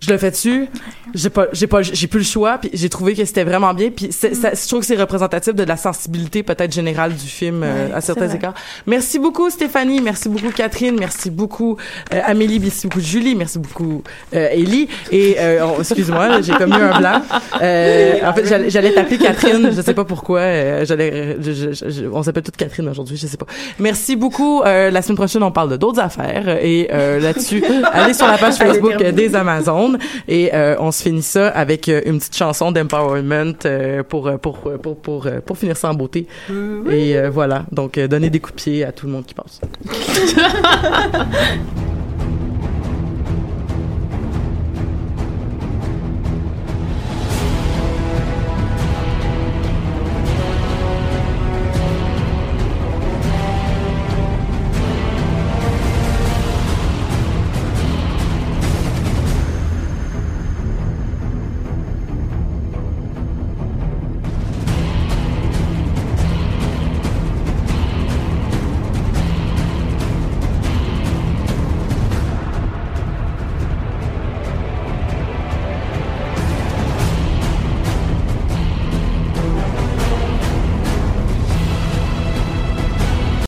je 0.00 0.10
le 0.10 0.18
fais 0.18 0.30
dessus. 0.30 0.66
J'ai 1.14 1.30
pas, 1.30 1.46
j'ai 1.52 1.66
pas, 1.66 1.82
j'ai 1.82 2.06
plus 2.06 2.18
le 2.20 2.24
choix. 2.24 2.58
Puis 2.58 2.70
j'ai 2.74 2.88
trouvé 2.88 3.14
que 3.14 3.24
c'était 3.24 3.44
vraiment 3.44 3.72
bien. 3.74 3.90
Puis 3.90 4.08
c'est- 4.10 4.34
ça- 4.34 4.50
je 4.54 4.68
trouve 4.68 4.80
que 4.80 4.86
c'est 4.86 4.96
représentatif 4.96 5.54
de 5.54 5.62
la 5.64 5.76
sensibilité 5.76 6.42
peut-être 6.42 6.72
générale 6.72 7.14
du 7.14 7.26
film 7.26 7.62
euh, 7.62 7.88
Ouais, 7.88 7.94
à 7.94 8.00
certains 8.00 8.28
égards. 8.28 8.54
Merci 8.86 9.18
beaucoup 9.18 9.48
Stéphanie, 9.50 10.00
merci 10.00 10.28
beaucoup 10.28 10.50
Catherine, 10.50 10.96
merci 10.98 11.30
beaucoup 11.30 11.76
euh, 12.12 12.20
Amélie, 12.24 12.58
merci 12.60 12.86
beaucoup 12.86 13.00
Julie, 13.00 13.34
merci 13.34 13.58
beaucoup 13.58 14.02
euh, 14.34 14.48
Ellie. 14.50 14.88
Et 15.10 15.36
euh, 15.38 15.66
on- 15.66 15.80
excuse-moi, 15.80 16.40
j'ai 16.42 16.52
comme 16.54 16.70
eu 16.70 16.74
un 16.74 16.98
blanc. 16.98 17.22
Euh, 17.62 18.14
en 18.24 18.32
fait, 18.34 18.46
j'allais, 18.46 18.70
j'allais 18.70 18.92
t'appeler 18.92 19.18
Catherine, 19.18 19.70
je 19.74 19.80
sais 19.82 19.94
pas 19.94 20.04
pourquoi. 20.04 20.40
euh, 20.40 20.84
j'allais, 20.84 21.36
je- 21.40 21.52
je- 21.72 21.88
je- 21.90 22.06
on 22.12 22.22
s'appelle 22.22 22.42
toutes 22.42 22.56
Catherine 22.56 22.88
aujourd'hui, 22.88 23.16
je 23.16 23.26
sais 23.26 23.36
pas. 23.36 23.46
Merci 23.78 24.16
beaucoup. 24.16 24.62
Euh, 24.62 24.90
la 24.90 25.02
semaine 25.02 25.16
prochaine, 25.16 25.42
on 25.42 25.50
parle 25.52 25.70
de 25.70 25.76
d'autres 25.76 26.00
affaires 26.00 26.48
et 26.62 26.88
euh, 26.92 27.18
là-dessus, 27.20 27.62
allez 27.92 28.14
sur 28.14 28.26
la 28.26 28.38
page 28.38 28.54
Facebook 28.56 28.96
des 29.02 29.34
Amazones 29.34 29.87
et 30.26 30.50
euh, 30.54 30.76
on 30.78 30.92
se 30.92 31.02
finit 31.02 31.22
ça 31.22 31.48
avec 31.48 31.88
euh, 31.88 32.00
une 32.06 32.18
petite 32.18 32.36
chanson 32.36 32.72
d'empowerment 32.72 33.54
euh, 33.64 34.02
pour, 34.02 34.26
euh, 34.26 34.36
pour, 34.36 34.58
pour, 34.58 34.78
pour, 34.78 34.96
pour, 34.96 35.26
euh, 35.26 35.40
finir 35.54 35.76
ça 35.76 35.90
en 35.90 35.94
beauté. 35.94 36.26
Et 36.90 37.16
euh, 37.16 37.30
voilà, 37.30 37.64
donc 37.72 37.98
euh, 37.98 38.08
donner 38.08 38.30
des 38.30 38.40
coups 38.40 38.56
de 38.56 38.60
pied 38.60 38.84
à 38.84 38.92
tout 38.92 39.06
le 39.06 39.12
monde 39.12 39.26
qui 39.26 39.34
passe. 39.34 39.60